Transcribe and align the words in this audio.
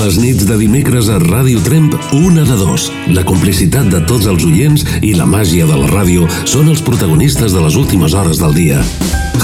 Les 0.00 0.16
nits 0.16 0.46
de 0.48 0.56
dimecres 0.56 1.10
a 1.12 1.18
Ràdio 1.20 1.60
Tremp, 1.60 1.92
una 2.16 2.40
de 2.48 2.54
dos. 2.56 2.86
La 3.12 3.20
complicitat 3.28 3.90
de 3.92 3.98
tots 4.08 4.24
els 4.30 4.46
oients 4.48 4.80
i 5.04 5.10
la 5.12 5.26
màgia 5.28 5.66
de 5.68 5.76
la 5.76 5.90
ràdio 5.90 6.24
són 6.48 6.70
els 6.72 6.80
protagonistes 6.80 7.52
de 7.52 7.60
les 7.60 7.76
últimes 7.76 8.14
hores 8.16 8.40
del 8.40 8.54
dia. 8.56 8.80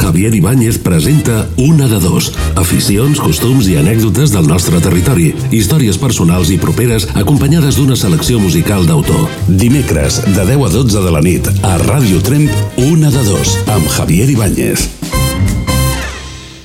Javier 0.00 0.32
Ibáñez 0.34 0.78
presenta 0.80 1.46
Una 1.60 1.88
de 1.92 2.00
dos. 2.00 2.30
Aficions, 2.56 3.20
costums 3.20 3.68
i 3.68 3.76
anècdotes 3.76 4.32
del 4.32 4.48
nostre 4.48 4.80
territori. 4.80 5.34
Històries 5.52 6.00
personals 6.00 6.48
i 6.48 6.56
properes 6.62 7.04
acompanyades 7.12 7.76
d'una 7.76 7.96
selecció 8.00 8.40
musical 8.40 8.88
d'autor. 8.88 9.28
Dimecres, 9.48 10.22
de 10.24 10.46
10 10.56 10.68
a 10.70 10.70
12 10.72 11.04
de 11.04 11.12
la 11.12 11.20
nit, 11.20 11.50
a 11.68 11.76
Ràdio 11.84 12.22
Tremp, 12.24 12.48
Una 12.80 13.12
de 13.12 13.24
dos, 13.28 13.58
amb 13.68 13.84
Javier 13.92 14.30
Ibáñez. 14.32 14.88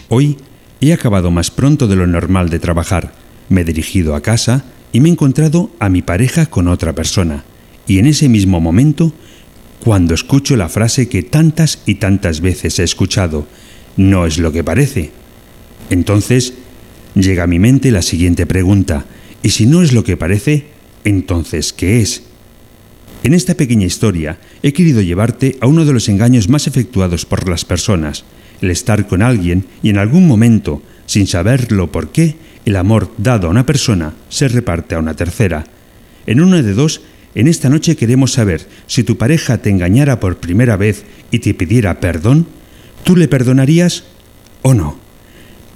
Hoy 0.08 0.38
he 0.80 0.94
acabado 0.94 1.30
más 1.30 1.52
pronto 1.52 1.88
de 1.88 1.98
lo 1.98 2.08
normal 2.08 2.50
de 2.50 2.60
trabajar. 2.60 3.21
Me 3.52 3.62
he 3.62 3.66
dirigido 3.66 4.16
a 4.16 4.22
casa 4.22 4.64
y 4.94 5.02
me 5.02 5.10
he 5.10 5.12
encontrado 5.12 5.72
a 5.80 5.90
mi 5.90 6.02
pareja 6.02 6.46
con 6.46 6.70
otra 6.70 6.96
persona. 6.96 7.44
Y 7.86 8.00
en 8.00 8.06
ese 8.06 8.30
mismo 8.30 8.62
momento, 8.62 9.12
cuando 9.84 10.14
escucho 10.14 10.56
la 10.56 10.70
frase 10.70 11.10
que 11.10 11.22
tantas 11.22 11.80
y 11.86 11.96
tantas 11.96 12.40
veces 12.40 12.80
he 12.80 12.84
escuchado, 12.84 13.46
no 13.98 14.26
es 14.26 14.38
lo 14.38 14.54
que 14.54 14.64
parece. 14.64 15.12
Entonces, 15.90 16.54
llega 17.14 17.44
a 17.44 17.48
mi 17.48 17.60
mente 17.60 17.92
la 17.92 18.02
siguiente 18.02 18.46
pregunta. 18.46 19.06
¿Y 19.44 19.50
si 19.50 19.66
no 19.66 19.82
es 19.82 19.92
lo 19.92 20.06
que 20.06 20.16
parece, 20.16 20.68
entonces 21.04 21.74
qué 21.74 22.00
es? 22.00 22.24
En 23.24 23.34
esta 23.34 23.56
pequeña 23.56 23.86
historia 23.86 24.40
he 24.64 24.72
querido 24.72 25.02
llevarte 25.02 25.58
a 25.60 25.68
uno 25.68 25.84
de 25.84 25.92
los 25.92 26.08
engaños 26.08 26.48
más 26.48 26.68
efectuados 26.68 27.26
por 27.26 27.50
las 27.50 27.66
personas, 27.66 28.24
el 28.62 28.72
estar 28.72 29.08
con 29.08 29.22
alguien 29.22 29.66
y 29.84 29.90
en 29.90 29.98
algún 29.98 30.26
momento, 30.26 30.82
sin 31.06 31.28
saberlo 31.28 31.92
por 31.92 32.14
qué, 32.14 32.36
el 32.66 32.76
amor 32.76 33.12
dado 33.18 33.48
a 33.48 33.52
una 33.52 33.66
persona 33.66 34.14
se 34.30 34.48
reparte 34.48 34.96
a 34.96 35.00
una 35.00 35.16
tercera. 35.16 35.66
En 36.26 36.42
una 36.42 36.62
de 36.62 36.74
dos, 36.74 37.02
en 37.34 37.48
esta 37.48 37.70
noche 37.70 37.96
queremos 37.96 38.34
saber 38.34 38.68
si 38.88 39.04
tu 39.04 39.18
pareja 39.18 39.58
te 39.60 39.70
engañara 39.70 40.20
por 40.20 40.38
primera 40.38 40.78
vez 40.78 41.04
y 41.32 41.40
te 41.40 41.54
pidiera 41.54 42.00
perdón, 42.00 42.48
¿tú 43.04 43.16
le 43.16 43.28
perdonarías 43.28 44.04
o 44.62 44.74
no? 44.74 45.00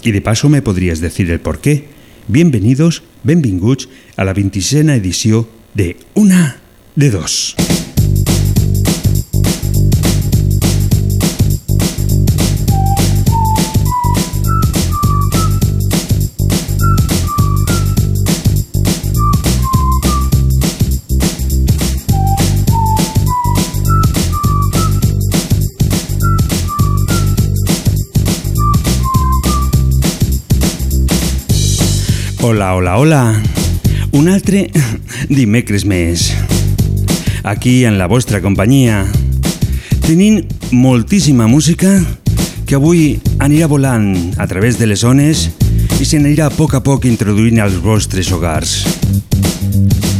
Y 0.03 0.11
de 0.11 0.21
paso 0.21 0.49
me 0.49 0.61
podrías 0.61 0.99
decir 0.99 1.31
el 1.31 1.39
por 1.39 1.59
qué. 1.59 1.87
Bienvenidos, 2.27 3.03
benvinguts, 3.23 3.89
a 4.17 4.25
la 4.25 4.33
26 4.33 4.87
edició 4.89 5.49
de 5.73 5.97
Una 6.13 6.57
de 6.95 7.09
Dos. 7.09 7.55
Hola, 32.47 32.75
hola, 32.75 32.99
hola. 32.99 33.41
Un 34.11 34.27
altre 34.29 34.67
dimecres 35.33 35.81
més. 35.89 36.27
Aquí 37.41 37.87
en 37.89 37.97
la 37.97 38.05
vostra 38.05 38.37
companyia. 38.37 38.99
Tenint 40.05 40.43
moltíssima 40.69 41.47
música 41.49 41.89
que 42.69 42.77
avui 42.77 43.15
anirà 43.41 43.65
volant 43.65 44.11
a 44.37 44.45
través 44.45 44.77
de 44.77 44.85
les 44.85 45.01
ones 45.01 45.47
i 45.97 46.05
s'anirà 46.05 46.51
a 46.51 46.53
poc 46.53 46.75
a 46.77 46.83
poc 46.85 47.07
introduint 47.09 47.63
als 47.63 47.79
vostres 47.81 48.29
hogars. 48.29 48.75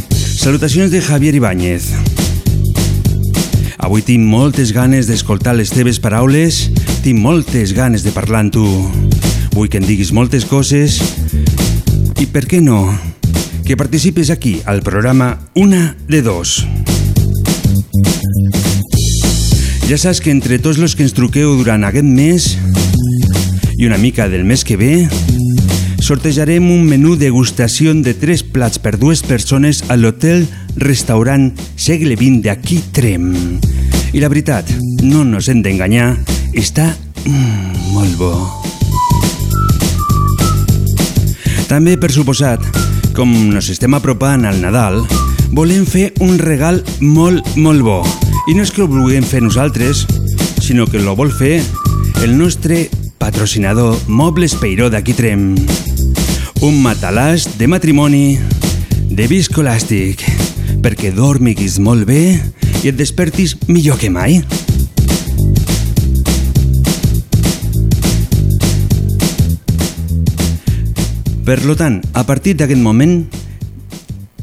Salutacions 0.09 0.90
de 0.90 1.03
Javier 1.06 1.36
Ibáñez. 1.38 1.92
Avui 3.78 4.02
tinc 4.02 4.25
moltes 4.25 4.74
ganes 4.74 5.06
d'escoltar 5.06 5.53
les 5.53 5.69
teves 5.69 6.02
paraules, 6.02 6.72
tinc 7.06 7.22
moltes 7.22 7.78
ganes 7.78 8.02
de 8.02 8.16
parlar 8.18 8.47
amb 8.47 8.57
tu. 8.57 8.66
Vull 9.53 9.69
que 9.69 9.78
em 9.78 9.86
diguis 9.86 10.09
moltes 10.09 10.50
coses 10.50 10.97
i 12.19 12.27
per 12.31 12.45
què 12.47 12.61
no? 12.63 12.79
Que 13.65 13.77
participes 13.77 14.29
aquí 14.29 14.59
al 14.65 14.81
programa 14.85 15.49
Una 15.55 15.95
de 16.07 16.21
Dos. 16.21 16.65
Ja 19.85 19.97
saps 20.01 20.21
que 20.21 20.31
entre 20.33 20.57
tots 20.57 20.79
els 20.81 20.95
que 20.97 21.05
ens 21.05 21.13
truqueu 21.13 21.55
durant 21.59 21.85
aquest 21.85 22.07
mes 22.07 22.47
i 23.77 23.85
una 23.85 23.99
mica 24.01 24.29
del 24.29 24.45
mes 24.47 24.63
que 24.65 24.77
ve, 24.79 24.93
sortejarem 26.01 26.69
un 26.71 26.85
menú 26.89 27.15
degustació 27.19 27.93
de 27.93 28.15
tres 28.17 28.43
plats 28.43 28.79
per 28.81 28.95
dues 28.97 29.21
persones 29.25 29.83
a 29.89 29.97
l'hotel 29.99 30.47
restaurant 30.77 31.51
segle 31.75 32.17
XX 32.17 32.43
d'aquí 32.45 32.81
Trem. 32.95 33.33
I 34.13 34.21
la 34.23 34.29
veritat, 34.31 34.69
no 35.03 35.25
nos 35.25 35.49
hem 35.49 35.61
d'enganyar, 35.65 36.13
està 36.53 36.93
mm, 37.25 37.91
molt 37.93 38.15
bo. 38.21 38.64
També, 41.65 41.95
per 41.97 42.11
suposat, 42.13 42.61
com 43.17 43.31
nos 43.49 43.71
estem 43.73 43.95
apropant 43.97 44.45
al 44.45 44.59
Nadal, 44.61 44.99
volem 45.55 45.85
fer 45.89 46.11
un 46.21 46.37
regal 46.37 46.81
molt, 47.01 47.55
molt 47.57 47.81
bo. 47.85 48.01
I 48.51 48.53
no 48.53 48.65
és 48.65 48.73
que 48.73 48.83
ho 48.83 48.89
vulguem 48.91 49.25
fer 49.25 49.41
nosaltres, 49.41 50.03
sinó 50.61 50.85
que 50.85 51.01
lo 51.01 51.15
vol 51.17 51.33
fer 51.33 51.57
el 52.21 52.37
nostre 52.37 52.85
patrocinador 53.17 53.97
Mobles 54.07 54.53
Peiró 54.61 54.91
d'aquí 54.93 55.15
Trem. 55.17 55.55
Un 56.61 56.77
matalàs 56.83 57.47
de 57.57 57.69
matrimoni 57.71 58.37
de 59.09 59.25
viscolàstic, 59.31 60.21
perquè 60.85 61.13
dormiguis 61.15 61.79
molt 61.81 62.05
bé 62.05 62.21
i 62.83 62.91
et 62.91 62.97
despertis 62.99 63.57
millor 63.65 63.97
que 63.97 64.13
mai. 64.13 64.41
Per 71.45 71.61
lo 71.61 71.75
tant, 71.78 72.00
a 72.17 72.23
partir 72.25 72.56
d'aquest 72.57 72.81
moment, 72.81 73.19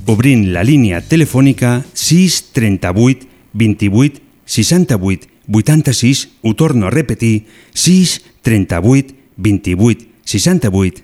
obrint 0.06 0.44
la 0.54 0.62
línia 0.62 1.00
telefònica 1.02 1.80
638 1.98 3.26
28 3.58 4.20
68 4.46 5.26
86, 5.50 6.28
ho 6.46 6.54
torno 6.54 6.86
a 6.86 6.94
repetir, 6.94 7.48
6 7.74 8.22
38 8.46 9.16
28 9.34 10.06
68 10.22 11.02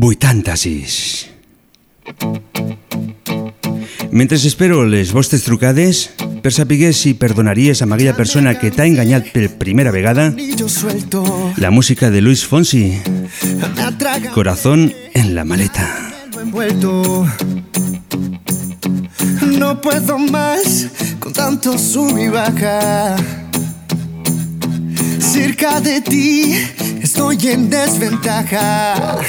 86. 0.00 1.28
Mentre 4.10 4.40
espero 4.40 4.86
les 4.88 5.12
vostres 5.12 5.44
trucades, 5.44 6.16
per 6.42 6.52
saber 6.52 6.92
si 6.92 7.14
perdonaries 7.14 7.82
a 7.82 7.86
aquella 7.86 8.16
persona 8.16 8.58
que 8.58 8.72
t'ha 8.74 8.84
enganyat 8.84 9.30
per 9.30 9.48
primera 9.58 9.92
vegada, 9.92 10.34
la 11.56 11.70
música 11.70 12.10
de 12.10 12.20
Luis 12.20 12.44
Fonsi, 12.44 12.98
Corazón 14.34 14.92
en 15.14 15.34
la 15.36 15.44
maleta. 15.44 15.86
No 19.42 19.80
puedo 19.80 20.18
más 20.18 20.88
con 21.20 21.32
tanto 21.32 21.78
sub 21.78 22.18
y 22.18 22.28
baja. 22.28 23.14
Cerca 25.20 25.80
de 25.80 26.00
ti 26.00 26.54
estoy 27.00 27.38
en 27.46 27.70
desventaja. 27.70 29.20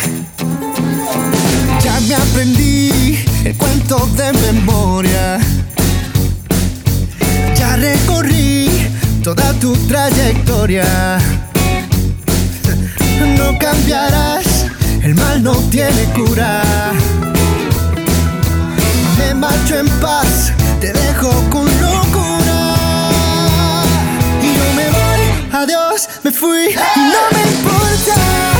Ya 1.84 2.00
me 2.08 2.16
aprendí 2.16 3.20
el 3.46 3.56
cuento 3.56 4.10
de 4.18 4.34
memoria. 4.52 5.63
Recorrí 7.76 8.70
toda 9.24 9.54
tu 9.60 9.76
trayectoria. 9.88 11.20
No 13.38 13.58
cambiarás 13.58 14.68
el 15.04 15.16
mal 15.16 15.44
no 15.44 15.54
tiene 15.70 16.04
cura. 16.16 16.62
Me 19.18 19.34
marcho 19.34 19.80
en 19.80 19.90
paz, 20.00 20.54
te 20.80 20.94
dejo 20.94 21.30
con 21.50 21.66
locura. 21.82 22.76
Y 24.42 24.56
yo 24.58 24.74
me 24.76 24.90
voy, 24.90 25.22
adiós, 25.52 26.08
me 26.24 26.32
fui, 26.32 26.70
y 26.70 27.00
no 27.00 27.22
me 27.34 27.42
importa. 27.52 28.53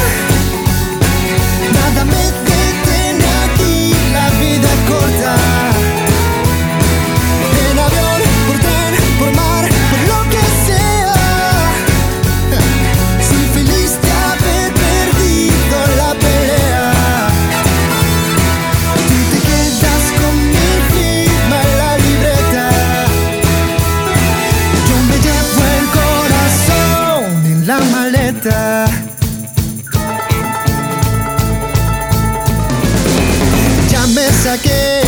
Saqué 34.54 35.02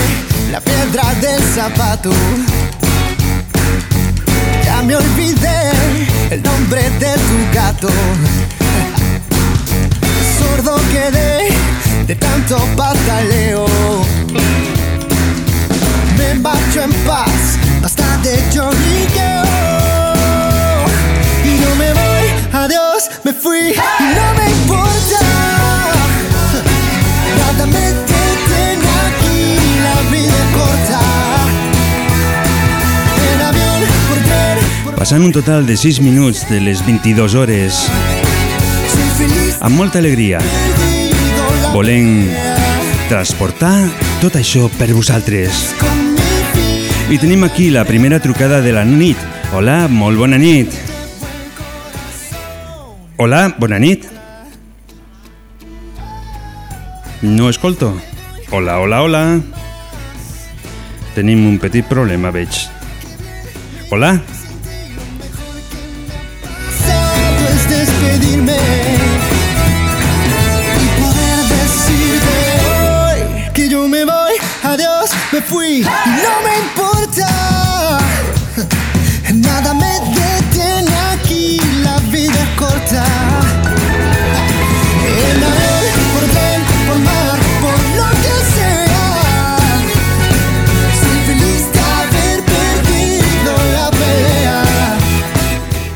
la 0.51 0.59
piedra 0.59 1.13
del 1.21 1.41
zapato. 1.55 2.11
Ya 4.65 4.81
me 4.81 4.95
olvidé 4.95 5.71
el 6.31 6.41
nombre 6.41 6.81
de 7.01 7.13
tu 7.27 7.37
gato. 7.53 7.89
Sordo 10.39 10.75
quedé 10.91 11.49
de 12.07 12.15
tanto 12.15 12.57
pataleo. 12.75 13.65
Me 16.17 16.33
marcho 16.35 16.81
en 16.81 16.93
paz, 17.05 17.41
basta 17.81 18.17
de 18.23 18.43
lloriqueo. 18.51 19.43
Y 21.43 21.51
no 21.63 21.75
me 21.75 21.89
voy, 21.93 22.25
adiós, 22.51 23.09
me 23.23 23.33
fui, 23.33 23.73
y 23.73 24.15
no 24.17 24.27
me 24.37 24.49
importa. 24.49 24.94
Passant 35.05 35.21
un 35.21 35.31
total 35.31 35.67
de 35.67 35.75
6 35.77 35.99
minuts 36.01 36.47
de 36.49 36.57
les 36.63 36.79
22 36.81 37.35
hores, 37.37 37.83
amb 39.61 39.77
molta 39.77 39.99
alegria, 40.01 40.39
volent 41.75 42.25
transportar 43.09 43.75
tot 44.23 44.33
això 44.39 44.65
per 44.79 44.87
vosaltres. 44.95 45.75
I 47.13 47.19
tenim 47.21 47.45
aquí 47.45 47.69
la 47.69 47.85
primera 47.85 48.17
trucada 48.19 48.61
de 48.65 48.73
la 48.73 48.81
nit. 48.81 49.21
Hola, 49.53 49.85
molt 49.87 50.17
bona 50.17 50.39
nit. 50.41 50.73
Hola, 53.21 53.53
bona 53.59 53.77
nit. 53.77 54.09
No 57.21 57.49
escolto. 57.49 57.93
Hola, 58.49 58.79
hola, 58.79 59.03
hola. 59.03 59.23
Tenim 61.15 61.45
un 61.47 61.55
petit 61.63 61.87
problema, 61.87 62.27
veig. 62.35 62.65
Hola? 63.87 64.17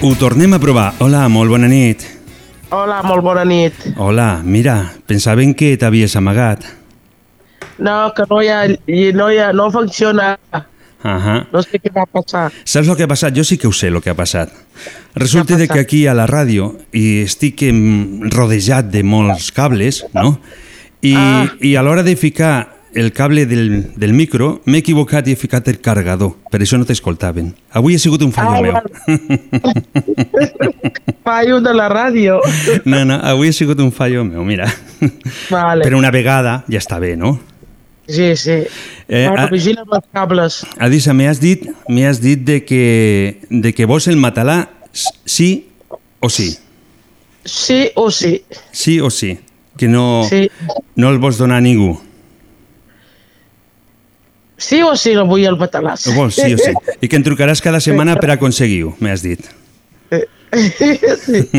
Ho 0.02 0.16
tornem 0.16 0.54
a 0.54 0.60
provar. 0.60 0.94
Hola, 1.04 1.26
molt 1.30 1.52
bona 1.52 1.68
nit. 1.68 2.06
Hola, 2.72 3.02
molt 3.04 3.24
bona 3.26 3.44
nit. 3.46 3.74
Hola, 3.98 4.42
mira, 4.46 4.78
pensaven 5.10 5.54
que 5.58 5.74
t'havies 5.78 6.16
amagat. 6.16 6.64
No, 7.80 8.12
que 8.16 8.24
no 8.30 8.42
hi 8.44 8.48
ha, 8.52 8.62
no, 9.16 9.30
hi 9.32 9.40
ha, 9.44 9.52
no 9.56 9.70
funciona. 9.74 10.34
Ahà. 11.00 11.36
No 11.52 11.62
sé 11.64 11.80
què 11.80 11.92
va 11.96 12.04
passar. 12.12 12.50
Saps 12.68 12.88
el 12.92 12.98
que 13.00 13.06
ha 13.08 13.12
passat? 13.12 13.36
Jo 13.36 13.44
sí 13.48 13.58
que 13.58 13.68
ho 13.70 13.76
sé, 13.76 13.88
el 13.88 14.02
que 14.04 14.12
ha 14.12 14.18
passat. 14.20 14.52
Resulta 15.16 15.56
ha 15.56 15.58
de 15.62 15.68
que 15.68 15.74
passat? 15.80 15.86
aquí 15.88 16.02
a 16.08 16.16
la 16.16 16.28
ràdio 16.28 16.74
i 16.96 17.22
estic 17.24 17.64
rodejat 18.36 18.90
de 18.92 19.04
molts 19.04 19.52
cables, 19.56 20.04
no? 20.14 20.38
I, 21.02 21.14
Ah. 21.16 21.48
i 21.62 21.76
a 21.76 21.84
l'hora 21.84 22.04
de 22.04 22.16
ficar 22.20 22.79
el 22.94 23.12
cable 23.14 23.46
del, 23.46 23.94
del 23.96 24.14
micro 24.14 24.62
m'he 24.66 24.78
equivocat 24.82 25.28
i 25.28 25.32
he 25.34 25.36
ficat 25.40 25.68
el 25.70 25.80
carregador. 25.82 26.34
Per 26.52 26.60
això 26.64 26.78
no 26.80 26.86
t'escoltaven. 26.90 27.54
Avui 27.78 27.96
ha 27.96 28.00
sigut 28.02 28.22
un 28.26 28.32
fallo 28.34 28.58
Ah, 28.58 28.62
meu. 28.62 28.74
Fallo 31.24 31.62
de 31.62 31.74
la 31.74 31.90
ràdio. 31.90 32.40
No, 32.86 33.04
no, 33.06 33.16
avui 33.22 33.50
ha 33.50 33.54
sigut 33.54 33.80
un 33.84 33.92
fallo 33.94 34.24
meu, 34.26 34.44
mira. 34.44 34.68
Vale. 35.50 35.84
Per 35.86 35.94
una 35.96 36.10
vegada 36.12 36.64
ja 36.72 36.80
està 36.82 37.00
bé, 37.00 37.16
no? 37.20 37.36
Sí, 38.10 38.32
sí. 38.36 38.64
Eh, 39.08 39.28
bueno, 39.30 39.48
vigila 39.52 39.82
amb 39.86 39.94
els 40.00 40.06
cables. 40.14 40.64
Adisa, 40.82 41.14
m'has 41.14 41.40
dit, 41.42 41.68
m'has 41.88 42.20
dit 42.24 42.40
de 42.48 42.64
que, 42.66 43.40
de 43.50 43.74
que 43.78 43.86
vols 43.86 44.08
el 44.10 44.18
matalà 44.18 44.64
sí 44.94 45.68
o 46.20 46.30
sí? 46.34 46.56
Sí 47.46 47.92
o 47.96 48.10
sí. 48.12 48.42
Sí 48.74 49.00
o 49.00 49.10
sí? 49.14 49.38
Que 49.78 49.88
no, 49.88 50.24
Sí. 50.28 50.50
no 50.96 51.10
el 51.14 51.20
vols 51.22 51.38
donar 51.38 51.58
a 51.60 51.62
ningú? 51.62 52.00
Sí 54.60 54.82
o 54.84 54.92
sí 55.00 55.16
vull 55.16 55.48
el 55.48 55.58
matalàs. 55.60 56.06
Ho 56.12 56.18
vols, 56.18 56.36
sí 56.36 56.54
o 56.54 56.60
sí? 56.60 56.76
I 57.00 57.08
que 57.08 57.16
em 57.16 57.24
trucaràs 57.24 57.64
cada 57.64 57.80
setmana 57.80 58.18
per 58.20 58.34
aconseguir-ho, 58.36 58.94
m'has 59.00 59.24
dit. 59.24 59.48
sí. 60.12 61.44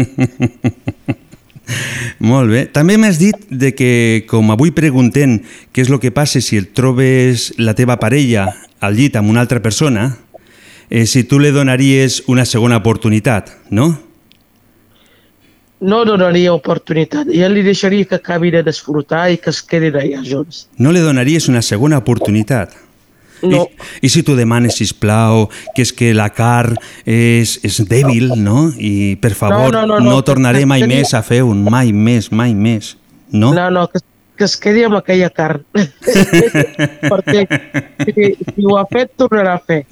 Molt 2.18 2.50
bé. 2.50 2.64
També 2.74 2.96
m'has 2.98 3.18
dit 3.20 3.46
de 3.50 3.72
que, 3.76 3.90
com 4.28 4.50
avui 4.52 4.72
preguntem 4.74 5.38
què 5.72 5.84
és 5.84 5.90
el 5.90 6.00
que 6.02 6.12
passa 6.14 6.42
si 6.44 6.58
el 6.58 6.70
trobes 6.76 7.50
la 7.58 7.76
teva 7.78 7.98
parella 8.02 8.48
al 8.80 8.96
llit 8.98 9.16
amb 9.16 9.30
una 9.30 9.40
altra 9.44 9.62
persona, 9.62 10.10
eh, 10.90 11.06
si 11.06 11.24
tu 11.24 11.38
li 11.38 11.52
donaries 11.54 12.24
una 12.28 12.44
segona 12.44 12.80
oportunitat, 12.82 13.52
no? 13.70 13.92
No 15.80 16.02
donaria 16.04 16.52
oportunitat. 16.52 17.30
Ja 17.32 17.48
li 17.48 17.62
deixaria 17.64 18.04
que 18.04 18.18
acabi 18.18 18.50
de 18.52 18.60
disfrutar 18.66 19.30
i 19.32 19.38
que 19.40 19.48
es 19.54 19.62
quedin 19.64 19.96
allà 19.96 20.20
junts. 20.26 20.66
No 20.76 20.92
li 20.92 21.00
donaries 21.00 21.48
una 21.48 21.62
segona 21.64 22.02
oportunitat. 22.02 22.74
No. 23.42 23.64
I, 24.02 24.06
I 24.06 24.10
si 24.12 24.22
tu 24.26 24.34
demanes, 24.36 24.76
sisplau, 24.76 25.48
que 25.74 25.82
és 25.86 25.92
que 25.96 26.12
la 26.14 26.28
car 26.34 26.74
és, 27.06 27.58
és 27.64 27.80
dèbil, 27.88 28.34
no? 28.42 28.68
I, 28.76 29.16
per 29.22 29.32
favor, 29.38 29.72
no, 29.72 29.86
no, 29.86 29.98
no, 30.00 30.10
no, 30.10 30.22
tornaré 30.26 30.60
que- 30.64 30.70
mai 30.70 30.86
més 30.86 31.14
a 31.14 31.22
fer 31.24 31.42
un, 31.46 31.64
mai 31.64 31.92
més, 31.92 32.30
mai 32.32 32.54
més. 32.54 32.96
No? 33.32 33.52
No, 33.54 33.70
no, 33.70 33.86
que, 33.88 34.00
que 34.36 34.44
es 34.44 34.56
quedi 34.60 34.84
amb 34.84 34.96
aquella 34.98 35.30
carn. 35.30 35.64
Perquè 37.10 37.44
si, 38.06 38.28
si 38.54 38.64
ho 38.66 38.76
ha 38.80 38.84
fet, 38.90 39.12
tornarà 39.20 39.54
a 39.58 39.62
fer. 39.64 39.84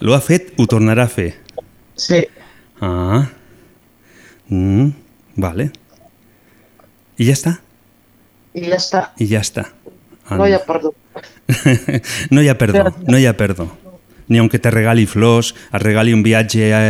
Lo 0.00 0.14
ha 0.14 0.20
fet, 0.22 0.52
ho 0.58 0.66
tornarà 0.70 1.06
a 1.08 1.12
fer. 1.12 1.30
Sí. 1.96 2.22
Ah. 2.82 3.24
Mm, 4.48 4.90
vale. 5.36 5.70
I 7.18 7.28
ja 7.28 7.36
està. 7.36 7.56
I 8.54 8.66
ja 8.68 8.76
està. 8.76 9.02
I 9.22 9.28
ja 9.30 9.40
està. 9.40 9.66
No 10.38 10.46
hi 10.46 10.52
ha 10.54 10.60
perdó. 10.64 10.92
no 12.30 12.42
hi 12.42 12.48
ha 12.48 12.56
perdó, 12.58 12.84
no 13.06 13.18
hi 13.18 13.26
ha 13.26 13.36
perdó. 13.36 13.68
Ni 14.28 14.38
aunque 14.38 14.58
te 14.58 14.70
regali 14.70 15.04
flors, 15.04 15.50
et 15.74 15.82
regali 15.82 16.12
un 16.14 16.22
viatge 16.22 16.68
a, 16.72 16.82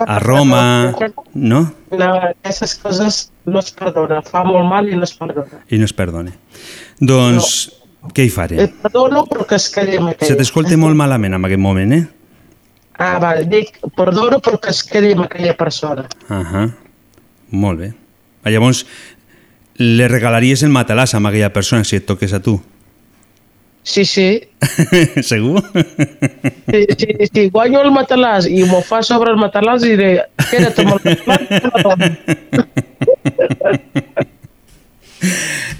a 0.00 0.18
Roma, 0.18 0.94
no? 1.34 1.60
No, 1.92 2.08
aquestes 2.32 2.74
coses 2.80 3.18
no 3.46 3.60
es 3.60 3.68
perdona. 3.76 4.22
Fa 4.26 4.42
molt 4.48 4.66
mal 4.66 4.88
i 4.88 4.96
no 4.96 5.04
es 5.06 5.12
perdona. 5.14 5.60
I 5.70 5.78
no 5.78 5.86
es 5.86 5.92
perdone. 5.94 6.32
Doncs, 6.98 7.50
què 8.16 8.24
hi 8.26 8.32
faré? 8.32 8.58
Et 8.64 8.74
perdono, 8.82 9.22
però 9.28 9.46
que 9.46 9.60
es 9.60 9.68
quedi 9.70 10.00
amb 10.00 10.08
Se 10.10 10.16
aquella. 10.16 10.38
t'escolta 10.40 10.76
molt 10.80 10.98
malament 10.98 11.36
en 11.36 11.46
aquest 11.46 11.62
moment, 11.62 11.94
eh? 11.94 12.02
Ah, 12.98 13.18
vale. 13.22 13.44
Dic, 13.48 13.76
perdono, 13.96 14.40
però 14.42 14.58
que 14.60 14.72
es 14.74 14.82
quedi 14.88 15.12
amb 15.14 15.28
aquella 15.28 15.54
persona. 15.56 16.08
Ahà. 16.28 16.66
Molt 17.52 17.78
bé. 17.84 17.92
Ah, 18.42 18.50
Llavors, 18.50 18.82
le 19.80 20.06
regalaries 20.12 20.62
el 20.62 20.70
matalàs 20.74 21.14
a 21.16 21.18
aquella 21.24 21.52
persona 21.52 21.84
si 21.88 21.96
et 21.96 22.06
toques 22.06 22.32
a 22.36 22.40
tu? 22.44 22.60
Sí, 23.82 24.04
sí. 24.04 24.26
Segur? 25.24 25.62
Si, 26.68 26.80
si, 27.00 27.08
si 27.32 27.46
guanyo 27.48 27.80
el 27.82 27.90
matalàs 27.94 28.44
i 28.46 28.60
m'ho 28.68 28.82
fa 28.84 29.00
sobre 29.02 29.32
el 29.32 29.40
matalàs, 29.40 29.80
diré, 29.82 30.10
queda't 30.50 30.76
amb 30.84 30.92
el 30.94 31.00
matalàs. 31.00 31.40
i 31.40 31.54
me 31.56 31.70
la 31.72 31.82
dono. 31.88 32.06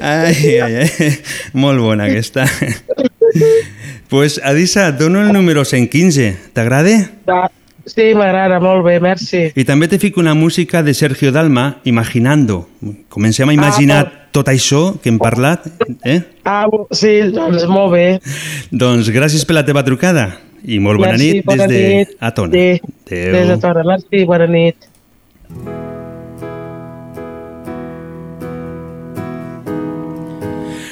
Ai, 0.01 0.61
ai, 0.61 0.75
ai. 0.85 1.11
Molt 1.53 1.81
bona 1.81 2.09
aquesta. 2.09 2.47
pues, 4.09 4.41
Adisa, 4.45 4.89
et 4.89 4.99
dono 4.99 5.21
el 5.21 5.33
número 5.37 5.65
115. 5.65 6.33
T'agrada? 6.57 6.97
Sí, 7.91 8.13
m'agrada, 8.15 8.61
molt 8.63 8.85
bé, 8.87 8.99
merci. 9.03 9.49
I 9.59 9.65
també 9.67 9.89
te 9.91 9.99
fico 9.99 10.21
una 10.23 10.35
música 10.39 10.83
de 10.87 10.95
Sergio 10.95 11.33
Dalma, 11.35 11.81
Imaginando. 11.85 12.69
Comencem 13.09 13.49
a 13.51 13.57
imaginar 13.57 14.05
Ah, 14.07 14.29
tot 14.31 14.49
això 14.49 15.01
que 15.03 15.11
hem 15.11 15.19
parlat. 15.19 15.67
Eh? 16.07 16.21
Ah, 16.45 16.67
sí, 16.95 17.17
doncs 17.35 17.67
molt 17.67 17.93
bé. 17.97 18.07
Doncs 18.71 19.11
gràcies 19.11 19.45
per 19.45 19.59
la 19.59 19.65
teva 19.67 19.83
trucada 19.85 20.29
i 20.63 20.79
molt 20.79 21.01
bona 21.01 21.17
merci, 21.17 21.33
nit 21.33 21.43
des 21.43 21.45
bona 21.51 21.67
de 21.67 21.83
nit. 21.89 22.17
Atona. 22.21 22.53
Sí, 22.53 22.81
des 23.11 23.49
de 23.49 23.59
Tona. 23.59 23.85
Merci, 23.91 24.25
bona 24.29 24.47
nit. 24.47 24.77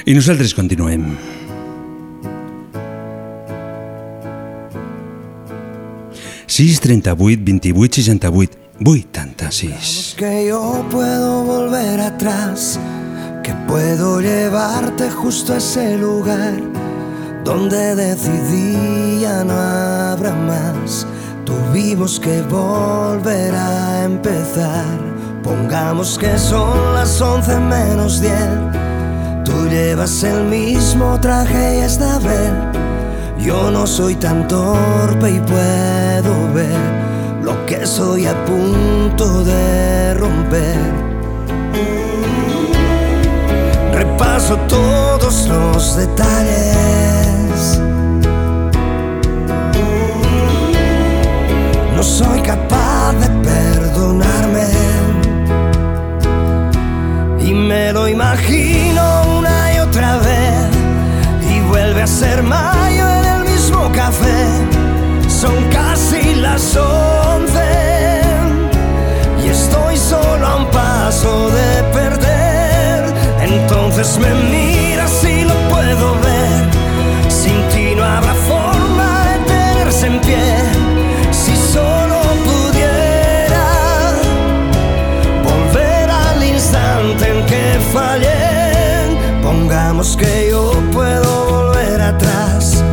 I 0.08 0.14
nosaltres 0.16 0.54
continuem. 0.56 1.37
Sis, 6.48 6.80
38, 6.80 7.42
28, 7.44 8.02
68, 8.02 8.58
86. 8.82 10.14
Que 10.16 10.46
yo 10.48 10.82
puedo 10.90 11.44
volver 11.44 12.00
atrás, 12.00 12.80
que 13.42 13.52
puedo 13.68 14.18
llevarte 14.22 15.10
justo 15.10 15.52
a 15.52 15.58
ese 15.58 15.98
lugar 15.98 16.54
donde 17.44 17.94
decidí 17.94 19.20
ya 19.20 19.44
no 19.44 19.52
habrá 19.52 20.34
más. 20.34 21.06
Tuvimos 21.44 22.18
que 22.18 22.40
volver 22.40 23.54
a 23.54 24.04
empezar. 24.04 24.86
Pongamos 25.42 26.16
que 26.16 26.38
son 26.38 26.94
las 26.94 27.20
once 27.20 27.58
menos 27.58 28.22
diez. 28.22 28.48
Tú 29.44 29.68
llevas 29.68 30.22
el 30.24 30.44
mismo 30.44 31.20
traje 31.20 31.76
y 31.76 31.80
esta 31.80 32.18
vez 32.20 32.87
yo 33.40 33.70
no 33.70 33.86
soy 33.86 34.16
tan 34.16 34.48
torpe 34.48 35.30
y 35.30 35.40
puedo 35.40 36.52
ver 36.52 36.98
lo 37.42 37.64
que 37.66 37.86
soy 37.86 38.26
a 38.26 38.34
punto 38.44 39.44
de 39.44 40.14
romper. 40.14 40.76
Repaso 43.92 44.56
todos 44.68 45.48
los 45.48 45.96
detalles. 45.96 47.80
No 51.96 52.02
soy 52.02 52.40
capaz 52.42 53.12
de 53.14 53.28
perdonarme. 53.48 54.68
Y 57.40 57.54
me 57.54 57.92
lo 57.92 58.06
imagino 58.08 59.02
una 59.38 59.74
y 59.74 59.78
otra 59.78 60.18
vez. 60.18 60.68
Y 61.50 61.60
vuelve 61.68 62.02
a 62.02 62.06
ser 62.06 62.42
mayo 62.42 62.68
en 62.68 62.76
el 62.78 62.86
mismo 62.88 63.07
Son 65.28 65.56
casi 65.70 66.36
las 66.36 66.76
once. 66.76 68.22
Y 69.44 69.48
estoy 69.48 69.96
solo 69.96 70.46
a 70.46 70.56
un 70.56 70.66
paso 70.70 71.50
de 71.50 71.82
perder. 71.92 73.12
Entonces 73.40 74.16
me 74.18 74.32
miras 74.50 75.24
y 75.24 75.42
lo 75.42 75.54
puedo 75.68 76.14
ver. 76.20 76.70
Sin 77.28 77.60
ti 77.70 77.96
no 77.96 78.04
habrá 78.04 78.34
forma 78.34 79.24
de 79.24 79.52
tenerse 79.52 80.06
en 80.06 80.20
pie. 80.20 80.54
Si 81.32 81.56
solo 81.56 82.20
pudiera 82.46 83.66
volver 85.42 86.08
al 86.08 86.44
instante 86.44 87.30
en 87.30 87.46
que 87.46 87.80
fallé. 87.92 89.42
Pongamos 89.42 90.16
que 90.16 90.50
yo 90.50 90.70
puedo 90.92 91.46
volver 91.46 92.00
atrás. 92.00 92.84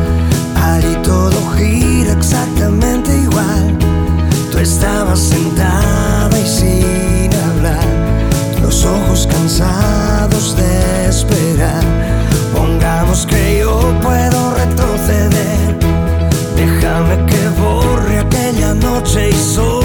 Sin 6.66 7.30
hablar, 7.34 7.86
los 8.62 8.84
ojos 8.84 9.26
cansados 9.30 10.56
de 10.56 11.08
esperar. 11.08 11.84
Pongamos 12.54 13.26
que 13.26 13.58
yo 13.60 13.94
puedo 14.02 14.54
retroceder. 14.54 15.76
Déjame 16.56 17.16
que 17.26 17.42
borre 17.60 18.18
aquella 18.18 18.74
noche 18.74 19.30
y 19.30 19.32
solo 19.34 19.75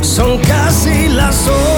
Son 0.00 0.38
casi 0.38 1.08
las 1.08 1.48
once. 1.48 1.71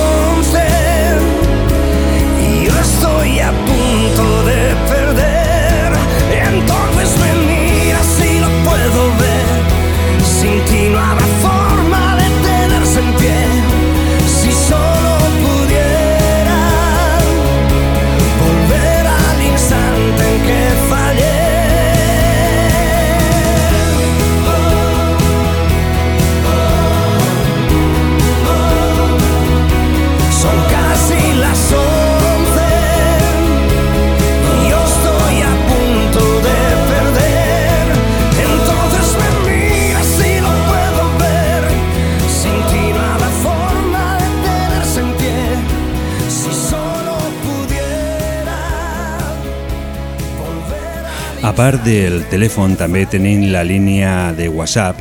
Part 51.55 51.85
del 51.87 52.23
telèfon 52.31 52.75
també 52.79 53.05
tenim 53.07 53.49
la 53.53 53.63
línia 53.63 54.33
de 54.35 54.49
WhatsApp 54.51 54.99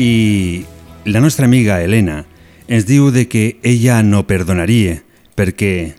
i 0.00 0.64
la 1.08 1.20
nostra 1.24 1.46
amiga 1.48 1.80
Helena 1.82 2.22
ens 2.68 2.84
diu 2.84 3.10
de 3.10 3.26
que 3.28 3.58
ella 3.62 4.02
no 4.02 4.26
perdonaria 4.26 4.98
perquè 5.36 5.94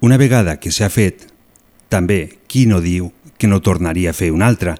una 0.00 0.16
vegada 0.16 0.56
que 0.56 0.72
s'ha 0.72 0.88
fet 0.88 1.26
també 1.92 2.40
qui 2.48 2.64
no 2.66 2.80
diu 2.80 3.12
que 3.36 3.48
no 3.48 3.60
tornaria 3.60 4.10
a 4.10 4.16
fer 4.16 4.30
una 4.32 4.46
altra. 4.46 4.76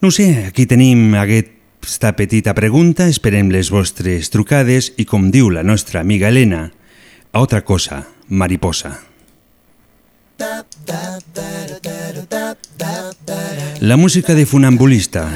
No 0.00 0.10
sé, 0.10 0.46
aquí 0.48 0.66
tenim 0.66 1.12
aquest 1.16 1.54
aquesta 1.84 2.14
petita 2.16 2.54
pregunta 2.56 3.10
esperem 3.12 3.50
les 3.52 3.68
vostres 3.68 4.30
trucades 4.32 4.94
i 4.96 5.04
com 5.04 5.26
diu 5.28 5.50
la 5.52 5.60
nostra 5.60 6.00
amiga 6.00 6.30
Elena, 6.32 6.70
a 7.30 7.42
otra 7.44 7.60
cosa, 7.60 8.06
mariposa. 8.28 9.02
La 13.80 13.96
música 13.96 14.34
de 14.34 14.46
funambulista, 14.46 15.28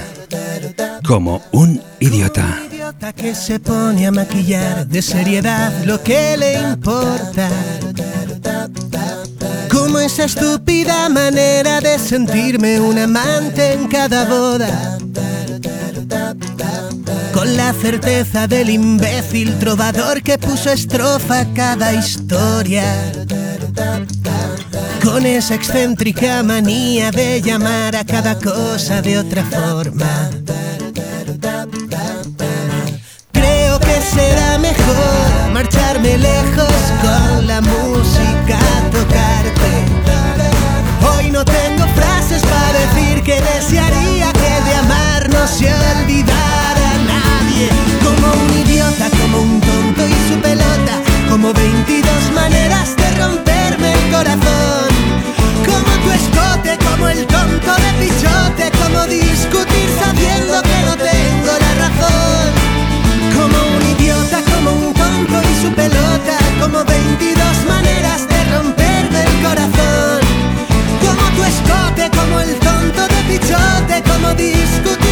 como 1.07 1.42
un 1.52 1.80
idiota. 2.00 2.62
idiota 2.71 3.12
que 3.12 3.35
se 3.35 3.61
pone 3.61 4.07
a 4.07 4.11
maquillar 4.11 4.87
de 4.87 5.02
seriedad 5.02 5.73
lo 5.85 6.02
que 6.02 6.37
le 6.37 6.61
importa. 6.61 7.49
Como 9.71 9.99
esa 9.99 10.25
estúpida 10.25 11.09
manera 11.09 11.80
de 11.80 11.99
sentirme 11.99 12.80
un 12.80 12.99
amante 12.99 13.73
en 13.73 13.88
cada 13.88 14.25
boda. 14.25 14.99
Con 17.32 17.56
la 17.56 17.72
certeza 17.72 18.46
del 18.46 18.70
imbécil 18.70 19.58
trovador 19.58 20.22
que 20.22 20.38
puso 20.38 20.70
estrofa 20.70 21.40
a 21.40 21.54
cada 21.54 21.92
historia. 21.92 22.84
Con 25.02 25.24
esa 25.24 25.54
excéntrica 25.54 26.42
manía 26.42 27.10
de 27.10 27.40
llamar 27.40 27.96
a 27.96 28.04
cada 28.04 28.38
cosa 28.38 29.00
de 29.02 29.18
otra 29.18 29.44
forma. 29.44 30.30
Creo 33.32 33.78
que 33.78 34.00
será 34.14 34.58
mejor 34.58 35.52
marcharme 35.52 36.18
lejos 36.18 36.72
con 37.02 37.46
la 37.46 37.60
música 37.60 38.27
como 51.48 51.60
22 51.60 52.32
maneras 52.34 52.94
de 52.96 53.10
romperme 53.16 53.94
el 53.94 54.12
corazón. 54.12 54.88
Como 55.64 55.90
tu 56.04 56.10
escote, 56.10 56.76
como 56.84 57.08
el 57.08 57.26
tonto 57.26 57.72
de 57.84 57.90
pichote, 58.00 58.70
como 58.78 59.06
discutir 59.06 59.88
sabiendo 59.98 60.60
que 60.60 60.78
no 60.84 60.94
tengo 60.96 61.52
la 61.64 61.72
razón. 61.84 62.48
Como 63.32 63.56
un 63.76 63.82
idiota, 63.96 64.42
como 64.52 64.72
un 64.72 64.92
tonto 64.92 65.36
y 65.50 65.62
su 65.62 65.72
pelota, 65.72 66.36
como 66.60 66.84
22 66.84 67.64
maneras 67.66 68.28
de 68.28 68.44
romperme 68.54 69.20
el 69.24 69.42
corazón. 69.42 70.20
Como 71.00 71.24
tu 71.34 71.42
escote, 71.44 72.10
como 72.18 72.40
el 72.40 72.58
tonto 72.58 73.02
de 73.08 73.20
pichote, 73.28 74.02
como 74.02 74.34
discutir 74.34 75.07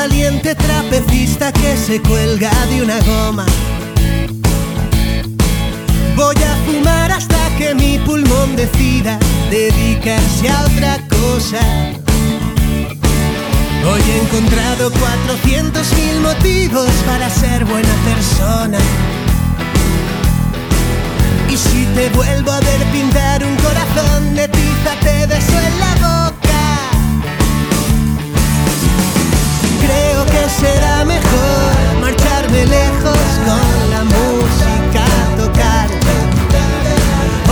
valiente 0.00 0.54
trapecista 0.54 1.52
que 1.52 1.76
se 1.76 2.00
cuelga 2.00 2.50
de 2.70 2.82
una 2.82 2.98
goma. 3.00 3.44
Voy 6.16 6.36
a 6.36 6.54
fumar 6.64 7.12
hasta 7.12 7.40
que 7.58 7.74
mi 7.74 7.98
pulmón 7.98 8.56
decida 8.56 9.18
dedicarse 9.50 10.48
a 10.48 10.64
otra 10.68 10.92
cosa. 11.16 11.60
Hoy 13.88 14.02
he 14.10 14.16
encontrado 14.24 14.90
400 14.90 15.92
mil 15.92 16.20
motivos 16.22 16.90
para 17.06 17.28
ser 17.28 17.66
buena 17.66 17.94
persona. 18.10 18.78
Y 21.50 21.56
si 21.58 21.84
te 21.94 22.08
vuelvo 22.16 22.52
a 22.52 22.60
ver 22.60 22.82
pintar 22.90 23.44
un 23.44 23.56
corazón 23.56 24.34
de 24.34 24.48
tiza, 24.48 24.92
te 25.02 25.26
beso 25.26 25.58
la 25.78 25.99
Creo 29.90 30.24
que 30.26 30.48
será 30.48 31.04
mejor 31.04 31.72
marcharme 32.00 32.64
lejos 32.64 33.26
con 33.46 33.90
la 33.90 34.04
música 34.04 35.02
a 35.02 35.36
tocarte. 35.36 36.14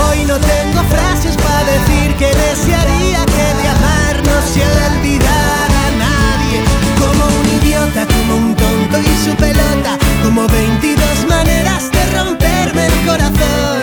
Hoy 0.04 0.24
no 0.24 0.36
tengo 0.38 0.80
frases 0.94 1.34
para 1.36 1.64
decir 1.64 2.14
que 2.16 2.30
desearía 2.46 3.26
que 3.26 3.46
de 3.58 3.66
amar 3.76 4.14
no 4.30 4.36
se 4.52 4.62
olvidara 4.86 5.82
nadie. 6.06 6.58
Como 7.00 7.24
un 7.40 7.46
idiota, 7.58 8.06
como 8.06 8.36
un 8.36 8.54
tonto 8.54 8.98
y 9.00 9.12
su 9.24 9.34
pelota, 9.34 9.98
como 10.22 10.46
22 10.46 11.26
maneras 11.28 11.90
de 11.90 12.02
romperme 12.16 12.86
el 12.86 12.98
corazón. 13.04 13.80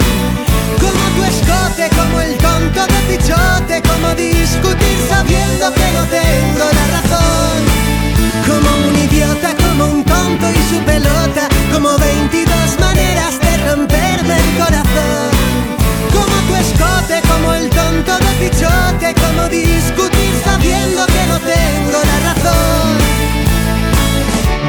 Como 0.80 1.04
tu 1.16 1.24
escote, 1.34 1.90
como 2.00 2.22
el 2.22 2.38
tonto 2.38 2.82
de 2.88 3.00
pichote, 3.10 3.82
como 3.82 4.16
discutir 4.16 4.98
sabiendo 5.10 5.74
que 5.74 5.88
no 5.98 6.04
tengo 6.06 6.66
la 6.80 6.86
razón. 6.96 7.85
Como 11.74 11.98
22 11.98 12.80
maneras 12.80 13.40
de 13.40 13.70
romperme 13.70 14.34
el 14.34 14.58
corazón. 14.58 15.32
Como 16.14 16.36
tu 16.48 16.56
escote, 16.56 17.22
como 17.28 17.54
el 17.54 17.70
tonto 17.70 18.18
de 18.18 18.32
pichote, 18.40 19.14
como 19.16 19.50
discutir 19.50 20.42
sabiendo 20.44 21.06
que 21.08 21.26
no 21.28 21.40
tengo 21.40 22.00
la 22.02 22.20
razón. 22.30 22.98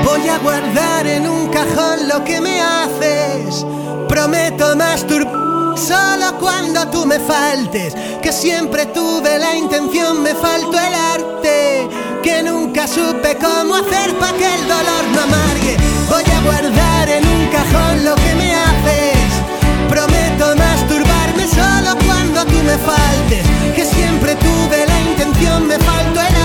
Voy 0.04 0.28
a 0.28 0.38
guardar 0.38 1.06
en 1.06 1.28
un 1.28 1.48
cajón 1.48 2.08
lo 2.08 2.24
que 2.24 2.40
me 2.40 2.60
haces. 2.60 3.64
Prometo 4.08 4.74
masturbar 4.74 5.78
solo 5.78 6.38
cuando 6.40 6.88
tú 6.88 7.06
me 7.06 7.20
faltes. 7.20 7.94
Que 8.20 8.32
siempre 8.32 8.86
tuve 8.86 9.38
la 9.38 9.54
intención, 9.54 10.22
me 10.22 10.34
faltó 10.34 10.76
el 10.78 10.94
arte. 10.94 11.88
Que 12.26 12.42
nunca 12.42 12.88
supe 12.88 13.36
cómo 13.40 13.76
hacer 13.76 14.12
para 14.18 14.36
que 14.36 14.52
el 14.52 14.62
dolor 14.66 15.04
no 15.14 15.20
amargue. 15.22 15.76
Voy 16.10 16.24
a 16.24 16.40
guardar 16.40 17.08
en 17.08 17.24
un 17.24 17.46
cajón 17.50 18.04
lo 18.04 18.16
que 18.16 18.34
me 18.34 18.52
haces. 18.52 19.30
Prometo 19.88 20.56
masturbarme 20.56 21.46
solo 21.46 21.96
cuando 22.04 22.44
tú 22.46 22.58
me 22.64 22.76
faltes. 22.78 23.46
Que 23.76 23.84
siempre 23.84 24.34
tuve 24.34 24.86
la 24.88 25.00
intención, 25.02 25.68
me 25.68 25.78
faltó 25.78 26.20
el 26.20 26.36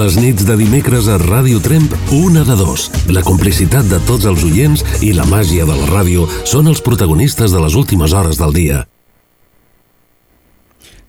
Les 0.00 0.14
nits 0.16 0.46
de 0.48 0.54
dimecres 0.56 1.10
a 1.12 1.18
Ràdio 1.20 1.58
Tremp, 1.60 1.90
una 2.16 2.40
de 2.46 2.54
dos. 2.56 2.86
La 3.12 3.20
complicitat 3.20 3.84
de 3.90 3.98
tots 4.08 4.24
els 4.24 4.46
oients 4.46 4.80
i 5.04 5.10
la 5.12 5.26
màgia 5.28 5.66
de 5.68 5.74
la 5.76 5.88
ràdio 5.90 6.24
són 6.48 6.70
els 6.70 6.80
protagonistes 6.80 7.52
de 7.52 7.60
les 7.60 7.76
últimes 7.76 8.14
hores 8.16 8.40
del 8.40 8.54
dia. 8.56 8.78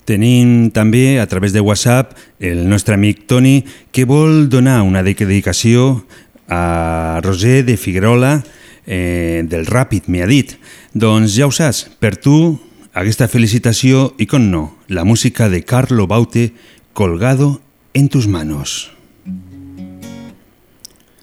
Tenim 0.03 0.73
també 0.75 1.21
a 1.21 1.27
través 1.31 1.55
de 1.55 1.63
WhatsApp 1.63 2.17
el 2.43 2.65
nostre 2.67 2.97
amic 2.99 3.23
Toni 3.31 3.61
que 3.95 4.03
vol 4.03 4.49
donar 4.51 4.81
una 4.83 5.05
dedicació 5.07 6.03
a 6.51 7.21
Roser 7.23 7.63
de 7.63 7.77
Figuerola 7.79 8.41
eh, 8.83 9.47
del 9.47 9.71
Ràpid, 9.71 10.11
m'ha 10.11 10.27
dit. 10.27 10.57
Doncs 10.91 11.39
ja 11.39 11.47
ho 11.47 11.55
saps, 11.55 11.85
per 12.03 12.17
tu 12.19 12.59
aquesta 12.91 13.31
felicitació 13.31 14.09
i 14.19 14.27
com 14.27 14.51
no, 14.51 14.67
la 14.91 15.07
música 15.07 15.47
de 15.47 15.63
Carlo 15.63 16.11
Baute 16.11 16.49
colgado 16.91 17.61
en 17.93 18.09
tus 18.09 18.27
manos. 18.27 18.91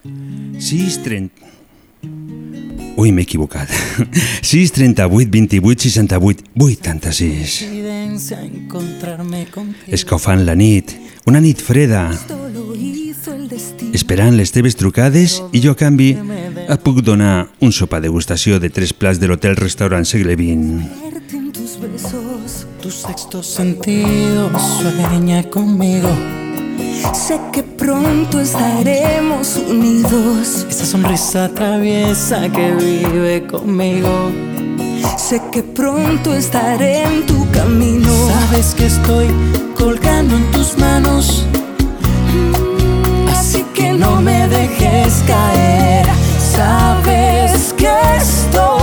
6.30 0.05 1.31
Ui, 2.99 3.13
m'he 3.13 3.23
equivocat. 3.23 3.71
6, 4.43 4.73
38, 4.73 5.31
28, 5.31 5.83
68, 5.83 6.45
86. 6.59 7.59
Coincidencia 7.63 8.41
encontrarme 8.43 9.47
contigo. 9.55 9.95
Escalfant 9.95 10.43
la 10.43 10.57
nit, 10.59 10.97
una 11.31 11.39
nit 11.39 11.63
freda. 11.63 12.09
Esperant 13.95 14.35
les 14.35 14.51
teves 14.51 14.75
trucades 14.75 15.39
i 15.55 15.63
jo 15.63 15.77
a 15.77 15.79
canvi 15.79 16.11
et 16.67 16.83
puc 16.83 16.99
donar 17.07 17.47
un 17.63 17.71
sopar 17.71 18.03
degustació 18.03 18.59
de 18.59 18.73
tres 18.75 18.91
plats 18.91 19.23
de 19.23 19.31
l'hotel 19.31 19.55
restaurant 19.55 20.03
segle 20.03 20.35
XX. 20.35 21.07
tus 21.53 21.79
besos, 21.81 22.67
tu 22.83 22.91
sexto 22.91 23.43
sentido 23.43 24.51
sueña 24.59 25.43
conmigo. 25.45 26.11
Sé 27.13 27.41
que 27.53 27.63
pronto 27.63 28.41
estaremos 28.41 29.57
unidos. 29.57 30.67
Esa 30.69 30.87
sonrisa 30.87 31.49
traviesa 31.49 32.49
que 32.51 32.73
vive 32.75 33.47
conmigo. 33.47 34.31
Sé 35.17 35.43
que 35.53 35.63
pronto 35.63 36.33
estaré 36.35 37.03
en 37.03 37.27
tu 37.27 37.51
camino. 37.51 38.11
Sabes 38.29 38.75
que 38.75 38.87
estoy 38.87 39.27
colgando 39.77 40.37
en 40.37 40.51
tus 40.51 40.79
manos. 40.79 41.47
Así 43.31 43.63
que 43.75 43.93
no 43.93 44.21
me 44.21 44.49
dejes 44.49 45.23
caer. 45.27 46.07
Sabes 46.39 47.75
que 47.77 47.91
estoy 48.17 48.78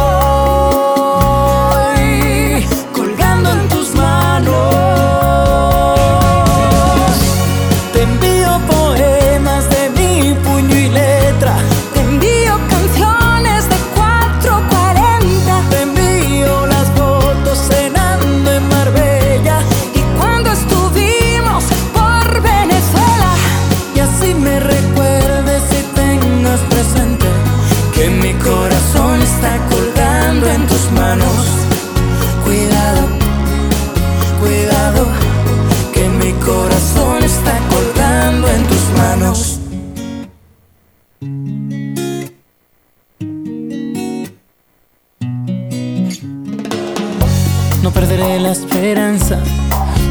la 48.45 48.51
esperanza 48.51 49.39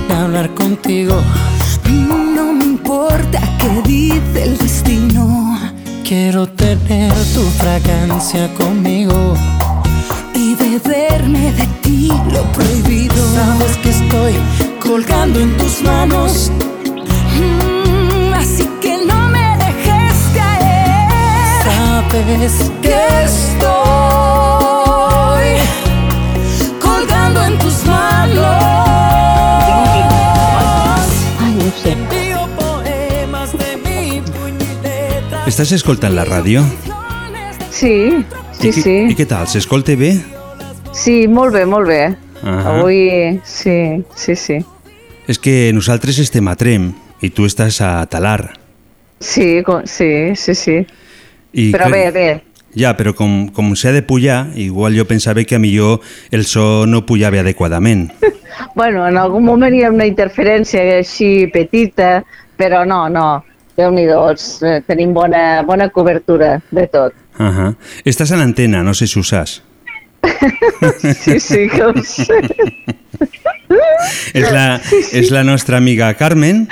de 0.09 0.15
hablar 0.15 0.53
contigo. 0.55 1.15
No 1.89 2.53
me 2.53 2.65
importa 2.65 3.41
qué 3.61 3.71
dice 3.89 4.43
el 4.43 4.59
destino. 4.59 5.57
Quiero 6.03 6.49
tener 6.49 7.13
tu 7.35 7.43
fragancia 7.63 8.53
conmigo 8.55 9.35
y 10.35 10.57
beberme 10.57 11.53
de 11.53 11.67
ti 11.83 12.09
lo 12.33 12.43
prohibido. 12.57 13.23
Sabes 13.35 13.77
que 13.83 13.91
estoy 13.91 14.35
colgando 14.81 15.39
en 15.39 15.57
tus 15.57 15.83
manos. 15.83 16.51
Mm, 17.39 18.35
así 18.35 18.69
que 18.83 18.99
no 19.07 19.29
me 19.29 19.47
dejes 19.65 20.17
caer. 20.35 21.63
Sabes 21.71 22.73
que 22.83 22.97
estoy 23.25 24.14
Estàs 35.55 35.71
escoltant 35.77 36.15
la 36.17 36.25
ràdio? 36.27 36.65
Sí, 37.71 38.11
sí, 38.59 38.69
I, 38.69 38.73
sí. 38.75 38.95
I 39.13 39.15
què 39.15 39.27
tal? 39.31 39.47
S'escolta 39.47 39.95
bé? 39.99 40.09
Sí, 40.95 41.29
molt 41.31 41.55
bé, 41.55 41.63
molt 41.69 41.87
bé. 41.87 42.01
Ahà. 42.43 42.73
Avui, 42.81 43.39
sí, 43.47 43.77
sí, 44.19 44.35
sí. 44.35 44.57
És 45.31 45.39
que 45.39 45.71
nosaltres 45.77 46.19
estem 46.19 46.51
a 46.51 46.57
Trem 46.59 46.89
i 47.23 47.31
tu 47.31 47.47
estàs 47.47 47.79
a 47.87 47.93
Talar. 48.11 48.57
Sí, 49.23 49.63
co- 49.65 49.85
sí, 49.87 50.35
sí, 50.37 50.57
sí. 50.59 50.81
I 51.55 51.71
Però 51.73 51.87
bé, 51.89 52.03
cre- 52.11 52.13
bé. 52.19 52.27
Ja, 52.75 52.97
però 52.99 53.13
com, 53.15 53.47
com 53.55 53.71
s'ha 53.79 53.93
de 53.95 54.03
pujar, 54.03 54.49
igual 54.59 54.97
jo 54.99 55.05
pensava 55.07 55.45
que 55.47 55.55
a 55.55 55.63
millor 55.63 56.01
el 56.35 56.43
so 56.51 56.83
no 56.91 57.05
pujava 57.07 57.41
adequadament. 57.47 58.11
Bueno, 58.75 59.03
en 59.07 59.17
algun 59.19 59.43
moment 59.43 59.75
hi 59.75 59.81
ha 59.83 59.89
una 59.91 60.07
interferència 60.07 60.83
així 61.01 61.47
petita, 61.51 62.21
però 62.59 62.85
no, 62.87 63.09
no. 63.11 63.43
Déu-n'hi-do, 63.77 64.21
eh, 64.63 64.81
tenim 64.87 65.15
bona, 65.15 65.63
bona 65.67 65.89
cobertura 65.91 66.61
de 66.71 66.87
tot. 66.87 67.13
Uh 67.39 67.47
-huh. 67.47 67.77
Estàs 68.05 68.31
a 68.33 68.37
l'antena, 68.37 68.83
no 68.83 68.95
sé 68.95 69.07
si 69.07 69.19
ho 69.19 69.23
saps. 69.23 69.63
Sí, 71.15 71.41
sí, 71.41 71.69
que 71.69 71.83
ho 71.83 71.93
sé. 72.03 72.41
És 74.35 74.51
la, 74.53 74.81
és 75.13 75.31
la 75.31 75.43
nostra 75.45 75.77
amiga 75.77 76.15
Carmen, 76.15 76.69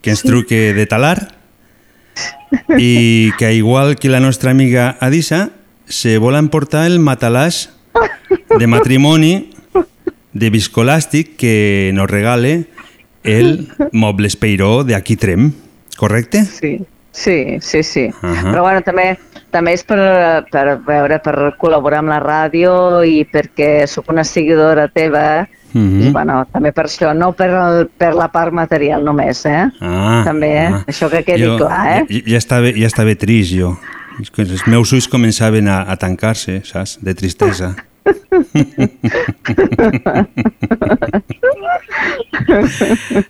que 0.00 0.10
ens 0.10 0.22
truque 0.22 0.72
de 0.74 0.86
Talar, 0.86 1.34
i 2.78 3.32
que 3.38 3.54
igual 3.54 3.96
que 3.96 4.08
la 4.08 4.20
nostra 4.20 4.50
amiga 4.50 4.96
Adisa, 5.00 5.50
se 5.86 6.18
vol 6.18 6.36
emportar 6.36 6.86
el 6.86 7.00
matalàs 7.00 7.70
de 8.58 8.66
matrimoni 8.66 9.50
de 10.32 10.50
viscolàstic 10.52 11.36
que 11.40 11.90
nos 11.94 12.10
regale 12.10 12.68
el 13.24 13.68
Mobles 13.92 14.36
Peiró 14.36 14.84
de 14.84 14.94
aquí 14.94 15.16
Trem, 15.16 15.52
correcte? 15.98 16.44
Sí, 16.46 16.78
sí, 17.12 17.58
sí, 17.60 17.82
sí. 17.82 18.06
Ahà. 18.22 18.52
Però 18.52 18.62
bueno, 18.64 18.80
també, 18.86 19.10
també 19.54 19.74
és 19.76 19.84
per, 19.84 19.98
per 20.52 20.78
veure, 20.86 21.18
per 21.24 21.36
col·laborar 21.60 21.98
amb 22.04 22.14
la 22.14 22.20
ràdio 22.22 23.02
i 23.04 23.24
perquè 23.28 23.86
sóc 23.90 24.08
una 24.14 24.24
seguidora 24.24 24.88
teva 24.88 25.46
Mhm. 25.68 26.00
i 26.00 26.10
bueno, 26.14 26.46
també 26.48 26.70
per 26.72 26.86
això, 26.86 27.10
no 27.14 27.32
per, 27.36 27.50
el, 27.52 27.90
per 28.00 28.14
la 28.16 28.30
part 28.32 28.54
material 28.56 29.02
només, 29.04 29.44
eh? 29.44 29.66
Ah, 29.84 30.22
També, 30.24 30.48
eh? 30.56 30.70
ah. 30.72 30.80
Això 30.88 31.10
que 31.12 31.20
quedi 31.26 31.44
Jo 31.44 31.58
clar, 31.60 31.82
eh? 31.92 32.06
Ja, 32.08 32.22
ja, 32.24 32.38
estava, 32.40 32.72
ja 32.72 32.86
estava 32.88 33.12
trist, 33.20 33.52
jo. 33.52 33.74
Els 34.18 34.64
meus 34.66 34.92
ulls 34.96 35.06
començaven 35.12 35.68
a, 35.68 35.82
a 35.92 35.96
tancar-se, 36.00 36.62
saps? 36.64 36.96
De 37.04 37.12
tristesa. 37.14 37.74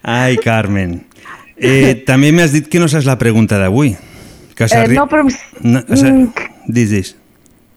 Ai, 0.03 0.37
Carmen. 0.37 1.08
Eh, 1.61 1.95
també 2.07 2.31
m'has 2.33 2.53
dit 2.55 2.69
que 2.71 2.79
no 2.79 2.89
saps 2.89 3.07
la 3.09 3.19
pregunta 3.19 3.59
d'avui. 3.59 3.97
Eh, 4.59 4.89
no, 4.95 5.07
però... 5.07 5.25
No, 5.63 5.83
has... 5.89 6.03
Mm. 6.03 6.29
Dis, 6.67 6.91
dis. 6.91 7.17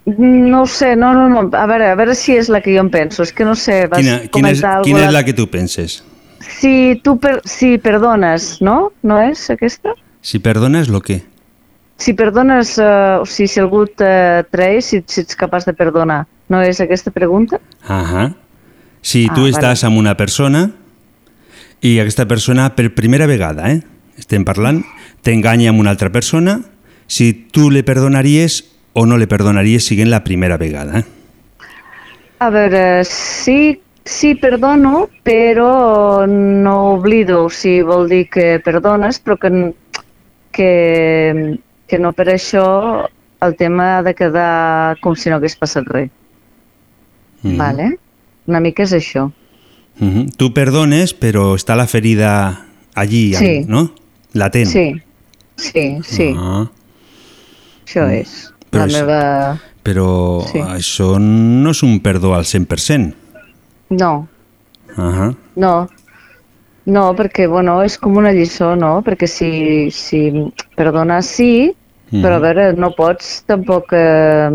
No 0.06 0.64
ho 0.64 0.68
sé, 0.68 0.96
no, 0.96 1.14
no, 1.14 1.28
no. 1.30 1.44
A 1.58 1.66
veure, 1.70 1.92
a 1.92 1.96
veure 1.96 2.16
si 2.18 2.34
és 2.36 2.50
la 2.50 2.62
que 2.62 2.74
jo 2.74 2.82
em 2.82 2.90
penso. 2.90 3.22
És 3.24 3.32
que 3.34 3.46
no 3.46 3.54
sé, 3.56 3.84
vas 3.88 4.00
Quina, 4.02 4.16
quina, 4.34 4.52
és, 4.54 4.62
comentar 4.62 4.82
quina 4.84 5.00
és 5.00 5.06
alguna- 5.06 5.12
la 5.20 5.24
que 5.26 5.34
tu 5.38 5.46
penses? 5.50 6.00
Si 6.42 7.00
tu 7.04 7.20
per... 7.22 7.40
si 7.46 7.78
perdones, 7.78 8.58
no? 8.66 8.92
No 9.06 9.20
és 9.22 9.44
aquesta? 9.54 9.94
Si 10.22 10.40
perdones, 10.42 10.90
lo 10.90 11.02
què? 11.06 11.20
Si 12.02 12.14
perdones, 12.18 12.80
eh, 12.82 13.20
o 13.22 13.26
sigui, 13.30 13.48
si 13.48 13.60
algú 13.62 13.86
te 13.86 14.10
traeix, 14.50 14.86
si, 14.90 15.04
si 15.06 15.22
ets 15.22 15.38
capaç 15.38 15.68
de 15.70 15.74
perdonar. 15.78 16.24
No 16.50 16.64
és 16.66 16.82
aquesta 16.82 17.14
pregunta? 17.14 17.60
Ahà. 17.86 18.32
Si 19.06 19.28
Ah, 19.30 19.34
tu 19.36 19.46
vale. 19.46 19.54
estàs 19.54 19.84
amb 19.86 19.98
una 20.02 20.18
persona 20.18 20.72
i 21.82 21.98
aquesta 22.00 22.28
persona 22.30 22.70
per 22.78 22.94
primera 22.94 23.28
vegada, 23.28 23.72
eh, 23.74 23.82
estem 24.18 24.46
parlant, 24.46 24.84
t'enganya 25.26 25.72
amb 25.72 25.82
una 25.82 25.92
altra 25.94 26.12
persona, 26.14 26.60
si 27.08 27.34
tu 27.34 27.70
le 27.70 27.84
perdonaries 27.84 28.64
o 28.94 29.06
no 29.06 29.18
le 29.18 29.28
perdonaries 29.28 29.86
siguent 29.86 30.12
la 30.12 30.24
primera 30.24 30.58
vegada. 30.58 31.00
Eh? 31.00 31.06
A 32.40 32.50
veure, 32.50 33.04
sí, 33.06 33.82
sí 34.06 34.36
perdono, 34.36 35.10
però 35.24 36.26
no 36.28 36.94
oblido. 36.94 37.46
O 37.46 37.50
sigui, 37.50 37.82
vol 37.86 38.08
dir 38.10 38.28
que 38.30 38.60
perdones, 38.64 39.20
però 39.20 39.38
que, 39.38 39.52
que, 40.52 40.72
que 41.88 42.00
no 42.00 42.14
per 42.14 42.30
això 42.34 42.66
el 43.42 43.56
tema 43.58 43.98
ha 43.98 44.02
de 44.06 44.16
quedar 44.16 44.98
com 45.02 45.16
si 45.18 45.30
no 45.30 45.38
hagués 45.38 45.58
passat 45.58 45.88
res. 45.90 46.10
Mhm. 47.44 47.58
Vale? 47.58 47.92
Una 48.48 48.60
mica 48.62 48.84
és 48.84 48.94
això. 48.94 49.32
Mhm. 50.02 50.32
Tu 50.36 50.52
perdones, 50.54 51.14
però 51.14 51.54
està 51.56 51.76
la 51.78 51.86
ferida 51.88 52.66
allí, 52.96 53.34
Sí. 53.38 53.64
no? 53.68 53.92
Latent. 54.34 54.68
Sí, 54.68 54.96
sí, 55.56 56.00
sí, 56.04 56.34
Ah, 56.36 56.66
això 57.86 58.08
és. 58.12 58.52
Però 58.72 58.86
la 58.86 58.88
és- 58.88 58.94
meva... 58.94 59.60
però 59.84 60.42
Sí. 60.52 60.60
això 60.60 61.20
no 61.20 61.72
és 61.72 61.84
un 61.84 62.00
perdó 62.02 62.34
al 62.36 62.46
100%. 62.46 63.14
No, 63.90 64.28
Ahà. 64.98 65.36
No, 65.56 65.88
no, 66.86 67.16
perquè 67.16 67.48
bueno, 67.48 67.82
és 67.84 67.98
com 67.98 68.18
una 68.18 68.32
lliçó, 68.34 68.76
no? 68.76 69.02
Perquè 69.04 69.28
si, 69.28 69.90
si 69.92 70.32
perdonar 70.76 71.22
sí, 71.24 71.72
però 72.12 72.36
a 72.36 72.40
veure, 72.40 72.74
no 72.74 72.92
pots 72.92 73.44
tampoc 73.48 73.94
eh, 73.94 74.50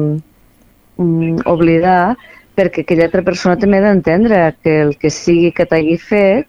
mm, 0.99 1.39
oblidar 1.47 2.17
perquè 2.57 2.83
aquella 2.83 3.05
altra 3.07 3.23
persona 3.23 3.57
també 3.61 3.79
ha 3.79 3.87
d'entendre 3.90 4.57
que 4.62 4.81
el 4.83 4.97
que 4.99 5.11
sigui 5.11 5.53
que 5.53 5.66
t'hagi 5.66 5.99
fet, 5.99 6.47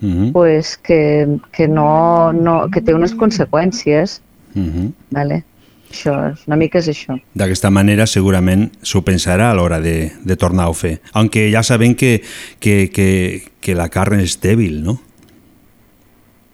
Mhm. 0.00 0.32
pues, 0.32 0.78
que, 0.78 1.26
que, 1.52 1.68
no, 1.68 2.32
no, 2.32 2.70
que 2.72 2.80
té 2.80 2.94
unes 2.94 3.12
conseqüències 3.14 4.22
Mhm. 4.54 4.92
Vale? 5.10 5.44
Això, 5.90 6.12
una 6.46 6.56
mica 6.56 6.78
és 6.78 6.88
això. 6.88 7.16
D'aquesta 7.34 7.70
manera 7.70 8.06
segurament 8.06 8.70
s'ho 8.82 9.02
pensarà 9.04 9.50
a 9.50 9.54
l'hora 9.54 9.80
de, 9.80 10.12
de 10.24 10.36
tornar-ho 10.36 10.70
a 10.70 10.74
fer. 10.74 11.00
Aunque 11.12 11.50
ja 11.52 11.62
sabem 11.62 11.94
que, 11.94 12.22
que, 12.60 12.90
que, 12.90 13.42
que 13.60 13.74
la 13.74 13.88
carn 13.90 14.20
és 14.20 14.38
dèbil, 14.40 14.82
no? 14.82 15.00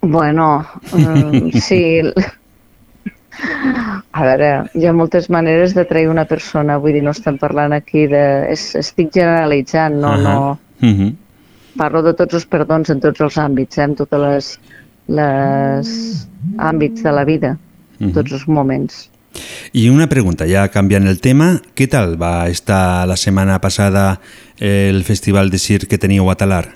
Bueno, 0.03 0.67
mm, 0.93 1.51
sí. 1.69 2.01
A 4.17 4.25
veure, 4.25 4.49
hi 4.73 4.87
ha 4.89 4.95
moltes 4.97 5.27
maneres 5.29 5.75
de 5.77 5.85
trair 5.85 6.09
una 6.09 6.25
persona, 6.25 6.79
vull 6.81 6.95
dir, 6.97 7.03
no 7.05 7.13
estem 7.13 7.37
parlant 7.41 7.75
aquí 7.77 8.07
de... 8.09 8.23
Es, 8.53 8.71
estic 8.79 9.11
generalitzant, 9.13 9.99
no, 10.01 10.15
Ahà. 10.15 10.23
no... 10.23 10.59
Mhm. 10.81 11.11
Parlo 11.77 12.01
de 12.01 12.15
tots 12.17 12.33
els 12.39 12.47
perdons 12.49 12.89
en 12.89 13.03
tots 13.05 13.21
els 13.21 13.37
àmbits, 13.37 13.77
eh, 13.77 13.85
en 13.85 13.93
totes 13.99 14.23
les, 14.23 14.47
les 15.19 15.91
àmbits 16.57 17.03
de 17.05 17.13
la 17.13 17.25
vida, 17.29 17.59
Mhm. 17.99 18.13
tots 18.17 18.33
els 18.33 18.47
moments. 18.49 19.11
I 19.77 19.91
una 19.93 20.07
pregunta, 20.09 20.47
ja 20.49 20.67
canviant 20.73 21.07
el 21.07 21.21
tema, 21.21 21.61
què 21.77 21.85
tal 21.93 22.17
va 22.17 22.49
estar 22.49 23.05
la 23.07 23.17
setmana 23.21 23.61
passada 23.61 24.21
el 24.59 25.03
festival 25.05 25.51
de 25.51 25.59
circ 25.59 25.91
que 25.91 25.99
teníeu 25.99 26.31
a 26.31 26.37
Talar? 26.41 26.71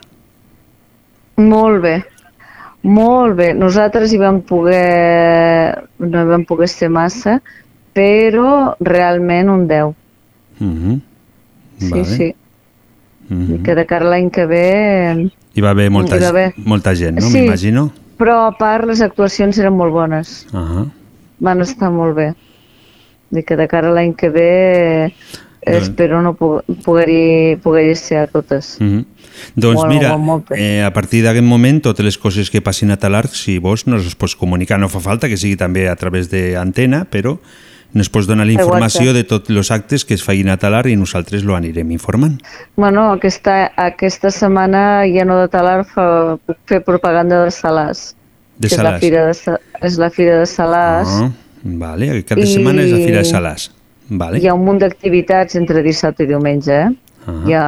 Molt 1.40 1.80
bé, 1.80 2.04
molt 2.82 3.36
bé. 3.36 3.52
Nosaltres 3.54 4.12
hi 4.12 4.18
vam 4.20 4.40
poder... 4.46 5.88
no 5.98 6.22
hi 6.22 6.28
vam 6.30 6.44
poder 6.48 6.68
ser 6.68 6.90
massa, 6.90 7.40
però 7.94 8.76
realment 8.80 9.50
un 9.50 9.66
10. 9.68 9.94
Mhm. 10.60 11.00
Sí, 11.80 11.90
Vale. 11.90 12.04
sí. 12.04 12.34
Mhm. 13.28 13.54
I 13.54 13.62
que 13.64 13.74
de 13.74 13.86
cara 13.86 14.10
l'any 14.10 14.30
que 14.30 14.46
ve... 14.46 15.30
Hi 15.54 15.60
va 15.60 15.70
haver 15.70 15.90
molta, 15.90 16.18
va 16.18 16.28
haver. 16.28 16.54
molta 16.56 16.94
gent, 16.94 17.20
no? 17.20 17.26
Sí. 17.26 17.40
M'imagino. 17.40 17.90
Però 18.20 18.46
a 18.46 18.52
part 18.56 18.84
les 18.86 19.00
actuacions 19.00 19.58
eren 19.58 19.74
molt 19.74 19.92
bones, 19.92 20.46
Ah 20.52 20.84
van 21.40 21.64
estar 21.64 21.90
molt 21.90 22.14
bé. 22.16 22.28
I 23.30 23.42
que 23.46 23.56
de 23.56 23.66
cara 23.70 23.92
l'any 23.94 24.12
que 24.18 24.28
ve 24.30 25.12
eh, 25.62 25.78
espero 25.78 26.22
no 26.22 26.34
poder-hi 26.36 27.56
poder 27.62 27.96
ser 27.96 28.18
a 28.18 28.26
totes. 28.26 28.76
Mhm. 28.80 29.04
Doncs 29.54 29.76
Molt, 29.76 29.88
mira, 29.92 30.08
molt, 30.16 30.22
molt 30.24 30.48
bé. 30.50 30.58
eh, 30.80 30.84
a 30.84 30.92
partir 30.92 31.22
d'aquest 31.24 31.44
moment, 31.46 31.80
totes 31.82 32.04
les 32.04 32.18
coses 32.18 32.50
que 32.50 32.60
passin 32.60 32.90
a 32.90 32.96
Talar, 32.98 33.26
si 33.28 33.58
vols, 33.58 33.86
nos 33.86 34.04
les 34.04 34.14
pots 34.14 34.36
comunicar. 34.36 34.78
No 34.78 34.88
fa 34.88 35.00
falta 35.00 35.28
que 35.28 35.36
sigui 35.36 35.56
també 35.56 35.88
a 35.88 35.96
través 35.96 36.28
d'antena, 36.30 37.06
però 37.10 37.38
nos 37.92 38.08
pots 38.08 38.26
donar 38.26 38.46
la 38.46 38.52
informació 38.52 39.12
de 39.14 39.24
tots 39.24 39.48
els 39.50 39.70
actes 39.70 40.04
que 40.04 40.14
es 40.14 40.22
facin 40.22 40.48
a 40.50 40.56
Talar 40.58 40.86
i 40.88 40.96
nosaltres 40.96 41.42
lo 41.42 41.56
anirem 41.56 41.90
informant. 41.90 42.40
Bueno, 42.76 43.10
aquesta, 43.12 43.72
aquesta 43.76 44.30
setmana 44.30 45.04
ja 45.08 45.24
no 45.24 45.40
de 45.40 45.48
talar 45.48 45.84
fa, 45.86 46.36
puc 46.46 46.58
fer 46.66 46.82
propaganda 46.84 47.44
de 47.44 47.50
Salàs. 47.50 48.14
De 48.58 48.68
que 48.68 48.74
és 48.74 48.78
Salàs. 48.78 48.92
la 48.92 48.98
fira 49.00 49.26
de, 49.26 49.58
és 49.82 49.96
la 49.98 50.10
fira 50.10 50.38
de 50.38 50.46
Salàs. 50.46 51.08
Ah, 51.08 51.30
vale, 51.64 52.22
de 52.22 52.40
I- 52.42 52.46
setmana 52.46 52.82
és 52.82 52.92
la 52.92 52.98
Fira 52.98 53.18
de 53.22 53.24
Salàs. 53.24 53.70
Vale. 54.10 54.38
Hi 54.42 54.48
ha 54.50 54.54
un 54.54 54.64
munt 54.66 54.80
d'activitats 54.82 55.54
entre 55.60 55.82
dissabte 55.86 56.24
i 56.26 56.26
diumenge, 56.30 56.74
eh? 56.74 56.88
Ah. 57.26 57.36
Hi 57.46 57.54
ha, 57.54 57.64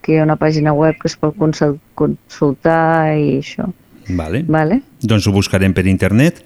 que 0.00 0.14
hi 0.14 0.18
ha 0.18 0.24
una 0.24 0.36
pàgina 0.40 0.72
web 0.72 0.96
que 1.00 1.08
es 1.10 1.16
pot 1.20 1.36
consul- 1.36 1.78
consultar 1.94 3.12
i 3.20 3.38
això. 3.42 3.68
Vale. 4.16 4.42
Vale? 4.48 4.80
Doncs 5.02 5.26
ho 5.28 5.32
buscarem 5.34 5.74
per 5.76 5.84
internet 5.86 6.40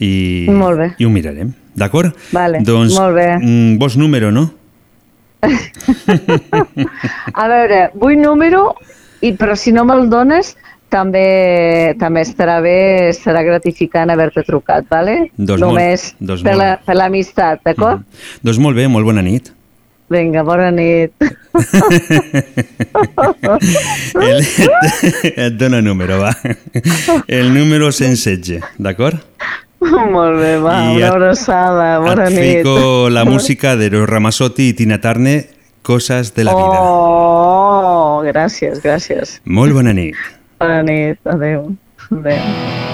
i, 0.00 0.46
Molt 0.48 0.78
bé. 0.80 0.88
i 0.98 1.04
ho 1.04 1.10
mirarem. 1.12 1.52
D'acord? 1.76 2.16
Vale, 2.32 2.62
doncs, 2.66 2.96
molt 2.98 3.14
bé. 3.14 3.28
mm, 3.38 3.76
vols 3.78 3.96
número, 4.00 4.32
no? 4.32 4.48
A 7.34 7.46
veure, 7.48 7.90
vull 7.94 8.16
número, 8.20 8.74
i, 9.22 9.32
però 9.36 9.54
si 9.56 9.72
no 9.72 9.84
me'l 9.88 10.08
dones, 10.12 10.54
també, 10.90 11.94
també 11.98 12.20
estarà 12.26 12.58
bé, 12.60 13.12
serà 13.16 13.42
gratificant 13.46 14.10
haver-te 14.12 14.42
trucat, 14.46 14.84
vale? 14.90 15.30
Doncs 15.36 15.60
molt- 15.62 15.64
Només 15.70 16.04
doncs 16.18 16.42
per 16.42 16.52
molt. 16.56 16.62
la- 16.64 16.76
per 16.84 16.96
l'amistat, 16.98 17.60
d'acord? 17.64 18.02
Doncs 18.42 18.58
molt 18.58 18.76
bé, 18.76 18.88
molt 18.88 19.04
bona 19.06 19.22
nit. 19.22 19.52
Vinga, 20.10 20.42
bona 20.42 20.70
nit. 20.74 21.12
El, 24.20 24.44
et 25.36 25.52
dono 25.58 25.80
número, 25.82 26.18
va. 26.18 26.36
El 27.28 27.52
número 27.54 27.92
116, 27.92 28.60
d'acord? 28.78 29.18
Molt 29.80 30.36
bé, 30.40 30.56
va, 30.60 30.74
I 30.92 30.96
una 30.96 31.06
et- 31.06 31.12
abraçada, 31.12 31.98
bona 32.00 32.26
Et 32.28 32.34
nit. 32.34 32.56
fico 32.58 33.08
la 33.08 33.24
música 33.24 33.76
de 33.76 33.86
Eros 33.86 34.08
Ramazzotti 34.08 34.68
i 34.68 34.72
Tina 34.74 35.00
Turner, 35.00 35.48
Coses 35.82 36.34
de 36.34 36.44
la 36.44 36.52
vida. 36.52 36.76
Oh, 36.82 38.20
gràcies, 38.26 38.82
gràcies. 38.82 39.40
Molt 39.44 39.72
bona 39.72 39.94
nit. 39.96 40.14
Bona 40.60 40.82
nit, 40.82 41.18
adeu. 41.24 41.76
Adeu. 42.10 42.90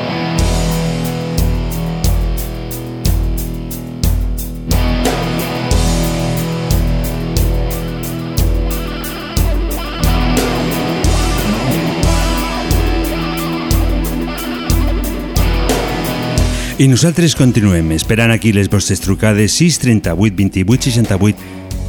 I 16.78 16.86
nosaltres 16.86 17.34
continuem 17.34 17.90
esperant 17.96 18.30
aquí 18.30 18.52
les 18.54 18.70
vostres 18.70 19.02
trucades 19.02 19.58
6 19.58 19.82
38 19.82 20.36
28 20.38 20.90
68 20.92 21.38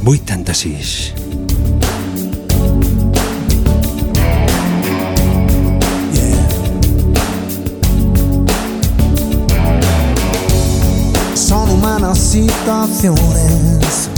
86. 0.02 1.37
Situaciones. 12.28 14.10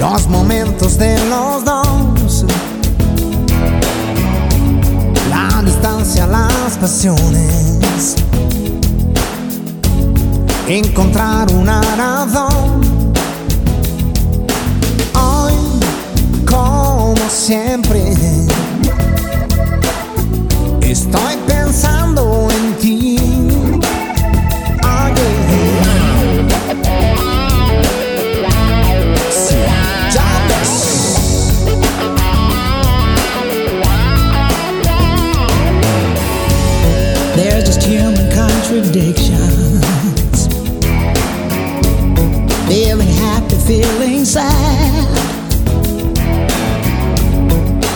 Los 0.00 0.26
momentos 0.28 0.98
de 0.98 1.16
los 1.28 1.64
dos. 1.64 2.44
La 5.30 5.62
distancia, 5.64 6.26
las 6.26 6.76
pasiones. 6.80 8.16
Encontrar 10.66 11.52
una 11.52 11.80
razón. 11.96 13.12
Hoy, 15.14 15.54
como 16.44 17.14
siempre, 17.30 18.02
estoy 20.80 21.51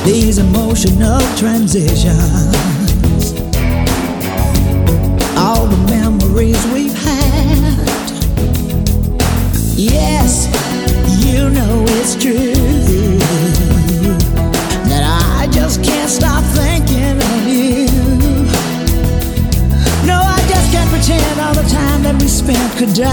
These 0.07 0.39
emotional 0.39 1.21
transitions. 1.37 2.15
All 5.37 5.67
the 5.67 5.77
memories 5.91 6.65
we've 6.69 6.95
had. 6.95 7.75
Yes, 9.75 10.47
you 11.27 11.51
know 11.51 11.85
it's 11.89 12.15
true. 12.15 12.55
That 14.87 15.03
I 15.41 15.49
just 15.51 15.83
can't 15.83 16.09
stop 16.09 16.45
thinking 16.55 17.19
of 17.19 17.49
you. 17.49 17.87
No, 20.07 20.21
I 20.23 20.39
just 20.49 20.71
can't 20.71 20.89
pretend 20.89 21.41
all 21.41 21.55
the 21.55 21.69
time 21.69 22.05
that 22.05 22.17
we 22.23 22.29
spent 22.29 22.79
could 22.79 22.95
die. 22.95 23.11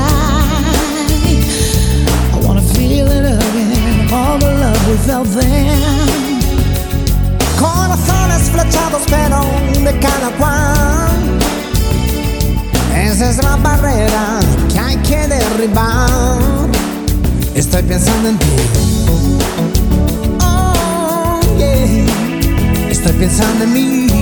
I 2.33 2.39
wanna 2.45 2.61
feel 2.61 3.07
it 3.07 3.25
again, 3.25 4.13
all 4.13 4.37
the 4.37 4.53
love 4.61 4.87
we 4.87 4.95
felt 4.97 5.27
then. 5.29 6.12
Corazones 7.63 8.49
flechados 8.51 9.03
pero 9.09 9.39
de 9.85 9.97
cada 9.99 10.29
cual. 10.37 11.39
Esa 12.93 13.29
es 13.29 13.37
la 13.37 13.55
barrera 13.55 14.39
que 14.71 14.79
hay 14.79 14.97
que 14.97 15.27
derribar. 15.29 16.39
Estoy 17.55 17.83
pensando 17.83 18.29
en 18.29 18.37
ti. 18.37 18.45
Oh, 20.41 21.39
yeah. 21.57 22.89
Estoy 22.91 23.13
pensando 23.13 23.63
en 23.63 23.73
mí 23.73 24.12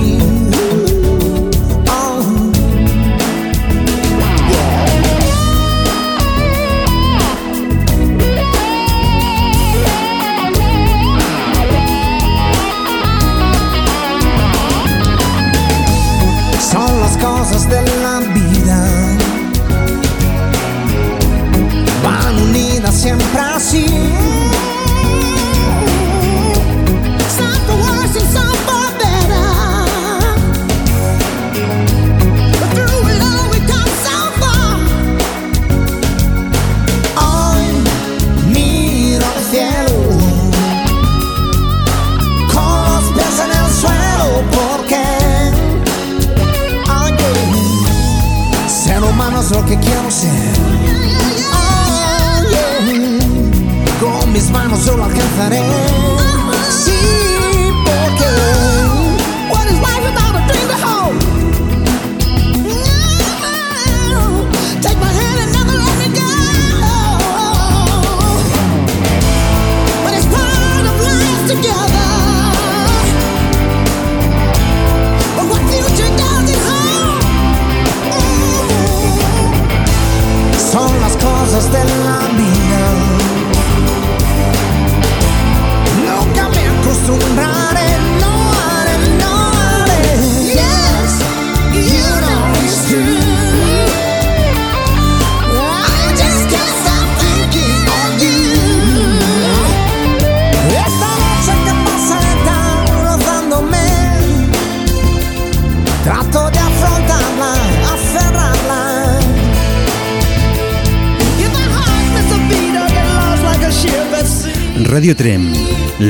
sempre 23.02 23.40
assim. 23.40 23.91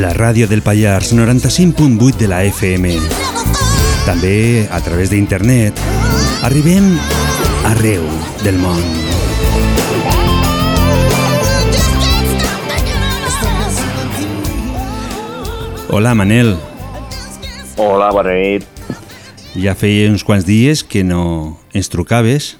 La 0.01 0.13
ràdio 0.15 0.47
del 0.49 0.63
Pallars 0.63 1.13
95.8 1.13 2.17
de 2.17 2.29
la 2.29 2.39
FM. 2.49 2.95
També, 4.07 4.67
a 4.73 4.81
través 4.81 5.11
d'internet, 5.13 5.77
arribem 6.47 6.87
arreu 7.69 8.07
del 8.41 8.57
món. 8.63 8.81
Hola, 15.93 16.15
Manel. 16.17 16.57
Hola, 17.77 18.09
bona 18.17 18.33
nit. 18.33 18.65
Ja 19.53 19.77
feia 19.77 20.09
uns 20.09 20.25
quants 20.25 20.49
dies 20.49 20.87
que 20.89 21.05
no 21.05 21.59
ens 21.77 21.93
trucaves 21.93 22.55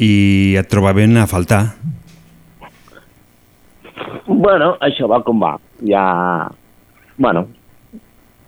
i 0.00 0.56
et 0.58 0.72
trobaven 0.72 1.20
a 1.20 1.28
faltar. 1.30 1.76
Bueno, 4.30 4.76
això 4.80 5.08
va 5.10 5.22
com 5.26 5.40
va. 5.42 5.56
Ja... 5.86 6.04
Bueno, 7.20 7.48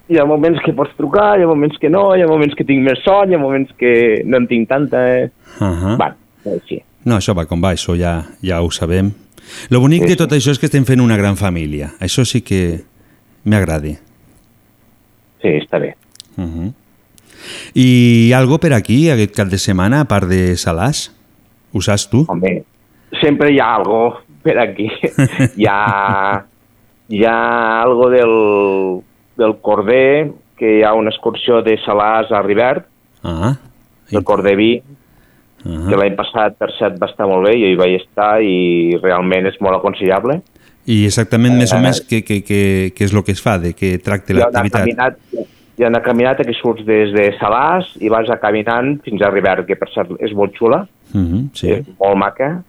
hi 0.08 0.18
ha 0.18 0.24
moments 0.28 0.62
que 0.64 0.72
pots 0.76 0.94
trucar, 0.96 1.34
hi 1.38 1.44
ha 1.44 1.50
moments 1.50 1.78
que 1.80 1.90
no, 1.92 2.04
hi 2.16 2.22
ha 2.22 2.28
moments 2.30 2.54
que 2.58 2.66
tinc 2.68 2.84
més 2.86 3.02
son, 3.04 3.30
hi 3.30 3.36
ha 3.36 3.40
moments 3.42 3.72
que 3.78 4.22
no 4.24 4.40
en 4.40 4.48
tinc 4.50 4.68
tanta... 4.70 5.02
Eh? 5.16 5.30
Uh 5.58 5.66
-huh. 5.66 5.96
Bueno, 5.98 6.16
així. 6.54 6.82
No, 7.04 7.16
això 7.16 7.34
va 7.34 7.46
com 7.46 7.62
va, 7.62 7.72
això 7.72 7.96
ja, 7.98 8.22
ja 8.42 8.62
ho 8.62 8.70
sabem. 8.70 9.12
Lo 9.70 9.80
bonic 9.80 10.02
Sí, 10.02 10.08
de 10.10 10.16
tot 10.16 10.32
això 10.32 10.50
és 10.50 10.58
que 10.58 10.66
estem 10.66 10.84
fent 10.84 11.00
una 11.00 11.16
gran 11.16 11.36
família. 11.36 11.92
Això 12.00 12.24
sí 12.24 12.42
que 12.42 12.84
m'agrada. 13.44 13.98
Sí, 15.42 15.48
està 15.48 15.78
bé. 15.80 15.96
Uh 16.36 16.44
-huh. 16.44 16.72
I 17.74 18.32
algo 18.32 18.58
per 18.58 18.72
aquí, 18.72 19.10
aquest 19.10 19.34
cap 19.34 19.48
de 19.48 19.58
setmana, 19.58 20.00
a 20.00 20.04
part 20.04 20.28
de 20.28 20.56
Salàs? 20.56 21.10
Ho 21.72 21.80
saps 21.80 22.08
tu? 22.08 22.24
Home, 22.28 22.62
sempre 23.20 23.50
hi 23.52 23.58
ha 23.58 23.74
algo 23.74 24.20
per 24.42 24.58
aquí. 24.58 24.88
hi, 25.56 25.66
ha, 25.68 26.44
hi 27.08 27.24
ha 27.24 27.82
algo 27.82 28.08
del, 28.10 29.02
del 29.38 29.56
Corder, 29.60 30.30
que 30.58 30.78
hi 30.78 30.82
ha 30.86 30.92
una 30.94 31.10
excursió 31.10 31.62
de 31.62 31.76
Salàs 31.86 32.30
a 32.32 32.42
Rivert, 32.42 32.86
Ah, 33.24 33.52
del 34.10 34.24
Corder 34.26 34.56
Vi, 34.58 34.72
ah. 35.64 35.86
que 35.88 35.96
l'any 35.96 36.16
passat, 36.18 36.56
per 36.58 36.72
cert, 36.78 36.96
va 36.98 37.06
estar 37.06 37.28
molt 37.30 37.46
bé, 37.46 37.52
jo 37.60 37.68
hi 37.70 37.76
vaig 37.78 37.94
estar 38.00 38.40
i 38.42 38.96
realment 39.02 39.46
és 39.46 39.60
molt 39.62 39.78
aconsellable. 39.78 40.40
I 40.90 41.04
exactament 41.06 41.54
més 41.54 41.70
o 41.72 41.76
Eh, 41.78 41.80
menys 41.84 42.00
què, 42.02 42.18
què, 42.26 42.40
què, 42.42 42.60
què 42.96 43.04
és 43.06 43.12
el 43.14 43.22
que 43.22 43.30
es 43.36 43.40
fa, 43.42 43.54
de 43.62 43.70
què 43.78 43.92
tracta 44.02 44.34
l'activitat? 44.34 45.20
hi 45.78 45.84
ha 45.84 45.88
una 45.88 46.02
caminata 46.02 46.44
que 46.44 46.52
surts 46.52 46.82
des 46.84 47.14
de 47.14 47.28
Salàs 47.38 47.86
i 48.02 48.10
vas 48.12 48.28
a 48.28 48.36
caminant 48.42 48.96
fins 49.06 49.22
a 49.22 49.30
Rivert, 49.30 49.64
que 49.66 49.76
per 49.78 49.88
cert 49.94 50.10
és 50.20 50.34
molt 50.34 50.52
xula, 50.58 50.82
Uh 51.14 51.20
-huh, 51.20 51.40
sí. 51.54 51.68
és 51.68 51.86
molt 52.00 52.16
maca. 52.16 52.62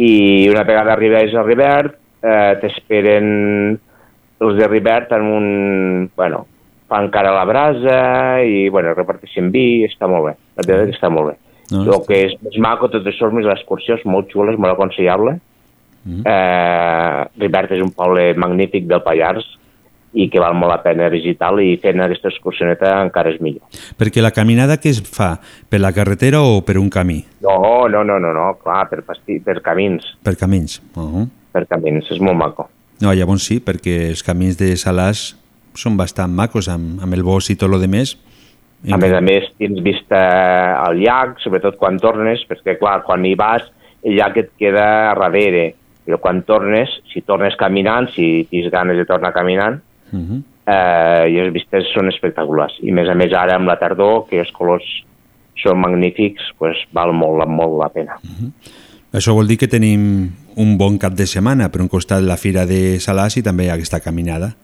I 0.00 0.48
una 0.48 0.64
vegada 0.64 0.94
arribes 0.94 1.34
a 1.36 1.44
Rivert, 1.44 1.98
eh, 2.22 2.54
t'esperen 2.62 3.28
els 4.40 4.56
de 4.56 4.68
Rivert 4.68 5.12
en 5.16 5.28
un... 5.28 5.46
Bueno, 6.16 6.46
fan 6.90 7.10
cara 7.14 7.30
a 7.30 7.36
la 7.36 7.44
brasa 7.46 7.98
i, 8.42 8.68
bueno, 8.72 8.94
reparteixen 8.96 9.52
vi, 9.54 9.84
està 9.86 10.08
molt 10.10 10.30
bé. 10.30 10.34
La 10.58 10.66
veritat 10.66 10.96
està 10.96 11.12
molt 11.12 11.32
bé. 11.32 11.36
No, 11.70 11.84
el 11.86 12.02
que 12.08 12.24
és 12.26 12.34
més 12.42 12.56
maco, 12.58 12.88
tot 12.90 13.06
això, 13.06 13.28
és 13.28 13.36
més 13.36 13.46
l'excursió, 13.46 13.94
és 14.00 14.06
molt 14.08 14.32
xula, 14.32 14.56
és 14.56 14.58
molt 14.58 14.74
aconsellable. 14.74 15.36
Mm. 16.02 16.24
Eh, 16.26 17.20
Rivert 17.44 17.76
és 17.76 17.84
un 17.84 17.92
poble 17.94 18.32
magnífic 18.40 18.88
del 18.90 19.04
Pallars 19.06 19.46
i 20.12 20.26
que 20.30 20.40
val 20.42 20.56
molt 20.58 20.72
la 20.72 20.80
pena 20.82 21.08
visitar-lo 21.12 21.62
i 21.62 21.76
fent 21.82 22.02
aquesta 22.02 22.30
excursioneta 22.32 22.96
encara 23.04 23.30
és 23.30 23.40
millor. 23.42 23.62
Perquè 23.98 24.22
la 24.22 24.32
caminada 24.34 24.80
que 24.82 24.90
es 24.90 25.00
fa, 25.06 25.36
per 25.70 25.80
la 25.80 25.92
carretera 25.94 26.42
o 26.42 26.60
per 26.66 26.78
un 26.80 26.90
camí? 26.90 27.20
No, 27.44 27.86
no, 27.88 28.02
no, 28.04 28.18
no, 28.18 28.32
no 28.34 28.48
clar, 28.62 28.88
per, 28.90 29.04
pasti, 29.06 29.38
per 29.44 29.60
camins, 29.62 30.16
Per 30.24 30.36
camins. 30.36 30.80
Uh 30.96 31.02
-huh. 31.02 31.28
per 31.52 31.66
camins, 31.66 32.10
és 32.10 32.20
molt 32.20 32.36
maco. 32.36 32.68
No, 33.00 33.14
llavors 33.14 33.46
sí, 33.46 33.60
perquè 33.60 34.08
els 34.08 34.22
camins 34.22 34.58
de 34.58 34.76
Salàs 34.76 35.34
són 35.74 35.96
bastant 35.96 36.32
macos, 36.32 36.68
amb, 36.68 37.00
amb 37.02 37.14
el 37.14 37.22
bosc 37.22 37.50
i 37.50 37.56
tot 37.56 37.72
el 37.72 37.88
més. 37.88 38.16
A 38.90 38.96
més 38.96 39.12
a 39.12 39.20
més, 39.20 39.44
tens 39.58 39.80
vista 39.84 40.20
al 40.80 40.96
llac, 40.96 41.38
sobretot 41.40 41.76
quan 41.76 41.98
tornes, 41.98 42.40
perquè 42.48 42.78
clar, 42.78 43.02
quan 43.04 43.24
hi 43.24 43.34
vas, 43.34 43.62
el 44.02 44.16
llac 44.16 44.36
et 44.36 44.50
queda 44.58 45.10
a 45.10 45.14
darrere, 45.18 45.74
però 46.06 46.18
quan 46.18 46.42
tornes, 46.48 46.88
si 47.12 47.20
tornes 47.20 47.56
caminant, 47.60 48.08
si 48.14 48.48
tens 48.50 48.70
ganes 48.72 48.96
de 48.96 49.04
tornar 49.04 49.34
caminant, 49.36 49.80
Uh 50.12 50.18
-huh. 50.18 50.42
eh, 50.66 51.30
i 51.30 51.40
les 51.40 51.52
vistes 51.52 51.84
són 51.94 52.08
espectaculars. 52.08 52.74
I 52.82 52.90
a 52.90 52.94
més 52.94 53.08
a 53.08 53.14
més 53.14 53.32
ara 53.32 53.56
amb 53.56 53.68
la 53.68 53.78
tardor, 53.78 54.26
que 54.28 54.40
els 54.40 54.50
colors 54.52 54.84
són 55.62 55.80
magnífics, 55.80 56.42
pues, 56.58 56.76
val 56.92 57.12
molt, 57.12 57.46
molt 57.48 57.78
la 57.78 57.88
pena. 57.88 58.16
Això 59.12 59.34
vol 59.34 59.46
dir 59.46 59.58
que 59.58 59.68
tenim 59.68 60.30
un 60.56 60.78
bon 60.78 60.98
cap 60.98 61.12
de 61.14 61.26
setmana, 61.26 61.70
per 61.70 61.80
un 61.82 61.88
costat 61.88 62.22
la 62.22 62.36
Fira 62.36 62.66
de 62.66 62.98
Salàs 63.02 63.36
i 63.36 63.42
també 63.42 63.70
aquesta 63.70 64.00
caminada. 64.00 64.54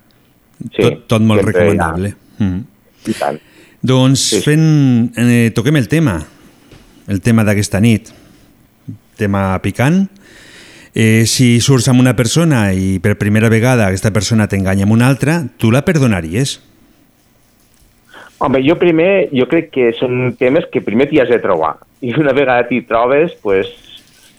Sí, 0.72 0.82
tot, 0.82 1.06
tot 1.06 1.22
molt 1.22 1.42
sempre 1.42 1.52
hi 1.52 1.56
ha. 1.56 1.66
recomanable. 1.70 2.14
Mm. 2.38 2.60
I 3.06 3.12
tant. 3.18 3.40
Doncs 3.86 4.20
Sí, 4.20 4.36
sí. 4.40 4.42
fent, 4.42 5.12
eh, 5.18 5.50
toquem 5.54 5.76
el 5.76 5.88
tema, 5.88 6.16
el 7.08 7.20
tema 7.20 7.44
d'aquesta 7.44 7.80
nit. 7.80 8.10
Tema 9.16 9.58
picant. 9.62 10.08
Eh, 10.96 11.26
si 11.28 11.60
surts 11.60 11.90
amb 11.92 12.00
una 12.00 12.14
persona 12.16 12.70
i 12.72 12.96
per 13.04 13.18
primera 13.20 13.50
vegada 13.52 13.84
aquesta 13.84 14.14
persona 14.16 14.46
t'enganya 14.48 14.86
amb 14.86 14.94
una 14.94 15.10
altra, 15.12 15.42
tu 15.60 15.68
la 15.68 15.82
perdonaries? 15.84 16.54
Home, 18.40 18.62
jo 18.64 18.78
primer, 18.80 19.28
jo 19.28 19.44
crec 19.50 19.68
que 19.74 19.90
són 19.98 20.32
temes 20.40 20.64
que 20.72 20.80
primer 20.86 21.10
t'hi 21.10 21.20
has 21.20 21.28
de 21.28 21.40
trobar. 21.44 21.74
I 22.00 22.14
una 22.16 22.32
vegada 22.36 22.64
t'hi 22.70 22.80
trobes, 22.88 23.36
pues, 23.44 23.68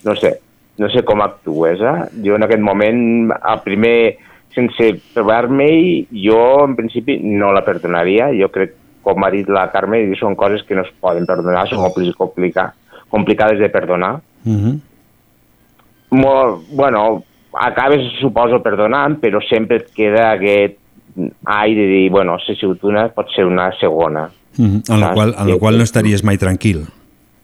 no 0.01 0.17
sé, 0.17 0.33
no 0.81 0.89
sé 0.89 1.05
com 1.05 1.21
actues, 1.21 1.77
eh? 1.77 2.09
Jo 2.25 2.41
en 2.41 2.47
aquest 2.47 2.65
moment, 2.65 3.29
el 3.37 3.61
primer, 3.61 4.17
sense 4.57 4.91
trobar-me-hi, 5.13 6.07
jo 6.25 6.41
en 6.65 6.73
principi 6.77 7.19
no 7.21 7.53
la 7.53 7.61
perdonaria. 7.69 8.31
Jo 8.33 8.49
crec, 8.49 8.73
com 9.05 9.23
ha 9.23 9.29
dit 9.29 9.45
la 9.45 9.69
Carme, 9.69 10.01
són 10.17 10.33
coses 10.33 10.65
que 10.65 10.73
no 10.73 10.89
es 10.89 10.93
poden 11.05 11.29
perdonar, 11.29 11.67
són 11.69 11.85
complica, 12.17 12.71
complicades 13.13 13.61
de 13.61 13.69
perdonar. 13.69 14.15
Uh 14.41 14.57
-huh. 14.57 14.77
Molt, 16.11 16.67
bueno, 16.71 17.23
acabes, 17.53 18.05
suposo, 18.21 18.61
perdonant, 18.63 19.17
però 19.19 19.41
sempre 19.49 19.81
et 19.81 19.89
queda 19.95 20.31
aquest 20.33 20.77
ai 21.49 21.73
de 21.73 21.87
dir, 21.89 22.09
bueno, 22.13 22.37
si 22.39 22.53
ha 22.53 22.59
sigut 22.59 22.83
una, 22.85 23.07
pot 23.09 23.31
ser 23.33 23.45
una 23.45 23.71
segona. 23.79 24.29
Uh 24.57 24.65
-huh. 24.65 24.93
En 24.93 24.99
la 24.99 25.13
qual, 25.13 25.35
en 25.37 25.49
la 25.49 25.57
qual 25.57 25.77
no 25.77 25.83
estaries 25.83 26.23
mai 26.23 26.37
tranquil. 26.37 26.85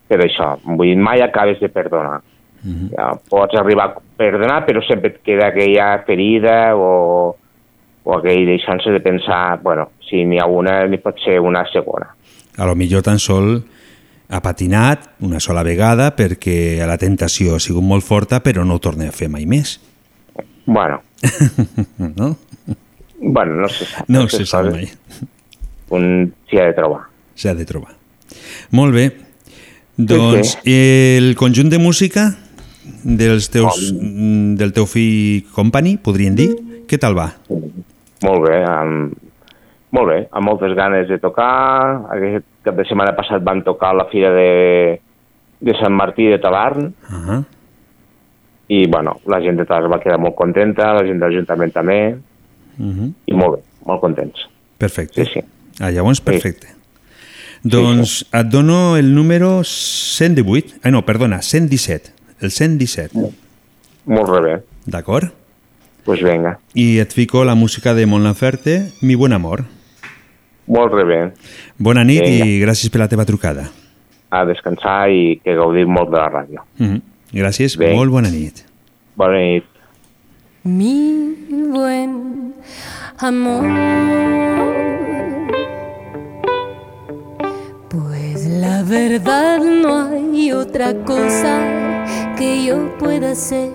Per 0.07 0.20
això, 0.20 0.57
vull 0.64 0.88
dir, 0.88 0.97
mai 0.97 1.22
acabes 1.22 1.59
de 1.59 1.70
perdonar. 1.70 2.22
ja 2.64 3.11
pots 3.30 3.55
arribar 3.59 3.86
a 3.89 4.01
perdonar, 4.18 4.66
però 4.66 4.82
sempre 4.88 5.09
et 5.09 5.22
queda 5.24 5.47
aquella 5.47 6.03
ferida 6.07 6.76
o, 6.76 7.36
o 8.03 8.18
aquell 8.18 8.45
deixant-se 8.45 8.91
de 8.91 9.01
pensar, 9.03 9.59
bueno, 9.61 9.89
si 10.07 10.24
n'hi 10.24 10.39
ha 10.39 10.47
una, 10.47 10.86
n'hi 10.88 10.97
pot 11.03 11.20
ser 11.20 11.39
una 11.39 11.66
segona. 11.72 12.07
A 12.57 12.66
lo 12.66 12.76
millor 12.76 13.03
tan 13.03 13.20
sol 13.20 13.64
ha 14.30 14.41
patinat 14.41 15.09
una 15.26 15.39
sola 15.43 15.63
vegada 15.63 16.11
perquè 16.15 16.84
la 16.88 16.97
tentació 16.97 17.57
ha 17.57 17.63
sigut 17.63 17.84
molt 17.86 18.05
forta, 18.05 18.39
però 18.43 18.63
no 18.65 18.78
ho 18.78 18.84
torna 18.84 19.09
a 19.09 19.15
fer 19.15 19.30
mai 19.30 19.45
més. 19.49 19.78
Bueno, 20.65 21.01
no? 21.97 22.36
bueno, 23.19 23.55
no 23.61 23.69
se 23.69 23.86
sap. 23.86 24.07
No 24.07 24.28
se 24.28 24.43
Aquestes 24.43 24.53
sap 24.53 24.69
mai. 24.71 24.88
Un 25.93 26.32
s'hi 26.49 26.61
ha 26.61 26.69
de 26.71 26.78
trobar. 26.78 27.03
S'ha 27.36 27.53
de 27.57 27.65
trobar. 27.67 27.93
Molt 28.71 28.95
bé. 28.95 29.09
Doncs 29.97 30.57
el 30.65 31.36
conjunt 31.38 31.69
de 31.69 31.78
música 31.78 32.32
dels 33.03 33.49
teus, 33.53 33.91
del 33.93 34.74
teu 34.74 34.88
fill 34.89 35.43
Company, 35.53 35.97
podríem 36.01 36.36
dir, 36.39 36.49
què 36.89 36.97
tal 36.99 37.15
va? 37.17 37.30
Molt 38.24 38.47
bé, 38.47 38.57
amb, 38.65 39.13
molt 39.94 40.10
bé, 40.10 40.20
amb 40.34 40.48
moltes 40.50 40.74
ganes 40.76 41.08
de 41.08 41.20
tocar. 41.22 42.08
Aquest 42.16 42.46
cap 42.66 42.76
de 42.80 42.86
setmana 42.89 43.14
passat 43.16 43.44
van 43.46 43.62
tocar 43.64 43.91
a 43.94 43.98
la 44.02 44.06
fira 44.10 44.32
de, 44.34 45.00
de 45.62 45.76
Sant 45.80 45.94
Martí 45.94 46.26
de 46.32 46.39
Talarn 46.41 46.94
Uh 47.10 47.20
-huh. 47.28 47.44
i, 48.68 48.88
bueno, 48.88 49.20
la 49.28 49.39
gent 49.41 49.58
de 49.60 49.66
Talarn 49.66 49.91
va 49.91 50.00
quedar 50.00 50.18
molt 50.20 50.36
contenta, 50.36 50.94
la 50.94 51.04
gent 51.06 51.20
de 51.20 51.28
l'Ajuntament 51.28 51.74
també, 51.74 52.16
Uh 52.80 52.86
-huh. 52.86 53.12
i 53.26 53.34
molt 53.34 53.56
bé, 53.58 53.62
molt 53.86 54.02
contents. 54.02 54.50
Perfecte. 54.78 55.26
Sí, 55.26 55.32
sí. 55.34 55.41
Ah, 55.80 55.91
llavors, 55.91 56.22
perfecte. 56.22 56.68
Doncs 57.64 58.26
et 58.34 58.48
dono 58.48 58.98
el 58.98 59.14
número 59.16 59.64
118, 59.64 60.74
ah, 60.84 60.91
no, 60.91 61.04
perdona, 61.06 61.41
117, 61.41 62.12
el 62.41 62.52
117, 62.52 63.18
Molt 64.06 64.30
re 64.30 64.41
bé. 64.41 64.64
d'acord? 64.86 65.32
Pues 66.04 66.22
vinga, 66.22 66.60
I 66.74 67.00
et 67.00 67.14
fico 67.14 67.46
la 67.46 67.56
música 67.56 67.94
de 67.94 68.06
Mon 68.06 68.24
Laferte, 68.24 68.91
Mi 69.02 69.16
buen 69.16 69.32
amor. 69.32 69.64
Molt 70.68 70.93
bé. 71.07 71.32
Bona 71.78 72.03
nit 72.03 72.22
Vinga. 72.24 72.45
i 72.45 72.59
gràcies 72.61 72.91
per 72.91 73.01
la 73.03 73.07
teva 73.07 73.26
trucada. 73.26 73.70
A 74.30 74.43
descansar 74.45 75.09
i 75.11 75.39
que 75.43 75.55
gaudim 75.55 75.89
molt 75.89 76.09
de 76.11 76.18
la 76.18 76.30
ràdio. 76.30 76.64
Mm 76.78 76.88
-hmm. 76.88 77.01
Gràcies, 77.34 77.78
Vinga. 77.78 77.95
molt 77.95 78.11
bona 78.11 78.30
nit. 78.30 78.66
Bona 79.16 79.38
nit. 79.39 79.64
Mi 80.64 81.36
buen 81.72 82.53
amor. 83.20 83.64
Pues 87.89 88.45
la 88.47 88.84
verdad 88.84 89.59
no 89.59 90.07
hay 90.07 90.51
otra 90.51 90.93
cosa 91.05 91.59
que 92.38 92.66
yo 92.66 92.97
pueda 92.97 93.32
hacer. 93.32 93.70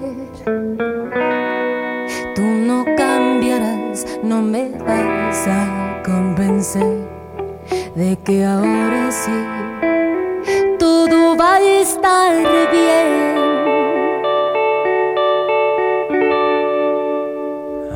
No 4.22 4.42
me 4.42 4.70
vas 4.70 5.46
a 5.46 6.02
convencer 6.04 7.08
de 7.94 8.16
que 8.24 8.44
ahora 8.44 9.10
sí 9.10 9.32
todo 10.78 11.36
va 11.36 11.56
a 11.56 11.60
estar 11.60 12.34
bien. 12.70 13.38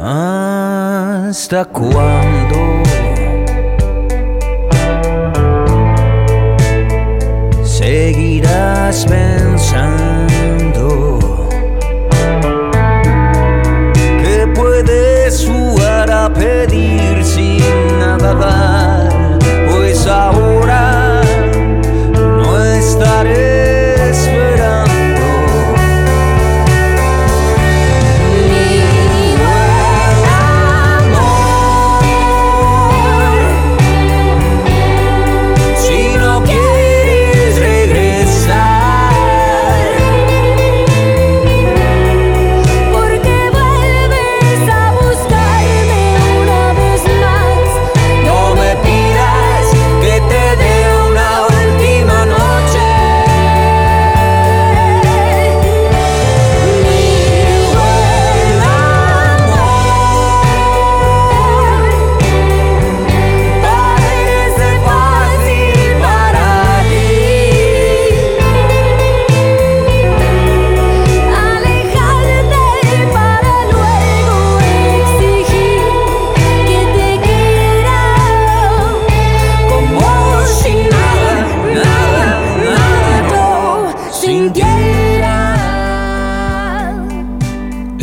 ¿Hasta 0.04 1.64
cuándo 1.64 2.82
seguirás 7.64 9.06
pensando 9.06 10.31
Sua 15.32 16.04
a 16.04 16.28
pedir. 16.28 17.11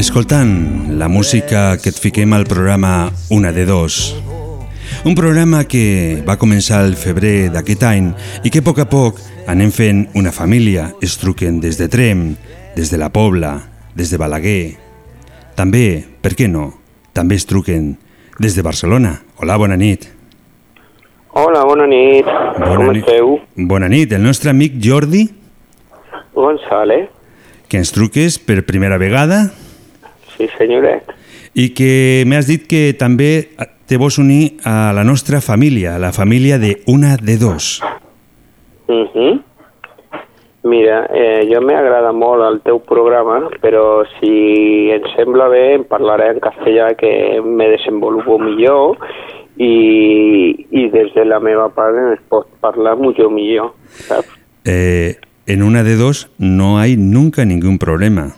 Escoltant 0.09 0.97
la 0.97 1.07
música 1.07 1.77
que 1.77 1.91
et 1.93 1.97
fiquem 2.01 2.31
al 2.33 2.47
programa 2.49 3.11
Una 3.29 3.51
de 3.53 3.61
Dos, 3.69 4.15
un 5.05 5.13
programa 5.13 5.67
que 5.69 6.23
va 6.25 6.39
començar 6.41 6.79
el 6.81 6.95
febrer 6.97 7.51
d'aquest 7.53 7.85
any 7.85 8.07
i 8.41 8.49
que 8.49 8.63
a 8.63 8.65
poc 8.65 8.81
a 8.81 8.87
poc 8.89 9.21
anem 9.45 9.69
fent 9.69 9.99
una 10.17 10.33
família. 10.33 10.87
Es 11.05 11.19
truquen 11.21 11.61
des 11.61 11.77
de 11.77 11.85
Trem, 11.93 12.23
des 12.73 12.89
de 12.89 12.97
la 12.97 13.11
Pobla, 13.13 13.53
des 13.93 14.09
de 14.09 14.17
Balaguer. 14.17 14.79
També, 15.53 16.01
per 16.25 16.33
què 16.33 16.49
no, 16.49 16.71
també 17.13 17.37
es 17.37 17.45
truquen 17.45 17.93
des 18.41 18.57
de 18.57 18.65
Barcelona. 18.65 19.13
Hola, 19.37 19.61
bona 19.61 19.77
nit. 19.77 20.09
Hola, 21.37 21.61
bona 21.69 21.85
nit. 21.85 22.25
Com 22.57 22.89
nit. 22.89 23.05
esteu? 23.05 23.37
Bona 23.53 23.93
nit. 23.93 24.17
El 24.17 24.25
nostre 24.25 24.49
amic 24.49 24.81
Jordi, 24.81 25.27
González. 26.33 27.11
que 27.69 27.77
ens 27.77 27.93
truques 27.93 28.41
per 28.41 28.65
primera 28.65 28.97
vegada 28.97 29.51
Sí, 30.39 30.47
senyoret. 30.57 31.03
i 31.53 31.73
que 31.75 32.23
m'has 32.29 32.47
dit 32.47 32.65
que 32.69 32.93
també 32.95 33.49
te 33.89 33.97
vols 33.97 34.19
unir 34.21 34.59
a 34.63 34.93
la 34.93 35.03
nostra 35.03 35.41
família, 35.41 35.95
a 35.95 35.99
la 35.99 36.13
família 36.13 36.59
de 36.61 36.77
una 36.87 37.17
de 37.17 37.37
dos. 37.41 37.81
Mhm. 38.87 39.41
Mira, 40.63 41.07
eh, 41.13 41.47
jo 41.49 41.61
m'agrada 41.63 42.11
molt 42.11 42.43
el 42.43 42.59
teu 42.61 42.81
programa, 42.83 43.47
però 43.63 44.03
si 44.19 44.91
ens 44.91 45.07
sembla 45.15 45.47
bé 45.47 45.75
en 45.75 45.85
parlaré 45.87 46.33
en 46.33 46.41
castellà 46.43 46.93
que 46.99 47.41
me 47.41 47.69
desenvolupo 47.69 48.37
millor 48.37 48.97
i, 49.55 50.67
i 50.69 50.89
des 50.91 51.13
de 51.15 51.25
la 51.25 51.39
meva 51.39 51.69
part 51.73 51.95
es 52.11 52.19
pot 52.27 52.45
parlar 52.59 52.97
molt 52.99 53.19
millor, 53.31 53.71
saps? 54.05 54.35
Eh, 54.65 55.15
en 55.47 55.63
una 55.63 55.83
de 55.83 55.95
dos 55.95 56.29
no 56.37 56.77
hay 56.77 56.97
nunca 56.97 57.45
ningún 57.45 57.79
problema. 57.79 58.35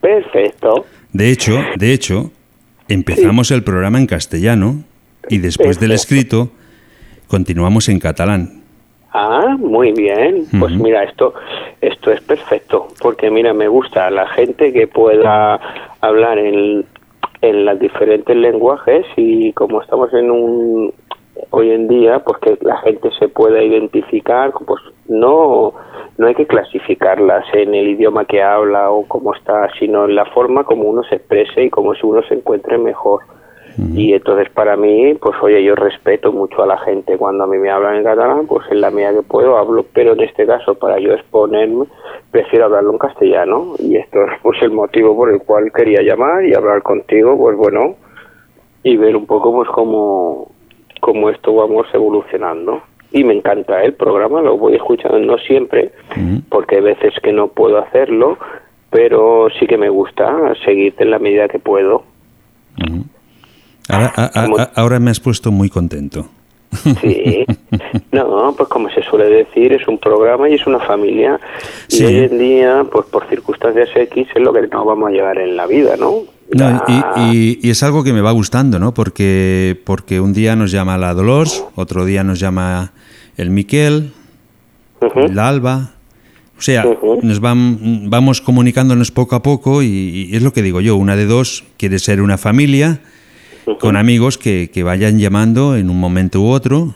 Perfecto. 0.00 0.84
De 1.12 1.30
hecho, 1.30 1.58
de 1.76 1.92
hecho, 1.92 2.30
empezamos 2.88 3.50
el 3.50 3.62
programa 3.62 3.98
en 3.98 4.06
castellano 4.06 4.84
y 5.28 5.38
después 5.38 5.78
del 5.78 5.92
escrito 5.92 6.50
continuamos 7.28 7.88
en 7.88 7.98
catalán. 7.98 8.62
Ah, 9.12 9.56
muy 9.58 9.92
bien. 9.92 10.46
Pues 10.58 10.74
mira, 10.74 11.04
esto, 11.04 11.34
esto 11.82 12.10
es 12.12 12.20
perfecto, 12.22 12.88
porque 13.00 13.30
mira, 13.30 13.52
me 13.52 13.68
gusta 13.68 14.10
la 14.10 14.26
gente 14.28 14.72
que 14.72 14.86
pueda 14.86 15.60
hablar 16.00 16.38
en, 16.38 16.86
en 17.42 17.64
las 17.66 17.78
diferentes 17.78 18.34
lenguajes 18.34 19.04
y 19.16 19.52
como 19.52 19.82
estamos 19.82 20.12
en 20.14 20.30
un 20.30 20.94
hoy 21.50 21.70
en 21.70 21.88
día, 21.88 22.20
pues 22.20 22.38
que 22.38 22.58
la 22.64 22.78
gente 22.78 23.10
se 23.18 23.28
pueda 23.28 23.62
identificar, 23.62 24.52
pues 24.66 24.82
no 25.08 25.74
no 26.18 26.26
hay 26.26 26.34
que 26.34 26.46
clasificarlas 26.46 27.44
en 27.54 27.74
el 27.74 27.88
idioma 27.88 28.26
que 28.26 28.42
habla 28.42 28.90
o 28.90 29.06
cómo 29.08 29.34
está, 29.34 29.68
sino 29.78 30.04
en 30.04 30.14
la 30.14 30.26
forma 30.26 30.64
como 30.64 30.84
uno 30.84 31.02
se 31.04 31.16
exprese 31.16 31.64
y 31.64 31.70
como 31.70 31.94
si 31.94 32.04
uno 32.04 32.22
se 32.28 32.34
encuentre 32.34 32.78
mejor. 32.78 33.22
Y 33.94 34.12
entonces 34.12 34.50
para 34.50 34.76
mí, 34.76 35.14
pues 35.14 35.34
oye, 35.40 35.64
yo 35.64 35.74
respeto 35.74 36.30
mucho 36.30 36.62
a 36.62 36.66
la 36.66 36.76
gente 36.78 37.16
cuando 37.16 37.44
a 37.44 37.46
mí 37.46 37.56
me 37.56 37.70
hablan 37.70 37.96
en 37.96 38.04
catalán, 38.04 38.46
pues 38.46 38.66
en 38.70 38.82
la 38.82 38.90
medida 38.90 39.14
que 39.14 39.22
puedo 39.22 39.56
hablo, 39.56 39.86
pero 39.94 40.12
en 40.12 40.20
este 40.20 40.46
caso 40.46 40.74
para 40.74 40.98
yo 40.98 41.14
exponerme 41.14 41.86
prefiero 42.30 42.66
hablarlo 42.66 42.92
en 42.92 42.98
castellano 42.98 43.74
y 43.78 43.96
esto 43.96 44.24
es 44.24 44.32
pues 44.42 44.60
el 44.62 44.72
motivo 44.72 45.16
por 45.16 45.30
el 45.30 45.40
cual 45.40 45.72
quería 45.74 46.02
llamar 46.02 46.44
y 46.44 46.54
hablar 46.54 46.82
contigo, 46.82 47.36
pues 47.38 47.56
bueno, 47.56 47.96
y 48.82 48.96
ver 48.98 49.16
un 49.16 49.24
poco 49.24 49.52
pues 49.52 49.68
cómo, 49.70 50.50
cómo 51.02 51.30
esto 51.30 51.52
vamos 51.52 51.86
evolucionando. 51.92 52.80
Y 53.10 53.24
me 53.24 53.34
encanta 53.34 53.82
el 53.82 53.92
programa, 53.94 54.40
lo 54.40 54.56
voy 54.56 54.74
escuchando 54.76 55.18
no 55.18 55.36
siempre, 55.38 55.90
porque 56.48 56.76
hay 56.76 56.82
veces 56.82 57.12
que 57.22 57.32
no 57.32 57.48
puedo 57.48 57.76
hacerlo, 57.78 58.38
pero 58.88 59.48
sí 59.58 59.66
que 59.66 59.76
me 59.76 59.88
gusta 59.90 60.54
seguirte 60.64 61.02
en 61.02 61.10
la 61.10 61.18
medida 61.18 61.48
que 61.48 61.58
puedo. 61.58 62.04
Ahora, 63.88 64.12
a- 64.16 64.30
a- 64.40 64.44
a- 64.62 64.70
ahora 64.76 64.98
me 65.00 65.10
has 65.10 65.20
puesto 65.20 65.50
muy 65.50 65.68
contento. 65.68 66.26
Sí. 67.00 67.44
No, 68.12 68.54
pues 68.56 68.68
como 68.68 68.90
se 68.90 69.02
suele 69.02 69.24
decir, 69.28 69.72
es 69.72 69.88
un 69.88 69.96
programa 69.98 70.48
y 70.48 70.54
es 70.54 70.66
una 70.66 70.78
familia. 70.80 71.40
Y 71.88 71.96
Sí. 71.96 72.04
hoy 72.04 72.16
en 72.18 72.38
día, 72.38 72.84
pues 72.92 73.06
por 73.06 73.26
circunstancias 73.28 73.88
X 73.94 74.26
es 74.34 74.42
lo 74.42 74.52
que 74.52 74.60
nos 74.62 74.84
vamos 74.84 75.08
a 75.08 75.12
llevar 75.12 75.38
en 75.38 75.56
la 75.56 75.66
vida, 75.66 75.96
¿no? 75.98 76.12
No, 76.52 76.82
y, 76.86 77.02
y- 77.36 77.58
y 77.62 77.70
es 77.70 77.82
algo 77.82 78.04
que 78.04 78.12
me 78.12 78.20
va 78.20 78.30
gustando, 78.32 78.78
¿no? 78.78 78.92
Porque, 78.92 79.80
porque 79.84 80.20
un 80.20 80.34
día 80.34 80.54
nos 80.56 80.70
llama 80.70 80.98
la 80.98 81.14
Dolores, 81.14 81.64
otro 81.74 82.04
día 82.04 82.22
nos 82.22 82.38
llama 82.38 82.92
el 83.38 83.48
Miquel, 83.50 84.12
la 85.30 85.48
Alba. 85.48 85.92
O 86.58 86.60
sea, 86.60 86.84
nos 87.22 87.40
van, 87.40 88.10
vamos 88.10 88.40
comunicándonos 88.42 89.10
poco 89.10 89.34
a 89.36 89.42
poco 89.42 89.82
y, 89.82 90.28
y 90.30 90.36
es 90.36 90.42
lo 90.42 90.52
que 90.52 90.60
digo 90.62 90.80
yo, 90.82 90.96
una 90.96 91.16
de 91.16 91.24
dos 91.24 91.64
quiere 91.78 91.98
ser 91.98 92.20
una 92.20 92.36
familia 92.36 93.00
con 93.80 93.96
amigos 93.96 94.38
que, 94.38 94.70
que 94.72 94.82
vayan 94.82 95.18
llamando 95.18 95.76
en 95.76 95.90
un 95.90 95.98
momento 95.98 96.40
u 96.40 96.48
otro. 96.48 96.94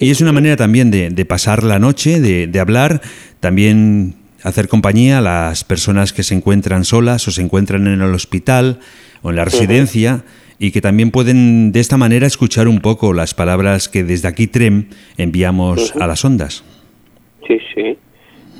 Y 0.00 0.10
es 0.10 0.20
una 0.20 0.32
manera 0.32 0.56
también 0.56 0.90
de, 0.90 1.10
de 1.10 1.24
pasar 1.24 1.62
la 1.62 1.78
noche, 1.78 2.20
de, 2.20 2.46
de 2.46 2.60
hablar, 2.60 3.00
también 3.40 4.16
hacer 4.42 4.68
compañía 4.68 5.18
a 5.18 5.20
las 5.20 5.64
personas 5.64 6.12
que 6.12 6.22
se 6.22 6.34
encuentran 6.34 6.84
solas 6.84 7.26
o 7.28 7.30
se 7.30 7.42
encuentran 7.42 7.86
en 7.86 8.02
el 8.02 8.14
hospital 8.14 8.80
o 9.22 9.30
en 9.30 9.36
la 9.36 9.44
residencia 9.44 10.24
y 10.58 10.70
que 10.70 10.80
también 10.80 11.10
pueden 11.10 11.72
de 11.72 11.80
esta 11.80 11.96
manera 11.96 12.26
escuchar 12.26 12.68
un 12.68 12.80
poco 12.80 13.12
las 13.12 13.34
palabras 13.34 13.88
que 13.88 14.04
desde 14.04 14.28
aquí 14.28 14.46
TREM 14.46 14.88
enviamos 15.16 15.94
a 15.98 16.06
las 16.06 16.24
ondas. 16.24 16.62
Sí, 17.46 17.58
sí. 17.74 17.98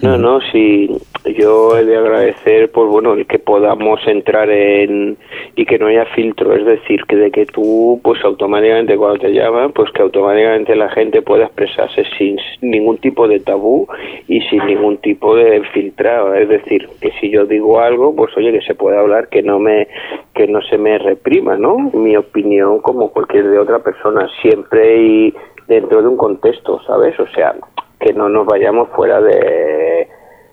No, 0.03 0.19
no, 0.19 0.41
sí. 0.53 0.91
Yo 1.39 1.79
he 1.79 1.85
de 1.87 1.97
agradecer, 1.97 2.71
pues 2.71 2.87
bueno, 2.91 3.15
el 3.15 3.27
que 3.27 3.39
podamos 3.39 3.99
entrar 4.07 4.51
en 4.51 5.17
y 5.57 5.65
que 5.65 5.79
no 5.79 5.87
haya 5.87 6.05
filtro, 6.15 6.55
es 6.55 6.67
decir, 6.67 7.05
que 7.07 7.17
de 7.17 7.31
que 7.31 7.47
tú, 7.47 7.99
pues 8.05 8.23
automáticamente 8.23 8.99
cuando 8.99 9.21
te 9.21 9.33
llaman, 9.33 9.73
pues 9.73 9.91
que 9.93 10.03
automáticamente 10.03 10.77
la 10.77 10.91
gente 10.91 11.23
pueda 11.23 11.47
expresarse 11.47 12.05
sin 12.19 12.37
ningún 12.61 12.99
tipo 12.99 13.27
de 13.27 13.41
tabú 13.41 13.89
y 14.29 14.43
sin 14.43 14.67
ningún 14.67 14.99
tipo 14.99 15.35
de 15.35 15.63
filtrado, 15.73 16.35
es 16.35 16.49
decir, 16.49 16.91
que 17.01 17.13
si 17.21 17.31
yo 17.31 17.47
digo 17.47 17.81
algo, 17.81 18.15
pues 18.15 18.37
oye, 18.37 18.53
que 18.53 18.67
se 18.67 18.75
pueda 18.75 19.01
hablar, 19.01 19.29
que 19.29 19.43
no 19.43 19.59
me, 19.59 19.89
que 20.35 20.47
no 20.47 20.61
se 20.63 20.77
me 20.77 20.99
reprima, 20.99 21.57
¿no? 21.57 21.79
Mi 21.95 22.17
opinión 22.17 22.81
como 22.81 23.11
cualquier 23.11 23.49
de 23.49 23.59
otra 23.59 23.79
persona, 23.79 24.29
siempre 24.43 25.03
y 25.03 25.35
dentro 25.69 26.03
de 26.03 26.09
un 26.09 26.19
contexto, 26.19 26.83
¿sabes? 26.87 27.19
O 27.19 27.27
sea, 27.29 27.55
que 28.01 28.13
no 28.13 28.29
nos 28.29 28.47
vayamos 28.47 28.89
fuera 28.91 29.21
de, 29.21 30.09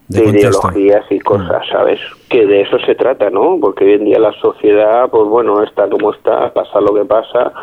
de 0.08 0.26
ideologías 0.26 1.06
y 1.10 1.20
cosas, 1.20 1.66
¿sabes? 1.70 2.00
Que 2.30 2.46
de 2.46 2.62
eso 2.62 2.78
se 2.80 2.96
trata, 2.96 3.30
¿no? 3.30 3.58
Porque 3.60 3.86
hoy 3.86 3.94
en 3.94 4.06
día 4.06 4.20
la 4.20 4.34
sociedad, 4.34 5.10
pues 5.10 5.28
bueno, 5.28 5.64
está 5.64 5.89
como 5.89 6.12
está, 6.12 6.54
pasa 6.54 6.82
lo 6.82 6.94
que 6.94 7.06
pasa. 7.06 7.54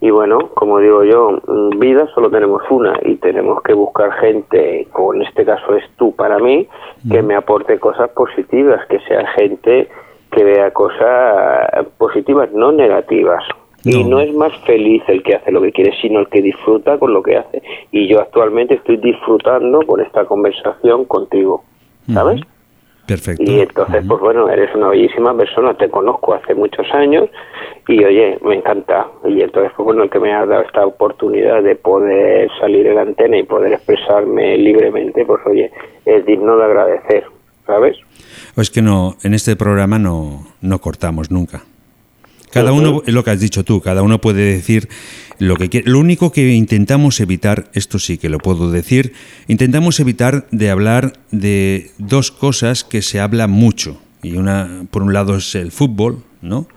Y 0.00 0.10
bueno, 0.10 0.50
como 0.54 0.80
digo 0.80 1.02
yo, 1.04 1.40
mm, 1.46 1.78
vida 1.78 2.06
solo 2.14 2.30
tenemos 2.30 2.62
una 2.68 2.98
y 3.02 3.16
tenemos 3.16 3.62
que 3.62 3.72
buscar 3.72 4.12
gente, 4.14 4.86
como 4.92 5.14
en 5.14 5.22
este 5.22 5.44
caso 5.44 5.74
es 5.74 5.84
tú 5.96 6.14
para 6.14 6.38
mí, 6.38 6.68
que 7.10 7.22
me 7.22 7.34
aporte 7.34 7.78
cosas 7.78 8.10
positivas, 8.10 8.86
que 8.86 9.00
sea 9.00 9.26
gente 9.28 9.88
que 10.30 10.44
vea 10.44 10.72
cosas 10.72 11.86
positivas, 11.96 12.50
no 12.52 12.72
negativas. 12.72 13.44
Y 13.84 14.04
no 14.04 14.20
es 14.20 14.32
más 14.34 14.52
feliz 14.64 15.02
el 15.08 15.22
que 15.22 15.34
hace 15.34 15.52
lo 15.52 15.60
que 15.60 15.72
quiere, 15.72 15.92
sino 16.00 16.20
el 16.20 16.28
que 16.28 16.40
disfruta 16.40 16.98
con 16.98 17.12
lo 17.12 17.22
que 17.22 17.36
hace. 17.36 17.62
Y 17.92 18.08
yo 18.08 18.20
actualmente 18.20 18.74
estoy 18.74 18.96
disfrutando 18.96 19.80
con 19.86 20.00
esta 20.00 20.24
conversación 20.24 21.04
contigo, 21.04 21.64
¿sabes? 22.12 22.40
Perfecto. 23.06 23.42
Y 23.42 23.60
entonces, 23.60 24.02
pues 24.08 24.20
bueno, 24.20 24.48
eres 24.48 24.74
una 24.74 24.88
bellísima 24.88 25.36
persona, 25.36 25.74
te 25.74 25.90
conozco 25.90 26.32
hace 26.32 26.54
muchos 26.54 26.86
años 26.94 27.28
y 27.86 28.02
oye, 28.02 28.38
me 28.42 28.54
encanta. 28.54 29.08
Y 29.26 29.42
entonces, 29.42 29.72
pues 29.76 29.84
bueno, 29.84 30.04
el 30.04 30.10
que 30.10 30.18
me 30.18 30.32
ha 30.32 30.46
dado 30.46 30.62
esta 30.62 30.86
oportunidad 30.86 31.62
de 31.62 31.76
poder 31.76 32.50
salir 32.58 32.86
en 32.86 32.94
la 32.94 33.02
antena 33.02 33.36
y 33.36 33.42
poder 33.42 33.74
expresarme 33.74 34.56
libremente, 34.56 35.26
pues 35.26 35.40
oye, 35.44 35.70
es 36.06 36.24
digno 36.24 36.56
de 36.56 36.64
agradecer, 36.64 37.24
¿sabes? 37.66 37.98
Es 38.56 38.70
que 38.70 38.80
no, 38.80 39.16
en 39.22 39.34
este 39.34 39.54
programa 39.54 39.98
no, 39.98 40.46
no 40.62 40.78
cortamos 40.78 41.30
nunca. 41.30 41.62
Cada 42.54 42.72
uno, 42.72 43.02
es 43.04 43.12
lo 43.12 43.24
que 43.24 43.30
has 43.32 43.40
dicho 43.40 43.64
tú, 43.64 43.80
cada 43.80 44.02
uno 44.02 44.20
puede 44.20 44.54
decir 44.54 44.88
lo 45.38 45.56
que 45.56 45.68
quiere. 45.68 45.90
Lo 45.90 45.98
único 45.98 46.32
que 46.32 46.54
intentamos 46.54 47.20
evitar, 47.20 47.68
esto 47.74 47.98
sí 47.98 48.16
que 48.16 48.28
lo 48.28 48.38
puedo 48.38 48.70
decir, 48.70 49.12
intentamos 49.48 49.98
evitar 50.00 50.46
de 50.50 50.70
hablar 50.70 51.14
de 51.30 51.90
dos 51.98 52.30
cosas 52.30 52.84
que 52.84 53.02
se 53.02 53.20
habla 53.20 53.48
mucho. 53.48 54.00
Y 54.22 54.36
una, 54.36 54.86
por 54.90 55.02
un 55.02 55.12
lado, 55.12 55.36
es 55.36 55.54
el 55.54 55.72
fútbol, 55.72 56.22
¿no? 56.40 56.68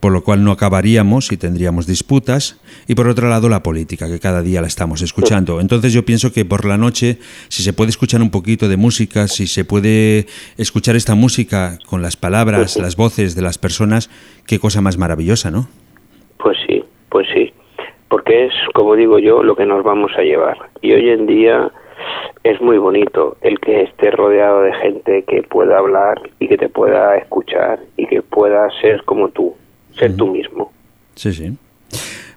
Por 0.00 0.12
lo 0.12 0.22
cual 0.22 0.44
no 0.44 0.52
acabaríamos 0.52 1.32
y 1.32 1.36
tendríamos 1.36 1.86
disputas. 1.86 2.60
Y 2.86 2.94
por 2.94 3.08
otro 3.08 3.28
lado, 3.28 3.48
la 3.48 3.62
política, 3.62 4.06
que 4.06 4.20
cada 4.20 4.42
día 4.42 4.60
la 4.60 4.68
estamos 4.68 5.02
escuchando. 5.02 5.60
Entonces 5.60 5.92
yo 5.92 6.04
pienso 6.04 6.32
que 6.32 6.44
por 6.44 6.64
la 6.64 6.76
noche, 6.76 7.18
si 7.48 7.62
se 7.62 7.72
puede 7.72 7.90
escuchar 7.90 8.22
un 8.22 8.30
poquito 8.30 8.68
de 8.68 8.76
música, 8.76 9.26
si 9.26 9.46
se 9.46 9.64
puede 9.64 10.26
escuchar 10.56 10.94
esta 10.94 11.14
música 11.14 11.78
con 11.86 12.00
las 12.00 12.16
palabras, 12.16 12.76
las 12.76 12.96
voces 12.96 13.34
de 13.34 13.42
las 13.42 13.58
personas, 13.58 14.08
qué 14.46 14.58
cosa 14.58 14.80
más 14.80 14.98
maravillosa, 14.98 15.50
¿no? 15.50 15.68
Pues 16.38 16.56
sí, 16.66 16.84
pues 17.08 17.26
sí. 17.34 17.52
Porque 18.08 18.46
es, 18.46 18.52
como 18.74 18.94
digo 18.94 19.18
yo, 19.18 19.42
lo 19.42 19.56
que 19.56 19.66
nos 19.66 19.82
vamos 19.82 20.12
a 20.16 20.22
llevar. 20.22 20.56
Y 20.80 20.92
hoy 20.92 21.10
en 21.10 21.26
día 21.26 21.70
es 22.44 22.60
muy 22.60 22.78
bonito 22.78 23.36
el 23.42 23.58
que 23.60 23.82
esté 23.82 24.10
rodeado 24.10 24.62
de 24.62 24.72
gente 24.74 25.24
que 25.24 25.42
pueda 25.42 25.78
hablar 25.78 26.18
y 26.38 26.48
que 26.48 26.56
te 26.56 26.68
pueda 26.68 27.16
escuchar 27.16 27.80
y 27.96 28.06
que 28.06 28.22
pueda 28.22 28.68
ser 28.80 29.04
como 29.04 29.28
tú, 29.28 29.54
ser 29.98 30.16
tú 30.16 30.28
mismo. 30.28 30.72
Sí, 31.14 31.32
sí. 31.32 31.56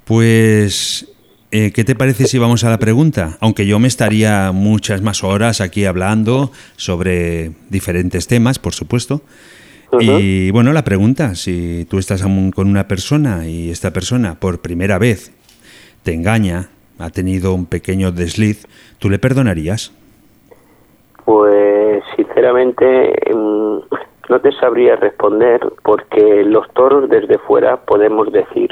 Pues, 0.05 1.07
eh, 1.51 1.72
¿qué 1.74 1.84
te 1.84 1.95
parece 1.95 2.26
si 2.26 2.38
vamos 2.38 2.64
a 2.64 2.70
la 2.70 2.80
pregunta? 2.80 3.38
Aunque 3.39 3.66
yo 3.66 3.80
me 3.80 3.88
estaría 3.88 4.51
muchas 4.51 5.01
más 5.01 5.24
horas 5.24 5.62
aquí 5.62 5.86
hablando 5.86 6.51
sobre 6.76 7.51
diferentes 7.70 8.28
temas, 8.28 8.59
por 8.59 8.74
supuesto. 8.74 9.22
Y 9.99 10.51
bueno, 10.51 10.72
la 10.72 10.86
pregunta, 10.86 11.36
si 11.36 11.86
tú 11.89 11.99
estás 11.99 12.24
aún 12.24 12.51
con 12.51 12.68
una 12.70 12.88
persona 12.88 13.47
y 13.47 13.70
esta 13.70 13.91
persona 13.91 14.36
por 14.36 14.62
primera 14.62 14.97
vez 14.97 15.34
te 16.03 16.14
engaña, 16.14 16.70
ha 16.97 17.09
tenido 17.09 17.53
un 17.53 17.66
pequeño 17.66 18.12
desliz, 18.14 18.66
¿tú 18.99 19.09
le 19.09 19.20
perdonarías? 19.20 19.91
Pues 21.26 22.03
sinceramente 22.16 23.14
mm, 23.34 23.80
no 24.32 24.39
te 24.39 24.53
sabría 24.53 24.95
responder 24.95 25.59
porque 25.84 26.45
los 26.45 26.65
toros 26.71 27.09
desde 27.09 27.38
fuera 27.39 27.75
podemos 27.75 28.32
decir 28.32 28.69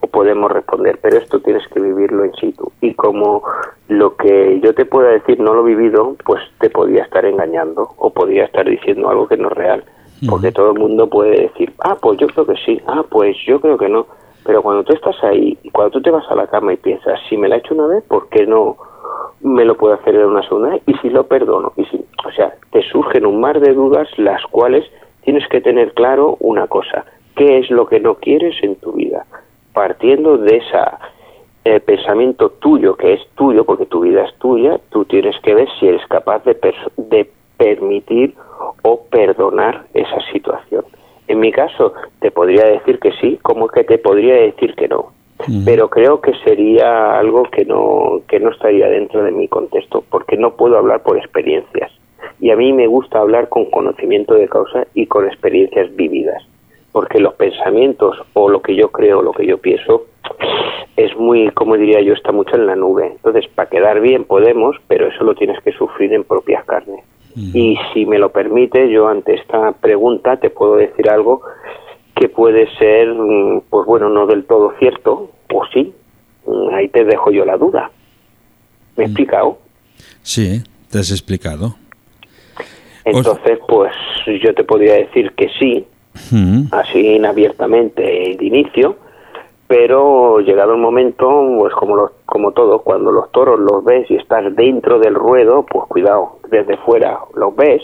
o 0.00 0.06
podemos 0.06 0.50
responder, 0.50 0.98
pero 1.02 1.18
esto 1.18 1.40
tienes 1.40 1.62
que 1.68 1.78
vivirlo 1.78 2.24
in 2.24 2.32
situ. 2.32 2.72
Y 2.80 2.94
como 2.94 3.42
lo 3.88 4.16
que 4.16 4.60
yo 4.60 4.74
te 4.74 4.86
pueda 4.86 5.10
decir 5.10 5.38
no 5.40 5.52
lo 5.52 5.60
he 5.60 5.74
vivido, 5.74 6.16
pues 6.24 6.40
te 6.58 6.70
podría 6.70 7.02
estar 7.02 7.22
engañando 7.26 7.90
o 7.98 8.14
podría 8.14 8.46
estar 8.46 8.64
diciendo 8.64 9.10
algo 9.10 9.28
que 9.28 9.36
no 9.36 9.48
es 9.48 9.54
real. 9.54 9.84
Porque 10.26 10.52
todo 10.52 10.72
el 10.72 10.78
mundo 10.78 11.06
puede 11.10 11.48
decir, 11.48 11.74
ah, 11.80 11.98
pues 12.00 12.18
yo 12.18 12.26
creo 12.28 12.46
que 12.46 12.56
sí, 12.64 12.80
ah, 12.86 13.04
pues 13.10 13.36
yo 13.46 13.60
creo 13.60 13.76
que 13.76 13.90
no. 13.90 14.06
Pero 14.46 14.62
cuando 14.62 14.84
tú 14.84 14.94
estás 14.94 15.22
ahí, 15.22 15.58
y 15.62 15.68
cuando 15.68 15.90
tú 15.90 16.00
te 16.00 16.10
vas 16.10 16.24
a 16.30 16.34
la 16.34 16.46
cama 16.46 16.72
y 16.72 16.78
piensas, 16.78 17.20
si 17.28 17.36
me 17.36 17.46
la 17.46 17.56
he 17.56 17.58
hecho 17.58 17.74
una 17.74 17.88
vez, 17.88 18.04
¿por 18.04 18.30
qué 18.30 18.46
no 18.46 18.78
me 19.44 19.64
lo 19.64 19.76
puedo 19.76 19.94
hacer 19.94 20.14
en 20.14 20.24
una 20.24 20.42
segunda 20.42 20.70
vez? 20.70 20.82
Y 20.86 20.94
si 20.94 21.10
lo 21.10 21.26
perdono, 21.26 21.72
y 21.76 21.84
si, 21.84 22.04
o 22.26 22.32
sea, 22.32 22.54
te 22.72 22.82
surgen 22.82 23.26
un 23.26 23.40
mar 23.40 23.60
de 23.60 23.74
dudas 23.74 24.08
las 24.16 24.42
cuales 24.46 24.84
tienes 25.22 25.46
que 25.48 25.60
tener 25.60 25.92
claro 25.92 26.36
una 26.40 26.66
cosa, 26.66 27.04
¿qué 27.36 27.58
es 27.58 27.70
lo 27.70 27.86
que 27.86 28.00
no 28.00 28.16
quieres 28.16 28.56
en 28.62 28.76
tu 28.76 28.92
vida? 28.92 29.26
Partiendo 29.74 30.38
de 30.38 30.56
esa 30.56 30.98
eh, 31.64 31.80
pensamiento 31.80 32.50
tuyo, 32.50 32.96
que 32.96 33.12
es 33.12 33.20
tuyo, 33.36 33.64
porque 33.64 33.86
tu 33.86 34.00
vida 34.00 34.24
es 34.24 34.34
tuya, 34.38 34.80
tú 34.90 35.04
tienes 35.04 35.38
que 35.40 35.54
ver 35.54 35.68
si 35.78 35.88
eres 35.88 36.06
capaz 36.08 36.42
de, 36.44 36.56
de 36.96 37.30
permitir 37.58 38.34
o 38.82 39.02
perdonar 39.10 39.84
esa 39.92 40.20
situación. 40.32 40.84
En 41.28 41.40
mi 41.40 41.52
caso, 41.52 41.92
te 42.20 42.30
podría 42.30 42.64
decir 42.64 42.98
que 42.98 43.12
sí, 43.12 43.38
como 43.42 43.68
que 43.68 43.84
te 43.84 43.98
podría 43.98 44.34
decir 44.34 44.74
que 44.74 44.88
no. 44.88 45.12
Pero 45.64 45.90
creo 45.90 46.20
que 46.20 46.32
sería 46.44 47.18
algo 47.18 47.42
que 47.44 47.64
no, 47.64 48.20
que 48.28 48.40
no 48.40 48.50
estaría 48.50 48.88
dentro 48.88 49.22
de 49.24 49.32
mi 49.32 49.48
contexto, 49.48 50.04
porque 50.08 50.36
no 50.36 50.54
puedo 50.56 50.78
hablar 50.78 51.02
por 51.02 51.18
experiencias. 51.18 51.90
Y 52.40 52.50
a 52.50 52.56
mí 52.56 52.72
me 52.72 52.86
gusta 52.86 53.18
hablar 53.18 53.48
con 53.48 53.70
conocimiento 53.70 54.34
de 54.34 54.48
causa 54.48 54.86
y 54.94 55.06
con 55.06 55.26
experiencias 55.26 55.94
vividas. 55.94 56.42
porque 56.94 57.18
los 57.18 57.34
pensamientos 57.34 58.16
o 58.34 58.48
lo 58.48 58.62
que 58.62 58.76
yo 58.76 58.92
creo, 58.92 59.20
lo 59.20 59.32
que 59.32 59.44
yo 59.44 59.58
pienso, 59.58 60.04
es 60.96 61.16
muy, 61.16 61.50
como 61.50 61.76
diría 61.76 62.00
yo, 62.00 62.14
está 62.14 62.30
mucho 62.30 62.54
en 62.54 62.66
la 62.66 62.76
nube. 62.76 63.08
Entonces, 63.08 63.48
para 63.52 63.68
quedar 63.68 64.00
bien 64.00 64.22
podemos, 64.22 64.76
pero 64.86 65.08
eso 65.08 65.24
lo 65.24 65.34
tienes 65.34 65.60
que 65.64 65.72
sufrir 65.72 66.12
en 66.12 66.22
propias 66.22 66.64
carnes. 66.64 67.04
Y 67.34 67.76
si 67.92 68.06
me 68.06 68.20
lo 68.20 68.28
permite, 68.28 68.88
yo 68.90 69.08
ante 69.08 69.34
esta 69.34 69.72
pregunta 69.72 70.36
te 70.36 70.50
puedo 70.50 70.76
decir 70.76 71.10
algo 71.10 71.42
que 72.14 72.28
puede 72.28 72.68
ser, 72.76 73.08
mm, 73.14 73.62
pues 73.70 73.86
bueno, 73.86 74.08
no 74.08 74.26
del 74.26 74.44
todo 74.44 74.72
cierto, 74.78 75.30
o 75.52 75.66
sí. 75.72 75.92
Mm, 76.46 76.74
Ahí 76.74 76.88
te 76.88 77.04
dejo 77.04 77.30
yo 77.30 77.44
la 77.44 77.56
duda. 77.56 77.90
¿Me 78.96 79.04
he 79.04 79.06
explicado? 79.06 79.58
Sí, 80.22 80.62
te 80.90 80.98
has 80.98 81.10
explicado. 81.10 81.74
Entonces, 83.04 83.58
pues 83.68 83.92
yo 84.42 84.54
te 84.54 84.64
podría 84.64 84.94
decir 84.94 85.32
que 85.32 85.48
sí, 85.58 85.86
Mm. 86.30 86.66
así 86.70 87.24
abiertamente 87.24 88.02
de 88.02 88.38
inicio, 88.40 88.96
pero 89.66 90.38
llegado 90.40 90.74
el 90.74 90.80
momento, 90.80 91.28
pues 91.58 91.74
como 91.74 91.96
los, 91.96 92.12
como 92.24 92.52
todo, 92.52 92.80
cuando 92.82 93.10
los 93.10 93.32
toros 93.32 93.58
los 93.58 93.84
ves 93.84 94.08
y 94.10 94.16
estás 94.16 94.54
dentro 94.54 94.98
del 94.98 95.14
ruedo, 95.14 95.66
pues 95.66 95.86
cuidado, 95.88 96.38
desde 96.50 96.76
fuera 96.78 97.18
los 97.34 97.54
ves 97.56 97.82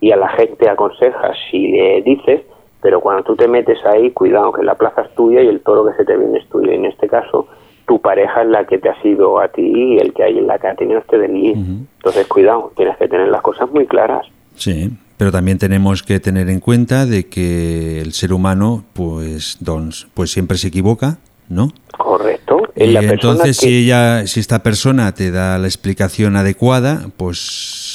y 0.00 0.12
a 0.12 0.16
la 0.16 0.28
gente 0.28 0.68
aconsejas 0.68 1.36
si 1.50 1.68
le 1.68 2.02
dices, 2.02 2.42
pero 2.82 3.00
cuando 3.00 3.22
tú 3.22 3.36
te 3.36 3.46
metes 3.48 3.78
ahí, 3.86 4.10
cuidado, 4.10 4.52
que 4.52 4.62
la 4.64 4.74
plaza 4.74 5.02
es 5.02 5.14
tuya 5.14 5.40
y 5.40 5.46
el 5.48 5.60
toro 5.60 5.86
que 5.86 5.94
se 5.96 6.04
te 6.04 6.16
viene 6.16 6.38
es 6.38 6.48
tuyo. 6.48 6.70
Y 6.72 6.74
en 6.74 6.84
este 6.86 7.08
caso, 7.08 7.46
tu 7.86 8.00
pareja 8.00 8.42
es 8.42 8.48
la 8.48 8.66
que 8.66 8.78
te 8.78 8.88
ha 8.88 9.00
sido 9.02 9.40
a 9.40 9.48
ti 9.48 9.62
y 9.62 9.98
el 9.98 10.12
que 10.12 10.24
hay 10.24 10.38
en 10.38 10.46
la 10.48 10.58
que 10.58 10.66
ha 10.66 10.74
tenido 10.74 10.98
este 10.98 11.16
delito. 11.18 11.60
Entonces, 11.60 12.26
cuidado, 12.26 12.72
tienes 12.76 12.96
que 12.96 13.06
tener 13.08 13.28
las 13.28 13.40
cosas 13.42 13.70
muy 13.70 13.86
claras. 13.86 14.26
Sí, 14.56 14.90
pero 15.16 15.30
también 15.30 15.58
tenemos 15.58 16.02
que 16.02 16.18
tener 16.18 16.50
en 16.50 16.58
cuenta 16.60 17.06
de 17.06 17.28
que 17.28 18.00
el 18.00 18.12
ser 18.12 18.32
humano, 18.32 18.84
pues, 18.92 19.58
dons, 19.60 20.08
pues 20.14 20.32
siempre 20.32 20.58
se 20.58 20.68
equivoca, 20.68 21.18
¿no? 21.48 21.68
Correcto. 21.96 22.62
Y 22.74 22.96
entonces, 22.96 23.60
que- 23.60 23.66
si 23.66 23.84
ella, 23.84 24.26
si 24.26 24.40
esta 24.40 24.62
persona 24.64 25.12
te 25.14 25.30
da 25.30 25.56
la 25.58 25.66
explicación 25.68 26.34
adecuada, 26.36 27.06
pues 27.16 27.38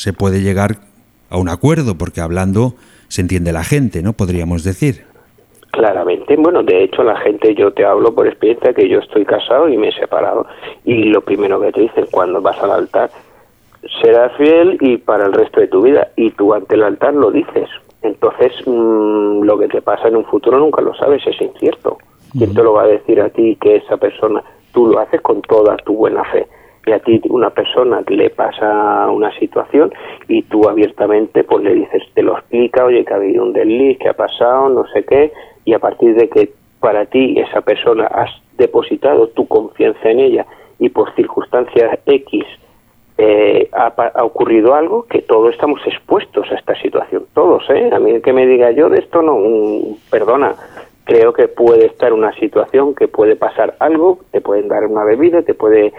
se 0.02 0.14
puede 0.14 0.42
llegar 0.42 0.78
a 1.30 1.38
un 1.38 1.50
acuerdo, 1.50 1.98
porque 1.98 2.22
hablando 2.22 2.76
se 3.08 3.22
entiende 3.22 3.52
la 3.52 3.64
gente, 3.64 4.02
¿no? 4.02 4.14
Podríamos 4.14 4.64
decir. 4.64 5.06
Claramente, 5.72 6.36
bueno, 6.38 6.64
de 6.64 6.84
hecho 6.84 7.04
la 7.04 7.18
gente, 7.18 7.54
yo 7.54 7.72
te 7.72 7.86
hablo 7.86 8.14
por 8.14 8.28
experiencia 8.28 8.74
que 8.74 8.90
yo 8.90 9.00
estoy 9.00 9.26
casado 9.26 9.70
y 9.70 9.78
me 9.78 9.90
he 9.90 9.92
separado 9.92 10.48
y 10.86 11.04
lo 11.04 11.22
primero 11.22 11.60
que 11.60 11.72
te 11.72 11.82
dicen 11.82 12.08
cuando 12.10 12.42
vas 12.42 12.58
al 12.64 12.72
altar, 12.72 13.12
serás 14.02 14.36
fiel 14.38 14.78
y 14.82 14.98
para 14.98 15.26
el 15.28 15.34
resto 15.34 15.60
de 15.60 15.68
tu 15.68 15.82
vida 15.82 16.10
y 16.16 16.32
tú 16.32 16.54
ante 16.54 16.76
el 16.76 16.84
altar 16.84 17.14
lo 17.14 17.32
dices. 17.32 17.70
Entonces, 18.02 18.54
mm, 18.66 19.44
lo 19.44 19.58
que 19.60 19.68
te 19.68 19.82
pasa 19.82 20.08
en 20.08 20.16
un 20.16 20.26
futuro 20.26 20.58
nunca 20.58 20.82
lo 20.82 20.96
sabes, 20.96 21.26
es 21.28 21.40
incierto. 21.42 21.98
¿Quién 22.32 22.54
te 22.54 22.64
lo 22.64 22.74
va 22.74 22.84
a 22.84 22.88
decir 22.88 23.22
a 23.22 23.30
ti 23.30 23.58
que 23.60 23.78
esa 23.78 23.98
persona, 23.98 24.44
tú 24.74 24.88
lo 24.88 25.00
haces 25.00 25.22
con 25.22 25.42
toda 25.42 25.78
tu 25.78 25.96
buena 25.96 26.24
fe? 26.26 26.48
Y 26.88 26.92
a 26.94 27.00
ti 27.00 27.22
una 27.30 27.50
persona 27.50 28.02
le 28.08 28.30
pasa 28.30 29.12
una 29.12 29.38
situación 29.38 29.94
y 30.30 30.44
tú 30.44 30.70
abiertamente 30.70 31.44
pues 31.44 31.64
le 31.64 31.74
dices, 31.74 32.02
te 32.14 32.22
lo 32.22 32.38
explica, 32.38 32.86
oye, 32.86 33.04
que 33.04 33.14
ha 33.14 33.18
habido 33.18 33.44
un 33.44 33.52
desliz, 33.52 34.00
que 34.00 34.08
ha 34.08 34.14
pasado, 34.14 34.70
no 34.70 34.88
sé 34.94 35.04
qué, 35.04 35.34
y 35.66 35.74
a 35.74 35.80
partir 35.80 36.16
de 36.16 36.30
que 36.30 36.54
para 36.80 37.06
ti 37.06 37.38
esa 37.40 37.60
persona 37.60 38.08
has 38.08 38.32
depositado 38.58 39.28
tu 39.28 39.46
confianza 39.48 40.10
en 40.10 40.20
ella 40.20 40.46
y 40.80 40.88
por 40.88 41.14
circunstancias 41.16 42.00
X 42.06 42.46
eh, 43.18 43.68
ha, 43.74 43.88
ha 43.88 44.24
ocurrido 44.24 44.74
algo 44.74 45.04
que 45.08 45.24
todos 45.24 45.52
estamos 45.52 45.82
expuestos 45.86 46.50
a 46.52 46.56
esta 46.56 46.80
situación, 46.82 47.26
todos, 47.34 47.70
¿eh? 47.70 47.90
A 47.92 48.00
mí 48.00 48.22
que 48.22 48.32
me 48.32 48.46
diga 48.46 48.72
yo 48.72 48.90
de 48.90 49.00
esto 49.00 49.22
no, 49.22 49.38
mm, 49.38 50.10
perdona, 50.10 50.56
creo 51.08 51.32
que 51.32 51.48
puede 51.48 51.86
estar 51.86 52.12
una 52.12 52.34
situación, 52.34 52.94
que 52.94 53.08
puede 53.08 53.38
pasar 53.38 53.76
algo, 53.80 54.20
te 54.32 54.42
pueden 54.42 54.68
dar 54.68 54.86
una 54.86 55.06
bebida, 55.06 55.42
te 55.42 55.54
puede 55.54 55.94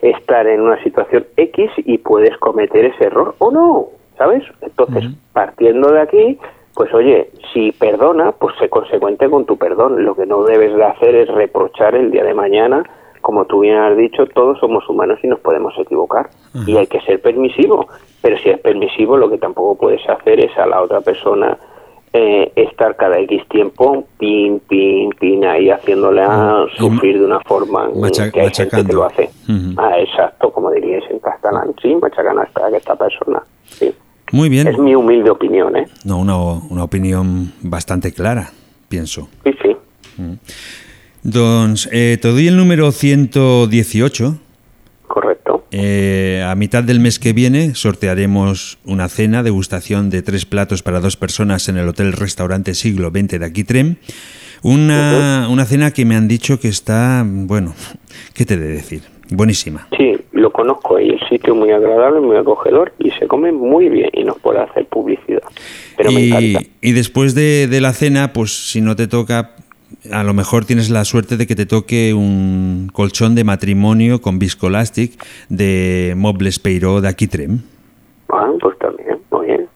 estar 0.00 0.46
en 0.46 0.60
una 0.60 0.82
situación 0.84 1.26
X 1.36 1.70
y 1.76 1.98
puedes 1.98 2.36
cometer 2.38 2.84
ese 2.84 3.06
error 3.06 3.34
o 3.38 3.50
no, 3.50 3.88
¿sabes? 4.16 4.44
Entonces, 4.62 5.10
partiendo 5.32 5.90
de 5.90 6.00
aquí, 6.00 6.38
pues 6.74 6.94
oye, 6.94 7.30
si 7.52 7.72
perdona, 7.72 8.32
pues 8.32 8.54
sé 8.58 8.68
consecuente 8.68 9.28
con 9.28 9.44
tu 9.44 9.56
perdón. 9.56 10.04
Lo 10.04 10.14
que 10.14 10.24
no 10.24 10.44
debes 10.44 10.74
de 10.74 10.84
hacer 10.84 11.16
es 11.16 11.28
reprochar 11.28 11.96
el 11.96 12.12
día 12.12 12.22
de 12.22 12.34
mañana, 12.34 12.84
como 13.22 13.46
tú 13.46 13.60
bien 13.60 13.78
has 13.78 13.96
dicho, 13.96 14.26
todos 14.26 14.58
somos 14.60 14.88
humanos 14.88 15.18
y 15.22 15.28
nos 15.28 15.40
podemos 15.40 15.74
equivocar. 15.78 16.28
Y 16.66 16.76
hay 16.76 16.86
que 16.86 17.00
ser 17.00 17.20
permisivo. 17.20 17.88
Pero 18.22 18.36
si 18.38 18.50
es 18.50 18.60
permisivo, 18.60 19.16
lo 19.16 19.30
que 19.30 19.38
tampoco 19.38 19.76
puedes 19.76 20.06
hacer 20.08 20.40
es 20.40 20.56
a 20.58 20.66
la 20.66 20.80
otra 20.82 21.00
persona 21.00 21.58
eh, 22.16 22.52
estar 22.54 22.94
cada 22.96 23.18
X 23.18 23.42
tiempo, 23.48 24.06
pin, 24.18 24.60
pin, 24.68 25.10
pin, 25.18 25.44
ahí 25.44 25.68
haciéndola 25.68 26.64
sufrir 26.78 27.18
de 27.18 27.26
una 27.26 27.40
forma 27.40 27.90
Macha- 27.94 28.30
que 28.30 28.40
hay 28.42 28.50
gente 28.54 28.84
que 28.86 28.92
lo 28.92 29.04
hace. 29.04 29.30
Ah, 29.76 29.98
exacto, 29.98 30.50
como 30.52 30.70
diríais 30.70 31.02
en 31.10 31.18
catalán. 31.18 31.74
Sí, 31.82 31.94
machacan 32.00 32.38
hasta 32.38 32.70
que 32.70 32.76
esta 32.76 32.94
persona. 32.94 33.42
Sí. 33.66 33.92
Muy 34.32 34.48
bien. 34.48 34.68
Es 34.68 34.78
mi 34.78 34.94
humilde 34.94 35.28
opinión, 35.30 35.76
¿eh? 35.76 35.86
No, 36.04 36.18
una, 36.18 36.36
una 36.38 36.84
opinión 36.84 37.52
bastante 37.62 38.12
clara, 38.12 38.50
pienso. 38.88 39.28
Sí, 39.44 39.50
sí. 39.60 39.76
Doncs, 41.22 41.88
eh, 41.92 42.18
te 42.20 42.28
doy 42.28 42.46
el 42.48 42.56
número 42.56 42.92
118. 42.92 44.36
Correcto. 45.08 45.43
Eh, 45.76 46.40
a 46.46 46.54
mitad 46.54 46.84
del 46.84 47.00
mes 47.00 47.18
que 47.18 47.32
viene 47.32 47.74
sortearemos 47.74 48.78
una 48.84 49.08
cena, 49.08 49.42
degustación 49.42 50.08
de 50.08 50.22
tres 50.22 50.46
platos 50.46 50.84
para 50.84 51.00
dos 51.00 51.16
personas 51.16 51.68
en 51.68 51.76
el 51.76 51.88
Hotel 51.88 52.12
Restaurante 52.12 52.74
Siglo 52.74 53.10
XX 53.10 53.40
de 53.40 53.44
Aquitrem. 53.44 53.96
Una, 54.62 55.48
una 55.50 55.64
cena 55.64 55.90
que 55.90 56.04
me 56.04 56.14
han 56.14 56.28
dicho 56.28 56.60
que 56.60 56.68
está, 56.68 57.24
bueno, 57.26 57.74
¿qué 58.34 58.44
te 58.44 58.54
he 58.54 58.56
de 58.56 58.68
decir? 58.68 59.02
Buenísima. 59.30 59.88
Sí, 59.98 60.12
lo 60.30 60.52
conozco 60.52 61.00
y 61.00 61.08
el 61.08 61.18
sitio 61.28 61.54
es 61.54 61.58
muy 61.58 61.72
agradable, 61.72 62.20
muy 62.20 62.36
acogedor 62.36 62.92
y 63.00 63.10
se 63.10 63.26
come 63.26 63.50
muy 63.50 63.88
bien 63.88 64.10
y 64.12 64.22
nos 64.22 64.38
puede 64.38 64.60
hacer 64.60 64.86
publicidad. 64.86 65.42
Pero 65.96 66.12
me 66.12 66.28
encanta. 66.28 66.60
Y, 66.80 66.90
y 66.90 66.92
después 66.92 67.34
de, 67.34 67.66
de 67.66 67.80
la 67.80 67.92
cena, 67.94 68.32
pues 68.32 68.70
si 68.70 68.80
no 68.80 68.94
te 68.94 69.08
toca, 69.08 69.56
a 70.12 70.22
lo 70.22 70.34
mejor 70.34 70.64
tienes 70.64 70.90
la 70.90 71.04
suerte 71.04 71.36
de 71.36 71.46
que 71.46 71.54
te 71.54 71.66
toque 71.66 72.14
un 72.14 72.90
colchón 72.92 73.34
de 73.34 73.44
matrimonio 73.44 74.20
con 74.20 74.38
viscolastic 74.38 75.12
de 75.48 76.14
Mobles 76.16 76.58
Peiró 76.58 77.00
de 77.00 77.08
Aquitrem. 77.08 77.60
Ah, 78.28 78.50
pues 78.60 78.78
también, 78.78 79.18
muy 79.30 79.46
bien. 79.46 79.68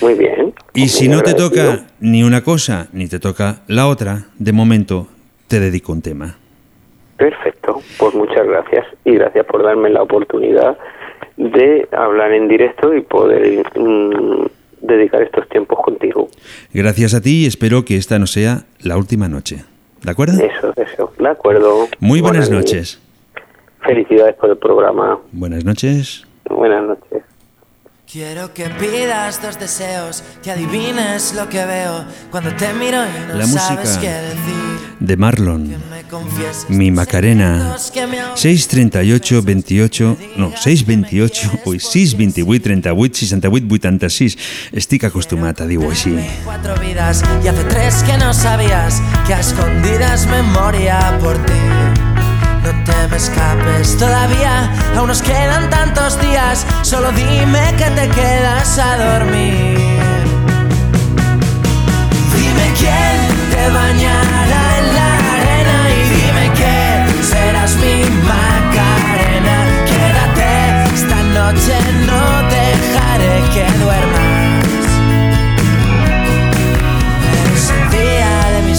Muy 0.00 0.14
bien. 0.14 0.54
Y 0.74 0.88
si 0.88 1.08
Muy 1.08 1.16
no 1.16 1.22
te 1.22 1.34
toca 1.34 1.86
ni 2.00 2.22
una 2.22 2.42
cosa 2.42 2.88
ni 2.92 3.08
te 3.08 3.18
toca 3.18 3.62
la 3.66 3.88
otra, 3.88 4.26
de 4.38 4.52
momento 4.52 5.08
te 5.48 5.60
dedico 5.60 5.92
un 5.92 6.02
tema. 6.02 6.36
Perfecto, 7.16 7.80
pues 7.98 8.14
muchas 8.14 8.46
gracias 8.46 8.86
y 9.04 9.12
gracias 9.12 9.46
por 9.46 9.62
darme 9.62 9.90
la 9.90 10.02
oportunidad 10.02 10.76
de 11.36 11.88
hablar 11.92 12.32
en 12.32 12.48
directo 12.48 12.94
y 12.94 13.00
poder 13.00 13.64
mm, 13.74 14.46
dedicar 14.86 15.22
estos 15.22 15.48
tiempos 15.48 15.78
contigo. 15.84 16.28
Gracias 16.72 17.14
a 17.14 17.20
ti 17.20 17.44
y 17.44 17.46
espero 17.46 17.84
que 17.84 17.96
esta 17.96 18.18
no 18.18 18.26
sea 18.26 18.64
la 18.80 18.96
última 18.96 19.28
noche. 19.28 19.64
¿De 20.02 20.10
acuerdo? 20.10 20.40
Eso, 20.42 20.72
eso, 20.76 21.12
de 21.18 21.28
acuerdo. 21.28 21.88
Muy 22.00 22.20
buenas 22.20 22.48
Buenas 22.48 22.64
noches. 22.64 23.00
Felicidades 23.80 24.34
por 24.36 24.50
el 24.50 24.56
programa. 24.56 25.18
Buenas 25.32 25.64
noches. 25.64 26.26
Buenas 26.48 26.84
noches. 26.84 27.22
Quiero 28.10 28.54
que 28.54 28.70
pidas 28.70 29.42
dos 29.42 29.58
deseos, 29.58 30.22
que 30.40 30.52
adivines 30.52 31.34
lo 31.34 31.48
que 31.48 31.64
veo 31.64 32.04
cuando 32.30 32.54
te 32.54 32.72
miro 32.72 32.98
y 33.04 33.26
no 33.28 33.34
La 33.34 33.46
sabes 33.48 33.80
música 33.80 34.00
qué 34.00 34.08
decir. 34.08 34.96
de 35.00 35.16
Marlon. 35.16 35.74
Mi 36.68 36.92
Macarena. 36.92 37.76
638 37.78 39.42
28... 39.42 40.16
No, 40.36 40.52
628... 40.56 41.50
Ui, 41.64 41.80
628 41.80 42.62
38 42.62 43.16
68 43.18 43.66
86. 43.74 44.38
Estic 44.72 45.04
acostumat 45.04 45.60
a 45.60 45.66
dir-ho 45.66 45.90
així. 45.90 46.14
cuatro 46.44 46.76
vidas 46.78 47.22
y 47.42 47.48
hace 47.48 47.64
tres 47.64 48.04
que 48.04 48.16
no 48.18 48.32
sabías 48.32 49.02
que 49.26 49.34
a 49.34 49.40
escondidas 49.40 50.26
me 50.28 50.42
moría 50.42 51.18
por 51.20 51.34
ti. 51.44 51.52
No 52.66 52.72
te 52.82 53.06
me 53.06 53.16
escapes 53.16 53.96
todavía, 53.96 54.68
aún 54.96 55.06
nos 55.06 55.22
quedan 55.22 55.70
tantos 55.70 56.20
días. 56.20 56.66
Solo 56.82 57.12
dime 57.12 57.72
que 57.78 57.84
te 57.90 58.08
quedas 58.08 58.76
a 58.80 58.96
dormir. 58.96 59.78
Dime 62.34 62.66
quién 62.76 63.16
te 63.52 63.70
bañará 63.70 64.78
en 64.78 64.94
la 64.96 65.10
arena 65.36 65.78
y 65.94 66.00
dime 66.16 66.52
que 66.58 67.22
serás 67.22 67.76
mi 67.76 68.02
Macarena. 68.26 69.58
Quédate 69.86 70.92
esta 70.92 71.22
noche, 71.38 71.78
no 72.04 72.48
dejaré 72.50 73.44
que 73.54 73.78
duermas. 73.78 74.25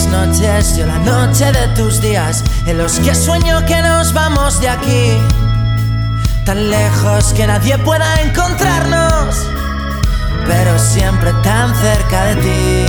Noches, 0.07 0.77
yo 0.77 0.85
la 0.85 0.99
noche 0.99 1.51
de 1.51 1.67
tus 1.69 2.01
días, 2.01 2.43
en 2.65 2.77
los 2.77 2.99
que 2.99 3.13
sueño 3.13 3.65
que 3.65 3.81
nos 3.81 4.13
vamos 4.13 4.59
de 4.59 4.69
aquí, 4.69 5.17
tan 6.45 6.69
lejos 6.69 7.33
que 7.33 7.47
nadie 7.47 7.77
pueda 7.79 8.21
encontrarnos, 8.21 9.47
pero 10.45 10.77
siempre 10.79 11.33
tan 11.43 11.75
cerca 11.75 12.25
de 12.25 12.35
ti. 12.35 12.85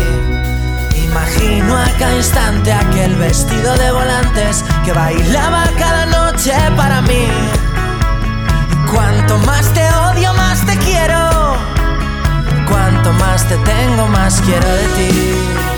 Imagino 1.04 1.76
a 1.76 1.86
cada 1.98 2.16
instante 2.16 2.72
aquel 2.72 3.16
vestido 3.16 3.76
de 3.76 3.90
volantes 3.92 4.64
que 4.84 4.92
bailaba 4.92 5.64
cada 5.78 6.06
noche 6.06 6.52
para 6.76 7.00
mí. 7.02 7.26
Y 8.72 8.90
cuanto 8.90 9.38
más 9.38 9.72
te 9.72 9.82
odio, 9.90 10.34
más 10.34 10.64
te 10.66 10.76
quiero. 10.78 11.56
Cuanto 12.68 13.12
más 13.14 13.48
te 13.48 13.56
tengo, 13.58 14.06
más 14.08 14.40
quiero 14.42 14.68
de 14.68 14.84
ti. 14.96 15.77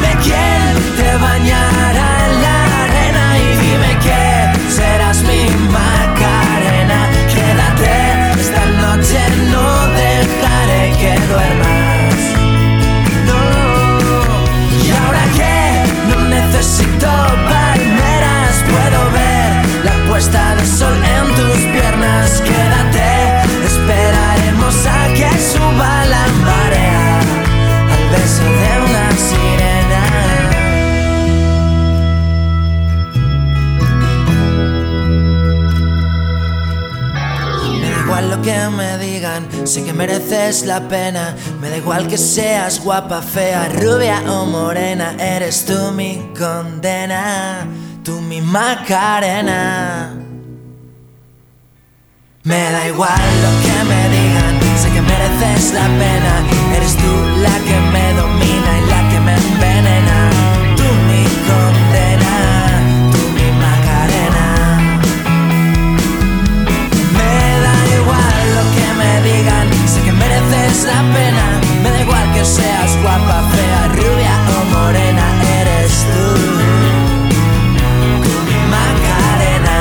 Dime 0.00 0.14
quién 0.22 0.96
te 0.96 1.16
bañará 1.16 2.08
en 2.26 2.42
la 2.42 2.84
arena 2.84 3.36
y 3.36 3.56
dime 3.62 3.92
que 3.98 4.70
serás 4.70 5.22
mi 5.22 5.42
Macarena. 5.74 7.00
Quédate 7.34 8.40
esta 8.40 8.64
noche, 8.84 9.18
no 9.50 9.66
dejaré 9.98 10.82
que 11.00 11.12
duermas. 11.26 12.14
No. 13.26 13.40
Y 14.86 14.88
ahora 15.00 15.24
que 15.36 15.56
no 16.10 16.18
necesito 16.28 17.10
palmeras, 17.50 18.54
puedo 18.70 19.00
ver 19.18 19.50
la 19.84 19.96
puesta 20.08 20.54
de 20.54 20.64
sol 20.64 20.94
en 20.94 21.26
tus 21.34 21.58
piernas. 21.74 22.40
Quédate, 22.42 23.10
esperaremos 23.66 24.76
a 24.86 25.08
que 25.12 25.30
suba 25.40 26.04
la 26.04 26.24
marea 26.46 27.18
al 27.94 28.08
beso 28.10 28.44
de 28.44 28.72
una 28.86 29.10
sirena. 29.26 29.57
Lo 38.28 38.42
que 38.42 38.68
me 38.68 38.98
digan, 38.98 39.48
sé 39.66 39.84
que 39.84 39.92
mereces 39.92 40.64
la 40.66 40.80
pena. 40.80 41.34
Me 41.60 41.70
da 41.70 41.76
igual 41.76 42.06
que 42.06 42.18
seas 42.18 42.80
guapa, 42.80 43.22
fea, 43.22 43.68
rubia 43.68 44.22
o 44.28 44.46
morena. 44.46 45.14
Eres 45.18 45.64
tú 45.64 45.92
mi 45.92 46.30
condena, 46.38 47.66
tú 48.04 48.20
mi 48.20 48.40
macarena. 48.40 50.14
Me 52.44 52.70
da 52.72 52.88
igual 52.88 53.28
lo 53.44 53.50
que 53.64 53.76
me 53.90 54.02
digan, 54.16 54.54
sé 54.80 54.88
que 54.90 55.02
mereces 55.02 55.72
la 55.72 55.86
pena. 56.02 56.32
Eres 56.76 56.96
tú 56.96 57.12
la 57.42 57.56
que 57.66 57.80
me 57.92 57.97
mereces 70.78 70.84
la 70.84 71.02
pena. 71.14 71.60
Me 71.82 71.90
da 71.90 72.00
igual 72.02 72.32
que 72.32 72.44
seas 72.44 72.96
guapa, 73.02 73.42
fea, 73.50 73.88
rubia 73.88 74.34
o 74.56 74.64
morena. 74.76 75.24
Eres 75.60 76.06
tú, 76.12 76.26
macarena. 78.70 79.76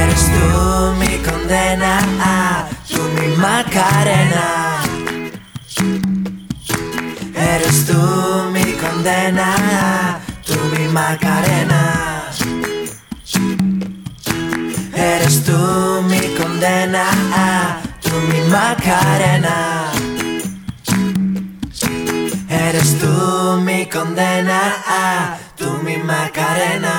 Eres 0.00 0.24
tú 0.34 0.94
mi 0.98 1.18
condena, 1.18 2.68
tú 2.88 3.02
mi 3.20 3.36
macarena. 3.36 4.46
Eres 7.34 7.86
tú 7.86 8.00
mi 8.52 8.72
condena, 8.74 10.20
tú 10.46 10.54
mi 10.72 10.88
macarena. 10.88 11.82
Eres 14.94 15.44
tú 15.44 16.02
mi 16.08 16.20
condena, 16.36 17.04
tú 18.12 18.18
mi 18.30 18.40
macarena. 18.50 19.90
Eres 22.48 22.98
tú 22.98 23.60
mi 23.64 23.86
condena, 23.86 24.60
tú 25.56 25.68
mi 25.82 25.96
macarena. 25.96 26.94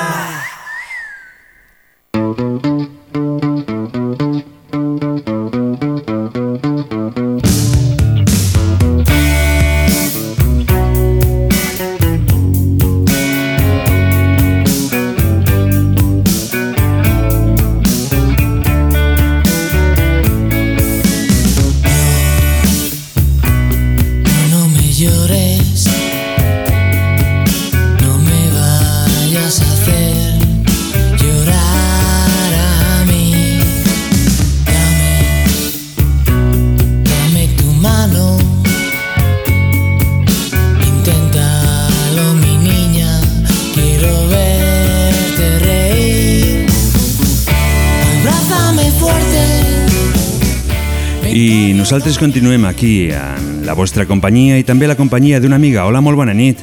Nosaltres 51.94 52.18
continuem 52.18 52.66
aquí 52.66 53.12
en 53.14 53.68
la 53.68 53.76
vostra 53.78 54.08
companyia 54.10 54.56
i 54.58 54.64
també 54.66 54.88
la 54.90 54.96
companyia 54.98 55.38
d'una 55.38 55.60
amiga. 55.62 55.84
Hola, 55.86 56.00
molt 56.02 56.18
bona 56.18 56.34
nit. 56.34 56.58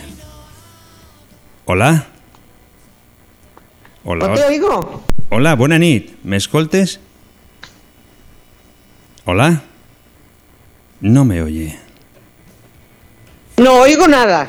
Hola? 1.70 1.90
Hola. 4.02 4.26
No 4.26 4.34
te 4.34 4.48
oigo. 4.48 5.04
Hola, 5.30 5.54
bona 5.54 5.78
nit. 5.78 6.10
M'escoltes? 6.26 6.96
Hola? 9.24 9.62
No 10.98 11.24
me 11.24 11.44
oye. 11.44 11.78
No 13.62 13.78
oigo 13.86 14.08
nada. 14.10 14.48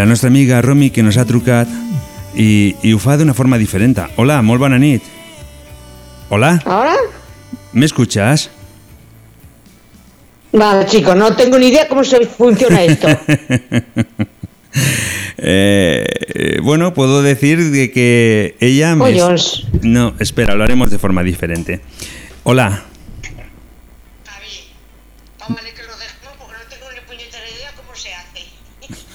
La 0.00 0.06
nostra 0.06 0.28
amiga 0.28 0.62
Romi 0.62 0.88
que 0.88 1.02
nos 1.02 1.18
ha 1.20 1.26
trucat 1.28 1.68
i, 2.32 2.72
i 2.80 2.92
ho 2.96 2.98
fa 2.98 3.18
d'una 3.20 3.34
forma 3.36 3.58
diferent. 3.60 3.98
Hola, 4.16 4.38
molt 4.40 4.62
bona 4.62 4.78
nit. 4.80 5.04
Hola? 6.32 6.54
¿Ahora? 6.64 6.94
¿M'escuchas? 7.76 8.46
Vale, 10.54 10.86
chicos, 10.86 11.14
no 11.20 11.36
tengo 11.36 11.58
ni 11.58 11.66
idea 11.68 11.86
cómo 11.86 12.02
se 12.02 12.24
funciona 12.24 12.82
esto. 12.82 13.08
Eh, 15.42 16.58
bueno, 16.62 16.92
puedo 16.92 17.22
decir 17.22 17.70
de 17.70 17.90
que 17.90 18.56
ella 18.60 18.94
me... 18.94 19.06
Pollos. 19.06 19.66
No, 19.80 20.14
espera, 20.20 20.54
lo 20.54 20.62
haremos 20.62 20.90
de 20.90 20.98
forma 20.98 21.22
diferente. 21.22 21.80
Hola. 22.42 22.89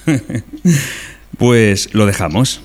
pues 1.37 1.93
lo 1.93 2.05
dejamos. 2.05 2.61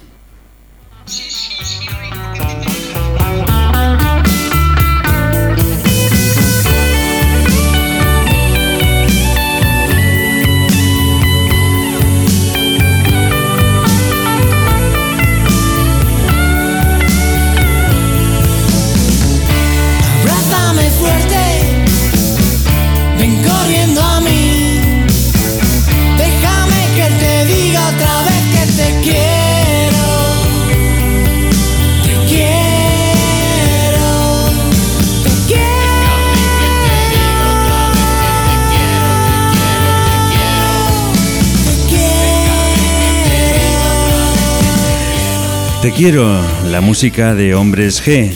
Quiero, 45.97 46.27
la 46.71 46.81
música 46.81 47.35
de 47.35 47.55
Hombres 47.55 48.03
G. 48.03 48.31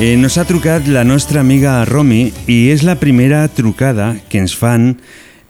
Eh, 0.00 0.16
nos 0.16 0.38
ha 0.38 0.44
trucat 0.44 0.86
la 0.86 1.04
nostra 1.04 1.40
amiga 1.40 1.84
Romi 1.84 2.32
i 2.46 2.70
és 2.72 2.84
la 2.84 2.96
primera 3.00 3.42
trucada 3.48 4.14
que 4.28 4.40
ens 4.40 4.54
fan 4.56 4.94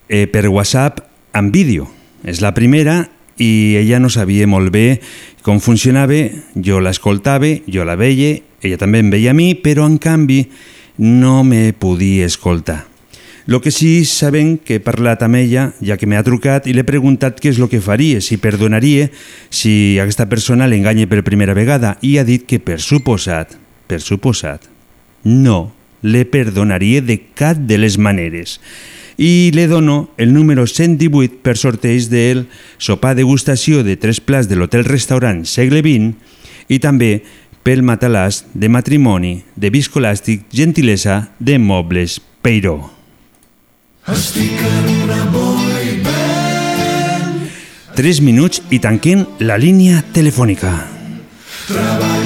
eh, 0.07 0.27
per 0.27 0.47
WhatsApp 0.49 0.99
en 1.37 1.51
vídeo. 1.51 1.87
És 2.23 2.41
la 2.41 2.53
primera 2.57 3.09
i 3.37 3.77
ella 3.79 4.01
no 4.03 4.11
sabia 4.11 4.47
molt 4.47 4.73
bé 4.73 4.99
com 5.43 5.61
funcionava, 5.63 6.25
jo 6.55 6.81
l'escoltava, 6.83 7.53
jo 7.67 7.87
la 7.87 7.95
veia, 7.99 8.37
ella 8.61 8.77
també 8.77 8.99
em 8.99 9.13
a 9.13 9.33
mi, 9.33 9.53
però 9.55 9.87
en 9.87 9.97
canvi 9.97 10.45
no 10.97 11.43
me 11.43 11.73
podia 11.73 12.25
escoltar. 12.25 12.88
Lo 13.49 13.61
que 13.61 13.71
sí 13.71 14.05
sabem 14.05 14.59
que 14.61 14.75
he 14.77 14.79
parlat 14.79 15.23
amb 15.25 15.39
ella, 15.39 15.71
ja 15.81 15.95
que 15.97 16.05
m'ha 16.05 16.21
trucat, 16.21 16.67
i 16.69 16.73
l'he 16.77 16.83
preguntat 16.85 17.39
què 17.41 17.49
és 17.49 17.57
el 17.57 17.65
que 17.65 17.79
faria, 17.81 18.19
si 18.21 18.35
perdonaria 18.37 19.07
si 19.49 19.97
aquesta 19.97 20.27
persona 20.29 20.67
l'enganya 20.69 21.07
per 21.09 21.23
primera 21.25 21.55
vegada, 21.57 21.95
i 22.05 22.19
ha 22.21 22.23
dit 22.27 22.45
que 22.45 22.59
per 22.61 22.77
suposat, 22.77 23.55
per 23.89 24.03
suposat, 24.05 24.67
no 25.25 25.71
le 26.05 26.27
perdonaria 26.29 27.01
de 27.01 27.17
cap 27.33 27.57
de 27.57 27.79
les 27.81 27.97
maneres. 27.97 28.59
I 29.17 29.49
le 29.57 29.65
dono 29.65 30.11
el 30.21 30.29
número 30.29 30.67
118 30.69 31.41
per 31.41 31.57
sorteig 31.57 32.05
del 32.13 32.45
sopar 32.77 33.15
degustació 33.17 33.81
de 33.81 33.97
tres 33.97 34.21
plats 34.21 34.45
de 34.45 34.61
l'hotel-restaurant 34.61 35.41
Segle 35.49 35.81
XX 35.81 36.13
i 36.69 36.77
també 36.77 37.23
pel 37.65 37.81
matalàs 37.81 38.43
de 38.53 38.69
matrimoni 38.69 39.39
de 39.57 39.73
viscolàstic 39.73 40.45
gentilesa 40.53 41.33
de 41.41 41.57
mobles 41.57 42.21
Peiró. 42.45 42.98
Estic 44.13 44.61
en 44.65 45.03
una 45.03 45.25
boy 45.25 46.01
band. 46.03 47.49
3 47.95 48.21
minuts 48.25 48.63
i 48.73 48.79
tanquem 48.81 49.25
la 49.45 49.59
línia 49.61 50.01
telefònica. 50.15 50.71
Treballo 51.67 52.18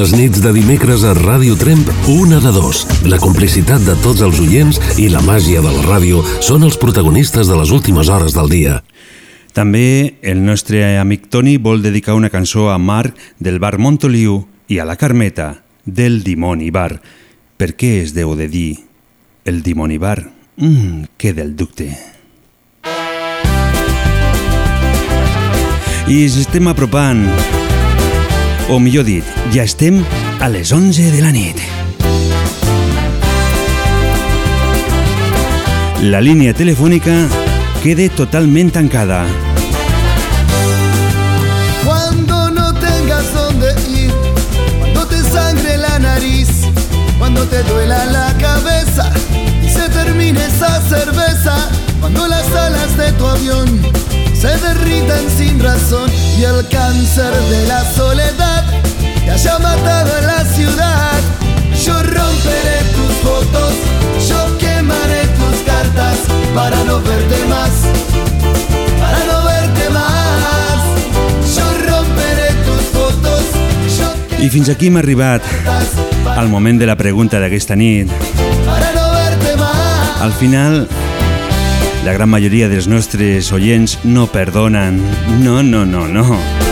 Les 0.00 0.14
nits 0.16 0.40
de 0.40 0.48
dimecres 0.56 1.02
a 1.04 1.10
Ràdio 1.12 1.58
Tremp, 1.60 1.84
una 2.08 2.38
de 2.40 2.48
dos. 2.54 2.86
La 3.04 3.18
complicitat 3.20 3.82
de 3.84 3.92
tots 4.00 4.22
els 4.24 4.38
oients 4.40 4.78
i 4.96 5.10
la 5.12 5.20
màgia 5.20 5.60
de 5.60 5.68
la 5.68 5.82
ràdio 5.84 6.22
són 6.40 6.64
els 6.64 6.78
protagonistes 6.80 7.50
de 7.50 7.58
les 7.58 7.68
últimes 7.68 8.08
hores 8.08 8.32
del 8.32 8.48
dia. 8.48 8.78
També 9.52 10.16
el 10.22 10.40
nostre 10.46 10.80
amic 10.96 11.28
Toni 11.28 11.58
vol 11.60 11.84
dedicar 11.84 12.16
una 12.16 12.32
cançó 12.32 12.70
a 12.72 12.78
Marc 12.80 13.12
del 13.44 13.60
bar 13.60 13.76
Montoliu 13.76 14.38
i 14.72 14.80
a 14.80 14.88
la 14.88 14.96
Carmeta 14.96 15.66
del 15.84 16.22
Dimoni 16.24 16.70
Bar. 16.72 17.02
Per 17.60 17.74
què 17.76 17.98
es 18.00 18.16
deu 18.16 18.32
de 18.40 18.48
dir 18.48 18.78
el 19.44 19.60
Dimoni 19.60 20.00
Bar? 20.00 20.22
Mmm, 20.56 21.10
que 21.20 21.34
del 21.36 21.52
dubte. 21.60 21.92
I 26.08 26.22
ens 26.24 26.40
estem 26.40 26.72
apropant, 26.72 27.26
O 28.70 28.78
millor 28.78 29.02
dit, 29.02 29.26
ja 29.50 29.64
estem 29.66 29.96
a 30.38 30.46
les 30.48 30.70
11 30.70 31.10
de 31.10 31.20
la 31.24 31.32
nit. 31.34 31.58
La 36.06 36.20
línia 36.22 36.54
telefònica 36.54 37.16
quede 37.82 38.06
totalment 38.14 38.70
tancada. 38.70 39.24
Cuando 41.82 42.52
no 42.52 42.72
tengas 42.74 43.34
donde 43.34 43.74
ir, 43.90 44.14
cuando 44.78 45.04
te 45.08 45.18
sangre 45.18 45.76
la 45.76 45.98
nariz, 45.98 46.62
cuando 47.18 47.42
te 47.46 47.64
duela 47.64 48.04
la 48.06 48.32
cabeza 48.38 49.10
y 49.66 49.68
se 49.68 49.88
termine 49.88 50.46
esa 50.46 50.80
cerveza, 50.88 51.56
cuando 51.98 52.28
las 52.28 52.46
alas 52.54 52.96
de 52.96 53.10
tu 53.18 53.26
avión 53.26 53.66
se 54.40 54.56
derritan 54.56 55.28
sin 55.36 55.60
razón 55.60 56.10
y 56.38 56.44
el 56.44 56.66
cáncer 56.68 57.34
de 57.50 57.66
la 57.66 57.84
soledad 57.92 58.59
te 59.30 59.34
haya 59.34 59.58
matado 59.58 60.18
en 60.18 60.26
la 60.26 60.44
ciudad. 60.44 61.20
Yo 61.84 61.94
romperé 62.02 62.78
tus 62.94 63.12
fotos, 63.22 63.72
yo 64.28 64.58
quemaré 64.58 65.26
tus 65.38 65.60
cartas 65.64 66.18
para 66.54 66.82
no 66.84 67.00
verte 67.00 67.44
más, 67.48 67.70
para 69.00 69.24
no 69.26 69.44
verte 69.44 69.90
más. 69.90 70.78
Yo 71.56 71.64
romperé 71.88 72.48
tus 72.66 72.82
fotos, 72.92 73.42
yo 73.98 74.44
I 74.44 74.50
fins 74.50 74.68
aquí 74.68 74.88
hem 74.88 74.96
arribat 74.96 75.42
al 76.36 76.48
moment 76.48 76.80
de 76.80 76.86
la 76.86 76.96
pregunta 76.96 77.40
d'aquesta 77.40 77.76
nit. 77.76 78.10
Al 80.20 80.32
final, 80.32 80.86
la 82.04 82.12
gran 82.12 82.28
majoria 82.28 82.68
dels 82.68 82.88
nostres 82.88 83.52
oients 83.52 84.00
no 84.04 84.26
perdonen. 84.26 85.00
No, 85.40 85.62
no, 85.62 85.86
no, 85.86 86.06
no. 86.08 86.69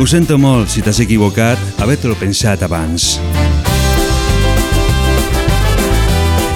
Ho 0.00 0.06
sento 0.08 0.38
molt 0.40 0.70
si 0.72 0.80
t'has 0.80 0.96
equivocat, 1.04 1.60
haver-te-lo 1.76 2.14
pensat 2.16 2.62
abans. 2.64 3.18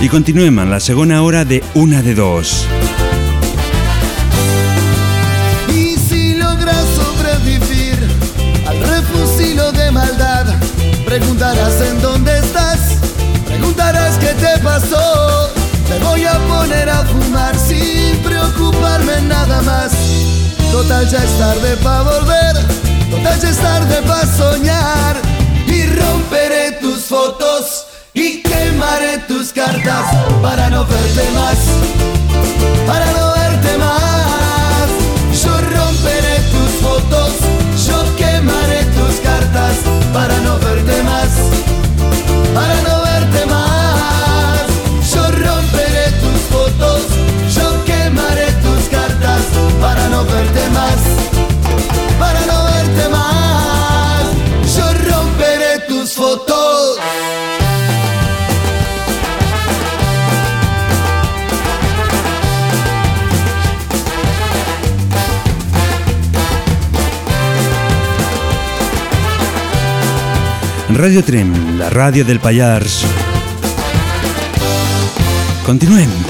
I 0.01 0.09
continuem 0.09 0.63
en 0.63 0.71
la 0.73 0.79
segona 0.81 1.21
hora 1.21 1.45
de 1.45 1.63
Una 1.75 2.01
de 2.01 2.15
Dos. 2.15 2.65
Y 5.69 5.97
si 6.09 6.35
logras 6.37 6.87
sobrevivir 6.97 7.99
al 8.67 8.81
refusilo 8.81 9.73
de 9.73 9.91
maldad, 9.91 10.47
preguntarás 11.05 11.83
en 11.83 12.01
dónde 12.01 12.39
estás, 12.39 12.97
preguntarás 13.45 14.17
qué 14.25 14.33
te 14.41 14.59
pasó. 14.65 15.53
Te 15.87 15.99
voy 16.03 16.25
a 16.25 16.39
poner 16.49 16.89
a 16.89 17.05
fumar 17.05 17.55
sin 17.59 18.17
preocuparme 18.25 19.21
nada 19.29 19.61
más. 19.63 19.93
Total 20.73 21.07
ya 21.11 21.23
es 21.23 21.39
tarde 21.39 21.77
para 21.83 22.03
volver, 22.03 22.57
total 23.11 23.41
ya 23.41 23.51
es 23.51 23.59
tarde 23.59 24.03
para 24.03 24.27
soñar. 24.27 25.17
Y 25.67 25.87
romperé 25.87 26.73
tus 26.81 27.05
fotos 27.05 27.87
y 28.15 28.43
quemaré 28.43 29.19
tus 29.27 29.53
cartas 29.53 30.05
para 30.41 30.71
no 30.71 30.85
verte 30.87 31.31
más, 31.35 31.59
para 32.87 33.07
no 33.13 33.33
verte 33.35 33.79
más. 33.79 34.89
Yo 35.43 35.51
romperé 35.51 36.37
tus 36.53 36.71
fotos, 36.81 37.33
yo 37.89 38.17
quemaré 38.17 38.85
tus 38.97 39.21
cartas 39.21 39.77
para 40.13 40.39
no 40.41 40.59
verte 40.59 41.03
más, 41.03 41.31
para 42.55 42.81
no 42.83 43.03
verte 43.03 43.47
más. 43.47 44.63
Yo 45.13 45.23
romperé 45.31 46.13
tus 46.23 46.41
fotos, 46.53 47.03
yo 47.53 47.85
quemaré 47.85 48.53
tus 48.63 48.89
cartas 48.91 49.41
para 49.81 50.09
no 50.09 50.25
verte 50.25 50.71
más, 50.71 51.01
Ràdio 70.95 71.25
Trem, 71.27 71.49
la 71.75 71.89
ràdio 71.91 72.23
del 72.23 72.39
Pallars. 72.39 73.01
Continuem. 75.67 76.24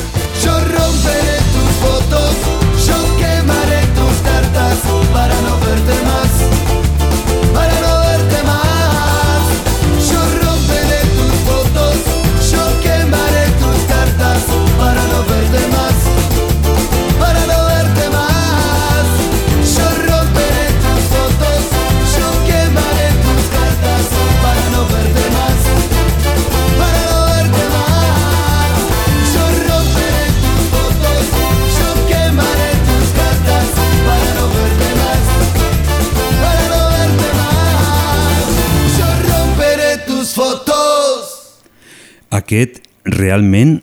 Aquest 42.55 42.85
realment 43.03 43.81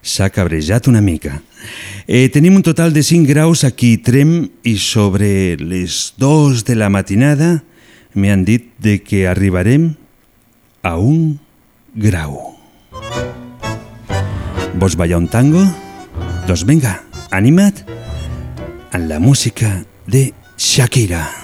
s'ha 0.00 0.30
cabrejat 0.32 0.86
una 0.88 1.02
mica. 1.04 1.42
Eh, 2.08 2.30
tenim 2.32 2.56
un 2.56 2.64
total 2.64 2.94
de 2.96 3.02
5 3.04 3.28
graus 3.28 3.66
aquí 3.68 3.98
Trem 4.00 4.48
i 4.64 4.78
sobre 4.80 5.58
les 5.60 6.14
2 6.16 6.64
de 6.64 6.76
la 6.80 6.88
matinada 6.88 7.50
m'han 8.16 8.46
dit 8.48 8.72
de 8.80 8.96
que 9.04 9.26
arribarem 9.28 9.92
a 10.80 10.96
un 10.96 11.36
grau. 11.92 12.56
Vols 14.80 14.96
ballar 14.96 15.20
un 15.20 15.28
tango? 15.28 15.60
Doncs 16.48 16.64
vinga, 16.64 16.96
anima't 17.28 17.84
en 18.96 19.08
la 19.12 19.20
música 19.20 19.84
de 20.08 20.32
Shakira. 20.56 21.41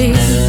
Amor 0.00 0.41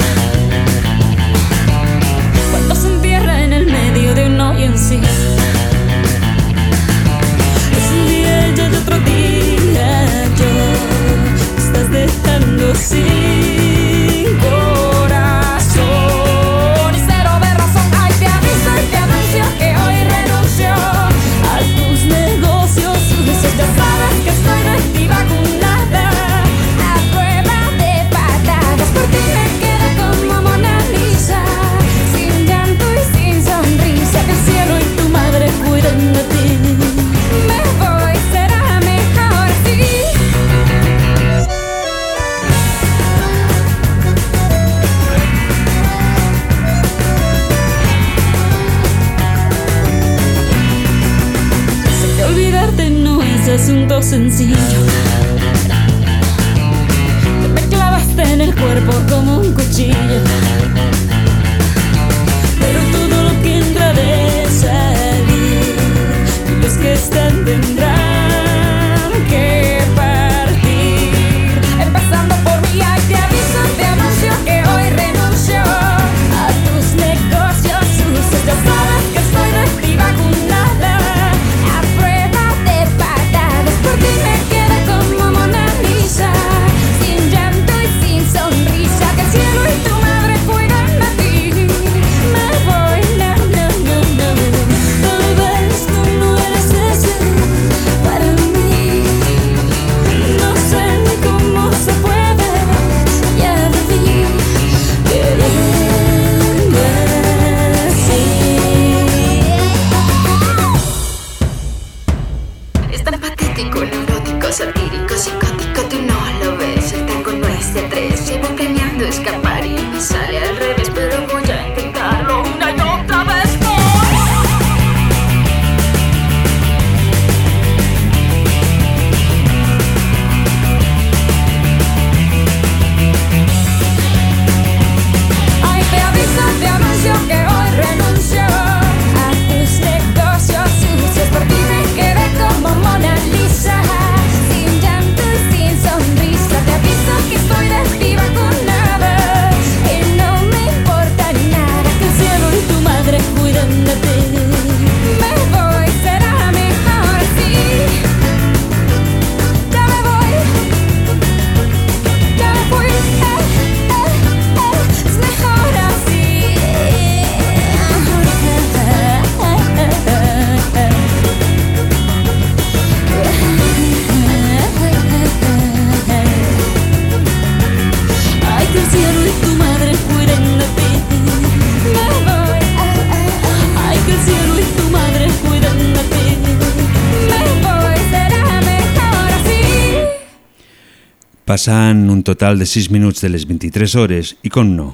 Passant 191.63 192.09
un 192.11 192.25
total 192.27 192.57
de 192.59 192.65
6 192.67 192.89
minuts 192.91 193.23
de 193.23 193.29
les 193.31 193.45
23 193.47 193.93
hores 193.95 194.33
i, 194.43 194.49
com 194.51 194.73
no, 194.75 194.89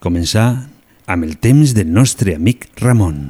començar 0.00 0.46
amb 1.04 1.26
el 1.26 1.34
temps 1.36 1.74
del 1.76 1.90
nostre 1.92 2.32
amic 2.32 2.64
Ramon. 2.80 3.26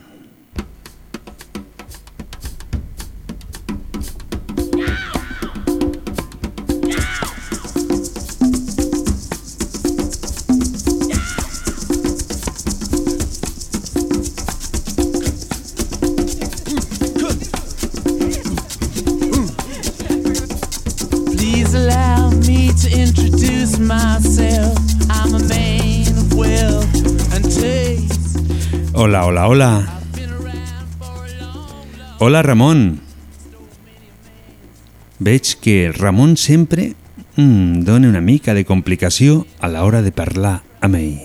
Hola, 29.07 29.26
hola, 29.26 29.48
hola. 29.48 30.00
Hola, 32.20 32.42
Ramon. 32.42 33.02
Veig 35.18 35.59
que 35.61 35.92
Ramon 35.92 36.38
sempre 36.38 36.94
mm, 37.36 37.84
dona 37.84 38.09
una 38.09 38.22
mica 38.22 38.55
de 38.55 38.64
complicació 38.64 39.44
a 39.61 39.68
l'hora 39.68 40.00
de 40.00 40.09
parlar 40.11 40.62
amb 40.80 40.96
ell. 41.02 41.20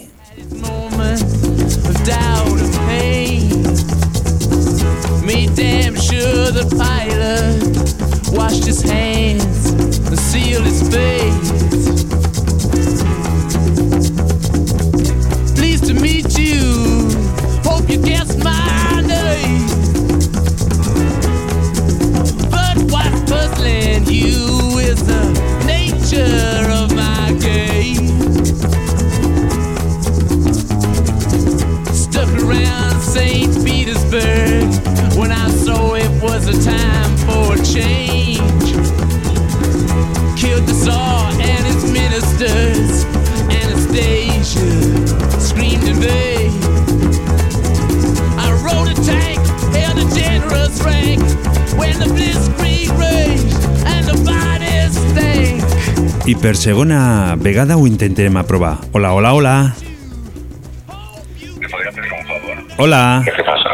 Petersburg 34.10 35.18
when 35.18 35.32
I 35.32 35.50
saw 35.50 35.94
it 35.94 36.10
was 36.22 36.48
a 36.48 36.58
time 36.64 37.18
for 37.28 37.54
a 37.54 37.64
change. 37.64 38.74
Killed 40.40 40.66
the 40.66 40.74
Tsar 40.74 41.32
and 41.32 41.66
his 41.66 41.84
ministers. 41.92 43.06
Anastasia 43.50 44.70
screamed 45.40 45.84
in 45.84 45.96
vain. 46.02 46.52
I 48.38 48.50
rode 48.66 48.90
a 48.90 48.96
tank, 49.06 49.40
held 49.76 49.98
a 50.00 50.08
generous 50.16 50.82
rank 50.82 51.22
when 51.78 52.00
the 52.00 52.10
blitzkrieg 52.10 52.90
raged 52.98 53.54
and 53.86 54.08
the 54.08 54.18
bodies 54.26 54.98
stank. 55.12 55.64
I 56.28 56.36
per 56.36 56.56
segona 56.56 57.36
vegada 57.38 57.76
ho 57.76 57.86
intentarem 57.86 58.38
aprovar. 58.38 58.80
Hola, 58.92 59.14
hola, 59.14 59.34
hola. 59.34 59.76
Hola. 62.78 63.22
¿Qué 63.26 63.44
pasa? 63.44 63.69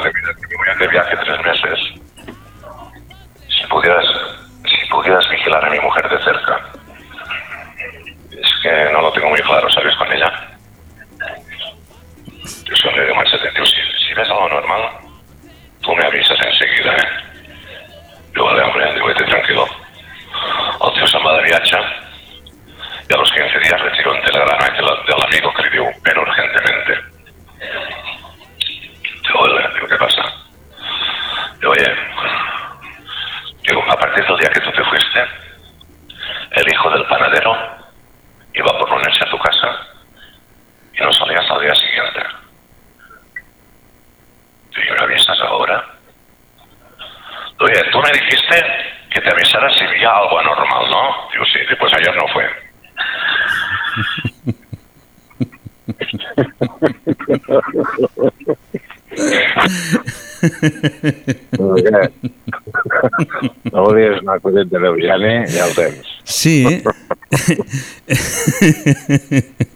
No 63.86 63.91
volies 63.91 64.18
una 64.24 64.40
coseta 64.41 64.80
d'Eugeni, 64.82 65.34
ja 65.53 65.68
el 65.68 65.74
tens. 65.78 66.07
Sí, 66.26 66.66
eh? 66.66 66.82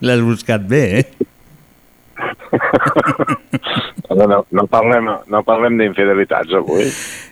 L'has 0.02 0.22
buscat 0.26 0.65
bé, 0.68 0.99
eh? 0.99 1.06
No, 4.10 4.26
no, 4.26 4.40
no 4.52 4.64
parlem, 4.68 5.06
no 5.30 5.44
parlem 5.45 5.77
d'infidelitats 5.77 6.49
avui. 6.57 6.88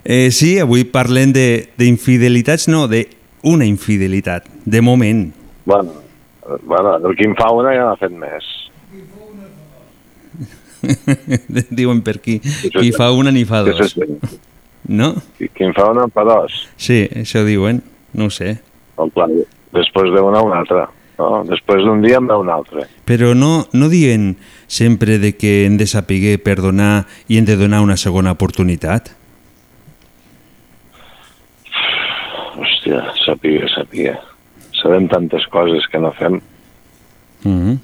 eh 0.06 0.30
sí, 0.32 0.60
avui 0.62 0.84
parlem 0.86 1.34
de- 1.34 1.70
d'infidelitats, 1.76 2.68
no, 2.70 2.86
de 2.88 3.08
una 3.42 3.66
infidelitat, 3.66 4.46
de 4.64 4.82
moment. 4.82 5.34
Bueno, 5.66 5.92
bueno, 6.64 6.96
el 6.98 7.16
qui 7.18 7.26
en 7.26 7.36
fa 7.36 7.50
una 7.52 7.74
ja 7.74 7.84
n'ha 7.90 7.96
fet 7.98 8.12
més. 8.14 8.46
Diuen 11.74 12.02
per 12.06 12.18
aquí. 12.22 12.38
Qui 12.78 12.92
fa 12.94 13.10
una 13.12 13.32
ni 13.34 13.42
fa 13.44 13.64
dos. 13.66 13.98
No? 14.88 15.14
Qui, 15.38 15.50
en 15.66 15.74
fa 15.76 15.90
una 15.92 16.08
fa 16.14 16.24
dos. 16.28 16.54
Sí, 16.80 17.04
això 17.20 17.44
diuen. 17.48 17.82
No 18.16 18.28
ho 18.28 18.34
sé. 18.34 18.58
El 18.98 19.12
pla, 19.14 19.28
després 19.76 20.14
d'una 20.16 20.42
una 20.42 20.62
altra. 20.64 20.88
No? 21.18 21.44
Després 21.50 21.84
d'un 21.86 22.02
dia 22.04 22.20
en 22.22 22.28
ve 22.30 22.38
un 22.38 22.50
altre. 22.54 22.86
Però 23.10 23.34
no, 23.36 23.68
no 23.74 23.90
diuen 23.90 24.36
sempre 24.68 25.18
de 25.18 25.34
que 25.36 25.66
hem 25.66 25.78
de 25.78 25.88
saber 25.90 26.38
perdonar 26.46 27.08
i 27.28 27.40
hem 27.40 27.46
de 27.46 27.58
donar 27.58 27.82
una 27.82 27.98
segona 27.98 28.36
oportunitat? 28.38 29.12
Hòstia, 32.58 33.04
sàpiga, 33.26 33.68
sàpiga. 33.74 34.16
Sabem 34.78 35.10
tantes 35.10 35.46
coses 35.52 35.90
que 35.92 36.00
no 36.00 36.14
fem. 36.14 36.40
Mm 37.44 37.60
-hmm. 37.62 37.78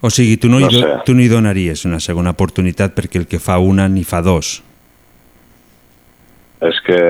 O 0.00 0.10
sigui, 0.10 0.36
tu 0.36 0.48
no, 0.48 0.60
No 0.60 0.70
hi, 0.70 0.80
do, 0.80 1.02
tu 1.04 1.14
no 1.14 1.20
hi 1.20 1.28
donaries 1.28 1.84
una 1.84 1.98
segona 2.00 2.30
oportunitat 2.30 2.94
perquè 2.94 3.18
el 3.18 3.26
que 3.26 3.40
fa 3.40 3.58
una 3.58 3.88
ni 3.88 4.04
fa 4.04 4.22
dos. 4.22 4.62
És 6.64 6.78
que, 6.86 7.00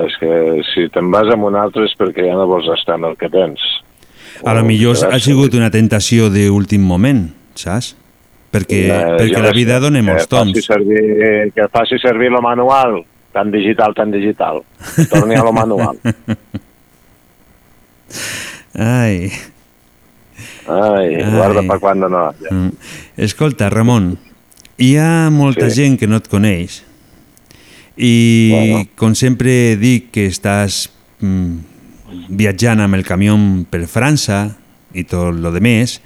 és 0.00 0.14
que 0.20 0.30
si 0.72 0.86
te'n 0.94 1.10
vas 1.12 1.28
amb 1.34 1.44
un 1.50 1.56
altre 1.60 1.84
és 1.84 1.92
perquè 1.98 2.24
ja 2.28 2.34
no 2.38 2.46
vols 2.48 2.68
estar 2.78 2.94
amb 2.96 3.10
el 3.10 3.16
que 3.20 3.28
tens. 3.28 3.60
A 4.44 4.54
lo 4.56 4.64
millor 4.66 4.96
ha 5.10 5.18
sigut 5.22 5.54
una 5.54 5.70
tentació 5.70 6.30
d'últim 6.32 6.82
moment, 6.82 7.28
saps? 7.54 7.94
Perquè, 8.54 8.80
Eh, 8.86 9.16
perquè 9.18 9.40
la 9.42 9.52
vida 9.52 9.80
donem 9.82 10.04
molts 10.06 10.28
faci 10.28 10.30
toms. 10.30 10.64
Servir, 10.66 11.52
que 11.54 11.68
faci 11.72 11.98
servir 11.98 12.30
lo 12.30 12.40
manual, 12.42 13.00
tan 13.32 13.50
digital, 13.50 13.94
tan 13.94 14.10
digital. 14.14 14.62
Torni 15.10 15.34
a 15.34 15.42
lo 15.42 15.52
manual. 15.52 15.98
Ai. 18.74 19.30
Ai, 20.66 21.08
guarda 21.30 21.62
pa 21.68 21.78
quan 21.78 22.00
no. 22.00 22.08
Ja. 22.40 22.50
Mm. 22.50 22.70
Escolta, 23.26 23.68
Ramon, 23.70 24.16
hi 24.78 24.96
ha 24.96 25.30
molta 25.30 25.68
Sí. 25.70 25.82
gent 25.82 25.98
que 26.00 26.06
no 26.06 26.16
et 26.16 26.28
coneix 26.28 26.82
i 27.96 28.50
Bueno. 28.50 28.88
com 28.96 29.14
sempre 29.14 29.76
dic 29.76 30.10
que 30.14 30.26
estàs 30.26 30.88
mm, 31.20 31.58
viatjant 32.34 32.80
amb 32.82 32.98
el 32.98 33.04
camió 33.06 33.36
per 33.70 33.86
França 33.90 34.56
i 34.94 35.04
tot 35.04 35.34
lo 35.34 35.50
de 35.54 35.60
més, 35.62 36.00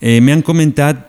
eh, 0.00 0.20
m'han 0.20 0.42
comentat 0.42 1.06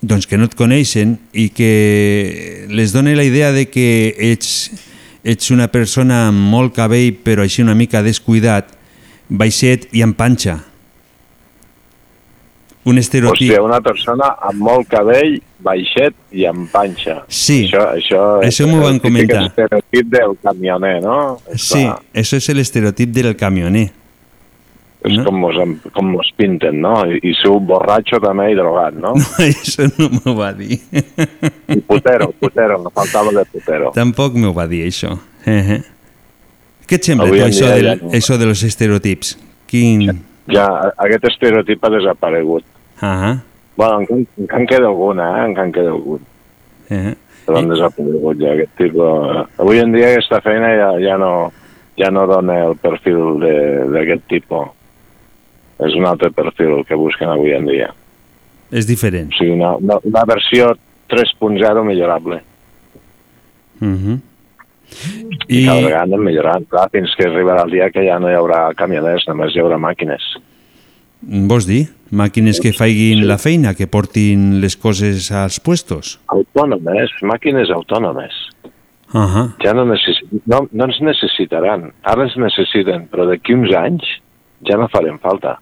doncs, 0.00 0.26
que 0.26 0.38
no 0.38 0.46
et 0.46 0.54
coneixen 0.54 1.16
i 1.32 1.48
que 1.50 2.66
les 2.70 2.92
dona 2.94 3.16
la 3.18 3.26
idea 3.26 3.50
de 3.52 3.66
que 3.68 4.14
ets, 4.30 4.70
ets 5.24 5.50
una 5.50 5.68
persona 5.72 6.28
amb 6.28 6.38
molt 6.52 6.76
cabell 6.76 7.16
però 7.24 7.42
així 7.42 7.64
una 7.64 7.74
mica 7.74 8.02
descuidat, 8.06 8.70
baixet 9.28 9.88
i 9.92 10.04
amb 10.06 10.16
panxa. 10.16 10.60
Un 12.88 12.96
estereotip. 12.98 13.50
Hòstia, 13.50 13.62
una 13.64 13.80
persona 13.84 14.30
amb 14.48 14.60
molt 14.64 14.88
cabell, 14.88 15.34
baixet 15.60 16.14
i 16.32 16.46
amb 16.48 16.68
panxa. 16.72 17.18
Sí, 17.28 17.64
Això, 17.66 17.82
això, 17.98 18.20
això 18.46 18.66
m'ho 18.70 18.78
és 18.80 18.84
van 18.86 18.98
comentar. 19.02 19.42
estereotip 19.50 20.06
del 20.14 20.36
camioner, 20.42 21.00
no? 21.04 21.16
És 21.52 21.62
Sí, 21.68 21.82
clar. 21.84 21.98
eso 22.14 22.36
es 22.38 22.48
el 22.48 22.58
estereotip 22.62 23.10
del 23.10 23.34
camioner. 23.36 23.90
És 25.04 25.12
No. 25.16 25.24
com, 25.26 25.36
mos, 25.38 25.54
com 25.94 26.08
mos 26.10 26.30
pinten, 26.36 26.80
no? 26.80 26.94
I, 27.06 27.20
i 27.22 27.34
sou 27.42 27.60
borratxo 27.60 28.18
també 28.20 28.48
i 28.52 28.56
drogat, 28.58 28.94
no? 28.98 29.12
Això 29.44 29.86
no 29.98 30.08
m'ho 30.16 30.34
va 30.38 30.52
dir. 30.52 30.80
I 31.68 31.80
putero, 31.86 32.32
putero, 32.40 32.80
me 32.82 32.90
faltava 32.94 33.30
de 33.36 33.44
putero. 33.52 33.92
Tampoc 33.94 34.34
m'ho 34.34 34.54
va 34.56 34.66
dir, 34.66 34.86
això. 34.88 35.12
Eh 35.46 35.62
-eh. 35.76 35.82
Què 36.88 36.94
et 36.96 37.04
sembla, 37.04 37.26
Avui 37.28 37.38
tu, 37.40 37.44
això, 37.46 37.66
del, 37.68 37.84
ja 37.84 37.94
no. 38.00 38.10
això 38.16 38.38
de 38.38 38.46
los 38.46 38.62
estereotips? 38.62 39.36
Quin... 39.66 40.24
Ja, 40.48 40.66
aquest 40.96 41.24
estereotip 41.28 41.84
ha 41.84 41.90
desaparegut. 41.90 42.64
Ah 43.00 43.38
Bueno, 43.76 44.00
encara, 44.00 44.20
encara 44.38 44.60
en 44.60 44.66
queda 44.66 44.86
alguna, 44.88 45.26
eh? 45.38 45.44
Encara 45.50 45.66
en 45.66 45.72
queda 45.72 45.90
algun. 45.90 46.20
eh. 46.90 47.14
Però 47.46 47.58
han 47.58 47.68
desaparegut 47.70 48.36
ja 48.42 48.52
aquest 48.52 48.74
tipus. 48.76 49.46
Avui 49.58 49.78
en 49.78 49.92
dia 49.92 50.08
aquesta 50.10 50.40
feina 50.44 50.68
ja, 50.76 50.88
ja 51.00 51.16
no 51.16 51.52
ja 51.96 52.10
no 52.10 52.26
dona 52.26 52.64
el 52.66 52.76
perfil 52.76 53.38
de- 53.40 53.86
d'aquest 53.94 54.26
tipus. 54.28 54.68
És 55.78 55.94
un 55.94 56.04
altre 56.06 56.30
perfil 56.30 56.84
que 56.86 56.94
busquen 56.98 57.28
avui 57.30 57.52
en 57.54 57.66
dia. 57.66 57.88
És 58.70 58.86
diferent. 58.86 59.30
O 59.32 59.36
sigui, 59.38 59.52
una, 59.52 59.76
una, 59.76 59.96
una 60.02 60.24
versió 60.26 60.74
3.0 61.08 61.84
millorable. 61.84 62.42
Uh 63.80 63.86
-huh. 63.86 64.18
I 65.48 65.64
cada 65.66 65.80
vegada 65.80 66.16
millorant, 66.16 66.66
clar, 66.68 66.88
fins 66.90 67.14
que 67.16 67.24
arribarà 67.28 67.62
el 67.64 67.70
dia 67.70 67.90
que 67.90 68.04
ja 68.06 68.18
no 68.18 68.28
hi 68.30 68.34
haurà 68.34 68.74
camioners, 68.74 69.26
només 69.28 69.54
hi 69.54 69.60
haurà 69.60 69.78
màquines. 69.78 70.22
Vols 71.22 71.66
dir? 71.66 71.88
Màquines 72.14 72.60
que 72.62 72.72
faiguin 72.72 73.26
la 73.28 73.36
feina, 73.42 73.74
que 73.74 73.88
portin 73.90 74.60
les 74.62 74.78
coses 74.80 75.28
als 75.34 75.58
puestos? 75.60 76.16
Autònomes, 76.32 77.12
màquines 77.26 77.72
autònomes. 77.74 78.32
Uh 79.12 79.24
-huh. 79.24 79.46
Ja 79.64 79.72
no, 79.74 79.84
necessi 79.84 80.24
no, 80.46 80.68
no 80.70 80.84
ens 80.84 81.00
necessitaran. 81.00 81.92
Ara 82.02 82.22
ens 82.24 82.36
necessiten, 82.36 83.08
però 83.10 83.26
d'aquí 83.26 83.54
uns 83.54 83.74
anys 83.74 84.04
ja 84.68 84.76
no 84.76 84.88
farem 84.88 85.18
falta. 85.18 85.58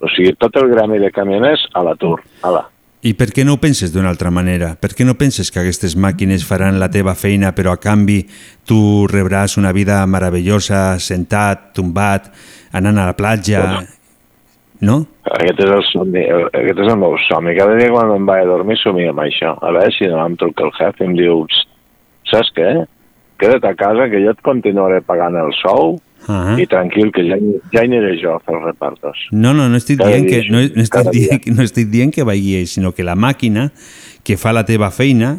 O 0.00 0.08
sigui, 0.08 0.34
tot 0.38 0.56
el 0.56 0.68
gremi 0.68 0.98
de 0.98 1.10
camioners 1.10 1.68
a 1.74 1.82
l'atur. 1.82 2.20
Ala. 2.42 2.70
I 3.00 3.14
per 3.14 3.30
què 3.32 3.44
no 3.44 3.54
ho 3.54 3.60
penses 3.60 3.92
d'una 3.92 4.10
altra 4.10 4.30
manera? 4.30 4.74
Per 4.76 4.90
què 4.92 5.04
no 5.04 5.14
penses 5.14 5.50
que 5.50 5.60
aquestes 5.60 5.96
màquines 5.96 6.44
faran 6.44 6.78
la 6.78 6.90
teva 6.90 7.14
feina 7.14 7.54
però 7.56 7.72
a 7.72 7.80
canvi 7.80 8.26
tu 8.64 9.06
rebràs 9.08 9.56
una 9.56 9.72
vida 9.72 10.06
meravellosa, 10.06 10.98
sentat, 10.98 11.72
tombat, 11.72 12.32
anant 12.72 12.98
a 12.98 13.06
la 13.06 13.16
platja... 13.16 13.86
No? 14.80 15.02
Aquest 15.28 15.60
és 15.60 15.70
el 15.70 15.82
somni, 15.90 16.22
aquest 16.48 16.78
és 16.80 16.92
el 16.92 17.00
meu 17.00 17.16
somni. 17.26 17.56
Cada 17.58 17.76
dia 17.76 17.90
quan 17.92 18.12
em 18.14 18.28
vaig 18.28 18.46
a 18.46 18.48
dormir 18.48 18.78
somio 18.80 19.10
amb 19.12 19.24
això. 19.26 19.56
A 19.60 19.72
veure 19.76 19.92
si 19.92 20.08
no 20.08 20.22
em 20.24 20.36
truca 20.40 20.64
el 20.64 20.72
jefe 20.78 21.04
i 21.04 21.10
em 21.10 21.16
diu 21.18 21.44
"Ps, 21.46 21.66
saps 22.32 22.52
què? 22.56 22.70
Queda't 23.40 23.64
a 23.64 23.74
casa 23.74 24.08
que 24.12 24.20
jo 24.24 24.30
et 24.30 24.40
continuaré 24.42 25.00
pagant 25.00 25.36
el 25.36 25.52
sou 25.62 25.98
Ah. 26.28 26.56
i 26.60 26.66
tranquil, 26.66 27.10
que 27.12 27.24
ja, 27.24 27.36
ja 27.72 27.80
hi 27.82 27.88
aniré 27.88 28.12
jo 28.20 28.34
a 28.34 28.40
fer 28.44 28.54
els 28.54 28.64
repartos. 28.64 29.22
No, 29.32 29.54
no, 29.54 29.70
no 29.72 29.78
estic 29.80 29.98
Cada 29.98 30.10
dient 30.10 30.26
dia 30.28 30.42
que, 30.42 30.50
no, 30.52 30.60
no, 30.60 30.82
estic 30.82 31.08
dient, 31.14 31.46
no 31.56 31.64
estic 31.64 31.88
dient 31.88 32.12
que 32.12 32.26
vagi 32.28 32.58
ell, 32.58 32.68
sinó 32.68 32.92
que 32.92 33.06
la 33.06 33.16
màquina 33.16 33.70
que 34.22 34.36
fa 34.36 34.52
la 34.52 34.66
teva 34.68 34.90
feina 34.92 35.38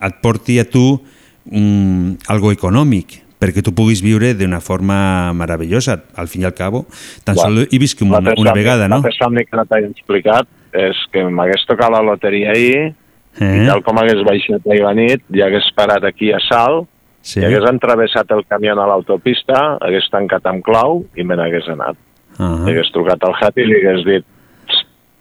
et 0.00 0.18
porti 0.22 0.58
a 0.58 0.64
tu 0.64 1.02
mm, 1.44 2.24
algo 2.32 2.50
econòmic 2.52 3.20
perquè 3.46 3.62
tu 3.62 3.70
puguis 3.78 4.02
viure 4.02 4.32
d'una 4.34 4.58
forma 4.60 5.30
meravellosa, 5.38 6.00
al 6.18 6.26
fin 6.26 6.42
i 6.42 6.48
al 6.50 6.54
cabo. 6.58 6.84
Tan 7.22 7.36
Clar. 7.38 7.46
sol 7.46 7.62
he 7.70 7.78
vist 7.78 7.94
que 7.98 8.02
una, 8.04 8.18
somni- 8.34 8.52
vegada, 8.58 8.88
no? 8.90 8.98
L'altre 8.98 9.14
somni 9.14 9.44
que 9.46 9.56
no 9.56 9.64
t'he 9.70 9.84
explicat 9.86 10.48
és 10.74 10.98
que 11.14 11.22
m'hagués 11.30 11.62
tocat 11.70 11.92
la 11.94 12.02
loteria 12.02 12.50
ahir 12.56 12.94
Eh? 13.38 13.44
i 13.62 13.66
tal 13.68 13.82
com 13.84 13.98
hagués 14.00 14.22
baixat 14.24 14.64
ahir 14.66 14.80
la 14.82 14.94
nit 14.96 15.20
i 15.30 15.42
hagués 15.44 15.66
parat 15.76 16.02
aquí 16.08 16.30
a 16.32 16.38
Salt 16.40 16.86
Sí. 17.20 17.40
i 17.40 17.44
hagués 17.44 17.66
entravessat 17.68 18.30
el 18.32 18.44
camió 18.48 18.72
a 18.72 18.86
l'autopista, 18.88 19.76
hagués 19.82 20.06
tancat 20.10 20.46
amb 20.46 20.62
clau 20.64 21.04
i 21.16 21.22
me 21.22 21.36
n'hagués 21.36 21.68
anat. 21.68 21.96
Ah. 22.38 22.62
Li 22.64 22.72
hagués 22.72 22.88
trucat 22.94 23.22
al 23.28 23.34
Happy 23.36 23.60
i 23.60 23.66
li 23.66 23.76
hagués 23.82 24.04
dit 24.06 24.24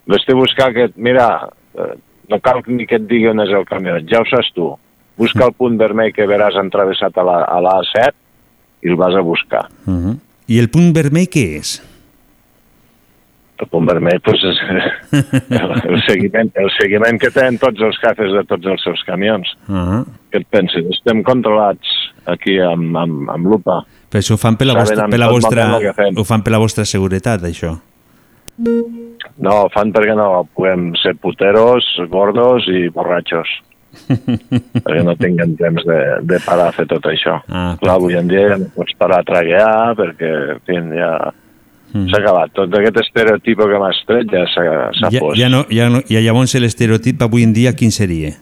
vés-te 0.08 0.32
a 0.32 0.36
buscar 0.40 0.70
aquest... 0.70 0.96
Mira, 0.96 1.50
eh, 1.76 1.96
no 2.30 2.40
cal 2.40 2.62
ni 2.68 2.86
que 2.88 2.96
et 3.02 3.08
digui 3.10 3.28
on 3.28 3.42
és 3.44 3.52
el 3.52 3.66
camió, 3.66 3.98
ja 4.08 4.22
ho 4.22 4.26
saps 4.30 4.52
tu. 4.56 4.70
Busca 5.18 5.46
el 5.48 5.54
punt 5.56 5.78
vermell 5.80 6.14
que 6.14 6.28
veràs 6.28 6.58
entravessat 6.60 7.18
a 7.18 7.24
la, 7.24 7.42
a 7.48 7.60
la 7.64 7.80
A7 7.82 8.12
i 8.86 8.92
el 8.92 8.98
vas 9.00 9.16
a 9.16 9.22
buscar. 9.22 9.68
Uh 9.88 9.94
-huh. 9.94 10.16
I 10.48 10.60
el 10.60 10.70
punt 10.70 10.94
vermell 10.94 11.30
què 11.32 11.58
és? 11.60 11.82
El 13.58 13.68
punt 13.72 13.88
vermell 13.88 14.20
pues, 14.20 14.44
és 14.44 14.58
el, 15.92 16.02
seguiment, 16.10 16.52
el 16.56 16.70
seguiment 16.78 17.20
que 17.20 17.32
tenen 17.32 17.58
tots 17.58 17.80
els 17.80 17.98
jefes 18.04 18.34
de 18.36 18.44
tots 18.44 18.66
els 18.66 18.84
seus 18.84 19.04
camions. 19.08 19.48
Uh 19.68 19.76
-huh. 19.76 20.06
Què 20.32 20.42
et 20.42 20.48
penses? 20.50 20.86
Estem 20.90 21.24
controlats 21.24 21.88
aquí 22.26 22.60
amb, 22.60 22.98
amb, 22.98 23.30
amb 23.30 23.46
lupa. 23.46 23.86
Però 24.10 24.20
això 24.20 24.34
ho 24.34 24.38
fan 24.38 24.58
per 24.58 24.68
la, 24.68 24.74
Saben 24.74 24.88
vostra, 24.88 25.08
per 25.10 25.20
la 25.20 25.30
vostra, 25.32 25.64
ho 26.18 26.24
fan 26.24 26.44
per 26.44 26.52
la 26.52 26.58
vostra 26.58 26.86
seguretat, 26.86 27.42
això. 27.42 27.80
No, 29.38 29.56
fan 29.74 29.92
perquè 29.92 30.16
no 30.16 30.48
puguem 30.56 30.94
ser 31.02 31.16
puteros, 31.16 31.86
gordos 32.10 32.68
i 32.68 32.88
borratxos. 32.90 33.50
Perquè 34.08 35.04
no 35.04 35.16
tinguem 35.20 35.56
temps 35.60 35.84
de, 35.88 36.00
de 36.30 36.40
parar 36.46 36.68
a 36.70 36.76
fer 36.76 36.86
tot 36.92 37.06
això. 37.12 37.40
Ah, 37.50 37.76
Clar, 37.82 37.96
avui 38.00 38.16
en 38.20 38.28
dia 38.30 38.48
ja 38.52 38.58
no 38.62 38.70
pots 38.76 38.94
parar 39.00 39.22
a 39.24 39.28
traguear 39.28 39.96
perquè, 40.00 40.32
en 40.56 40.62
fi, 40.68 40.82
ja 41.00 41.16
Mm. 41.96 42.10
s'ha 42.12 42.18
acabat. 42.20 42.50
Tot 42.52 42.74
aquest 42.76 42.98
estereotip 43.00 43.60
que 43.62 43.78
m'has 43.80 44.00
tret 44.04 44.28
ja 44.28 44.42
s'ha 44.52 44.64
Ja, 45.14 45.20
fos. 45.22 45.38
ja, 45.40 45.48
no, 45.48 45.62
ja, 45.72 45.86
no, 45.88 46.02
ja 46.10 46.20
llavors 46.20 46.52
l'estereotip 46.60 47.22
avui 47.24 47.44
en 47.46 47.54
dia 47.54 47.72
quin 47.72 47.92
seria? 47.92 48.34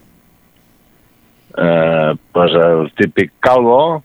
eh, 1.55 2.15
pues 2.31 2.51
el 2.55 2.91
típic 2.97 3.31
calvo, 3.39 4.01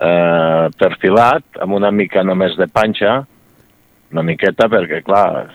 eh, 0.00 0.68
perfilat, 0.78 1.44
amb 1.62 1.74
una 1.78 1.90
mica 1.94 2.24
només 2.24 2.56
de 2.58 2.66
panxa, 2.66 3.20
una 4.10 4.22
miqueta, 4.24 4.66
perquè, 4.72 5.02
clar, 5.04 5.46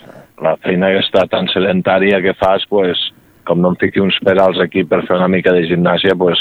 la 0.43 0.55
feina 0.63 0.87
que 0.93 1.01
està 1.03 1.25
tan 1.27 1.47
sedentària 1.51 2.21
que 2.21 2.33
fas, 2.39 2.63
pues, 2.69 2.97
com 3.45 3.59
no 3.61 3.69
em 3.73 3.75
fiqui 3.81 3.99
uns 4.01 4.17
pedals 4.23 4.59
aquí 4.63 4.83
per 4.83 5.01
fer 5.07 5.17
una 5.17 5.27
mica 5.27 5.51
de 5.53 5.65
gimnàsia, 5.67 6.15
pues, 6.17 6.39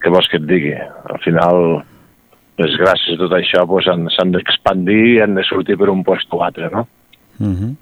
què 0.00 0.10
vols 0.12 0.28
que 0.28 0.36
et 0.38 0.46
digui? 0.46 0.74
Al 0.74 1.18
final, 1.24 1.82
pues, 2.56 2.76
gràcies 2.78 3.14
a 3.14 3.18
tot 3.18 3.32
això, 3.32 3.66
pues, 3.66 3.88
han- 3.88 4.08
s'han 4.10 4.32
d'expandir 4.32 5.16
i 5.16 5.20
han 5.20 5.34
de 5.34 5.42
sortir 5.44 5.76
per 5.76 5.88
un 5.90 6.02
lloc 6.06 6.18
o 6.34 6.42
altre, 6.42 6.70
no? 6.70 6.86
Uh 7.40 7.46
-huh. 7.46 7.76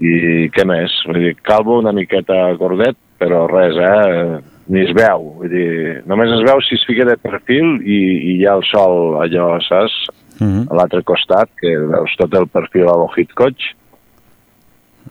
I 0.00 0.48
què 0.50 0.64
més? 0.64 0.90
Vull 1.06 1.18
dir, 1.18 1.36
calvo 1.42 1.78
una 1.78 1.92
miqueta 1.92 2.52
gordet, 2.54 2.96
però 3.18 3.46
res, 3.46 3.76
eh? 3.76 4.40
Ni 4.68 4.80
es 4.80 4.92
veu. 4.94 5.34
Vull 5.38 5.48
dir, 5.50 6.02
només 6.06 6.30
es 6.30 6.42
veu 6.42 6.60
si 6.62 6.74
es 6.76 6.84
fica 6.86 7.04
de 7.04 7.16
perfil 7.16 7.82
i, 7.84 7.98
i 8.30 8.36
hi 8.38 8.46
ha 8.46 8.54
el 8.54 8.62
sol 8.64 9.16
allò, 9.20 9.58
saps? 9.60 9.92
Uh 10.40 10.46
-huh. 10.46 10.66
A 10.70 10.74
l'altre 10.74 11.02
costat, 11.02 11.50
que 11.60 11.68
veus 11.76 12.16
tot 12.16 12.32
el 12.34 12.46
perfil 12.48 12.82
a 12.88 12.96
lo 12.96 13.08
Hitchcock, 13.16 13.56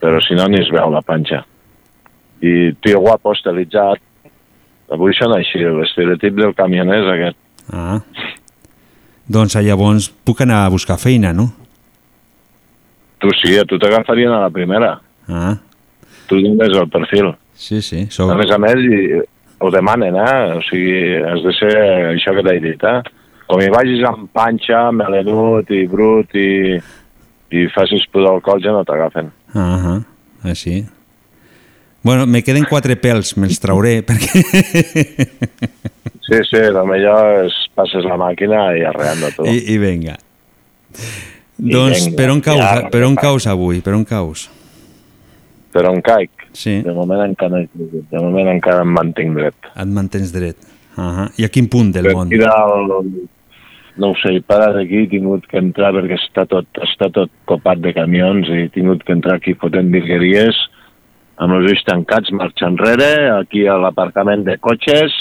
però 0.00 0.20
si 0.26 0.34
no 0.34 0.48
ni 0.48 0.58
es 0.60 0.70
veu 0.70 0.90
la 0.90 1.02
panxa. 1.02 1.44
I 2.40 2.72
tio 2.80 3.00
guapo, 3.04 3.34
estilitzat, 3.36 4.00
avui 4.94 5.14
són 5.16 5.34
així, 5.36 5.60
l'estereotip 5.60 6.38
del 6.38 6.54
camioner 6.58 7.00
és 7.02 7.10
aquest. 7.14 7.40
Ah. 7.70 8.00
Doncs 9.30 9.56
ah, 9.56 9.62
llavors 9.62 10.08
puc 10.26 10.42
anar 10.42 10.64
a 10.64 10.70
buscar 10.72 10.98
feina, 10.98 11.34
no? 11.36 11.50
Tu 13.20 13.30
sí, 13.36 13.52
a 13.60 13.66
tu 13.68 13.78
t'agafarien 13.78 14.32
a 14.32 14.40
la 14.46 14.50
primera. 14.50 14.94
Ah. 15.28 15.54
Tu 16.26 16.40
dones 16.42 16.76
el 16.76 16.88
perfil. 16.90 17.34
Sí, 17.54 17.82
sí. 17.84 18.06
Sou... 18.10 18.30
A 18.32 18.38
més 18.38 18.50
a 18.50 18.58
més, 18.58 18.80
i, 18.80 19.20
ho 19.60 19.70
demanen, 19.70 20.16
eh? 20.16 20.56
O 20.56 20.62
sigui, 20.64 21.20
has 21.20 21.42
de 21.44 21.52
ser 21.58 21.74
això 22.14 22.34
que 22.36 22.44
t'he 22.46 22.56
dit, 22.64 22.86
eh? 22.88 23.00
Com 23.50 23.60
hi 23.60 23.68
vagis 23.72 24.02
amb 24.08 24.30
panxa, 24.34 24.86
melenut 24.94 25.70
i 25.74 25.84
brut 25.90 26.34
i, 26.38 26.78
i 27.50 27.66
facis 27.74 28.06
pudor 28.10 28.38
al 28.38 28.44
col, 28.46 28.62
ja 28.64 28.72
no 28.74 28.86
t'agafen. 28.88 29.28
Ah, 29.52 29.76
ah, 29.92 29.98
així. 30.48 30.80
Bueno, 32.02 32.26
me 32.26 32.40
queden 32.42 32.64
quatre 32.64 32.96
pèls, 32.96 33.34
me'ls 33.36 33.60
trauré, 33.60 34.00
perquè... 34.08 34.40
Sí, 36.30 36.38
sí, 36.46 36.60
el 36.62 36.78
millor 36.88 37.44
és 37.44 37.56
passes 37.76 38.06
la 38.06 38.16
màquina 38.20 38.70
i 38.78 38.84
arreando 38.88 39.32
tu. 39.36 39.44
I, 39.50 39.58
I 39.74 39.78
vinga. 39.82 40.14
doncs, 41.58 42.06
vinga, 42.06 42.16
per 42.16 42.28
on 42.32 42.40
caus, 42.40 42.62
ja, 42.62 42.88
per 42.92 43.02
on 43.04 43.18
caus 43.18 43.48
avui? 43.50 43.82
Per 43.84 43.96
on 43.98 44.06
caus? 44.08 44.46
Per 45.74 45.84
on 45.90 46.00
caic? 46.02 46.46
Sí. 46.56 46.80
De 46.86 46.94
moment 46.94 47.20
encara, 47.26 47.60
de 47.66 48.22
moment 48.22 48.48
encara 48.54 48.86
em 48.86 48.94
mantinc 48.96 49.36
dret. 49.36 49.68
Et 49.74 49.92
mantens 49.98 50.32
dret. 50.34 50.56
Uh 50.98 51.28
I 51.38 51.46
a 51.46 51.50
quin 51.52 51.68
punt 51.70 51.92
del 51.94 52.08
Per 52.08 52.16
món? 52.16 52.32
dalt, 52.32 53.06
no 54.00 54.10
ho 54.10 54.16
sé, 54.18 54.32
he 54.38 54.40
parat 54.42 54.78
aquí, 54.80 55.04
he 55.04 55.10
tingut 55.12 55.46
que 55.50 55.60
entrar 55.60 55.92
perquè 55.94 56.16
està 56.18 56.46
tot, 56.50 56.66
està 56.82 57.10
tot 57.14 57.30
copat 57.50 57.82
de 57.84 57.92
camions 57.94 58.48
i 58.48 58.64
he 58.64 58.68
tingut 58.72 59.04
que 59.04 59.14
entrar 59.14 59.36
aquí 59.38 59.54
fotent 59.58 59.92
virgueries 59.92 60.56
amb 61.40 61.56
els 61.56 61.70
ulls 61.72 61.82
tancats, 61.88 62.32
marxa 62.36 62.68
enrere, 62.68 63.10
aquí 63.38 63.64
a 63.66 63.78
l'aparcament 63.80 64.44
de 64.44 64.58
cotxes 64.60 65.14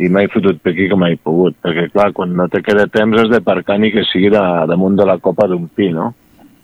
i 0.00 0.08
m'he 0.08 0.24
fotut 0.32 0.62
per 0.64 0.72
aquí 0.72 0.86
com 0.88 1.02
he 1.04 1.16
pogut, 1.20 1.58
perquè 1.60 1.90
clar, 1.92 2.10
quan 2.16 2.32
no 2.36 2.46
te 2.48 2.62
queda 2.64 2.86
temps 2.88 3.18
has 3.20 3.28
de 3.28 3.42
parcar 3.44 3.76
ni 3.78 3.90
que 3.92 4.06
sigui 4.08 4.30
de, 4.32 4.40
damunt 4.70 4.96
de 4.96 5.04
la 5.08 5.18
copa 5.20 5.46
d'un 5.50 5.66
pi, 5.68 5.90
no? 5.92 6.14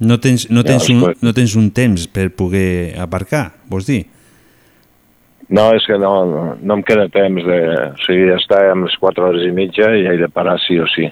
No 0.01 0.17
tens, 0.23 0.47
no, 0.49 0.63
Ja, 0.63 0.71
tens 0.73 0.89
un, 0.89 1.03
després- 1.03 1.23
no 1.27 1.35
tens 1.37 1.57
un 1.59 1.71
temps 1.75 2.07
per 2.09 2.31
poder 2.33 2.95
aparcar, 3.03 3.51
vols 3.69 3.89
dir? 3.91 4.07
No, 5.49 5.71
és 5.75 5.85
que 5.89 5.97
no, 5.99 6.13
no, 6.29 6.41
no 6.61 6.75
em 6.77 6.83
queda 6.85 7.09
temps 7.09 7.45
de... 7.45 7.59
O 7.89 8.01
sigui, 8.05 8.27
està 8.35 8.63
amb 8.71 8.85
les 8.85 8.97
4 9.01 9.25
hores 9.25 9.47
i 9.49 9.53
mitja 9.57 9.89
i 9.97 10.05
he 10.07 10.17
de 10.21 10.29
parar 10.29 10.59
sí 10.61 10.77
o 10.79 10.85
sí. 10.93 11.07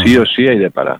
Sí 0.00 0.14
o 0.16 0.24
sí 0.28 0.46
he 0.48 0.56
de 0.58 0.70
parar. 0.72 0.98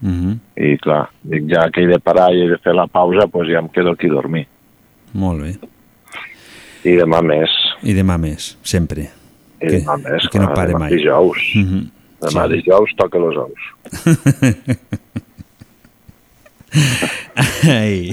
Mhm. 0.00 0.36
I 0.62 0.76
clar, 0.78 1.08
dic, 1.26 1.48
ja 1.50 1.64
que 1.74 1.82
he 1.82 1.88
de 1.90 1.98
parar 1.98 2.28
i 2.34 2.44
he 2.44 2.52
de 2.52 2.58
fer 2.62 2.74
la 2.74 2.86
pausa, 2.86 3.26
doncs 3.26 3.50
ja 3.50 3.58
em 3.58 3.68
quedo 3.74 3.96
aquí 3.96 4.06
a 4.06 4.14
dormir. 4.14 4.46
Molt 5.18 5.42
bé. 5.42 5.52
I 6.88 6.92
demà 7.00 7.18
més. 7.26 7.50
I 7.82 7.92
demà 7.96 8.14
més, 8.22 8.52
sempre. 8.62 9.08
I 9.58 9.66
Que- 9.66 9.80
demà 9.80 9.96
més, 10.04 10.28
que 10.30 10.38
no 10.38 10.46
clar, 10.52 10.56
pare 10.60 10.72
demà 10.76 10.84
mai. 10.86 10.92
dijous. 10.94 11.38
Mhm. 11.58 11.80
Demà 12.22 12.42
Sí. 12.46 12.52
dijous 12.56 12.90
toca 12.98 13.18
els 13.18 13.36
ous. 13.36 13.60
Ai. 17.68 18.10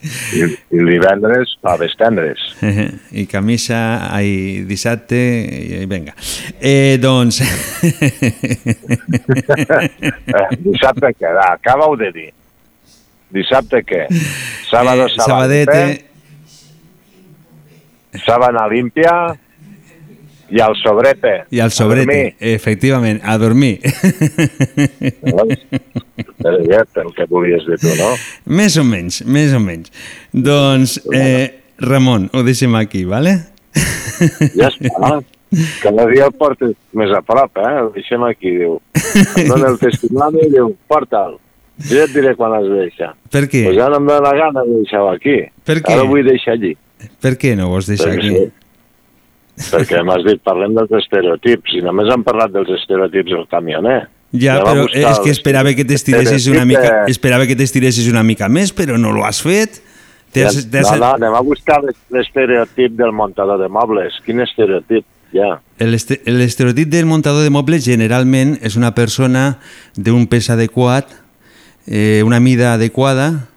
I, 0.00 0.40
i 0.72 0.78
divendres, 0.88 1.50
faves 1.60 1.92
tendres. 2.00 2.40
I 3.20 3.26
camisa, 3.28 3.80
ai, 4.14 4.62
dissabte, 4.66 5.18
i 5.82 5.86
vinga. 5.90 6.14
Eh, 6.58 6.96
doncs... 7.02 7.42
Eh, 10.30 10.46
dissabte 10.62 11.10
què? 11.18 11.30
Va, 11.36 11.48
acaba-ho 11.56 11.96
de 11.98 12.08
dir. 12.14 12.28
Dissabte 13.30 13.82
què? 13.86 14.06
Sábado, 14.70 15.06
Eh, 15.06 15.14
sabadete. 15.16 16.04
Sábana 18.26 18.66
limpia 18.68 19.38
i 20.50 20.58
al 20.60 20.74
sobrete. 20.82 21.44
I 21.54 21.60
al 21.62 21.70
sobrete, 21.70 22.34
efectivament, 22.40 23.20
a 23.22 23.36
dormir. 23.38 23.78
Però 25.22 25.44
el 25.46 27.12
que 27.14 27.26
volies 27.30 27.66
dir 27.68 27.78
tu, 27.78 27.92
no? 28.00 28.10
més 28.46 28.76
o 28.80 28.84
menys, 28.84 29.22
més 29.26 29.54
o 29.54 29.60
menys. 29.62 29.92
Doncs, 30.32 30.98
eh, 31.14 31.60
Ramon, 31.78 32.28
ho 32.34 32.42
deixem 32.42 32.74
aquí, 32.74 33.04
vale? 33.04 33.36
Ja 34.58 34.68
està. 34.72 35.20
Cada 35.82 36.06
dia 36.10 36.26
el 36.28 36.34
portes 36.38 36.74
més 36.94 37.10
a 37.14 37.22
prop, 37.26 37.56
eh? 37.58 37.70
El 37.84 37.92
deixem 37.94 38.22
aquí, 38.26 38.52
diu. 38.58 38.76
Em 39.38 39.48
dona 39.50 39.70
el 39.72 39.78
testimoni 39.82 40.44
i 40.46 40.50
diu, 40.52 40.74
porta'l. 40.90 41.38
Jo 41.88 41.96
ja 41.96 42.04
et 42.04 42.12
diré 42.14 42.34
quan 42.36 42.52
has 42.58 42.64
de 42.68 42.78
deixar. 42.84 43.14
Per 43.32 43.44
què? 43.48 43.64
Pues 43.70 43.76
ja 43.78 43.88
no 43.88 43.96
em 43.96 44.06
dóna 44.06 44.20
la 44.28 44.34
gana 44.36 44.62
de 44.66 44.78
deixar-ho 44.82 45.10
aquí. 45.14 45.36
Per 45.64 45.78
què? 45.82 45.92
Ara 45.94 46.02
ho 46.04 46.08
vull 46.10 46.24
deixar 46.26 46.54
allí. 46.58 46.74
Per 47.20 47.36
què 47.40 47.54
no 47.56 47.68
vols 47.72 47.86
deixar 47.88 48.10
Perquè 48.12 48.18
aquí? 48.28 48.36
sí. 48.36 49.70
Perquè 49.70 50.00
m'has 50.06 50.22
dit, 50.24 50.40
parlem 50.44 50.72
dels 50.76 50.92
estereotips, 51.02 51.74
i 51.76 51.82
només 51.84 52.08
hem 52.12 52.22
parlat 52.24 52.52
dels 52.54 52.70
estereotips 52.78 53.30
del 53.34 53.46
camioner. 53.50 53.98
Ja, 54.32 54.54
Anem 54.60 54.66
a 54.66 54.72
però 54.86 55.10
és 55.10 55.18
que 55.24 55.30
esperava 55.34 55.72
que 55.74 55.84
t'estiressis 55.84 56.46
una 56.52 56.64
mica, 56.64 57.04
esperava 57.10 57.46
que 57.50 57.56
t'estiressis 57.58 58.06
una 58.08 58.22
mica 58.22 58.48
més, 58.48 58.72
però 58.72 58.96
no 58.96 59.10
l'ho 59.12 59.24
has 59.26 59.42
fet. 59.42 59.80
Ja, 60.32 60.46
t'has- 60.46 60.92
no, 60.92 60.96
no, 61.02 61.06
anem 61.16 61.34
a 61.34 61.40
buscar 61.42 61.80
l'es- 61.82 61.98
l'estereotip 62.10 62.92
del 62.96 63.10
muntador 63.12 63.58
de 63.60 63.68
mobles. 63.68 64.14
Quin 64.24 64.40
estereotip? 64.40 65.04
Ja. 65.32 65.60
El, 65.78 65.94
este- 65.94 66.22
el 66.26 66.40
estereotip 66.40 66.88
del 66.88 67.06
montador 67.06 67.42
de 67.42 67.50
mobles 67.50 67.84
generalment 67.84 68.56
és 68.62 68.76
una 68.76 68.94
persona 68.94 69.58
d'un 69.96 70.26
pes 70.26 70.48
adequat, 70.50 71.06
eh, 71.86 72.22
una 72.24 72.40
mida 72.40 72.74
adequada, 72.74 73.48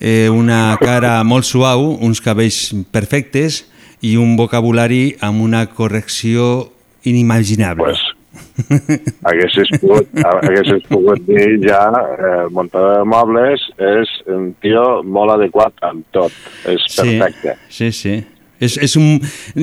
eh, 0.00 0.28
una 0.28 0.76
cara 0.80 1.18
molt 1.24 1.44
suau, 1.44 1.96
uns 2.00 2.20
cabells 2.24 2.70
perfectes 2.92 3.64
i 4.00 4.16
un 4.16 4.36
vocabulari 4.36 5.16
amb 5.20 5.42
una 5.44 5.66
correcció 5.66 6.70
inimaginable. 7.04 7.84
Pues, 7.90 8.00
haguessis 9.28 9.70
pogut, 9.80 10.10
haguessis 10.24 10.84
pogut 10.88 11.22
dir 11.28 11.58
ja 11.64 11.82
eh, 11.90 12.32
el 12.44 12.50
muntador 12.54 13.00
de 13.00 13.06
mobles 13.08 13.64
és 13.90 14.12
un 14.30 14.50
tio 14.62 15.02
molt 15.04 15.36
adequat 15.36 15.74
amb 15.90 16.04
tot. 16.14 16.34
És 16.70 16.84
perfecte. 16.96 17.56
Sí, 17.68 17.90
sí. 17.92 18.16
És, 18.60 18.76
és 18.76 18.94
un, 19.00 19.20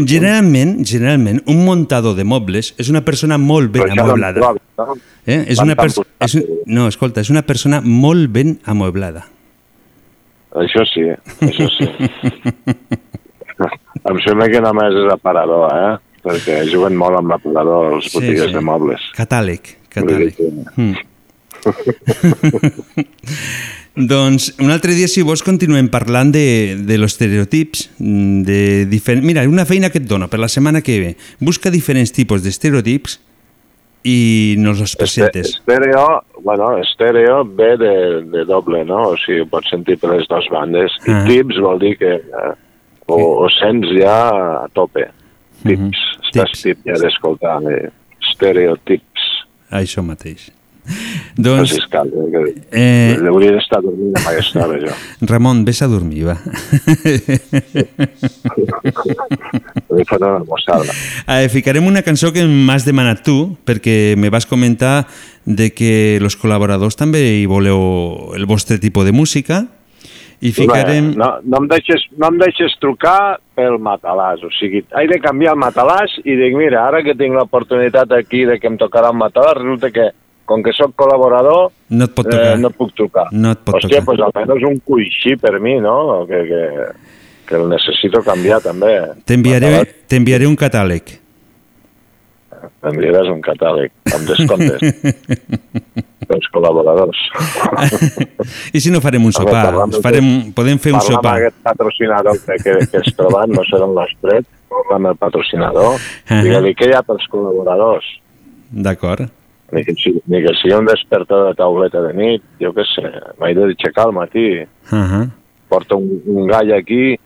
generalment, 0.09 0.79
generalment, 0.85 1.41
un 1.45 1.63
montador 1.65 2.15
de 2.17 2.25
mobles 2.25 2.73
és 2.81 2.89
una 2.89 3.03
persona 3.05 3.37
molt 3.37 3.71
ben 3.75 3.93
no 3.95 4.07
no? 4.17 4.95
Eh? 5.25 5.43
És 5.53 5.59
una 5.61 5.75
perso- 5.77 6.05
és 6.23 6.35
un, 6.39 6.45
no, 6.65 6.87
escolta, 6.89 7.21
és 7.21 7.29
una 7.29 7.43
persona 7.45 7.81
molt 7.83 8.31
ben 8.33 8.57
amueblada. 8.65 9.27
Això 10.57 10.81
sí, 10.89 11.03
això 11.45 11.67
sí. 11.75 11.87
em 14.09 14.19
sembla 14.25 14.47
que 14.49 14.61
només 14.63 14.95
és 14.97 15.11
aparador, 15.13 15.67
eh? 15.73 15.93
Perquè 16.27 16.63
juguen 16.71 16.95
molt 16.97 17.19
amb 17.19 17.29
l'aparador 17.31 17.97
les 17.97 18.09
Sí, 18.09 18.17
botigues 18.17 18.49
sí. 18.49 18.55
de 18.55 18.63
mobles. 18.65 19.05
Catàleg, 19.15 19.69
catàleg. 19.93 20.33
Sí. 20.35 20.49
Mm. 20.75 20.95
doncs 23.95 24.53
un 24.61 24.69
altre 24.71 24.93
dia, 24.93 25.07
si 25.09 25.23
vols, 25.25 25.41
continuem 25.45 25.87
parlant 25.89 26.31
de, 26.33 26.77
de 26.85 26.97
los 26.97 27.13
estereotips. 27.15 27.89
mm, 27.99 28.41
De 28.45 28.59
difer... 28.89 29.21
Mira, 29.21 29.47
una 29.49 29.65
feina 29.65 29.89
que 29.89 29.99
et 30.01 30.07
dono 30.09 30.27
per 30.29 30.39
la 30.39 30.47
setmana 30.51 30.81
que 30.85 30.99
ve. 31.01 31.15
Busca 31.39 31.71
diferents 31.73 32.11
tipus 32.13 32.43
d'estereotips 32.45 33.19
i 34.07 34.55
nos 34.61 34.79
els 34.79 34.93
presentes. 34.95 35.55
Estèreo, 35.57 36.03
bueno, 36.45 36.75
estèreo 36.79 37.41
ve 37.57 37.73
de, 37.81 37.93
de 38.31 38.45
doble, 38.45 38.83
no? 38.85 39.09
O 39.11 39.17
sigui, 39.19 39.43
pots 39.49 39.69
sentir 39.73 39.97
per 39.99 40.13
les 40.13 40.27
dues 40.29 40.47
bandes. 40.53 40.93
I 41.07 41.11
Ah. 41.17 41.23
tips 41.27 41.57
vol 41.63 41.79
dir 41.81 41.95
que 41.99 42.13
eh, 42.21 42.53
o, 43.07 43.17
o 43.43 43.49
sents 43.57 43.89
ja 43.97 44.19
a 44.63 44.67
tope. 44.73 45.09
Tips. 45.65 46.03
Estàs 46.27 46.53
tip 46.61 46.85
ja 46.85 46.95
d'escoltar 47.01 47.57
eh, 47.73 47.89
estereotips. 48.29 49.25
Això 49.73 50.03
mateix. 50.05 50.51
Doncs, 51.37 51.73
Doncs... 51.73 51.87
Cal, 51.91 52.09
eh, 52.11 52.53
eh, 52.71 53.29
Hauria 53.29 53.53
d'estar 53.55 53.81
dormint 53.83 54.15
amb 54.17 54.29
aquesta 54.31 54.65
hora, 54.65 54.79
jo. 54.81 54.95
Ramon, 55.31 55.63
vés 55.67 55.81
a 55.83 55.89
dormir, 55.91 56.25
va. 56.29 56.37
Eh, 61.27 61.47
ficarem 61.53 61.87
una 61.87 62.03
cançó 62.05 62.33
que 62.33 62.45
m'has 62.47 62.87
demanat 62.87 63.23
tu, 63.27 63.55
perquè 63.67 64.15
me 64.17 64.31
vas 64.33 64.49
comentar 64.49 65.07
de 65.45 65.71
que 65.71 66.17
els 66.17 66.35
col·laboradors 66.39 66.99
també 66.99 67.23
hi 67.41 67.47
voleu 67.47 68.33
el 68.35 68.45
vostre 68.49 68.79
tipus 68.83 69.07
de 69.07 69.15
música 69.15 69.65
i 70.39 70.51
ficarem... 70.53 71.13
No, 71.17 71.31
no, 71.41 71.61
em 71.63 71.67
deixes, 71.71 72.03
no 72.19 72.29
em 72.29 72.37
deixes 72.41 72.75
trucar 72.81 73.39
pel 73.57 73.79
matalàs, 73.81 74.43
o 74.45 74.51
sigui, 74.53 74.83
he 74.85 75.07
de 75.09 75.17
canviar 75.23 75.55
el 75.55 75.61
matalàs 75.63 76.13
i 76.23 76.35
dic, 76.37 76.53
mira, 76.57 76.83
ara 76.85 77.01
que 77.05 77.15
tinc 77.17 77.33
l'oportunitat 77.33 78.13
aquí 78.13 78.43
de 78.45 78.59
que 78.61 78.69
em 78.69 78.77
tocarà 78.77 79.09
un 79.13 79.21
matalàs, 79.23 79.57
resulta 79.57 79.89
que, 79.93 80.11
com 80.47 80.63
que 80.63 80.71
sóc 80.73 80.93
col·laborador, 80.95 81.69
No 81.91 82.05
et 82.07 82.13
pot 82.15 82.25
tocar. 82.27 82.53
Eh, 82.55 82.57
no 82.63 82.69
puc 82.71 82.93
trucar. 82.95 83.27
No 83.31 83.51
et 83.51 83.61
pot 83.67 83.75
Hòstia, 83.77 83.99
tocar. 83.99 84.05
pues 84.07 84.23
almenys 84.25 84.65
un 84.71 84.79
coixí 84.87 85.35
per 85.39 85.59
mi, 85.59 85.75
no? 85.83 86.23
Que, 86.27 86.39
que, 86.49 86.61
que 87.47 87.55
el 87.61 87.67
necessito 87.69 88.23
canviar 88.25 88.61
també. 88.63 88.95
T'enviaré 89.27 90.47
un 90.47 90.55
catàleg. 90.59 91.17
T'enviaràs 92.81 93.27
un 93.29 93.39
catàleg 93.45 93.91
amb 94.15 94.27
descomptes 94.27 94.81
dels 96.29 96.47
col·laboradors. 96.53 97.19
I 98.75 98.81
si 98.81 98.91
no 98.91 98.99
farem 99.03 99.23
un 99.27 99.31
veure, 99.35 99.45
sopar? 99.45 99.89
de- 99.93 100.01
Farem, 100.03 100.29
podem 100.57 100.79
fer 100.81 100.93
un 100.95 101.01
sopar. 101.05 101.35
amb 101.35 101.41
aquest 101.43 101.59
patrocinador 101.63 102.39
que, 102.45 102.57
que, 102.63 102.75
que 102.91 103.01
es 103.03 103.13
troben, 103.15 103.53
no 103.55 103.63
serà 103.69 103.87
l'estret, 103.93 104.47
parla 104.71 104.97
amb 104.99 105.11
el 105.13 105.19
patrocinador, 105.21 105.99
Ahà. 106.27 106.41
digue-li 106.47 106.73
què 106.79 106.89
hi 106.89 106.95
ha 106.97 107.03
pels 107.07 107.27
col·laboradors. 107.31 108.07
D'acord. 108.71 109.27
Ni 109.71 109.83
que, 109.83 109.93
si- 109.99 110.21
ni 110.27 110.41
que 110.41 110.53
sigui 110.61 110.73
un 110.75 110.85
despertador 110.85 111.49
de 111.49 111.55
tauleta 111.55 112.01
de 112.01 112.13
nit, 112.13 112.43
jo 112.61 112.71
què 112.73 112.85
sé, 112.95 113.03
m'he 113.39 113.53
d'aixecar 113.53 114.05
al 114.05 114.13
matí, 114.13 114.61
Uh 114.91 114.95
-huh. 115.03 115.29
porta 115.69 115.95
un, 115.95 116.21
un 116.25 116.47
gall 116.47 116.71
aquí 116.73 117.17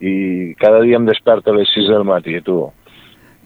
i 0.00 0.54
cada 0.58 0.80
dia 0.80 0.96
em 0.96 1.04
desperta 1.06 1.50
a 1.50 1.54
les 1.54 1.68
6 1.74 1.88
del 1.88 2.04
matí, 2.04 2.40
tu. 2.40 2.72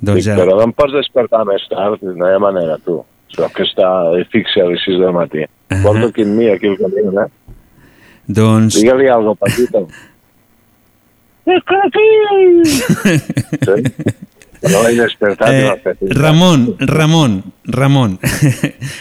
Doncs 0.00 0.24
Dic, 0.24 0.24
ja. 0.24 0.36
però 0.36 0.56
no 0.56 0.62
em 0.62 0.72
pots 0.72 0.92
despertar 0.92 1.44
més 1.44 1.66
tard, 1.68 2.00
no 2.02 2.26
hi 2.28 2.32
ha 2.34 2.38
manera, 2.38 2.78
tu. 2.78 3.04
Sóc 3.28 3.52
que 3.52 3.62
està 3.64 4.12
fixe 4.30 4.60
a 4.60 4.66
les 4.68 4.80
6 4.86 4.98
del 5.00 5.12
matí. 5.12 5.38
Uh 5.42 5.48
-huh. 5.76 5.82
Porto 5.82 6.06
aquí 6.06 6.22
amb 6.22 6.36
mi, 6.38 6.48
aquí 6.48 6.66
al 6.68 6.76
camí, 6.78 7.00
eh? 7.00 7.28
Doncs... 8.28 8.74
Digue-li 8.80 9.08
algo 9.08 9.34
petito. 9.34 9.86
sí? 13.64 14.25
Eh, 15.52 16.14
Ramon, 16.14 16.76
Ramon, 16.80 17.42
Ramon, 17.64 18.18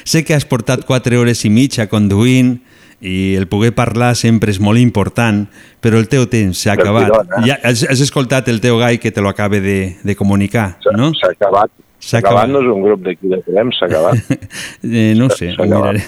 sé 0.03 0.23
que 0.25 0.35
has 0.35 0.45
portat 0.45 0.85
4 0.85 1.19
hores 1.19 1.45
i 1.45 1.51
mitja 1.53 1.87
conduint 1.91 2.57
i 3.05 3.35
el 3.35 3.47
poder 3.51 3.73
parlar 3.75 4.15
sempre 4.17 4.53
és 4.53 4.59
molt 4.63 4.79
important, 4.81 5.43
però 5.83 5.99
el 6.01 6.07
teu 6.09 6.25
temps 6.31 6.57
s'ha 6.57 6.73
acabat. 6.73 7.11
eh? 7.11 7.41
Ja 7.51 7.57
has, 7.63 7.83
has 7.89 8.01
escoltat 8.01 8.47
el 8.49 8.61
teu 8.63 8.79
gai 8.81 8.97
que 8.97 9.11
te 9.11 9.21
lo 9.21 9.29
acabe 9.29 9.61
de, 9.61 9.97
de 10.01 10.15
comunicar, 10.15 10.77
no? 10.95 11.11
S'ha 11.13 11.33
acabat. 11.35 11.71
S'ha 12.05 12.19
acabat, 12.19 12.43
acabat. 12.45 12.51
no 12.53 12.59
és 12.61 12.67
un 12.69 12.81
grup 12.83 13.01
d'aquí 13.05 13.29
de 13.31 13.39
Trem, 13.45 13.71
s'ha 13.73 13.87
acabat. 13.87 14.17
Eh, 14.85 15.13
no 15.17 15.29
sé, 15.33 15.49
ho 15.57 15.65
miraré. 15.65 16.03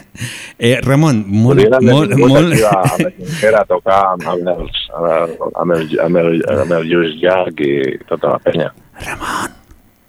Eh, 0.60 0.76
Ramon, 0.86 1.24
molt, 1.26 1.64
Podrien 1.64 1.88
molt, 1.90 2.14
molt... 2.20 2.54
aquí 2.54 2.66
a, 2.70 2.74
a 2.82 2.98
la 3.02 3.14
Junquera 3.16 3.64
a 3.64 3.70
tocar 3.70 4.02
amb, 4.12 4.28
amb, 4.34 4.52
els, 4.54 4.84
amb, 4.94 5.72
el, 5.74 5.88
amb, 6.06 6.20
el, 6.22 6.44
amb 6.54 6.76
el 6.78 6.86
Lluís 6.92 7.16
Llach 7.22 7.64
i 7.66 7.72
tota 8.10 8.36
la 8.36 8.42
penya. 8.44 8.70
Ramon, 9.06 9.52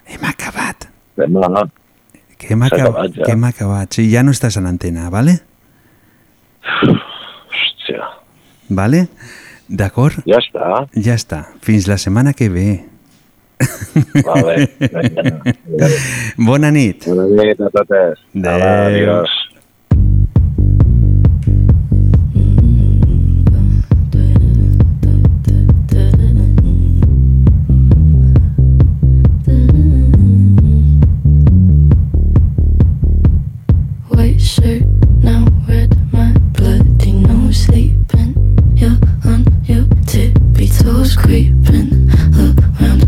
hem 0.07 0.25
acabat. 0.25 0.89
No, 1.29 1.67
Que 2.39 2.55
hem, 2.55 2.63
S'ha 2.69 2.77
acabat, 2.77 3.11
ja. 3.17 3.25
que 3.25 3.33
hem 3.33 3.45
acabat. 3.45 3.93
Sí, 3.93 4.07
ja 4.13 4.23
no 4.23 4.31
estàs 4.31 4.57
en 4.61 4.67
antena, 4.71 5.11
vale? 5.11 5.41
hòstia. 6.63 8.05
Vale? 8.69 9.09
D'acord? 9.69 10.23
Ja 10.29 10.39
està. 10.41 10.87
Ja 10.95 11.17
està. 11.19 11.43
Fins 11.65 11.89
la 11.89 11.99
setmana 11.99 12.33
que 12.33 12.49
ve. 12.49 12.69
Vale. 14.25 14.69
Vinga. 14.79 15.89
Bona 16.39 16.71
nit. 16.71 17.09
Bona 17.09 17.27
nit 17.43 17.61
a 17.61 17.71
totes. 17.75 18.23
Adéu. 18.39 18.69
Adiós. 18.69 19.38
creeping 41.29 42.09
around. 42.81 43.08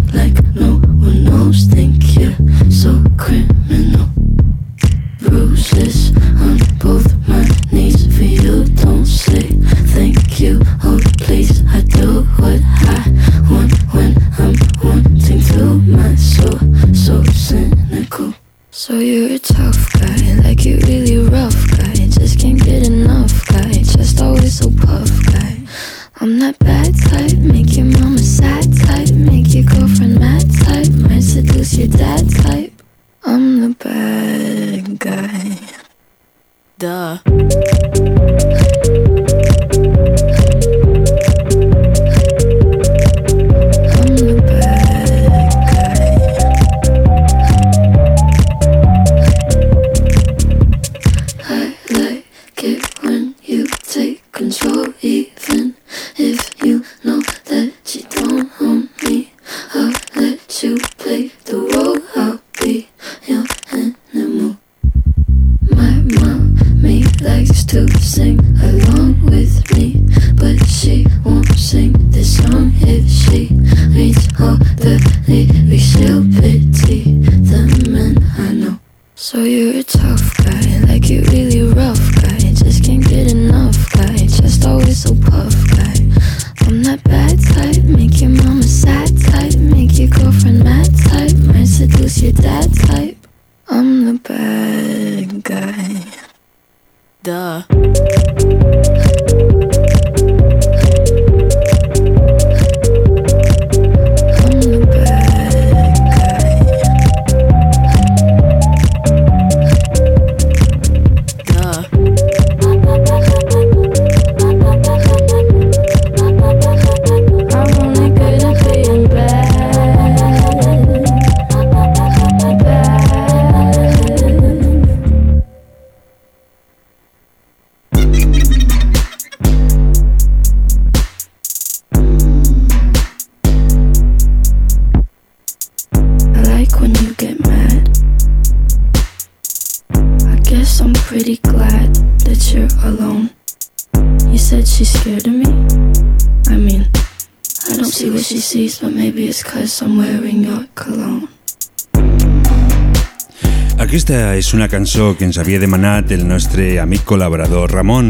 Aquesta 154.10 154.34
és 154.34 154.48
una 154.56 154.66
cançó 154.66 155.12
que 155.14 155.22
ens 155.22 155.36
havia 155.38 155.60
demanat 155.62 156.10
el 156.10 156.24
nostre 156.26 156.64
amic 156.82 157.04
col·laborador 157.06 157.70
Ramon. 157.70 158.08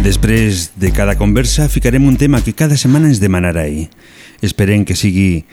Després 0.00 0.70
de 0.80 0.94
cada 0.96 1.18
conversa 1.20 1.68
ficarem 1.68 2.08
un 2.08 2.16
tema 2.16 2.40
que 2.40 2.56
cada 2.56 2.80
setmana 2.80 3.12
ens 3.12 3.20
demanarà 3.20 3.66
ell. 3.68 3.92
Esperem 4.40 4.88
que 4.88 4.96
sigui 4.96 5.44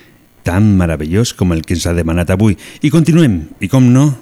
tan 0.48 0.72
meravellós 0.80 1.36
com 1.36 1.52
el 1.52 1.68
que 1.68 1.76
ens 1.76 1.84
ha 1.84 1.92
demanat 1.92 2.32
avui. 2.32 2.56
I 2.80 2.96
continuem, 2.96 3.50
i 3.60 3.68
com 3.68 3.92
no, 3.92 4.14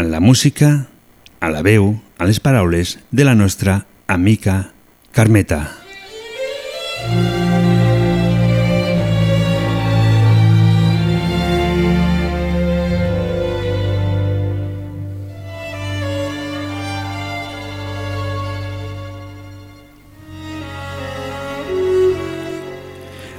en 0.00 0.12
la 0.16 0.24
música, 0.24 0.88
a 1.44 1.52
la 1.52 1.60
veu, 1.60 1.92
a 2.16 2.24
les 2.24 2.40
paraules 2.40 2.96
de 3.12 3.28
la 3.28 3.36
nostra 3.36 3.82
amica 4.08 4.62
Carmeta. 5.12 5.83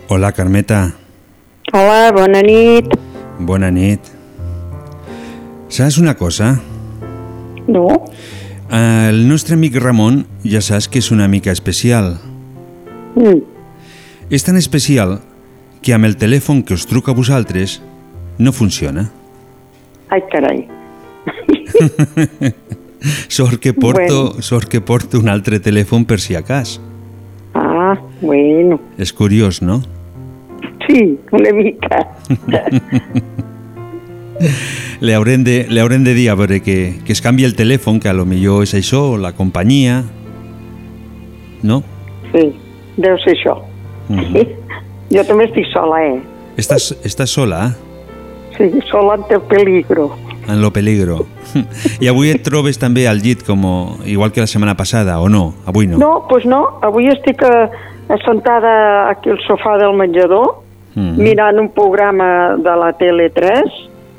Hola, 0.07 0.31
Carmeta. 0.31 0.93
Hola, 1.73 2.11
bona 2.13 2.41
nit. 2.41 2.85
Bona 3.39 3.71
nit. 3.71 3.99
Saps 5.69 5.97
una 5.97 6.15
cosa? 6.15 6.59
No? 7.67 7.87
El 8.71 9.27
nostre 9.27 9.55
amic 9.57 9.75
Ramon 9.81 10.23
ja 10.45 10.61
saps 10.61 10.87
que 10.89 11.01
és 11.01 11.09
una 11.11 11.27
mica 11.27 11.51
especial. 11.53 12.15
Mm. 13.15 13.41
És 14.29 14.45
tan 14.45 14.57
especial 14.57 15.19
que 15.85 15.93
amb 15.93 16.07
el 16.07 16.15
telèfon 16.21 16.63
que 16.65 16.73
us 16.77 16.85
truca 16.89 17.13
a 17.13 17.17
vosaltres 17.17 17.79
no 18.37 18.53
funciona. 18.53 19.09
Ai, 20.09 20.21
carai. 20.31 20.65
sort 23.27 23.59
que 23.61 23.73
porto, 23.73 24.29
Bueno. 24.29 24.41
sort 24.41 24.69
que 24.69 24.81
porto 24.81 25.19
un 25.19 25.29
altre 25.29 25.59
telèfon 25.59 26.05
per 26.05 26.19
si 26.21 26.35
a 26.35 26.41
cas. 26.45 26.79
Ah, 27.53 27.97
bueno. 28.21 28.79
És 28.97 29.13
curiós, 29.13 29.61
no? 29.61 29.81
Sí, 30.87 31.19
una 31.31 31.51
mica. 31.51 32.07
Le 34.99 35.13
haurem 35.15 35.43
de, 35.43 35.65
le 35.69 35.81
haurem 35.81 36.03
de 36.03 36.13
dir 36.13 36.29
a 36.29 36.35
veure 36.35 36.61
que, 36.61 36.99
que 37.05 37.13
es 37.13 37.21
canvi 37.21 37.45
el 37.45 37.55
telèfon, 37.55 37.99
que 37.99 38.09
a 38.09 38.13
lo 38.13 38.25
millor 38.25 38.63
és 38.63 38.75
això, 38.75 39.15
la 39.17 39.33
companyia... 39.37 40.03
No? 41.65 41.81
Sí, 42.33 42.51
deu 42.97 43.17
ser 43.23 43.37
això. 43.37 43.59
Mhm. 44.09 44.61
Jo 45.13 45.21
també 45.21 45.45
estic 45.45 45.67
sola, 45.69 45.99
eh? 46.01 46.15
Estàs, 46.57 46.89
estàs 47.05 47.29
sola, 47.29 47.59
eh? 47.69 48.55
Sí, 48.57 48.79
sola 48.89 49.13
ante 49.19 49.35
el 49.35 49.41
peligro. 49.41 50.15
en 50.47 50.61
lo 50.61 50.71
peligro. 50.71 51.25
I 52.03 52.07
avui 52.09 52.29
et 52.29 52.43
trobes 52.45 52.77
també 52.81 53.07
al 53.07 53.21
llit, 53.21 53.43
com, 53.45 53.61
igual 54.05 54.31
que 54.31 54.41
la 54.41 54.47
setmana 54.47 54.75
passada, 54.77 55.19
o 55.21 55.29
no? 55.29 55.53
Avui 55.65 55.87
no. 55.87 55.97
No, 55.97 56.11
doncs 56.11 56.29
pues 56.29 56.45
no. 56.45 56.79
Avui 56.81 57.07
estic 57.09 57.41
eh, 57.45 57.69
assentada 58.09 59.09
aquí 59.09 59.29
al 59.29 59.39
sofà 59.45 59.77
del 59.81 59.95
menjador, 59.97 60.64
Mhm. 60.95 61.17
mirant 61.21 61.59
un 61.59 61.69
programa 61.69 62.55
de 62.57 62.75
la 62.75 62.93
Tele3, 62.97 63.63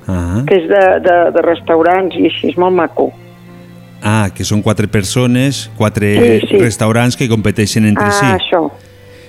Ah. 0.09 0.45
que 0.47 0.55
és 0.55 0.69
de, 0.69 1.01
de, 1.03 1.15
de 1.35 1.43
restaurants 1.43 2.15
i 2.15 2.27
així, 2.27 2.49
és 2.53 2.57
molt 2.59 2.75
maco. 2.77 3.13
ah, 4.03 4.29
que 4.33 4.45
són 4.45 4.61
quatre 4.63 4.87
persones, 4.87 5.69
quatre 5.77 6.41
Sí, 6.41 6.47
sí. 6.47 6.59
restaurants 6.59 7.17
que 7.17 7.29
competeixen 7.29 7.87
entre 7.87 8.05
ah, 8.05 8.13
si. 8.13 8.27
això. 8.27 8.71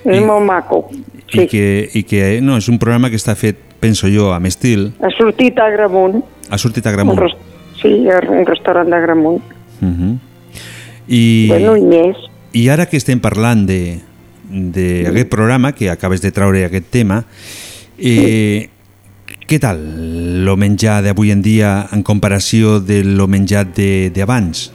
És 0.05 0.17
I- 0.21 0.25
molt 0.25 0.45
maco. 0.45 0.89
I, 1.33 1.47
que, 1.47 1.89
I 1.93 2.03
que, 2.03 2.39
no, 2.41 2.57
és 2.57 2.67
un 2.69 2.77
programa 2.79 3.09
que 3.09 3.15
està 3.17 3.33
fet, 3.35 3.57
penso 3.79 4.07
jo, 4.07 4.31
amb 4.33 4.45
estil. 4.45 4.93
Ha 5.01 5.09
sortit 5.17 5.57
a 5.59 5.65
Agramunt. 5.65 6.21
Ha 6.49 6.57
sortit 6.57 6.85
a 6.87 6.91
Gramunt. 6.91 7.19
Sí, 7.81 8.05
un 8.29 8.45
restaurant 8.45 8.87
d'Agramunt. 8.89 9.41
Mhm. 9.81 10.19
I, 11.07 11.47
Bueno, 11.49 11.75
i 11.77 11.81
més. 11.81 12.17
I 12.53 12.69
ara 12.69 12.85
que 12.85 12.97
estem 12.97 13.19
parlant 13.19 13.65
de 13.67 13.99
d'aquest 14.49 15.29
programa, 15.29 15.73
que 15.75 15.89
acabes 15.91 16.21
de 16.21 16.31
traure 16.31 16.65
aquest 16.65 16.89
tema, 16.91 17.23
eh, 17.97 18.69
què 19.47 19.59
tal 19.63 19.79
lo 20.43 20.57
menjar 20.59 21.01
d'avui 21.05 21.31
en 21.31 21.41
dia 21.41 21.87
en 21.95 22.03
comparació 22.03 22.79
de 22.83 23.03
lo 23.03 23.27
menjat 23.31 23.79
d'abans? 24.15 24.67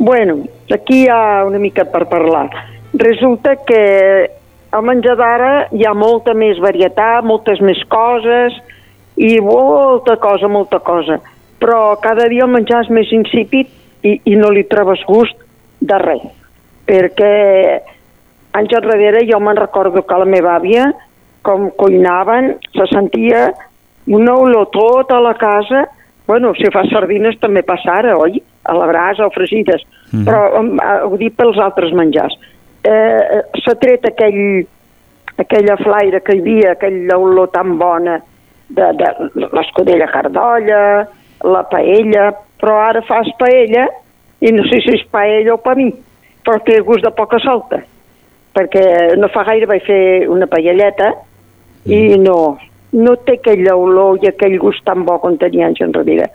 Bueno, 0.00 0.44
aquí 0.72 1.04
hi 1.04 1.08
ha 1.08 1.44
una 1.44 1.58
mica 1.58 1.84
per 1.84 2.06
parlar. 2.08 2.48
Resulta 2.92 3.56
que 3.68 4.30
al 4.70 4.84
menjar 4.86 5.16
d'ara 5.18 5.52
hi 5.72 5.84
ha 5.84 5.94
molta 5.94 6.34
més 6.34 6.60
varietat, 6.62 7.24
moltes 7.24 7.60
més 7.60 7.80
coses 7.92 8.56
i 9.16 9.38
molta 9.44 10.16
cosa, 10.16 10.48
molta 10.48 10.80
cosa. 10.80 11.20
Però 11.60 11.96
cada 12.00 12.28
dia 12.32 12.46
el 12.46 12.52
menjar 12.52 12.84
és 12.86 12.92
més 12.92 13.12
insípid 13.12 13.68
i, 14.02 14.16
i 14.24 14.36
no 14.36 14.52
li 14.52 14.64
trobes 14.68 15.02
gust 15.08 15.36
de 15.80 15.98
res. 16.00 16.24
Perquè 16.88 17.34
anys 18.52 18.74
enrere 18.76 19.24
jo 19.28 19.38
me'n 19.40 19.58
recordo 19.58 20.02
que 20.02 20.18
la 20.18 20.26
meva 20.26 20.56
àvia, 20.58 20.90
com 21.46 21.70
cuinaven, 21.78 22.54
se 22.74 22.86
sentia 22.90 23.50
una 24.10 24.34
olor 24.36 24.68
tota 24.74 25.20
la 25.20 25.34
casa. 25.34 25.86
Bueno, 26.26 26.52
si 26.54 26.68
fa 26.72 26.84
sardines 26.90 27.38
també 27.40 27.62
passa 27.66 27.98
ara, 28.00 28.16
oi? 28.18 28.40
A 28.64 28.74
la 28.76 28.86
brasa 28.86 29.26
o 29.26 29.30
fregides. 29.34 29.82
Mhm. 30.12 30.24
Però 30.26 30.42
em, 30.58 30.74
eh, 30.78 31.00
ho 31.04 31.16
dic 31.16 31.36
pels 31.36 31.58
altres 31.58 31.92
menjars. 31.92 32.34
Eh, 32.82 33.42
S'ha 33.62 33.74
tret 33.74 34.04
aquell, 34.06 34.66
aquella 35.36 35.76
flaire 35.76 36.20
que 36.20 36.34
hi 36.34 36.40
havia, 36.40 36.72
aquella 36.72 37.18
olor 37.18 37.50
tan 37.50 37.78
bona 37.78 38.20
de, 38.68 38.92
de 38.92 39.48
l'escudella 39.52 40.06
cardolla, 40.06 41.06
la 41.42 41.62
paella, 41.64 42.32
però 42.60 42.78
ara 42.78 43.02
fas 43.02 43.28
paella 43.38 43.86
i 44.40 44.52
no 44.52 44.64
sé 44.68 44.80
si 44.80 44.94
és 44.96 45.04
paella 45.10 45.54
o 45.54 45.58
pa 45.58 45.74
mi, 45.74 45.90
però 46.44 46.58
té 46.64 46.80
gust 46.80 47.04
de 47.04 47.10
poca 47.10 47.38
solta 47.38 47.82
perquè 48.56 49.16
no 49.18 49.30
fa 49.32 49.44
gaire 49.48 49.68
vaig 49.70 49.84
fer 49.86 50.28
una 50.28 50.48
paelleta 50.50 51.12
i 51.86 52.18
no, 52.20 52.58
no 52.92 53.16
té 53.24 53.38
aquella 53.38 53.76
olor 53.78 54.18
i 54.22 54.30
aquell 54.30 54.58
gust 54.60 54.84
tan 54.84 55.04
bo 55.06 55.18
com 55.22 55.38
tenia 55.40 55.70
anys 55.70 55.82
enrere. 55.86 56.30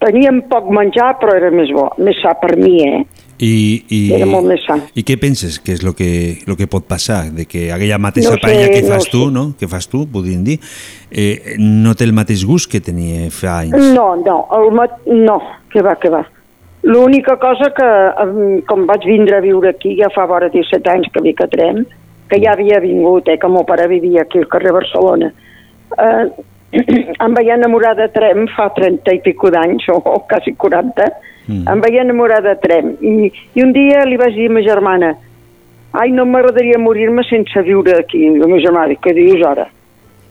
Teníem 0.00 0.46
poc 0.48 0.70
menjar, 0.72 1.12
però 1.20 1.34
era 1.36 1.50
més 1.52 1.68
bo, 1.76 1.90
més 2.00 2.16
sa 2.22 2.32
per 2.40 2.54
mi, 2.56 2.78
eh? 2.86 3.02
I, 3.40 3.84
i, 3.88 3.98
Era 4.12 4.26
molt 4.28 4.48
més 4.48 4.60
sa. 4.66 4.76
I 4.96 5.04
què 5.04 5.16
penses 5.20 5.58
que 5.64 5.72
és 5.76 5.84
el 5.84 5.94
que, 5.96 6.08
lo 6.48 6.56
que 6.56 6.66
pot 6.68 6.84
passar? 6.88 7.22
De 7.32 7.46
que 7.48 7.70
aquella 7.72 7.96
mateixa 8.00 8.34
No 8.34 8.36
sé, 8.36 8.42
paella 8.44 8.66
que 8.68 8.82
no 8.84 8.90
fas 8.92 9.06
sé. 9.06 9.12
tu, 9.14 9.22
no? 9.32 9.44
que 9.60 9.68
fas 9.68 9.88
tu, 9.88 10.02
podríem 10.12 10.42
dir, 10.44 10.58
eh, 11.10 11.56
no 11.60 11.94
té 11.96 12.08
el 12.08 12.12
mateix 12.16 12.44
gust 12.48 12.68
que 12.72 12.82
tenia 12.84 13.30
fa 13.32 13.62
anys. 13.62 13.92
No, 13.96 14.12
no, 14.20 14.42
el 14.56 14.68
mat... 14.76 14.98
no, 15.08 15.38
que 15.72 15.84
va, 15.84 15.96
que 16.00 16.12
va. 16.12 16.24
L'única 16.82 17.36
cosa 17.36 17.70
que, 17.76 17.88
com 18.66 18.86
vaig 18.88 19.04
vindre 19.04 19.36
a 19.36 19.44
viure 19.44 19.74
aquí, 19.74 19.96
ja 19.98 20.08
fa 20.14 20.24
vora 20.26 20.48
17 20.48 20.88
anys 20.90 21.10
que 21.12 21.22
vic 21.24 21.42
a 21.44 21.48
Trem, 21.52 21.82
que 22.30 22.38
ja 22.40 22.54
havia 22.54 22.80
vingut, 22.80 23.28
eh, 23.28 23.36
que 23.36 23.46
el 23.46 23.52
meu 23.52 23.66
pare 23.68 23.88
vivia 23.90 24.22
aquí 24.22 24.38
al 24.38 24.48
carrer 24.48 24.72
Barcelona, 24.72 25.32
eh, 25.98 26.24
em 27.26 27.34
vaig 27.36 27.50
enamorar 27.52 27.96
de 27.98 28.08
Trem 28.14 28.46
fa 28.54 28.70
30 28.76 29.12
i 29.12 29.20
pico 29.26 29.50
d'anys, 29.52 29.90
o, 29.92 29.98
o 29.98 30.22
quasi 30.30 30.54
40, 30.56 31.10
mm. 31.48 31.66
em 31.68 31.84
vaig 31.84 32.00
enamorar 32.04 32.40
de 32.46 32.56
Trem. 32.62 32.94
I, 33.00 33.32
I 33.58 33.66
un 33.66 33.74
dia 33.76 34.06
li 34.08 34.16
vaig 34.20 34.38
dir 34.38 34.48
a 34.48 34.56
ma 34.56 34.64
germana, 34.64 35.14
ai, 35.92 36.08
no 36.16 36.24
m'agradaria 36.24 36.80
morir-me 36.80 37.26
sense 37.28 37.66
viure 37.66 37.98
aquí. 37.98 38.24
I 38.24 38.38
la 38.38 38.48
meva 38.48 38.64
germana, 38.64 38.88
dic, 38.94 39.02
què 39.04 39.16
dius 39.20 39.44
ara? 39.44 39.68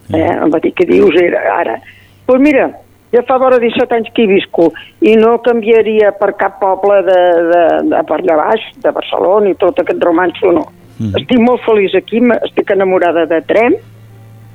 Eh, 0.09 0.25
em 0.33 0.49
va 0.49 0.61
dir, 0.63 0.73
què 0.73 0.87
dius 0.89 1.13
era, 1.21 1.45
ara? 1.59 1.77
Doncs 1.77 2.25
pues 2.25 2.41
mira, 2.41 2.69
ja 3.13 3.23
fa 3.27 3.37
vora 3.41 3.57
17 3.61 3.95
anys 3.95 4.11
que 4.13 4.23
hi 4.23 4.31
visco 4.33 4.69
i 5.01 5.15
no 5.17 5.37
canviaria 5.45 6.11
per 6.19 6.35
cap 6.37 6.59
poble 6.61 7.01
de, 7.07 7.21
de, 7.51 7.63
de 7.93 8.03
per 8.09 8.19
allà 8.19 8.37
baix, 8.43 8.67
de 8.83 8.91
Barcelona 8.91 9.49
i 9.49 9.57
tot 9.61 9.79
aquest 9.81 10.03
romanço, 10.03 10.51
no. 10.53 10.67
Mm. 10.99 11.15
Estic 11.15 11.39
molt 11.39 11.63
feliç 11.65 11.95
aquí, 11.95 12.21
estic 12.43 12.71
enamorada 12.75 13.25
de 13.25 13.41
Trem 13.47 13.77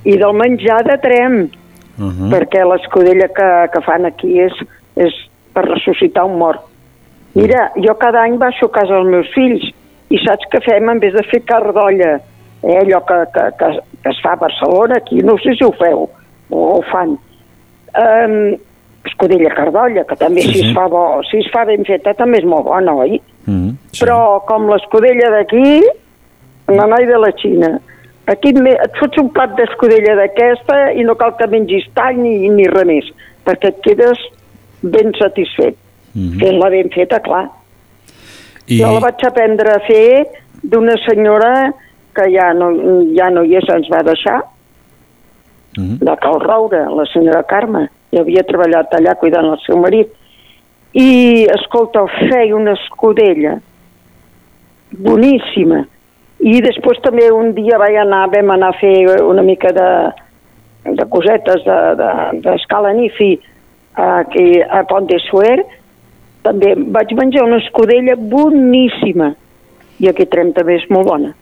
i 0.05 0.16
del 0.20 0.35
menjar 0.36 0.82
de 0.86 0.98
Trem, 1.02 1.44
Uh 1.94 2.10
-huh. 2.10 2.31
perquè 2.31 2.66
l'escudella 2.66 3.28
que, 3.28 3.68
que 3.72 3.81
fan 3.86 4.05
aquí 4.05 4.40
és, 4.40 4.52
és 4.97 5.14
per 5.52 5.64
ressuscitar 5.64 6.24
un 6.24 6.39
mort. 6.39 6.60
Mira, 7.35 7.70
jo 7.76 7.94
cada 7.94 8.22
any 8.22 8.36
baixo 8.39 8.66
a 8.66 8.70
casa 8.70 8.94
dels 8.94 9.10
meus 9.10 9.28
fills 9.35 9.62
i 10.10 10.18
saps 10.18 10.47
què 10.51 10.60
fem 10.62 10.89
en 10.90 10.98
vez 10.98 11.12
de 11.14 11.22
fer 11.31 11.40
cardolla, 11.44 12.20
eh, 12.62 12.78
allò 12.78 13.01
que, 13.09 13.18
que, 13.35 13.44
que, 13.59 13.68
que 14.02 14.10
es 14.10 14.20
fa 14.22 14.32
a 14.32 14.43
Barcelona, 14.47 14.97
aquí 14.97 15.22
no 15.22 15.36
sé 15.39 15.55
si 15.55 15.64
ho 15.64 15.72
feu 15.72 16.09
o 16.51 16.59
ho 16.76 16.82
fan. 16.93 17.18
Um, 17.94 18.56
escudella 19.04 19.50
cardolla, 19.54 20.04
que 20.08 20.16
també 20.16 20.42
Sí, 20.42 20.52
si 20.52 20.58
sí. 20.60 20.68
es 20.68 20.74
fa 20.74 20.86
bo, 20.88 21.22
si 21.30 21.38
es 21.38 21.50
fa 21.52 21.64
ben 21.68 21.84
feta 21.84 22.14
també 22.18 22.40
és 22.40 22.46
molt 22.48 22.66
bona, 22.66 22.94
oi? 23.04 23.20
Mm. 23.46 23.74
Però 24.00 24.18
com 24.48 24.68
l'escudella 24.70 25.30
d'aquí, 25.34 25.82
la 26.72 26.86
noi 26.88 27.06
de 27.06 27.18
la 27.20 27.30
Xina. 27.40 27.74
Aquí 28.32 28.54
et, 28.56 28.96
fots 28.98 29.20
un 29.20 29.28
plat 29.36 29.52
d'escudella 29.58 30.16
d'aquesta 30.16 30.78
i 30.96 31.04
no 31.04 31.14
cal 31.20 31.34
que 31.36 31.50
mengis 31.52 31.84
tall 31.94 32.16
ni, 32.16 32.48
ni 32.48 32.68
res 32.72 32.88
més, 32.88 33.10
perquè 33.44 33.74
et 33.74 33.82
quedes 33.84 34.22
ben 34.80 35.12
satisfet. 35.20 35.76
Mm 36.14 36.28
-hmm. 36.28 36.40
Fent-la 36.40 36.70
ben 36.70 36.90
feta, 36.90 37.20
clar. 37.20 37.50
I, 38.66 38.74
I... 38.74 38.80
Jo 38.80 38.94
la 38.94 39.00
vaig 39.00 39.24
aprendre 39.24 39.70
a 39.70 39.80
fer 39.86 40.26
d'una 40.62 40.96
senyora 41.04 41.72
que 42.14 42.30
ja 42.30 42.52
no, 42.54 42.70
ja 43.14 43.28
no 43.30 43.42
hi 43.42 43.56
és, 43.56 43.68
ens 43.68 43.88
va 43.90 44.02
deixar, 44.02 44.40
Mhm. 45.76 45.98
de 46.01 46.16
Cal 46.22 46.40
Roure, 46.40 46.84
la 46.96 47.06
senyora 47.12 47.42
Carme, 47.42 47.88
i 48.12 48.18
havia 48.18 48.44
treballat 48.46 48.92
allà 48.94 49.16
cuidant 49.18 49.51
el 49.52 49.59
seu 49.66 49.78
marit. 49.80 50.09
I, 50.94 51.46
escolta, 51.51 52.05
feia 52.06 52.55
una 52.55 52.72
escudella 52.78 53.59
boníssima. 54.90 55.84
I 56.44 56.60
després 56.62 57.01
també 57.02 57.30
un 57.32 57.52
dia 57.56 57.78
vaig 57.80 57.96
anar, 57.98 58.28
vam 58.30 58.52
anar 58.55 58.70
a 58.74 58.78
fer 58.78 59.22
una 59.22 59.42
mica 59.42 59.72
de, 59.74 59.88
de 60.84 61.06
cosetes 61.10 61.64
d'escala 61.64 62.92
de, 62.92 62.94
de, 62.94 63.01
Nifi 63.01 63.30
aquí 63.94 64.60
a 64.62 64.84
Pont 64.84 65.09
de 65.10 65.18
Suer. 65.26 65.64
També 66.44 66.74
vaig 66.76 67.14
menjar 67.16 67.46
una 67.46 67.59
escudella 67.62 68.14
boníssima. 68.18 69.32
I 70.02 70.10
aquí 70.10 70.26
Trem 70.26 70.52
també 70.52 70.76
és 70.80 70.86
molt 70.90 71.09
bona. 71.09 71.32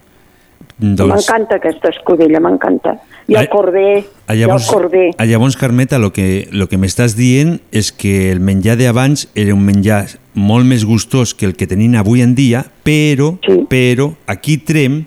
doncs, 0.79 1.09
M'encanta 1.09 1.59
aquesta 1.59 1.91
escudella, 1.91 2.41
m'encanta. 2.41 2.97
El 3.29 3.37
Ah, 3.37 3.47
corder, 3.49 4.05
a 4.27 4.35
i 4.35 4.43
el 4.43 4.47
llavors, 4.49 4.67
corder. 4.71 5.11
a 5.17 5.25
llavors, 5.25 5.57
Carmeta, 5.57 5.97
el 5.97 6.11
que, 6.13 6.49
lo 6.51 6.67
que 6.69 6.77
m'estàs 6.77 7.15
dient 7.17 7.61
és 7.73 7.93
que 7.93 8.33
el 8.33 8.41
menjar 8.41 8.77
d'abans 8.77 9.29
era 9.35 9.55
un 9.55 9.63
menjar 9.65 10.07
molt 10.35 10.67
més 10.67 10.85
gustós 10.85 11.35
que 11.35 11.47
el 11.47 11.55
que 11.55 11.67
tenim 11.67 11.95
avui 11.95 12.21
en 12.23 12.35
dia, 12.35 12.65
però, 12.85 13.37
sí. 13.47 13.61
però 13.71 14.13
aquí 14.27 14.59
Trem 14.59 15.05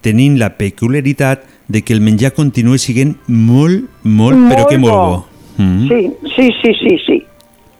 tenim 0.00 0.36
la 0.38 0.56
peculiaritat 0.56 1.44
de 1.68 1.82
que 1.82 1.92
el 1.94 2.00
menjar 2.00 2.32
continua 2.36 2.78
sent 2.78 3.16
molt, 3.26 3.86
molt, 4.04 4.36
però 4.50 4.66
que 4.68 4.78
molt 4.78 4.94
bo. 4.94 5.24
Mm. 5.56 5.88
Sí, 5.88 6.00
sí, 6.36 6.48
sí, 6.62 6.72
sí, 6.80 6.96
sí. 7.06 7.18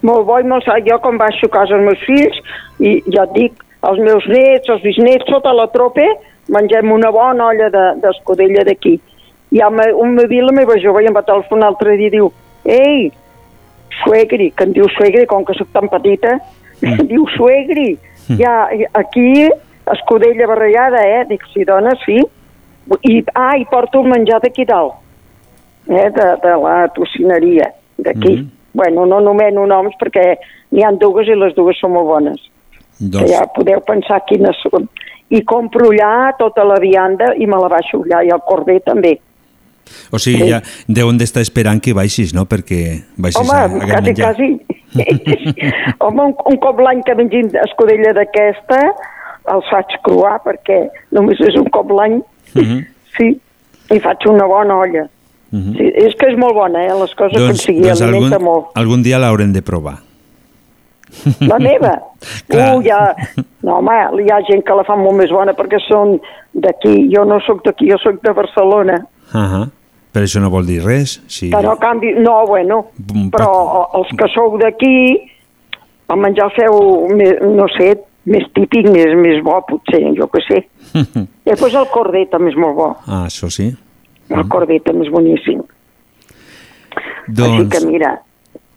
Molt 0.05 0.27
bo 0.29 0.39
i 0.41 0.45
molt 0.45 0.65
sa. 0.65 0.77
Jo 0.85 0.99
quan 1.01 1.17
baixo 1.19 1.47
a 1.49 1.53
casa 1.53 1.75
els 1.77 1.85
meus 1.85 2.01
fills, 2.07 2.37
i 2.81 3.01
ja 3.13 3.25
et 3.25 3.35
dic, 3.35 3.53
els 3.85 3.99
meus 4.01 4.25
nets, 4.29 4.69
els 4.69 4.83
bisnets, 4.85 5.25
tota 5.29 5.53
la 5.57 5.67
trope, 5.73 6.05
mengem 6.49 6.93
una 6.93 7.11
bona 7.11 7.47
olla 7.49 7.69
de- 7.73 8.01
d'escudella 8.03 8.65
de, 8.65 8.73
d'aquí. 8.73 9.01
I 9.53 9.61
ha 9.61 9.71
me- 9.71 9.93
un 9.93 10.15
me 10.15 10.27
diu 10.27 10.47
la 10.47 10.53
meva 10.53 10.79
jove 10.81 11.03
i 11.03 11.07
em 11.07 11.15
va 11.15 11.23
telefonar 11.23 11.69
l'altre 11.69 11.97
dia 11.97 12.09
i 12.09 12.15
diu 12.17 12.33
ei, 12.65 13.13
suegri, 14.03 14.51
que 14.57 14.65
em 14.65 14.73
diu 14.73 14.89
suegri, 14.97 15.27
com 15.27 15.45
que 15.45 15.55
sóc 15.55 15.69
tan 15.73 15.89
petita, 15.89 16.39
mm. 16.83 17.07
diu 17.13 17.27
suegri, 17.37 17.99
ja, 18.41 18.69
aquí 18.95 19.49
escudella 19.93 20.47
barrejada, 20.49 21.03
eh? 21.07 21.25
Dic, 21.29 21.45
sí, 21.53 21.65
dona, 21.65 21.93
sí. 22.05 22.23
I, 23.05 23.25
ah, 23.35 23.55
i 23.57 23.65
porto 23.71 24.01
el 24.01 24.09
menjar 24.09 24.41
d'aquí 24.43 24.65
dalt, 24.69 24.97
eh? 25.89 26.11
de, 26.11 26.27
de 26.43 26.57
la 26.65 26.89
tocineria 26.97 27.71
d'aquí. 27.99 28.37
Mm. 28.43 28.51
Bueno, 28.75 29.07
no 29.07 29.21
nomeno 29.21 29.67
noms 29.71 29.95
perquè 30.01 30.35
n'hi 30.75 30.83
han 30.83 30.99
dues 30.99 31.29
i 31.31 31.37
les 31.39 31.55
dues 31.55 31.79
són 31.79 31.93
molt 31.95 32.09
bones. 32.09 32.41
Doncs, 32.99 33.21
Que 33.21 33.29
ja 33.31 33.45
podeu 33.55 33.81
pensar 33.87 34.21
quines 34.27 34.59
són. 34.65 34.89
I 35.31 35.41
compro 35.47 35.93
allà 35.93 36.33
tota 36.39 36.65
la 36.67 36.81
vianda 36.83 37.33
i 37.39 37.47
me 37.47 37.57
la 37.61 37.69
baixo 37.71 38.03
allà, 38.03 38.25
i 38.27 38.33
el 38.35 38.43
corder 38.49 38.81
també. 38.85 39.15
O 40.11 40.19
sigui, 40.19 40.49
ja 40.51 40.61
deuen 40.89 41.19
d'estar 41.19 41.43
esperant 41.43 41.81
que 41.83 41.95
baixis, 41.95 42.35
no?, 42.35 42.45
perquè 42.47 43.03
baixis 43.17 43.41
Home, 43.41 43.55
a, 43.55 43.65
a 43.65 43.89
quasi, 43.89 44.11
menjar. 44.11 44.35
quasi. 44.35 44.51
Home, 46.05 46.23
un, 46.29 46.35
un 46.53 46.57
cop 46.63 46.79
l'any 46.81 47.03
que 47.07 47.15
mengin 47.19 47.51
escudella 47.65 48.13
d'aquesta, 48.17 48.81
els 49.55 49.67
faig 49.71 49.97
cruar, 50.07 50.39
perquè 50.45 50.85
només 51.13 51.41
és 51.41 51.57
un 51.61 51.69
cop 51.75 51.91
l'any, 51.91 52.21
Mhm. 52.55 52.85
sí, 53.17 53.33
i 53.91 53.99
faig 54.01 54.23
una 54.31 54.47
bona 54.47 54.77
olla. 54.85 55.09
Mhm. 55.51 55.73
Sí, 55.77 55.85
és 56.07 56.15
que 56.19 56.29
és 56.31 56.37
molt 56.39 56.55
bona, 56.55 56.85
eh? 56.87 56.93
Les 57.01 57.15
coses 57.19 57.39
Doncs, 57.39 57.63
sigui, 57.63 57.83
doncs 57.83 58.01
alimenta 58.03 58.37
algun, 58.37 58.45
molt. 58.45 58.67
algun 58.79 59.03
dia 59.03 59.19
l'haurem 59.19 59.53
de 59.53 59.63
provar. 59.63 59.97
La 61.41 61.59
meva? 61.59 61.93
Clar. 62.51 62.77
uh, 62.77 62.83
ja... 62.83 63.15
No, 63.63 63.79
home, 63.79 63.95
hi 64.25 64.31
ha 64.33 64.39
gent 64.49 64.63
que 64.67 64.75
la 64.77 64.85
fa 64.85 64.97
molt 64.99 65.17
més 65.21 65.31
bona 65.33 65.55
perquè 65.57 65.79
són 65.89 66.17
d'aquí. 66.55 67.09
Jo 67.15 67.25
no 67.25 67.39
sóc 67.47 67.63
d'aquí, 67.65 67.87
jo 67.91 67.99
sóc 68.03 68.19
de 68.23 68.33
Barcelona. 68.37 68.99
Uh 69.35 69.41
-huh. 69.41 69.71
Però 70.15 70.23
això 70.25 70.41
no 70.41 70.51
vol 70.51 70.67
dir 70.67 70.81
res. 70.85 71.21
Sí. 71.27 71.51
Però 71.51 71.73
a 71.73 71.79
canvi... 71.79 72.13
No, 72.15 72.47
bueno, 72.47 72.87
Mm, 73.15 73.31
però 73.31 73.89
els 73.99 74.09
que 74.17 74.29
sou 74.35 74.59
d'aquí, 74.59 75.31
el 76.09 76.19
menjar 76.21 76.51
feu, 76.55 77.09
més, 77.17 77.41
no 77.43 77.67
sé, 77.79 77.97
més 78.25 78.45
típic, 78.55 78.87
més, 78.91 79.15
més 79.17 79.43
bo, 79.43 79.61
potser, 79.69 80.01
jo 80.17 80.29
què 80.31 80.41
sé. 80.49 80.61
I 80.95 81.27
després 81.51 81.75
el 81.75 81.87
corder 81.91 82.27
també 82.31 82.51
és 82.51 82.57
molt 82.57 82.77
bo. 82.77 82.97
ah, 83.07 83.25
això 83.27 83.51
sí. 83.51 83.75
El 84.31 84.49
corder 84.49 84.81
també 84.85 85.05
és 85.07 85.13
boníssim. 85.13 85.61
Així 87.27 87.35
Doncs, 87.35 87.69
que 87.73 87.87
mira, 87.87 88.19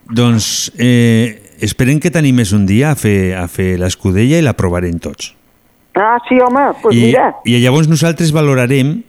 doncs 0.10 0.72
eh, 0.80 1.36
esperem 1.62 2.00
que 2.00 2.10
t'animes 2.10 2.54
un 2.54 2.66
dia 2.66 2.92
a 2.92 2.96
fer, 2.96 3.36
a 3.36 3.48
fer 3.48 3.78
l'escudella 3.80 4.40
i 4.40 4.42
la 4.46 4.54
provarem 4.54 4.98
tots. 5.00 5.34
Ah, 5.96 6.18
sí, 6.30 6.38
home, 6.40 6.62
doncs 6.70 6.82
pues 6.82 6.96
I, 6.96 7.02
mira. 7.10 7.36
I 7.46 7.60
llavors 7.64 7.90
nosaltres 7.90 8.32
valorarem 8.32 9.04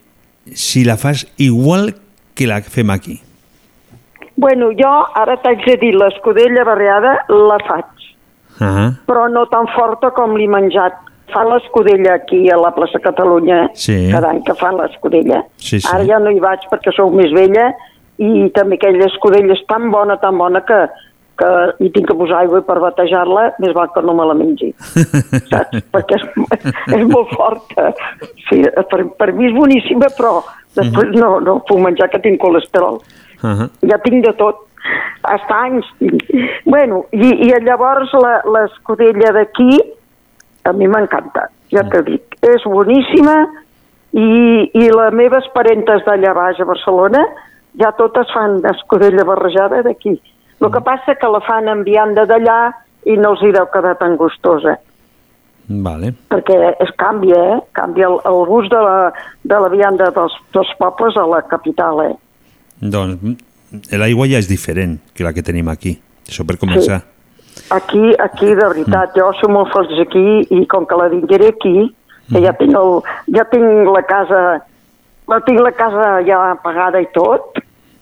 si 0.55 0.85
la 0.85 0.97
fas 0.97 1.27
igual 1.37 1.95
que 2.35 2.47
la 2.47 2.61
que 2.63 2.71
fem 2.71 2.91
aquí. 2.91 3.21
Bueno, 4.37 4.71
jo 4.79 4.91
ara 5.19 5.37
t'haig 5.43 5.65
de 5.67 5.77
dir, 5.81 5.95
l'escudella 5.99 6.65
barreada 6.65 7.25
la 7.29 7.59
faig, 7.67 7.85
Ah, 8.61 8.91
però 9.07 9.29
no 9.31 9.47
tan 9.47 9.69
forta 9.71 10.11
com 10.11 10.37
l'he 10.37 10.49
menjat. 10.51 10.93
Fan 11.33 11.47
l'escudella 11.51 12.15
aquí 12.15 12.49
a 12.51 12.57
la 12.57 12.71
plaça 12.75 12.99
Catalunya, 12.99 13.71
Sí. 13.75 14.09
cada 14.11 14.31
any 14.31 14.43
que 14.43 14.55
fan 14.55 14.77
l'escudella. 14.77 15.45
Sí, 15.57 15.79
sí. 15.81 15.87
Ara 15.93 16.05
ja 16.05 16.19
no 16.19 16.31
hi 16.31 16.41
vaig 16.41 16.61
perquè 16.71 16.91
sou 16.97 17.11
més 17.11 17.31
vella 17.33 17.73
i 18.19 18.49
també 18.51 18.75
aquella 18.77 19.07
escudella 19.07 19.53
és 19.53 19.63
tan 19.69 19.91
bona, 19.91 20.17
tan 20.17 20.39
bona 20.39 20.65
que, 20.65 20.89
que 21.39 21.49
hi 21.85 21.91
tinc 21.95 22.09
que 22.11 22.15
posar 22.19 22.41
aigua 22.43 22.61
per 22.67 22.79
batejar-la, 22.83 23.45
més 23.63 23.75
val 23.77 23.91
que 23.95 24.03
no 24.03 24.15
me 24.19 24.25
la 24.27 24.35
mengi, 24.35 24.73
saps? 25.51 25.85
perquè 25.95 26.17
és, 26.19 26.25
és 26.97 27.05
molt 27.07 27.31
forta. 27.37 27.93
Sí, 28.49 28.63
per, 28.91 29.05
per 29.21 29.29
mi 29.37 29.47
és 29.51 29.55
boníssima, 29.55 30.09
però 30.19 30.41
després 30.75 31.09
Mhm. 31.13 31.21
no, 31.21 31.41
no 31.41 31.59
puc 31.67 31.79
menjar 31.83 32.09
que 32.11 32.19
tinc 32.23 32.41
colesterol 32.41 33.01
ah, 33.43 33.69
ja 33.83 33.99
tinc 34.05 34.25
de 34.27 34.33
tot, 34.39 34.65
hasta 35.23 35.57
anys 35.67 35.87
tinc. 35.99 36.23
Bueno, 36.67 37.05
i, 37.13 37.31
i 37.49 37.53
llavors 37.65 38.13
la- 38.23 38.43
l'escudella 38.47 39.33
d'aquí 39.39 39.79
a 40.69 40.73
mi 40.73 40.87
m'encanta, 40.91 41.49
ja 41.73 41.83
t'ho 41.89 42.03
dic. 42.07 42.35
És 42.43 42.63
boníssima 42.67 43.37
i, 44.13 44.71
i 44.75 44.89
les 44.91 45.15
meves 45.15 45.47
parentes 45.55 46.03
d'allà 46.07 46.35
baix 46.37 46.61
a 46.61 46.67
Barcelona 46.69 47.23
ja 47.79 47.91
totes 47.99 48.31
fan 48.35 48.59
escudella 48.73 49.25
barrejada 49.25 49.83
d'aquí. 49.87 50.17
El 50.59 50.73
que 50.75 50.83
passa 50.83 51.15
que 51.15 51.31
la 51.31 51.41
fan 51.47 51.69
amb 51.71 51.87
vianda 51.87 52.27
d'allà 52.27 52.59
i 53.07 53.17
no 53.17 53.35
els 53.35 53.43
hi 53.43 53.53
deu 53.55 53.67
quedar 53.73 53.95
tan 54.01 54.17
gustosa 54.19 54.77
vale. 55.69 56.13
perquè 56.29 56.57
es 56.81 56.91
canvia, 56.97 57.39
eh? 57.55 57.59
Canvia 57.73 58.09
el, 58.09 58.19
el 58.25 58.41
gust 58.49 58.73
de 58.73 58.81
la, 58.83 59.13
de 59.45 59.61
la 59.61 59.69
vianda 59.69 60.11
dels, 60.15 60.35
dels 60.55 60.73
pobles 60.81 61.17
a 61.17 61.27
la 61.29 61.43
capital, 61.47 62.03
eh? 62.07 62.15
Doncs 62.81 63.21
mm, 63.21 63.37
l'aigua 64.01 64.29
ja 64.31 64.41
és 64.41 64.49
diferent 64.49 64.99
que 65.15 65.27
la 65.27 65.35
que 65.37 65.45
tenim 65.45 65.69
aquí. 65.69 65.99
Això 66.29 66.45
per 66.49 66.59
començar. 66.61 67.03
Aquí, 67.75 68.15
aquí, 68.23 68.53
de 68.55 68.67
veritat, 68.71 69.15
jo 69.17 69.31
soc 69.41 69.51
molt 69.51 69.73
feliç 69.75 70.03
aquí 70.05 70.27
i 70.55 70.65
com 70.71 70.87
que 70.89 70.97
la 70.97 71.09
vingueré 71.13 71.51
aquí, 71.53 71.89
que 72.29 72.43
ja 72.45 72.53
tinc, 72.57 72.77
el, 72.77 73.01
ja 73.35 73.45
tinc 73.51 73.89
la 73.93 74.03
casa, 74.09 74.43
la 75.29 75.41
tinc 75.47 75.61
la 75.65 75.73
casa 75.77 76.11
ja 76.29 76.39
pagada 76.63 77.01
i 77.03 77.09
tot, 77.17 77.59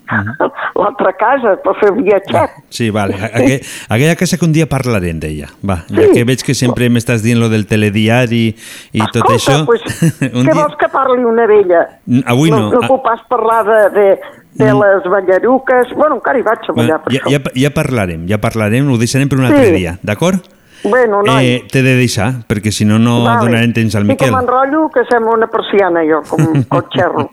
l'altra 0.80 1.12
casa 1.18 1.56
per 1.64 1.74
fer 1.80 1.90
un 1.92 2.02
viatget. 2.06 2.56
Sí, 2.70 2.90
vale. 2.94 3.14
Aqu 3.18 3.58
aquella 3.88 4.16
casa 4.16 4.38
que 4.38 4.44
un 4.46 4.52
dia 4.54 4.66
parlarem 4.70 5.18
d'ella. 5.22 5.48
Va, 5.66 5.80
ja 5.90 6.08
que 6.12 6.24
veig 6.28 6.42
que 6.46 6.54
sempre 6.54 6.88
m'estàs 6.92 7.22
dient 7.24 7.40
lo 7.42 7.48
del 7.52 7.66
telediari 7.66 8.48
i 8.92 9.04
tot 9.12 9.28
això... 9.34 9.64
pues, 9.66 9.82
un 10.32 10.46
què 10.46 10.52
dia... 10.52 10.56
vols 10.62 10.76
que 10.80 10.88
parli 10.92 11.24
una 11.26 11.46
vella? 11.50 11.84
Mm, 12.06 12.24
Avui 12.26 12.50
no. 12.50 12.66
No, 12.70 12.72
no 12.80 12.84
Ah, 12.86 12.88
puc 12.88 13.02
pas 13.04 13.22
parlar 13.28 13.62
de, 13.66 13.80
de, 14.00 14.08
de 14.56 14.72
Mm. 14.72 14.80
les 14.80 15.04
ballaruques. 15.12 15.90
Bueno, 15.96 16.16
encara 16.16 16.38
hi 16.38 16.42
vaig 16.46 16.58
a 16.68 16.72
ballar 16.72 17.00
bueno, 17.00 17.04
per 17.04 17.12
ja, 17.12 17.20
això. 17.20 17.30
ja, 17.34 17.50
ja 17.66 17.70
parlarem, 17.74 18.26
ja 18.30 18.38
parlarem, 18.40 18.88
ho 18.90 18.96
deixarem 19.00 19.28
per 19.28 19.38
un 19.38 19.44
altre 19.50 19.66
Sí. 19.66 19.74
dia, 19.76 19.98
d'acord? 20.02 20.40
Bueno, 20.84 21.22
noi, 21.22 21.46
Eh, 21.46 21.64
T'he 21.70 21.82
de 21.82 21.96
deixar, 21.96 22.46
perquè 22.46 22.70
si 22.70 22.84
no, 22.84 22.98
no 22.98 23.22
Vale. 23.24 23.40
donarem 23.46 23.72
temps 23.72 23.94
al 23.96 24.04
I 24.04 24.08
Miquel. 24.08 24.30
com 24.30 24.40
enrotllo, 24.40 24.88
que 24.94 25.02
sembla 25.10 25.32
una 25.32 25.46
persiana, 25.48 26.00
jo, 26.04 26.22
com 26.28 26.40
el 26.54 26.84
xerro. 26.94 27.30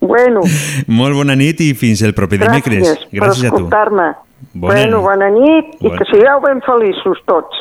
bueno, 0.00 0.40
Molt 0.86 1.14
bona 1.14 1.36
nit 1.36 1.60
i 1.60 1.74
fins 1.74 2.02
el 2.02 2.14
proper 2.14 2.38
dimecres. 2.40 2.82
gràcies, 2.82 3.06
per 3.10 3.20
Gràcies 3.20 3.44
a 3.44 3.50
tu. 3.50 3.56
escoltar-me. 3.56 4.08
Bona 4.54 4.74
bueno, 4.74 4.96
nit. 4.96 5.04
bona 5.06 5.30
nit 5.30 5.64
i 5.80 5.88
Bona- 5.88 5.98
que 5.98 6.04
sigueu 6.10 6.40
ben 6.40 6.60
feliços 6.62 7.18
tots. 7.26 7.56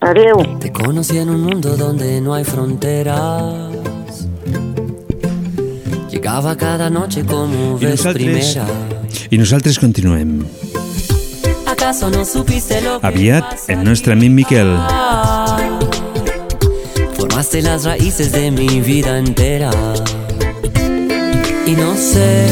Adeu. 0.00 0.58
Te 0.60 0.72
conocí 0.72 1.18
en 1.18 1.28
un 1.28 1.42
mundo 1.42 1.76
donde 1.76 2.20
no 2.22 2.32
hay 2.34 2.44
fronteras. 2.44 3.74
Llegaba 6.10 6.56
cada 6.56 6.88
noche 6.88 7.24
como 7.26 7.78
I 7.80 7.84
nosaltres, 7.84 8.54
primera. 8.54 8.66
I 9.30 9.38
nosaltres 9.38 9.78
continuem. 9.78 10.44
¿Acaso 11.80 12.10
no 12.10 12.26
supiste 12.26 12.82
lo 12.82 13.00
que 13.00 13.06
Aviat, 13.06 13.42
el 13.68 13.82
nostre 13.82 14.12
amic 14.12 14.30
Miquel. 14.30 14.76
Formaste 17.16 17.62
las 17.62 17.84
raíces 17.84 18.32
de 18.32 18.50
mi 18.50 18.82
vida 18.82 19.16
entera. 19.16 19.70
Y 21.66 21.70
no 21.70 21.96
sé 21.96 22.48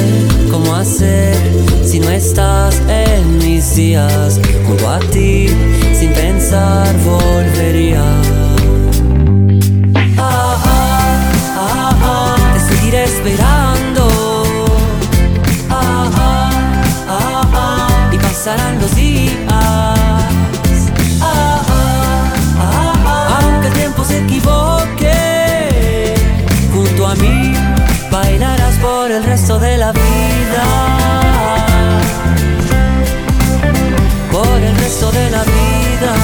cómo 0.51 0.75
hacer 0.75 1.37
si 1.85 2.01
no 2.01 2.09
estás 2.09 2.81
en 2.89 3.37
mis 3.37 3.77
días. 3.77 4.41
Junto 4.67 4.89
a 4.89 4.99
ti, 4.99 5.49
sin 5.93 6.11
pensar, 6.15 6.89
volvería. 7.05 8.03
Ah, 10.17 10.57
ah, 10.65 11.31
ah, 11.55 11.99
ah, 12.03 12.37
te 12.55 12.75
seguiré 12.75 13.05
esperando. 13.05 14.09
Ah, 15.69 16.11
ah, 16.17 16.51
ah, 17.09 17.51
ah, 17.53 18.11
y 18.11 18.17
pasarán 18.17 18.81
los 18.81 18.88
el 29.19 29.25
resto 29.25 29.59
de 29.59 29.77
la 29.79 29.91
vida. 29.91 30.65
Por 34.31 34.63
el 34.63 34.77
resto 34.77 35.11
de 35.11 35.31
la 35.31 35.43
vida. 35.43 36.15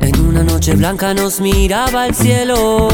En 0.00 0.20
una 0.26 0.42
noche 0.42 0.74
blanca 0.74 1.14
nos 1.14 1.40
miraba 1.40 2.06
el 2.06 2.14
cielo. 2.14 2.88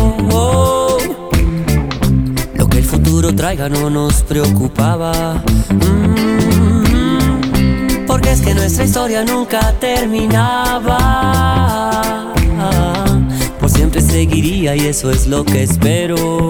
Lo 2.54 2.68
que 2.68 2.78
el 2.78 2.84
futuro 2.84 3.34
traiga 3.34 3.68
no 3.68 3.90
nos 3.90 4.22
preocupaba. 4.22 5.42
Mm, 5.70 7.26
porque 8.06 8.30
es 8.30 8.40
que 8.40 8.54
nuestra 8.54 8.84
historia 8.84 9.24
nunca 9.24 9.72
terminaba. 9.80 11.69
Seguiría 14.10 14.74
y 14.74 14.86
eso 14.86 15.08
es 15.12 15.28
lo 15.28 15.44
que 15.44 15.62
espero. 15.62 16.48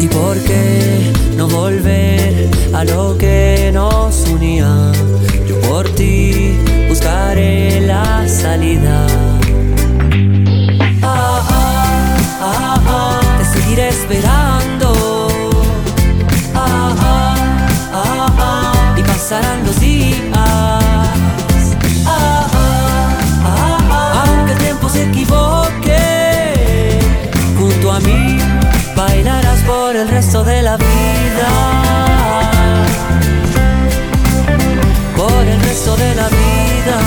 ¿Y 0.00 0.06
por 0.06 0.38
qué 0.44 1.12
no 1.36 1.48
volver 1.48 2.48
a 2.72 2.84
lo 2.84 3.18
que 3.18 3.70
nos 3.74 4.26
unía? 4.28 4.92
Yo 5.48 5.60
por 5.68 5.88
ti 5.90 6.56
buscaré 6.88 7.80
la 7.80 8.28
salida. 8.28 9.06
Ah, 11.02 11.42
ah, 11.50 12.16
ah, 12.42 12.80
ah, 12.86 13.20
te 13.38 13.60
seguiré 13.60 13.88
esperando. 13.88 15.28
Ah, 16.54 16.94
ah, 16.96 17.36
ah, 17.92 18.36
ah, 18.38 18.96
y 18.96 19.02
pasarán 19.02 19.64
resto 30.28 30.44
de 30.44 30.62
la 30.62 30.76
vida. 30.76 31.48
Por 35.16 35.46
el 35.46 35.60
resto 35.62 35.96
de 35.96 36.14
la 36.14 36.28
vida. 36.28 36.98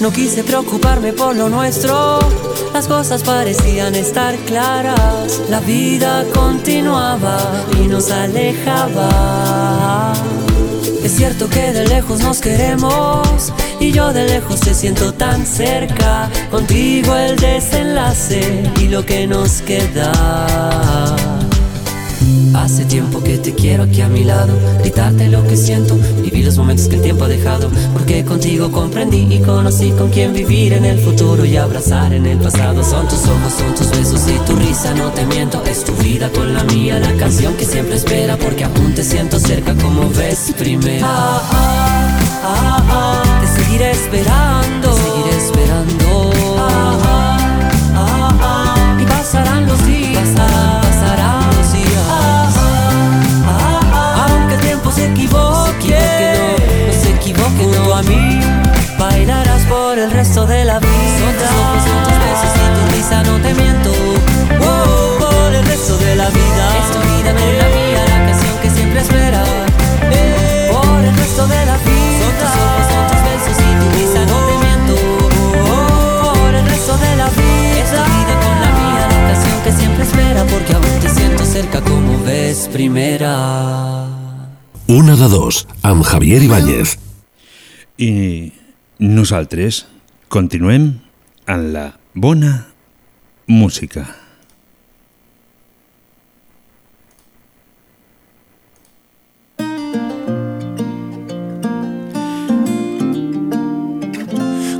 No 0.00 0.10
quise 0.10 0.42
preocuparme 0.42 1.12
por 1.12 1.36
lo 1.36 1.48
nuestro, 1.48 2.18
las 2.72 2.88
cosas 2.88 3.22
parecían 3.22 3.94
estar 3.94 4.34
claras, 4.38 5.40
la 5.48 5.60
vida 5.60 6.24
continuaba 6.34 7.38
y 7.80 7.86
nos 7.86 8.10
alejaba. 8.10 10.12
Es 11.04 11.12
cierto 11.12 11.48
que 11.48 11.72
de 11.72 11.86
lejos 11.86 12.18
nos 12.20 12.40
queremos 12.40 13.52
y 13.88 13.92
yo 13.92 14.12
de 14.12 14.26
lejos 14.26 14.60
te 14.60 14.74
siento 14.74 15.12
tan 15.14 15.46
cerca, 15.46 16.28
contigo 16.50 17.14
el 17.16 17.36
desenlace 17.36 18.62
y 18.80 18.88
lo 18.88 19.04
que 19.04 19.26
nos 19.26 19.62
queda. 19.62 20.12
Hace 22.54 22.84
tiempo 22.84 23.22
que 23.22 23.38
te 23.38 23.54
quiero 23.54 23.84
aquí 23.84 24.02
a 24.02 24.08
mi 24.08 24.24
lado, 24.24 24.52
gritarte 24.80 25.28
lo 25.28 25.46
que 25.46 25.56
siento, 25.56 25.96
vivir 26.22 26.44
los 26.44 26.58
momentos 26.58 26.88
que 26.88 26.96
el 26.96 27.02
tiempo 27.02 27.24
ha 27.24 27.28
dejado, 27.28 27.70
porque 27.92 28.24
contigo 28.24 28.70
comprendí 28.70 29.26
y 29.30 29.38
conocí 29.40 29.90
con 29.92 30.10
quién 30.10 30.34
vivir 30.34 30.74
en 30.74 30.84
el 30.84 30.98
futuro 30.98 31.44
y 31.44 31.56
abrazar 31.56 32.12
en 32.12 32.26
el 32.26 32.38
pasado. 32.38 32.82
Son 32.84 33.08
tus 33.08 33.20
ojos, 33.20 33.52
son 33.58 33.74
tus 33.74 33.90
besos 33.90 34.22
y 34.28 34.38
tu 34.46 34.56
risa, 34.56 34.92
no 34.94 35.10
te 35.12 35.24
miento, 35.24 35.62
es 35.64 35.84
tu 35.84 35.92
vida 35.94 36.28
con 36.30 36.52
la 36.52 36.64
mía, 36.64 36.98
la 36.98 37.14
canción 37.14 37.54
que 37.54 37.64
siempre 37.64 37.96
espera, 37.96 38.36
porque 38.36 38.64
aún 38.64 38.94
te 38.94 39.04
siento 39.04 39.38
cerca 39.38 39.74
como 39.74 40.10
ves 40.10 40.52
primero 40.58 41.06
esperando. 43.80 44.94
De 44.94 45.02
seguir 45.02 45.34
esperando. 45.34 46.30
Y 49.00 49.06
pasarán 49.06 49.66
los 49.66 49.86
días. 49.86 50.28
Pasarán, 50.36 51.46
los 51.56 51.72
días. 51.72 52.54
Aunque 54.28 54.54
el 54.54 54.60
tiempo 54.60 54.90
se 54.90 55.06
equivoque, 55.06 55.98
no 56.86 57.02
se 57.02 57.10
equivoque, 57.10 57.66
no, 57.66 57.86
no. 57.86 57.94
a 57.94 58.02
mí, 58.02 58.40
bailarás 58.98 59.62
por 59.66 59.98
el 59.98 60.10
resto 60.10 60.46
de 60.46 60.64
la 60.64 60.78
vida. 60.78 60.97
Primera. 82.66 84.08
Una 84.88 85.14
de 85.14 85.28
dos, 85.28 85.68
amb 85.82 86.02
Javier 86.02 86.42
Ibáñez. 86.42 86.98
I 87.98 88.52
nosaltres 88.98 89.86
continuem 90.28 91.00
en 91.46 91.72
la 91.72 92.00
bona 92.14 92.68
música. 93.46 94.16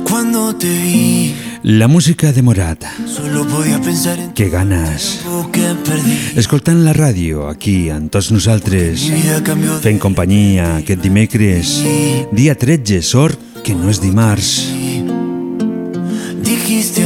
Cuando 0.09 0.55
te 0.55 0.67
vi, 0.67 1.38
La 1.63 1.87
música 1.87 2.31
de 2.31 2.41
Morat. 2.41 2.83
solo 3.05 3.45
podía 3.47 3.79
pensar 3.81 4.17
en 4.19 4.31
Que 4.31 4.49
ganes. 4.49 5.21
que 5.51 5.61
perdí. 5.83 6.17
Escoltant 6.35 6.83
la 6.85 6.93
ràdio 6.93 7.49
aquí 7.49 7.89
amb 7.89 8.09
tots 8.11 8.31
nosaltres, 8.31 9.09
fent 9.81 9.99
companyia 9.99 10.77
aquest 10.77 11.01
dimecres, 11.01 11.83
dia 12.31 12.55
13, 12.55 13.01
sort 13.01 13.39
que 13.63 13.75
no 13.75 13.89
és 13.89 13.99
dimarts. 14.01 14.69
Dijiste 16.43 17.03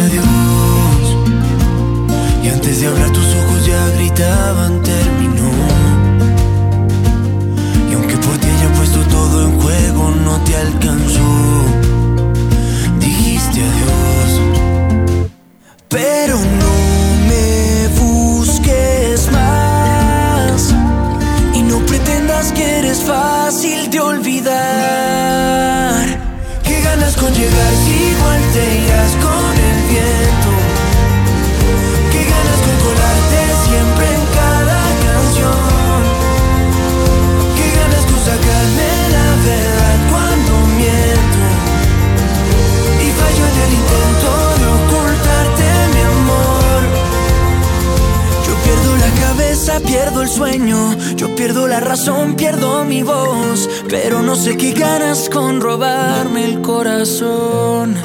Yo 51.15 51.36
pierdo 51.36 51.68
la 51.68 51.80
razón, 51.80 52.36
pierdo 52.36 52.84
mi 52.86 53.03
voz. 53.03 53.70
Pero 53.90 54.22
no 54.22 54.36
sé 54.36 54.57
qué 54.57 54.74
ganas 54.74 55.30
con 55.30 55.61
robarme 55.61 56.45
el 56.45 56.61
corazón. 56.61 57.95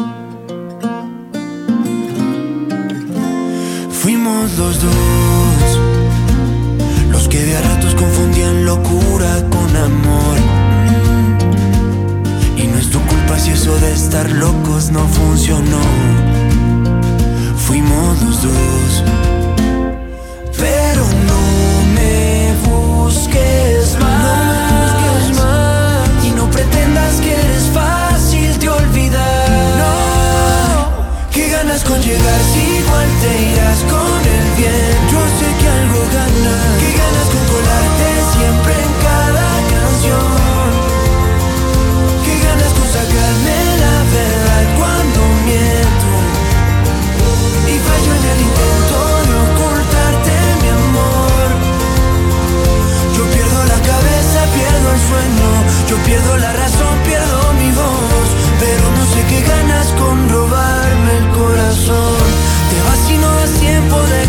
Fuimos 3.90 4.56
los 4.56 4.82
dos, 4.82 5.78
los 7.10 7.28
que 7.28 7.44
de 7.44 7.56
a 7.56 7.60
ratos 7.60 7.94
confundían 7.94 8.65
locura 8.65 9.44
con 9.51 9.77
amor. 9.77 10.39
Y 12.56 12.66
no 12.66 12.78
es 12.78 12.90
tu 12.90 13.01
culpa 13.01 13.39
si 13.39 13.51
eso 13.51 13.74
de 13.81 13.93
estar 13.93 14.31
locos 14.31 14.90
no 14.90 15.06
funcionó. 15.09 15.81
Fuimos 17.66 18.23
los 18.23 18.43
dos. 18.43 19.27
Con 31.89 32.01
llegar 32.02 32.40
si 32.52 32.60
igual 32.81 33.09
te 33.23 33.32
irás 33.51 33.81
con 33.93 34.20
el 34.36 34.47
bien? 34.60 34.98
Yo 35.12 35.20
sé 35.39 35.48
que 35.59 35.69
algo 35.81 36.01
ganas. 36.19 36.70
¿Qué 36.81 36.90
ganas 37.02 37.28
con 37.32 37.44
colarte 37.55 38.09
siempre 38.35 38.73
en 38.86 38.93
cada 39.06 39.48
canción? 39.73 40.69
¿Qué 42.24 42.35
ganas 42.47 42.73
con 42.77 42.86
sacarme 42.97 43.59
la 43.85 43.97
verdad 44.16 44.65
cuando 44.78 45.19
miento? 45.48 46.10
Y 47.73 47.74
fallo 47.86 48.12
en 48.19 48.24
el 48.32 48.40
intento 48.48 48.98
de 49.28 49.35
ocultarte 49.48 50.35
mi 50.62 50.69
amor. 50.81 51.48
Yo 53.16 53.23
pierdo 53.35 53.60
la 53.73 53.78
cabeza, 53.90 54.39
pierdo 54.56 54.86
el 54.94 55.01
sueño. 55.10 55.51
Yo 55.89 55.97
pierdo 56.06 56.32
la 56.36 56.52
razón, 56.52 56.88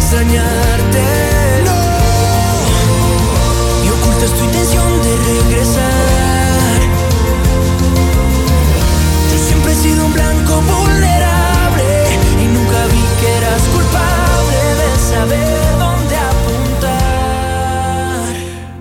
extrañarte. 0.10 1.06
No. 1.66 1.78
Y 3.86 3.90
ocultas 3.90 4.32
tu 4.34 4.44
intención 4.44 5.02
de 5.04 5.18
regresar. 5.18 6.80
Yo 9.32 9.38
siempre 9.38 9.72
he 9.74 9.76
sido 9.76 10.06
un 10.08 10.14
blanco 10.14 10.62
vulnerable 10.62 11.90
y 12.42 12.46
nunca 12.48 12.88
vi 12.88 13.04
que 13.22 13.38
eras 13.38 13.62
culpable 13.62 14.58
de 14.82 14.90
saber 15.12 15.78
dónde 15.78 16.16
apuntar. 16.32 17.70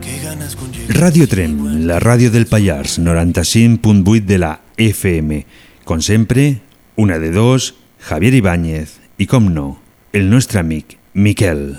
Qué 0.00 0.20
ganas 0.24 0.56
con 0.56 0.72
Ràdio 0.72 1.28
Trem, 1.28 1.86
la 1.86 2.00
ràdio 2.00 2.30
del 2.30 2.46
Pallars, 2.46 2.98
95.8 2.98 4.24
de 4.24 4.38
la 4.38 4.60
FM. 4.78 5.44
Com 5.84 6.00
sempre, 6.00 6.62
una 6.96 7.18
de 7.18 7.32
dos, 7.32 7.74
Javier 8.00 8.32
Ibáñez 8.32 8.96
i, 9.18 9.26
com 9.26 9.52
no, 9.52 9.78
el 10.12 10.30
nostre 10.30 10.60
amic 10.60 10.98
Miquel. 11.18 11.74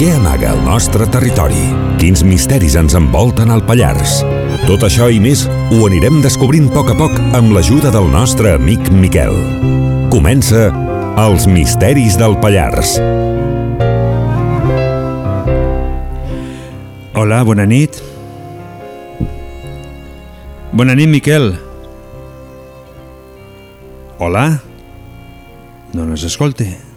Què 0.00 0.14
amaga 0.16 0.54
el 0.54 0.64
nostre 0.64 1.04
territori? 1.12 1.60
Quins 2.00 2.24
misteris 2.24 2.80
ens 2.80 2.96
envolten 2.96 3.52
al 3.52 3.68
Pallars? 3.68 4.22
Tot 4.66 4.84
això 4.86 5.08
i 5.10 5.18
més 5.22 5.44
ho 5.48 5.80
anirem 5.86 6.20
descobrint 6.24 6.68
a 6.70 6.74
poc 6.74 6.92
a 6.92 6.96
poc 6.98 7.16
amb 7.38 7.54
l'ajuda 7.54 7.92
del 7.94 8.10
nostre 8.12 8.54
amic 8.58 8.90
Miquel. 8.90 9.34
Comença 10.12 10.68
Els 11.20 11.46
misteris 11.50 12.18
del 12.18 12.36
Pallars. 12.42 12.96
Hola, 17.20 17.42
bona 17.44 17.66
nit. 17.66 17.98
Bona 20.72 20.94
nit, 20.94 21.10
Miquel. 21.10 21.52
Hola? 24.18 24.46
No 25.92 26.06
nos 26.06 26.22
escolte. 26.24 26.89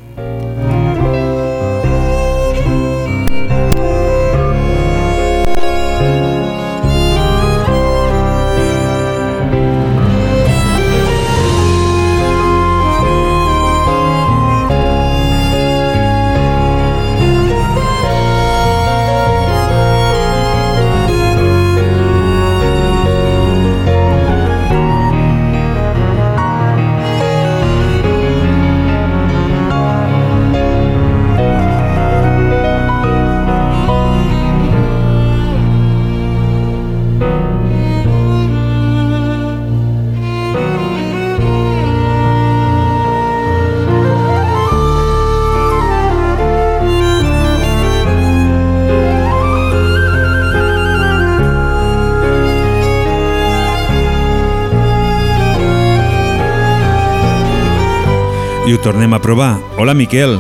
I 58.74 58.76
ho 58.76 58.82
tornem 58.82 59.14
a 59.14 59.20
provar. 59.22 59.60
Hola, 59.78 59.94
Miquel. 59.94 60.32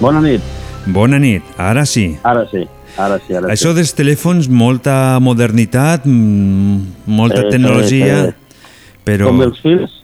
Bona 0.00 0.22
nit. 0.24 0.40
Bona 0.86 1.18
nit, 1.20 1.44
ara 1.60 1.82
sí. 1.84 2.14
Ara 2.24 2.46
sí, 2.48 2.62
ara 2.96 3.18
sí, 3.20 3.34
ara 3.36 3.50
Això 3.52 3.74
sí. 3.74 3.76
dels 3.76 3.92
telèfons, 3.92 4.48
molta 4.48 5.18
modernitat, 5.20 6.06
mm, 6.08 7.04
molta 7.04 7.42
sí, 7.42 7.50
tecnologia, 7.52 8.22
sí. 8.30 8.64
però 9.04 9.28
Com 9.28 9.44
els 9.44 9.60
fils, 9.60 9.98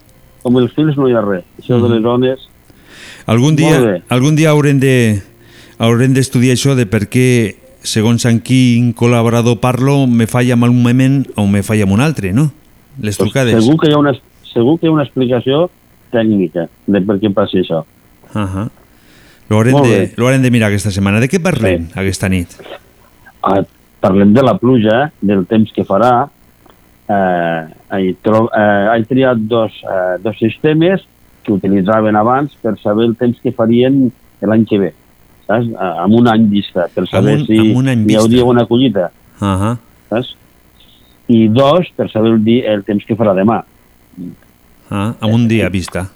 com 0.45 0.61
els 0.61 0.77
fils 0.77 1.01
no 1.01 1.09
hi 1.09 1.17
ha 1.17 1.25
res. 1.25 1.49
Això 1.63 1.81
de 1.81 1.89
les 1.95 2.05
ones... 2.05 2.45
algun 3.25 3.57
dia, 3.57 4.03
algun 4.13 4.37
dia 4.37 4.53
haurem 4.53 4.77
de 4.77 4.95
haurem 5.79 6.13
d'estudiar 6.13 6.59
això 6.61 6.77
de 6.77 6.85
per 6.85 7.07
què, 7.09 7.57
segons 7.81 8.29
amb 8.29 8.45
quin 8.45 8.93
col·laborador 8.93 9.63
parlo, 9.65 10.05
me 10.05 10.29
falla 10.29 10.61
en 10.61 10.69
un 10.69 10.83
moment 10.83 11.23
o 11.41 11.49
me 11.49 11.65
falla 11.65 11.89
en 11.89 11.97
un 11.97 12.05
altre, 12.05 12.35
no? 12.37 12.51
Les 13.01 13.17
trucades. 13.17 13.65
Segur 13.65 13.81
que 13.81 13.89
hi 13.89 13.97
ha 13.97 14.05
una, 14.05 14.13
segur 14.53 14.77
que 14.77 14.91
hi 14.91 14.93
ha 14.93 14.99
una 15.01 15.09
explicació 15.09 15.71
tècnica 16.11 16.69
de 16.87 17.01
per 17.01 17.17
què 17.21 17.33
passa 17.35 17.59
això. 17.59 17.85
Uh 18.35 18.41
-huh. 18.47 18.69
Lo 19.49 19.57
haurem, 19.57 19.73
Molt 19.73 19.87
de, 19.87 19.99
bé. 19.99 20.13
lo 20.17 20.27
haurem 20.27 20.43
de 20.43 20.51
mirar 20.51 20.69
aquesta 20.69 20.91
setmana. 20.91 21.19
De 21.21 21.29
què 21.29 21.41
parlem 21.43 21.89
aquesta 21.95 22.29
nit? 22.29 22.49
Ah, 23.43 23.63
parlem 24.01 24.33
de 24.33 24.43
la 24.43 24.57
pluja, 24.59 25.11
del 25.21 25.45
temps 25.47 25.73
que 25.73 25.83
farà. 25.85 26.29
Eh, 27.09 27.67
he, 27.99 28.15
tro 28.23 28.49
eh, 28.57 28.97
he 28.99 29.05
triat 29.05 29.37
dos, 29.39 29.73
eh, 29.83 30.19
dos 30.23 30.37
sistemes 30.39 31.01
que 31.43 31.53
utilitzaven 31.53 32.15
abans 32.15 32.55
per 32.63 32.79
saber 32.79 33.07
el 33.07 33.17
temps 33.17 33.41
que 33.43 33.51
farien 33.51 34.13
l'any 34.41 34.65
que 34.65 34.79
ve. 34.79 34.95
Saps? 35.47 35.67
Amb 35.77 36.15
un 36.15 36.29
any 36.29 36.49
vista, 36.49 36.87
per 36.95 37.09
saber 37.09 37.39
un- 37.39 37.47
si 37.47 37.59
un 37.75 37.89
any 37.89 38.09
hi 38.09 38.15
hauria 38.15 38.45
una 38.45 38.65
collita. 38.67 39.11
Uh 39.41 39.47
-huh. 39.47 39.79
Saps? 40.09 40.37
I 41.27 41.49
dos, 41.49 41.89
per 41.97 42.09
saber 42.11 42.31
el, 42.33 42.45
dia, 42.45 42.73
el 42.73 42.85
temps 42.85 43.05
que 43.05 43.17
farà 43.17 43.35
demà, 43.35 43.65
ah, 44.91 45.15
amb 45.21 45.35
un 45.35 45.49
dia 45.49 45.67
a 45.67 45.73
vista. 45.73 46.09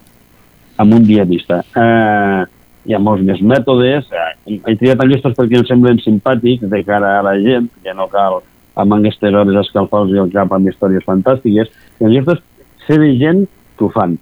amb 0.77 0.95
un 0.95 1.05
dia 1.07 1.25
vista. 1.25 1.61
Eh, 1.77 2.45
hi 2.85 2.95
ha 2.95 3.01
molts 3.01 3.23
més 3.25 3.41
mètodes. 3.41 4.09
Eh, 4.11 4.59
he 4.59 4.77
triat 4.81 5.01
aquests 5.01 5.37
perquè 5.39 5.61
em 5.61 5.69
semblen 5.69 6.01
simpàtics 6.03 6.67
de 6.71 6.83
cara 6.87 7.19
a 7.19 7.23
la 7.27 7.37
gent, 7.41 7.71
que 7.83 7.95
no 7.95 8.09
cal 8.13 8.41
amb 8.81 8.97
aquestes 8.99 9.35
hores 9.35 9.61
escalfar-los 9.63 10.19
el 10.25 10.33
cap 10.35 10.53
amb 10.53 10.69
històries 10.69 11.07
fantàstiques. 11.07 11.71
I 12.01 12.11
aquests 12.11 12.43
sé 12.89 12.99
de 13.01 13.13
gent 13.21 13.47
que 13.79 13.87
ho 13.87 13.91
fan. 13.95 14.19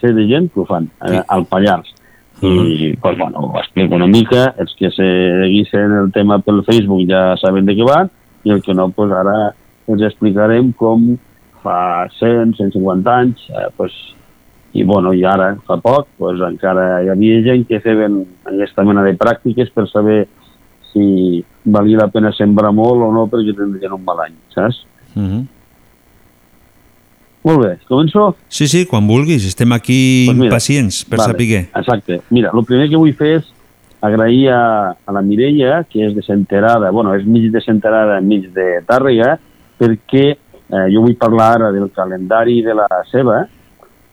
Sé 0.00 0.12
de 0.16 0.26
gent 0.30 0.48
que 0.52 0.64
ho 0.64 0.66
fan, 0.66 0.88
eh, 1.06 1.22
al 1.28 1.46
Pallars. 1.46 1.94
I, 2.40 2.94
pues, 3.02 3.18
bueno, 3.18 3.38
ho 3.38 3.58
explico 3.58 3.96
una 3.96 4.06
mica. 4.06 4.54
Els 4.58 4.74
que 4.78 4.90
seguissin 4.94 5.94
el 6.04 6.12
tema 6.14 6.38
pel 6.38 6.62
Facebook 6.66 7.02
ja 7.10 7.32
saben 7.36 7.66
de 7.66 7.74
què 7.74 7.86
van, 7.86 8.10
i 8.46 8.54
el 8.54 8.62
que 8.62 8.74
no, 8.74 8.88
pues, 8.94 9.12
ara 9.12 9.52
els 9.88 10.04
explicarem 10.06 10.72
com 10.72 11.16
fa 11.62 12.06
100, 12.18 12.56
150 12.56 13.14
anys, 13.14 13.44
eh, 13.50 13.68
pues, 13.76 13.92
i, 14.72 14.84
bueno, 14.84 15.12
i 15.16 15.24
ara, 15.24 15.54
fa 15.66 15.78
poc, 15.82 16.08
pues, 16.20 16.40
encara 16.46 17.02
hi 17.02 17.12
havia 17.12 17.42
gent 17.46 17.66
que 17.68 17.80
feien 17.84 18.22
aquesta 18.46 18.84
mena 18.84 19.04
de 19.06 19.14
pràctiques 19.18 19.70
per 19.74 19.88
saber 19.90 20.26
si 20.92 21.44
valia 21.64 22.04
la 22.04 22.08
pena 22.12 22.32
sembrar 22.32 22.72
molt 22.72 23.04
o 23.06 23.12
no 23.12 23.26
perquè 23.30 23.54
tindrien 23.56 23.94
un 23.96 24.04
mal 24.04 24.24
any, 24.26 24.36
saps? 24.54 24.84
Uh 25.14 25.22
-huh. 25.22 25.46
Molt 27.48 27.62
bé, 27.62 27.78
començo? 27.88 28.34
Sí, 28.48 28.66
sí, 28.66 28.84
quan 28.86 29.06
vulguis. 29.06 29.46
Estem 29.46 29.72
aquí 29.72 30.26
Pues 30.26 30.36
mira, 30.36 30.48
impacients 30.50 31.04
per 31.04 31.18
vale, 31.18 31.32
saber 31.32 31.68
Exacte. 31.74 32.20
Mira, 32.30 32.50
el 32.52 32.64
primer 32.64 32.88
que 32.90 32.96
vull 32.96 33.14
fer 33.14 33.38
és 33.38 33.52
agrair 34.00 34.50
a, 34.50 34.96
a 35.06 35.12
la 35.12 35.22
Mireia, 35.22 35.84
que 35.90 36.04
és 36.06 36.14
de 36.14 36.22
Senterada, 36.22 36.90
bueno, 36.90 37.14
és 37.14 37.24
mig 37.26 37.50
de 37.50 37.60
Senterada, 37.60 38.20
mig 38.20 38.50
de 38.54 38.82
Tàrrega, 38.86 39.38
perquè 39.78 40.36
eh, 40.72 40.86
jo 40.94 41.02
vull 41.04 41.16
parlar 41.20 41.54
ara 41.58 41.70
del 41.72 41.90
calendari 41.94 42.60
de 42.62 42.74
la 42.74 42.86
seva, 43.10 43.44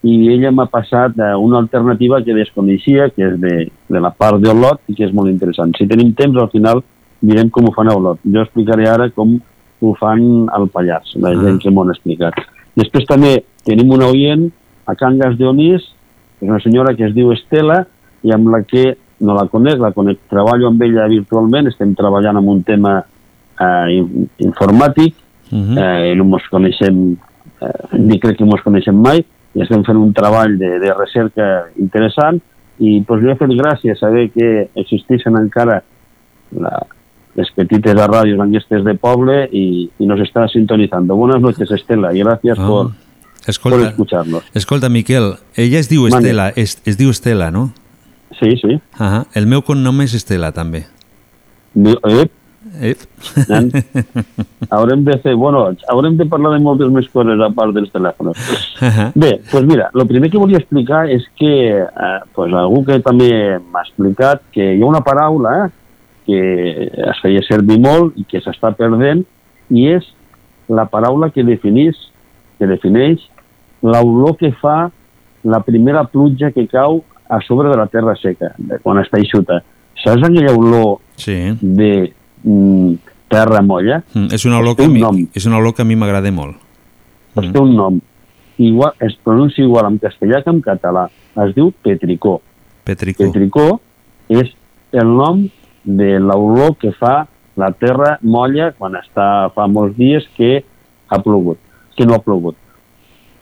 i 0.05 0.15
ella 0.29 0.51
m'ha 0.53 0.67
passat 0.69 1.17
eh, 1.17 1.31
una 1.35 1.57
alternativa 1.63 2.19
que 2.23 2.33
desconeixia, 2.37 3.09
que 3.09 3.25
és 3.25 3.39
de, 3.41 3.53
de 3.89 3.99
la 3.99 4.11
part 4.13 4.37
d'Olot 4.41 4.83
i 4.91 4.93
que 4.95 5.07
és 5.07 5.13
molt 5.17 5.31
interessant. 5.31 5.73
Si 5.77 5.87
tenim 5.89 6.11
temps, 6.13 6.37
al 6.37 6.51
final 6.53 6.83
direm 7.25 7.49
com 7.49 7.65
ho 7.65 7.73
fan 7.73 7.89
a 7.89 7.95
Olot. 7.97 8.19
Jo 8.21 8.43
explicaré 8.43 8.85
ara 8.91 9.09
com 9.09 9.39
ho 9.81 9.93
fan 9.99 10.45
al 10.53 10.67
Pallars, 10.69 11.15
la 11.21 11.33
gent 11.33 11.57
que 11.63 11.71
m'ho 11.73 11.81
han 11.83 11.93
explicat. 11.95 12.37
Després 12.77 13.07
també 13.09 13.31
tenim 13.65 13.89
una 13.95 14.11
oient 14.11 14.45
a 14.85 14.93
Cangas 14.99 15.37
de 15.39 15.47
Onís, 15.49 15.89
és 16.41 16.45
una 16.47 16.59
senyora 16.61 16.93
que 16.93 17.07
es 17.07 17.15
diu 17.15 17.31
Estela 17.33 17.81
i 18.21 18.31
amb 18.35 18.51
la 18.53 18.61
que 18.67 18.93
no 19.25 19.33
la 19.33 19.47
conec, 19.49 19.79
la 19.79 19.93
conec, 19.95 20.19
treballo 20.29 20.67
amb 20.69 20.81
ella 20.85 21.07
virtualment, 21.09 21.69
estem 21.71 21.95
treballant 21.95 22.37
en 22.37 22.47
un 22.51 22.61
tema 22.67 22.97
eh, 23.01 23.95
in- 23.97 24.27
informàtic, 24.43 25.15
uh 25.51 25.57
-huh. 25.57 25.77
eh, 26.11 26.15
no 26.15 26.23
ens 26.37 26.47
coneixem, 26.49 27.15
eh, 27.61 27.97
ni 27.97 28.19
crec 28.19 28.37
que 28.37 28.43
ens 28.43 28.61
coneixem 28.63 28.95
mai, 28.95 29.25
i 29.55 29.61
estem 29.61 29.83
fent 29.85 29.97
un 29.97 30.13
treball 30.13 30.57
de, 30.57 30.79
de 30.79 30.93
recerca 30.93 31.65
interessant, 31.79 32.41
i 32.79 33.01
pues, 33.07 33.21
li 33.23 33.31
ha 33.31 33.35
fet 33.35 33.49
gràcia 33.49 33.95
saber 33.95 34.29
que 34.31 34.69
existeixen 34.75 35.35
encara 35.37 35.81
la, 36.51 36.85
les 37.35 37.49
petites 37.55 37.95
ràdios 37.95 38.39
aquestes 38.39 38.83
de 38.83 38.93
poble 38.95 39.47
i, 39.51 39.89
i 39.99 40.05
nos 40.05 40.19
està 40.19 40.47
sintonizando. 40.51 41.15
Buenas 41.15 41.41
noches, 41.41 41.71
Estela, 41.71 42.13
y 42.13 42.19
gracias 42.19 42.57
Ah. 42.59 42.67
por, 42.67 42.91
Escolta, 43.47 43.77
por 43.77 43.87
escucharnos. 43.87 44.43
Escolta, 44.53 44.89
Miquel, 44.89 45.35
ella 45.55 45.79
es 45.79 45.87
diu 45.89 46.01
Mande. 46.03 46.17
Estela, 46.17 46.49
es, 46.55 46.81
es 46.85 46.97
diu 46.97 47.09
Estela, 47.09 47.51
no? 47.51 47.71
Sí, 48.39 48.57
sí. 48.57 48.79
Ahà. 48.97 49.25
El 49.33 49.47
meu 49.47 49.61
cognom 49.61 50.01
és 50.01 50.13
Estela, 50.13 50.51
també. 50.51 50.85
Mi- 51.73 51.95
Ep, 52.65 52.97
nen, 53.45 53.67
haurem 54.73 55.03
de 55.05 55.17
fer, 55.21 55.35
bueno, 55.37 55.67
haurem 55.87 56.15
de 56.17 56.25
parlar 56.25 56.55
de 56.55 56.63
moltes 56.65 56.89
més 56.89 57.05
coses 57.13 57.41
a 57.41 57.51
part 57.53 57.75
dels 57.75 57.91
telèfons. 57.93 58.39
Bé, 59.13 59.35
doncs 59.51 59.69
mira, 59.69 59.91
el 59.93 60.05
primer 60.09 60.31
que 60.33 60.41
volia 60.41 60.61
explicar 60.61 61.03
és 61.13 61.27
que 61.37 61.53
eh, 61.83 62.19
pues 62.33 62.55
algú 62.57 62.81
que 62.87 62.97
també 63.05 63.29
m'ha 63.59 63.85
explicat 63.85 64.41
que 64.55 64.71
hi 64.73 64.81
ha 64.81 64.89
una 64.89 65.03
paraula 65.05 65.53
eh, 65.67 65.71
que 66.25 66.41
es 67.11 67.21
feia 67.21 67.45
servir 67.45 67.77
molt 67.85 68.17
i 68.17 68.25
que 68.25 68.41
s'està 68.41 68.73
perdent 68.73 69.21
i 69.69 69.87
és 69.93 70.09
la 70.65 70.87
paraula 70.89 71.29
que 71.29 71.45
defineix, 71.45 71.99
que 72.57 72.65
defineix 72.65 73.21
l'olor 73.85 74.39
que 74.41 74.49
fa 74.57 74.89
la 75.45 75.61
primera 75.61 76.03
pluja 76.09 76.49
que 76.51 76.65
cau 76.65 77.03
a 77.29 77.41
sobre 77.45 77.69
de 77.69 77.77
la 77.77 77.85
terra 77.85 78.15
seca, 78.17 78.55
quan 78.81 79.01
està 79.01 79.21
eixuta. 79.21 79.61
Saps 80.01 80.25
aquella 80.25 80.53
olor 80.57 80.97
sí. 81.21 81.37
de 81.61 82.13
mm, 82.45 83.13
terra 83.33 83.61
molla? 83.65 84.01
Mm, 84.13 84.31
és 84.37 84.45
una 84.47 84.61
olor 84.61 84.77
que 84.77 84.87
un 84.87 84.93
mi, 84.95 85.27
és 85.33 85.45
una 85.49 85.59
olor 85.59 85.75
que 85.75 85.83
a 85.83 85.89
mi 85.89 85.97
m'agrada 85.99 86.31
molt. 86.31 86.61
Pues 87.35 87.51
té 87.51 87.59
un 87.59 87.75
nom. 87.75 87.99
Igual, 88.57 88.93
es 89.03 89.17
pronuncia 89.21 89.65
igual 89.65 89.89
en 89.91 89.99
castellà 89.99 90.41
que 90.43 90.53
en 90.53 90.61
català. 90.63 91.09
Es 91.43 91.51
diu 91.57 91.73
petricó. 91.83 92.39
Petricó. 92.87 93.25
Petricó 93.25 93.65
és 94.31 94.53
el 94.95 95.11
nom 95.11 95.43
de 95.83 96.15
l'olor 96.19 96.77
que 96.79 96.93
fa 96.95 97.25
la 97.59 97.71
terra 97.75 98.15
molla 98.21 98.71
quan 98.77 98.95
està 98.99 99.49
fa 99.55 99.67
molts 99.71 99.97
dies 99.97 100.23
que 100.37 100.63
ha 101.07 101.19
plogut, 101.23 101.59
que 101.95 102.07
no 102.07 102.15
ha 102.15 102.23
plogut. 102.23 102.57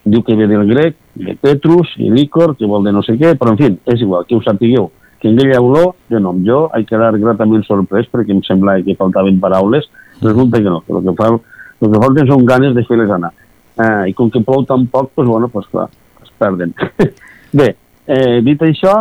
Diu 0.04 0.24
que 0.26 0.36
ve 0.36 0.50
del 0.50 0.66
grec, 0.68 0.98
de 1.16 1.38
petrus 1.40 1.94
i 2.02 2.10
licor, 2.12 2.58
que 2.58 2.68
vol 2.68 2.84
de 2.84 2.92
no 2.92 3.04
sé 3.06 3.16
què, 3.20 3.34
però 3.40 3.54
en 3.54 3.60
fi, 3.62 3.70
és 3.94 4.02
igual, 4.04 4.26
que 4.28 4.36
ho 4.36 4.42
sapigueu. 4.44 4.90
Que 5.24 5.32
aquella 5.32 5.62
olor, 5.64 5.94
de 6.12 6.20
nom, 6.20 6.42
jo 6.44 6.66
he 6.76 6.84
quedat 6.84 7.16
gratament 7.16 7.62
sorprès 7.64 8.10
perquè 8.12 8.34
em 8.36 8.42
sembla 8.44 8.82
que 8.84 8.98
faltaven 9.00 9.38
paraules, 9.40 9.88
resulta 10.20 10.60
que 10.60 10.68
no, 10.68 10.82
que 10.84 10.92
el 10.92 11.06
que, 11.06 11.14
fa, 11.16 11.30
el 11.32 11.94
que 11.94 12.02
falten 12.04 12.28
són 12.28 12.44
ganes 12.50 12.76
de 12.76 12.84
fer-les 12.90 13.14
anar. 13.16 13.32
Eh, 13.80 14.10
I 14.12 14.14
com 14.18 14.28
que 14.30 14.44
plou 14.44 14.66
tan 14.68 14.84
poc, 14.92 15.14
doncs, 15.16 15.30
bueno, 15.32 15.48
doncs 15.54 15.70
clar, 15.72 15.88
es 16.26 16.34
perden. 16.44 16.76
Bé, 17.62 17.70
eh, 18.12 18.42
dit 18.44 18.68
això, 18.68 18.98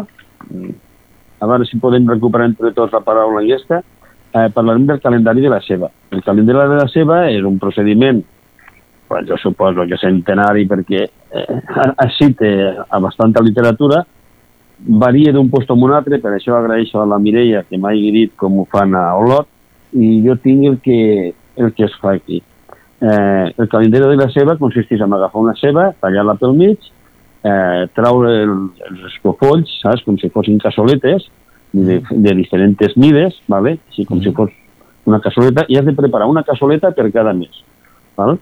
a 1.43 1.51
veure 1.51 1.67
si 1.67 1.83
podem 1.83 2.07
recuperar 2.07 2.47
entre 2.53 2.71
tots 2.77 2.95
la 2.95 3.03
paraula 3.03 3.43
aquesta, 3.43 3.83
eh, 4.31 4.49
parlarem 4.55 4.87
del 4.87 5.03
calendari 5.03 5.43
de 5.43 5.51
la 5.51 5.61
ceba. 5.67 5.91
El 6.15 6.23
calendari 6.23 6.71
de 6.71 6.79
la 6.85 6.89
ceba 6.95 7.25
és 7.35 7.43
un 7.43 7.59
procediment, 7.59 8.23
jo 9.27 9.37
suposo 9.37 9.85
que 9.91 9.99
centenari 10.01 10.65
perquè 10.71 11.03
eh, 11.05 11.61
així 12.07 12.31
té 12.39 12.53
a 12.89 13.03
bastanta 13.03 13.43
literatura, 13.43 14.05
varia 14.87 15.33
d'un 15.33 15.51
lloc 15.51 15.71
a 15.71 15.75
un 15.75 15.93
altre, 15.93 16.19
per 16.19 16.33
això 16.35 16.57
agraeixo 16.57 17.01
a 17.01 17.07
la 17.07 17.19
Mireia 17.19 17.65
que 17.69 17.79
m'hagi 17.79 18.11
dit 18.13 18.33
com 18.37 18.61
ho 18.61 18.67
fan 18.71 18.95
a 18.95 19.13
Olot, 19.19 19.49
i 19.93 20.23
jo 20.25 20.37
tinc 20.41 20.67
el 20.71 20.79
que, 20.81 21.35
el 21.57 21.73
que 21.77 21.85
es 21.85 21.95
fa 22.01 22.15
aquí. 22.17 22.43
Eh, 23.03 23.53
el 23.59 23.69
calendari 23.69 24.17
de 24.17 24.17
la 24.17 24.31
ceba 24.31 24.57
consisteix 24.57 25.03
en 25.03 25.13
agafar 25.13 25.43
una 25.43 25.55
ceba, 25.59 25.91
tallar-la 26.01 26.37
pel 26.41 26.55
mig, 26.57 26.91
eh, 27.43 27.87
traure 27.95 28.33
el, 28.45 28.57
els 28.89 29.07
escofolls, 29.11 29.79
saps, 29.83 30.05
com 30.07 30.19
si 30.19 30.31
fossin 30.31 30.61
cassoletes, 30.63 31.29
de, 31.73 32.03
de 32.11 32.35
diferents 32.37 32.97
mides, 33.01 33.39
¿vale? 33.49 33.79
així 33.89 34.05
com 34.05 34.21
si 34.21 34.33
fos 34.37 34.53
una 35.09 35.19
cassoleta, 35.25 35.65
i 35.69 35.79
has 35.79 35.87
de 35.87 35.97
preparar 35.97 36.29
una 36.31 36.45
cassoleta 36.47 36.93
per 36.95 37.11
cada 37.11 37.33
mes. 37.33 37.63
¿vale? 38.17 38.39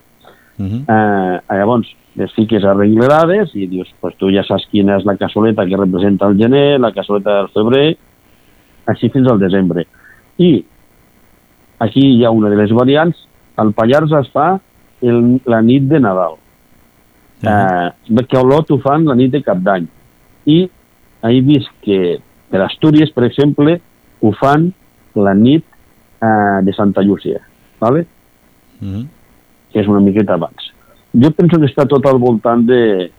eh, 0.59 1.57
llavors 1.57 1.89
les 2.19 2.31
fiques 2.35 2.63
arreglerades 2.67 3.53
i 3.55 3.67
dius, 3.71 3.89
pues 4.01 4.17
tu 4.19 4.31
ja 4.33 4.43
saps 4.43 4.67
quina 4.71 4.97
és 4.99 5.05
la 5.07 5.15
cassoleta 5.19 5.65
que 5.67 5.79
representa 5.79 6.27
el 6.27 6.37
gener, 6.39 6.79
la 6.79 6.91
cassoleta 6.95 7.37
del 7.37 7.51
febrer, 7.55 7.85
així 8.91 9.09
fins 9.13 9.29
al 9.31 9.39
desembre. 9.39 9.85
I 10.37 10.51
aquí 11.79 12.03
hi 12.17 12.25
ha 12.25 12.33
una 12.35 12.51
de 12.51 12.59
les 12.59 12.73
variants, 12.75 13.15
al 13.55 13.71
Pallars 13.77 14.11
es 14.19 14.29
fa 14.33 14.49
el, 15.01 15.39
la 15.47 15.61
nit 15.63 15.87
de 15.87 16.01
Nadal. 16.03 16.37
Eh, 17.41 17.87
perquè 18.11 18.37
a 18.37 18.43
Olot 18.43 18.69
ho 18.69 18.77
fan 18.83 19.07
la 19.07 19.15
nit 19.17 19.31
de 19.33 19.41
Cap 19.45 19.61
d'Any. 19.63 19.87
i 20.45 20.65
he 21.21 21.41
vist 21.45 21.69
que 21.85 22.17
per 22.49 22.63
Astúries, 22.65 23.11
per 23.13 23.23
exemple, 23.27 23.75
ho 24.21 24.31
fan 24.39 24.71
la 25.15 25.33
nit 25.37 25.63
eh, 25.63 26.59
de 26.65 26.73
Santa 26.73 27.01
Llúcia, 27.01 27.39
¿vale? 27.79 28.07
Mm. 28.81 29.05
que 29.71 29.79
és 29.79 29.87
una 29.87 30.01
miqueta 30.03 30.35
abans. 30.35 30.70
Jo 31.13 31.31
penso 31.35 31.59
que 31.59 31.67
està 31.67 31.85
tot 31.89 32.05
al 32.07 32.19
voltant 32.21 32.63
de, 32.67 33.11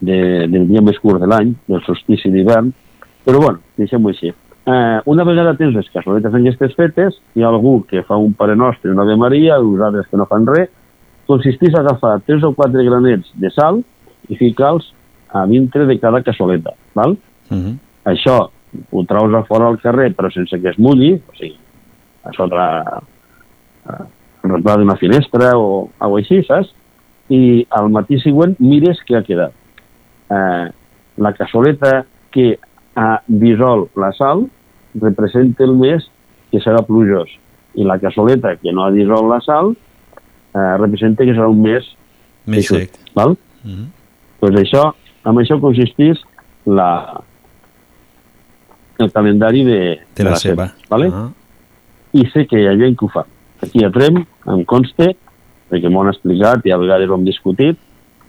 de, 0.00 0.18
del 0.50 0.66
dia 0.70 0.82
més 0.82 0.98
curt 1.02 1.22
de 1.22 1.28
l'any, 1.30 1.52
del 1.70 1.82
solstici 1.86 2.30
d'hivern, 2.32 2.72
però 3.26 3.42
bueno, 3.42 3.62
deixem-ho 3.78 4.10
així. 4.10 4.32
Eh, 4.62 4.98
una 5.10 5.24
vegada 5.26 5.56
tens 5.58 5.74
les 5.74 5.88
cassoletes 5.94 6.34
aquestes 6.38 6.74
fetes, 6.78 7.18
hi 7.34 7.42
ha 7.42 7.50
algú 7.50 7.80
que 7.90 8.04
fa 8.06 8.18
un 8.18 8.34
Pare 8.38 8.54
Nostre 8.58 8.90
i 8.90 8.94
una 8.94 9.06
Ave 9.06 9.16
Maria, 9.18 9.60
uns 9.62 9.82
altres 9.82 10.10
que 10.10 10.18
no 10.18 10.26
fan 10.30 10.46
res, 10.50 10.70
consisteix 11.30 11.74
a 11.74 11.82
agafar 11.82 12.16
tres 12.26 12.42
o 12.46 12.52
quatre 12.54 12.82
granets 12.86 13.30
de 13.38 13.50
sal 13.54 13.80
i 14.28 14.38
ficar-los 14.38 14.90
a 15.32 15.46
dintre 15.50 15.86
de 15.88 15.98
cada 15.98 16.22
cassoleta, 16.22 16.74
val? 16.94 17.16
Mm 17.50 17.58
-hmm. 17.58 17.76
Això 18.04 18.50
ho 18.90 19.04
traus 19.04 19.34
a 19.34 19.44
fora 19.44 19.68
al 19.68 19.80
carrer 19.80 20.14
però 20.16 20.30
sense 20.32 20.60
que 20.60 20.68
es 20.68 20.78
mulli, 20.78 21.14
o 21.14 21.34
sigui, 21.36 21.58
a 22.24 22.32
sota 22.32 23.02
a, 23.86 23.96
a 24.42 24.76
d'una 24.76 24.96
finestra 24.96 25.52
o 25.56 25.90
alguna 25.98 26.22
així, 26.22 26.42
saps? 26.46 26.72
I 27.32 27.66
al 27.70 27.90
matí 27.94 28.18
següent 28.20 28.56
mires 28.60 29.00
què 29.06 29.16
ha 29.16 29.24
quedat. 29.26 29.54
Eh, 30.32 30.66
la 31.22 31.32
cassoleta 31.36 32.02
que 32.32 32.56
ha 32.96 33.22
dissolt 33.26 33.96
la 33.96 34.10
sal 34.16 34.46
representa 35.00 35.64
el 35.64 35.76
mes 35.78 36.04
que 36.52 36.60
serà 36.60 36.82
plujós 36.84 37.30
i 37.78 37.86
la 37.88 37.98
cassoleta 38.00 38.56
que 38.60 38.72
no 38.72 38.84
ha 38.84 38.92
dissolt 38.92 39.28
la 39.30 39.40
sal 39.44 39.72
eh, 39.72 40.74
representa 40.80 41.24
que 41.24 41.36
serà 41.36 41.48
un 41.48 41.62
mes 41.64 41.86
Més 42.44 42.66
sec. 42.66 42.90
Val? 43.14 43.36
Mm 43.62 43.70
-hmm. 43.70 43.86
pues 44.40 44.54
això, 44.58 44.92
amb 45.22 45.38
això 45.38 45.60
consistís 45.60 46.18
la, 46.66 47.22
el 48.98 49.12
calendari 49.12 49.64
de, 49.64 50.00
De 50.16 50.24
la 50.24 50.36
ceba. 50.36 50.74
Vale? 50.90 51.10
Ah. 51.12 51.30
I 52.12 52.26
sé 52.32 52.46
que 52.46 52.60
hi 52.60 52.66
ha 52.66 52.76
gent 52.76 52.98
que 52.98 53.04
ho 53.04 53.08
fa. 53.08 53.24
Aquí 53.62 53.84
a 53.84 53.90
Trem, 53.94 54.18
em 54.52 54.64
conste, 54.68 55.12
perquè 55.70 55.88
m'ho 55.90 56.02
han 56.02 56.10
explicat 56.12 56.64
i 56.66 56.72
a 56.74 56.78
vegades 56.80 57.08
ho 57.10 57.16
hem 57.18 57.24
discutit, 57.26 57.78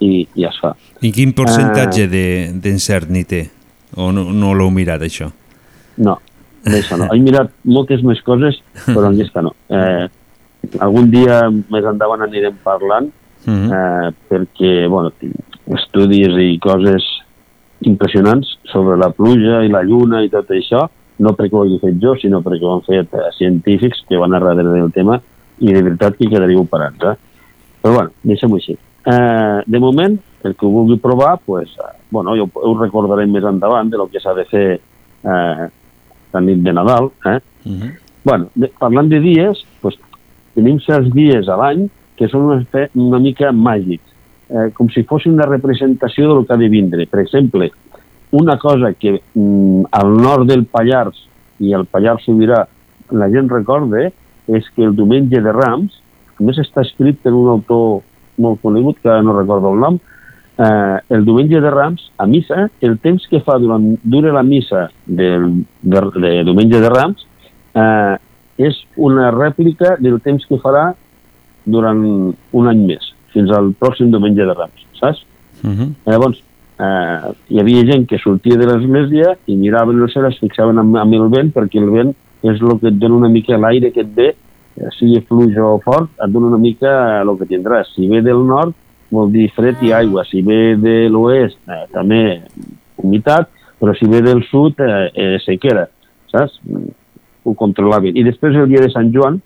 i, 0.02 0.26
i 0.34 0.44
es 0.46 0.56
fa. 0.60 0.74
I 1.02 1.10
quin 1.14 1.32
percentatge 1.36 2.06
de 2.10 2.24
d'encert 2.62 3.10
n'hi 3.10 3.24
té? 3.28 3.42
O 3.96 4.10
no, 4.14 4.26
no 4.34 4.52
l'heu 4.58 4.70
mirat, 4.74 5.02
això? 5.06 5.28
No, 6.02 6.16
d'això 6.66 6.98
no. 6.98 7.08
He 7.14 7.20
mirat 7.22 7.52
moltes 7.64 8.02
més 8.06 8.20
coses, 8.26 8.58
però 8.86 9.06
en 9.10 9.14
aquesta 9.18 9.42
no. 9.46 9.52
Eh, 9.70 10.06
algun 10.82 11.10
dia 11.12 11.42
més 11.50 11.86
endavant 11.86 12.24
anirem 12.26 12.56
parlant, 12.64 13.10
Mhm. 13.44 13.72
eh, 13.76 14.10
perquè, 14.30 14.88
bueno, 14.88 15.10
estudis 15.76 16.32
i 16.40 16.58
coses 16.64 17.04
impressionants 17.84 18.54
sobre 18.72 18.96
la 18.96 19.10
pluja 19.12 19.62
i 19.64 19.68
la 19.68 19.82
lluna 19.84 20.22
i 20.24 20.30
tot 20.32 20.48
això, 20.48 20.86
no 21.18 21.34
perquè 21.38 21.54
ho 21.54 21.64
hagi 21.64 21.78
fet 21.82 22.00
jo, 22.02 22.14
sinó 22.18 22.40
perquè 22.42 22.66
ho 22.66 22.74
han 22.76 22.84
fet 22.86 23.14
eh, 23.14 23.30
científics 23.36 24.02
que 24.08 24.18
van 24.20 24.34
a 24.34 24.40
darrere 24.42 24.74
del 24.74 24.92
tema 24.92 25.20
i 25.62 25.72
de 25.72 25.82
veritat 25.82 26.16
que 26.18 26.30
quedaríeu 26.30 26.64
parats, 26.66 27.04
eh? 27.12 27.14
Però 27.82 27.94
bueno, 27.94 28.14
deixem-ho 28.24 28.58
així. 28.58 28.74
Eh, 29.04 29.60
de 29.66 29.80
moment, 29.80 30.16
el 30.44 30.54
que 30.56 30.66
ho 30.66 30.70
vulgui 30.72 30.96
provar, 30.98 31.38
pues, 31.44 31.76
eh, 31.78 31.92
bueno, 32.10 32.34
jo 32.36 32.48
ho 32.54 32.74
recordarem 32.80 33.30
més 33.30 33.44
endavant 33.44 33.90
de 33.90 34.00
lo 34.00 34.08
que 34.10 34.22
s'ha 34.22 34.34
de 34.34 34.46
fer 34.50 34.66
eh, 34.78 35.68
la 36.34 36.40
nit 36.40 36.64
de 36.64 36.72
Nadal, 36.72 37.10
eh? 37.30 37.38
bueno, 38.24 38.48
de, 38.54 38.70
parlant 38.80 39.08
de 39.12 39.20
dies, 39.20 39.60
pues, 39.82 39.98
tenim 40.56 40.80
certs 40.82 41.12
dies 41.14 41.48
a 41.48 41.58
l'any 41.60 41.86
que 42.18 42.28
són 42.30 42.48
una, 42.48 42.86
una 42.94 43.20
mica 43.22 43.52
màgics, 43.52 44.14
eh, 44.48 44.70
com 44.74 44.88
si 44.92 45.04
fos 45.08 45.26
una 45.30 45.46
representació 45.48 46.30
del 46.32 46.46
que 46.46 46.54
ha 46.54 46.60
de 46.60 46.70
vindre. 46.72 47.06
Per 47.10 47.20
exemple, 47.22 47.70
una 48.34 48.58
cosa 48.58 48.92
que 48.98 49.22
mm, 49.34 49.84
al 49.92 50.16
nord 50.16 50.48
del 50.50 50.64
Pallars 50.66 51.20
i 51.62 51.72
al 51.72 51.86
Pallars 51.86 52.24
Sobirà 52.26 52.64
la 53.14 53.28
gent 53.30 53.46
recorda 53.52 54.08
és 54.50 54.66
que 54.74 54.82
el 54.82 54.96
diumenge 54.98 55.38
de 55.40 55.52
Rams, 55.54 56.00
més 56.42 56.58
està 56.58 56.82
escrit 56.82 57.20
per 57.22 57.30
un 57.30 57.52
autor 57.52 58.02
molt 58.42 58.58
conegut, 58.64 58.98
que 58.98 59.14
no 59.22 59.36
recordo 59.36 59.70
el 59.70 59.78
nom, 59.84 60.00
eh, 60.58 60.98
el 61.14 61.22
diumenge 61.24 61.60
de 61.62 61.70
Rams, 61.70 62.08
a 62.18 62.26
missa, 62.26 62.66
el 62.82 62.98
temps 63.04 63.26
que 63.30 63.38
fa 63.46 63.54
durant 63.62 63.86
dura 64.02 64.32
la 64.34 64.42
missa 64.42 64.88
del, 65.06 65.46
de, 65.82 66.02
de 66.18 66.32
diumenge 66.48 66.80
de 66.82 66.90
Rams 66.90 67.22
eh, 67.78 68.16
és 68.66 68.80
una 68.96 69.30
rèplica 69.34 69.94
del 70.02 70.18
temps 70.26 70.42
que 70.50 70.58
farà 70.62 70.88
durant 71.64 72.02
un 72.34 72.72
any 72.72 72.82
més, 72.90 73.12
fins 73.30 73.54
al 73.54 73.70
pròxim 73.78 74.10
diumenge 74.10 74.42
de 74.42 74.58
Rams, 74.58 74.88
saps? 74.98 75.22
Uh 75.62 75.70
-huh. 75.70 75.88
Llavors, 76.10 76.42
eh, 76.84 77.32
hi 77.48 77.60
havia 77.60 77.84
gent 77.90 78.06
que 78.10 78.20
sortia 78.22 78.58
de 78.60 78.68
l'església 78.68 79.34
i 79.46 79.56
miraven 79.56 80.02
el 80.02 80.10
cel, 80.12 80.28
es 80.28 80.38
fixaven 80.42 80.80
amb, 80.82 80.96
amb 81.00 81.16
el 81.18 81.28
vent, 81.32 81.52
perquè 81.54 81.80
el 81.80 81.90
vent 81.92 82.14
és 82.44 82.60
el 82.60 82.78
que 82.80 82.90
et 82.92 82.98
dona 83.00 83.22
una 83.22 83.32
mica 83.32 83.58
l'aire 83.58 83.90
que 83.94 84.04
et 84.04 84.14
ve, 84.16 84.30
eh, 84.76 84.90
sigui 84.98 85.22
fluix 85.28 85.56
o 85.58 85.78
fort, 85.84 86.10
et 86.20 86.32
dona 86.32 86.52
una 86.52 86.60
mica 86.60 86.94
el 87.22 87.34
que 87.40 87.48
tindràs. 87.50 87.94
Si 87.94 88.08
ve 88.10 88.20
del 88.24 88.44
nord, 88.46 88.74
vol 89.14 89.32
dir 89.32 89.48
fred 89.56 89.82
i 89.84 89.92
aigua. 89.96 90.24
Si 90.28 90.42
ve 90.42 90.76
de 90.80 90.96
l'oest, 91.12 91.58
eh, 91.68 91.84
també 91.94 92.22
humitat, 93.02 93.48
però 93.80 93.94
si 93.98 94.08
ve 94.10 94.20
del 94.24 94.42
sud, 94.50 94.80
eh, 94.80 95.10
eh, 95.14 95.38
sequera, 95.44 95.88
saps? 96.32 96.60
Ho 97.44 97.52
controlaven. 97.54 98.16
I 98.16 98.24
després 98.24 98.56
el 98.56 98.68
dia 98.68 98.80
de 98.80 98.90
Sant 98.92 99.12
Joan, 99.12 99.40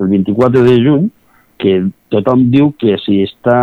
el 0.00 0.08
24 0.08 0.64
de 0.64 0.76
juny, 0.80 1.10
que 1.58 1.88
tothom 2.12 2.46
diu 2.52 2.72
que 2.78 2.96
si 3.02 3.22
està 3.24 3.58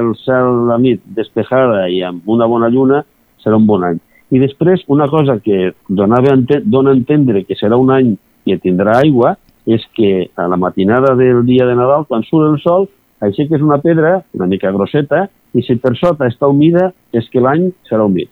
el 0.00 0.12
cel 0.24 0.66
la 0.68 0.78
nit 0.82 1.02
despejada 1.16 1.86
i 1.88 2.02
amb 2.06 2.26
una 2.28 2.48
bona 2.50 2.68
lluna, 2.72 3.02
serà 3.42 3.58
un 3.58 3.66
bon 3.66 3.84
any. 3.86 4.00
I 4.34 4.40
després, 4.42 4.82
una 4.90 5.06
cosa 5.08 5.38
que 5.38 5.72
donava 5.88 6.34
ente 6.34 6.60
dona 6.64 6.90
a 6.90 6.98
entendre 6.98 7.44
que 7.46 7.54
serà 7.54 7.78
un 7.78 7.92
any 7.94 8.16
que 8.46 8.58
tindrà 8.62 8.98
aigua, 8.98 9.36
és 9.66 9.82
que 9.94 10.30
a 10.38 10.46
la 10.50 10.58
matinada 10.58 11.14
del 11.18 11.44
dia 11.46 11.66
de 11.66 11.74
Nadal, 11.74 12.06
quan 12.06 12.22
surt 12.26 12.52
el 12.52 12.58
sol, 12.62 12.88
aixeques 13.22 13.62
una 13.62 13.78
pedra, 13.82 14.20
una 14.34 14.46
mica 14.50 14.70
grosseta, 14.74 15.26
i 15.56 15.62
si 15.66 15.78
per 15.82 15.94
sota 15.98 16.28
està 16.30 16.50
humida, 16.50 16.90
és 17.16 17.26
que 17.32 17.42
l'any 17.42 17.70
serà 17.88 18.06
humit. 18.06 18.30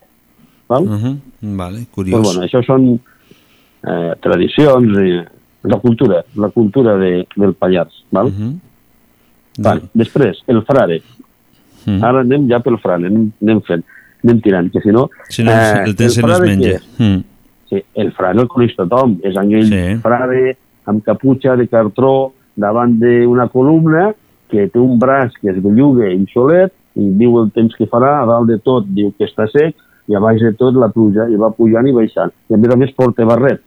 Val? 0.68 0.82
Uh 0.82 0.98
-huh. 0.98 1.16
Vale, 1.56 1.86
curiós. 1.90 2.14
Pues 2.14 2.22
bueno, 2.22 2.46
això 2.46 2.62
són 2.64 3.00
eh, 3.82 4.12
tradicions 4.20 4.98
i 4.98 5.22
la 5.62 5.78
cultura, 5.78 6.24
la 6.36 6.50
cultura 6.50 6.96
de, 6.96 7.26
del 7.36 7.54
Pallars. 7.54 8.04
Val? 8.10 8.26
Uh 8.26 8.32
-huh. 8.32 8.52
Vale. 9.58 9.88
Després, 9.94 10.40
el 10.50 10.62
frare. 10.66 11.00
Mm. 11.84 12.00
Ara 12.02 12.24
anem 12.24 12.48
ja 12.50 12.60
pel 12.64 12.78
frare, 12.82 13.10
anem, 13.10 13.28
anem 13.44 13.60
fent, 13.66 13.84
anem 14.24 14.40
tirant, 14.44 14.70
que 14.72 14.82
si 14.82 14.94
no... 14.94 15.08
Si 15.28 15.44
no, 15.46 15.54
el 15.54 15.96
temps 15.98 16.18
nos 16.18 16.26
frare 16.26 16.50
menja. 16.50 16.80
Mm. 16.98 17.20
Sí, 17.70 17.82
el 18.02 18.12
frare 18.16 18.42
el 18.42 18.50
coneix 18.50 18.74
tothom, 18.78 19.18
és 19.24 19.36
aquell 19.40 19.70
sí. 19.70 19.82
frare 20.04 20.56
amb 20.90 21.04
caputxa 21.04 21.56
de 21.60 21.68
cartró 21.70 22.32
davant 22.60 22.98
d'una 23.00 23.48
columna 23.52 24.12
que 24.50 24.68
té 24.70 24.78
un 24.78 24.98
braç 25.00 25.34
que 25.40 25.50
es 25.50 25.60
belluga 25.62 26.10
i 26.12 26.20
solet 26.32 26.72
i 27.00 27.08
diu 27.18 27.40
el 27.40 27.50
temps 27.54 27.74
que 27.74 27.88
farà, 27.90 28.20
a 28.20 28.26
dalt 28.28 28.50
de 28.50 28.60
tot 28.62 28.86
diu 28.86 29.10
que 29.18 29.26
està 29.26 29.48
sec 29.50 29.74
i 30.08 30.14
a 30.14 30.20
baix 30.22 30.42
de 30.44 30.52
tot 30.58 30.76
la 30.78 30.90
pluja 30.92 31.26
i 31.32 31.38
va 31.40 31.50
pujant 31.54 31.86
i 31.88 31.94
baixant. 31.96 32.30
I 32.50 32.54
a 32.54 32.60
més 32.60 32.74
a 32.74 32.78
més 32.78 32.92
porta 32.94 33.26
barret. 33.26 33.62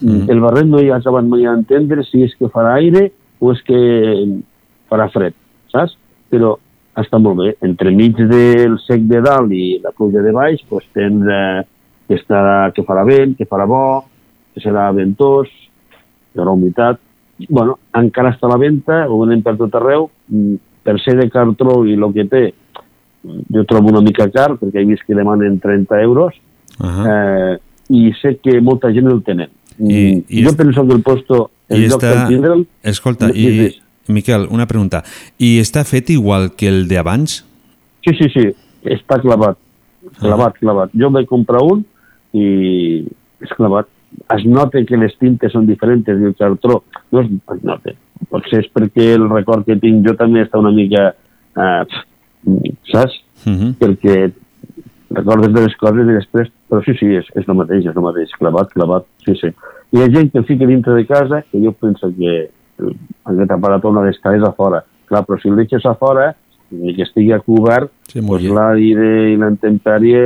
Mm. 0.00 0.30
El 0.32 0.40
barret 0.42 0.70
no 0.70 0.80
hi 0.80 0.90
ha 0.90 0.98
acabat 1.02 1.26
mai 1.28 1.44
a 1.46 1.56
entendre 1.58 2.06
si 2.06 2.24
és 2.26 2.32
que 2.38 2.50
farà 2.50 2.76
aire 2.78 3.10
o 3.42 3.52
és 3.52 3.60
que 3.66 3.78
farà 4.92 5.08
fred, 5.12 5.34
saps? 5.72 5.96
Però 6.32 6.54
està 7.00 7.18
molt 7.18 7.40
bé. 7.40 7.50
Entremig 7.64 8.18
del 8.28 8.76
sec 8.84 9.06
de 9.08 9.22
dalt 9.24 9.52
i 9.56 9.78
la 9.82 9.94
pluja 9.96 10.22
de 10.24 10.32
baix, 10.36 10.60
doncs 10.68 10.88
tens 10.96 11.28
eh, 11.28 11.62
que, 12.08 12.18
estarà, 12.20 12.70
que 12.76 12.84
farà 12.84 13.06
vent, 13.08 13.34
que 13.38 13.48
farà 13.48 13.66
bo, 13.68 14.04
que 14.52 14.60
serà 14.60 14.90
ventós, 14.96 15.48
hi 16.32 16.40
haurà 16.40 16.52
humitat. 16.52 17.00
bueno, 17.48 17.78
encara 17.98 18.30
està 18.30 18.46
a 18.46 18.52
la 18.52 18.58
venda, 18.60 19.00
ho 19.08 19.16
venem 19.24 19.40
per 19.42 19.56
tot 19.58 19.74
arreu, 19.74 20.10
mm, 20.28 20.54
per 20.84 20.94
ser 21.00 21.16
de 21.18 21.28
cartró 21.32 21.80
i 21.88 21.96
el 21.96 22.04
que 22.14 22.24
té, 22.30 22.42
jo 23.54 23.64
trobo 23.66 23.90
una 23.90 24.02
mica 24.04 24.28
car, 24.30 24.52
perquè 24.60 24.82
he 24.82 24.86
vist 24.86 25.02
que 25.06 25.16
demanen 25.18 25.58
30 25.60 26.02
euros, 26.02 26.38
Uh 26.80 26.86
-huh. 26.86 27.06
eh, 27.06 27.58
i 27.88 28.12
sé 28.20 28.38
que 28.42 28.60
molta 28.60 28.90
gent 28.92 29.06
el 29.06 29.22
tenen. 29.22 29.50
I, 29.78 30.24
i 30.28 30.44
jo 30.44 30.56
penso 30.56 30.86
que 30.86 30.94
el 30.94 31.02
posto, 31.02 31.50
el 31.68 31.84
I 31.84 31.88
lloc 31.88 32.02
està... 32.02 32.28
tindre'l... 32.28 32.66
Escolta, 32.82 33.30
i. 33.34 33.81
Miquel, 34.08 34.48
una 34.50 34.66
pregunta. 34.66 35.02
I 35.38 35.58
està 35.62 35.84
fet 35.86 36.10
igual 36.10 36.50
que 36.58 36.68
el 36.68 36.86
d'abans? 36.90 37.42
Sí, 38.02 38.14
sí, 38.18 38.28
sí, 38.34 38.46
està 38.90 39.20
clavat, 39.22 39.58
clavat, 40.18 40.58
clavat. 40.58 40.94
Jo 40.98 41.10
vaig 41.14 41.28
comprar 41.30 41.62
un 41.62 41.84
i 42.34 42.46
és 43.42 43.52
clavat. 43.58 43.88
Es 44.34 44.44
nota 44.44 44.82
que 44.84 44.98
les 44.98 45.14
tintes 45.20 45.54
són 45.54 45.66
diferents 45.68 46.08
i 46.10 46.30
el 46.30 46.34
cartró 46.38 46.82
no 47.12 47.22
es, 47.22 47.30
es 47.54 47.62
nota. 47.64 47.94
Potser 48.30 48.62
és 48.62 48.70
perquè 48.74 49.12
el 49.16 49.28
record 49.30 49.66
que 49.66 49.78
tinc 49.80 50.06
jo 50.06 50.16
també 50.18 50.44
està 50.44 50.60
una 50.60 50.74
mica... 50.74 51.12
Eh, 51.56 52.00
saps? 52.90 53.20
Uh 53.46 53.52
-huh. 53.52 53.70
Perquè 53.78 54.32
recordes 55.10 55.52
de 55.52 55.60
les 55.62 55.76
coses 55.76 56.08
i 56.08 56.18
després... 56.18 56.50
Però 56.68 56.82
sí, 56.84 56.94
sí, 56.98 57.06
és, 57.06 57.26
és 57.36 57.48
el 57.48 57.54
mateix, 57.54 57.86
és 57.86 57.96
el 57.96 58.02
mateix. 58.02 58.30
Clavat, 58.38 58.72
clavat, 58.72 59.06
sí, 59.24 59.34
sí. 59.40 59.52
Hi 59.92 60.02
ha 60.02 60.10
gent 60.10 60.32
que 60.32 60.38
el 60.38 60.46
fica 60.48 60.66
dintre 60.66 60.94
de 60.94 61.06
casa 61.06 61.42
que 61.50 61.60
jo 61.60 61.72
penso 61.72 62.10
que 62.16 62.50
aquest 62.80 63.50
aparat 63.54 63.84
on 63.84 63.98
ha 63.98 64.06
d'estar 64.06 64.36
és 64.36 64.42
a 64.46 64.52
fora. 64.56 64.82
Clar, 65.08 65.24
però 65.26 65.38
si 65.40 65.48
el 65.50 65.56
deixes 65.60 65.84
a 65.86 65.94
fora, 65.94 66.30
ni 66.72 66.94
que 66.96 67.04
estigui 67.04 67.32
a 67.32 67.40
cobert, 67.40 67.90
Sí, 68.08 68.20
pues 68.20 68.44
l'aire 68.44 69.32
i 69.32 69.36
la 69.36 69.50
intempèrie 69.52 70.20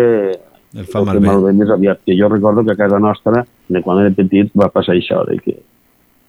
El 0.76 0.86
fa 0.90 1.00
el 1.00 1.20
malbé. 1.22 1.52
més 1.52 1.70
aviat, 1.70 2.00
que 2.04 2.16
jo 2.18 2.28
recordo 2.28 2.64
que 2.64 2.72
a 2.72 2.76
casa 2.76 2.98
nostra, 2.98 3.44
de 3.68 3.82
quan 3.82 4.00
era 4.02 4.14
petit, 4.14 4.50
va 4.54 4.68
passar 4.68 4.94
això, 4.94 5.24
de 5.26 5.38
que 5.38 5.56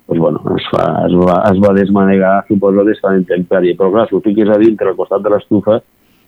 pues 0.07 0.19
bueno, 0.21 0.39
es, 0.55 0.63
fa, 0.71 1.05
es, 1.05 1.13
va, 1.19 1.41
es 1.51 1.57
va 1.59 1.73
desmanegar, 1.75 2.45
suposo, 2.47 2.85
d'estar 2.87 3.11
en 3.11 3.25
intempèrie. 3.25 3.75
Però 3.75 3.91
clar, 3.91 4.05
si 4.07 4.15
ho 4.15 4.21
fiques 4.23 4.47
a 4.47 4.55
dintre 4.57 4.87
al 4.87 4.95
costat 4.95 5.21
de 5.21 5.33
l'estufa, 5.33 5.81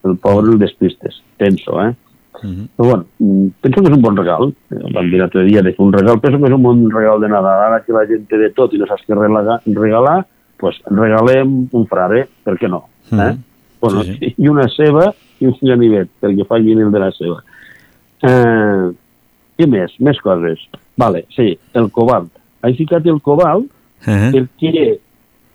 el 0.04 0.18
pobre 0.18 0.52
el 0.52 0.60
despistes, 0.60 1.22
penso, 1.38 1.80
eh? 1.82 1.94
Però 2.32 2.88
bueno, 2.88 3.06
mm, 3.20 3.48
penso 3.62 3.82
que 3.82 3.90
és 3.90 3.96
un 3.98 4.02
bon 4.02 4.18
regal. 4.18 4.54
Vam 4.70 5.10
dir 5.12 5.20
l'altre 5.20 5.44
dia 5.46 5.62
de 5.62 5.74
fer 5.74 5.86
un 5.86 5.94
regal, 5.94 6.20
penso 6.20 6.40
que 6.40 6.46
és 6.48 6.56
un 6.56 6.64
bon 6.64 6.90
regal 6.92 7.20
de 7.20 7.30
Nadal. 7.30 7.64
Ara 7.68 7.82
que 7.84 7.94
la 7.94 8.06
gent 8.08 8.28
té 8.30 8.38
de 8.38 8.50
tot 8.56 8.74
i 8.74 8.78
no 8.78 8.88
saps 8.88 9.04
què 9.08 9.18
regalar, 9.18 10.26
pues 10.58 10.80
regalem 10.86 11.68
un 11.72 11.88
frare, 11.88 12.28
per 12.44 12.56
què 12.58 12.70
no? 12.70 12.86
Eh? 13.12 13.16
Mhm. 13.16 13.44
Bueno, 13.82 14.04
Sí, 14.04 14.18
sí. 14.20 14.36
I 14.38 14.48
una 14.50 14.68
ceba 14.68 15.14
i 15.40 15.48
un 15.48 15.56
ganivet, 15.62 16.10
perquè 16.22 16.46
fa 16.46 16.58
el 16.58 16.92
de 16.92 17.00
la 17.00 17.12
ceba. 17.12 17.44
Eh, 18.22 18.92
què 19.58 19.68
més? 19.68 19.92
Més 20.00 20.20
coses. 20.20 20.60
Vale, 20.98 21.26
sí, 21.36 21.58
el 21.74 21.90
cobalt. 21.92 22.32
He 22.64 22.74
ficat 22.74 23.06
el 23.06 23.22
cobalt 23.22 23.70
Eh? 24.08 24.32
perquè 24.32 25.00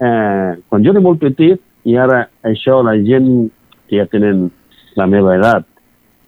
eh, 0.01 0.51
quan 0.68 0.84
jo 0.84 0.92
era 0.92 1.01
molt 1.01 1.20
petit, 1.22 1.60
i 1.84 1.96
ara 1.96 2.26
això 2.44 2.82
la 2.84 2.96
gent 3.01 3.48
que 3.88 4.01
ja 4.01 4.06
tenen 4.10 4.51
la 4.96 5.06
meva 5.06 5.34
edat 5.36 5.66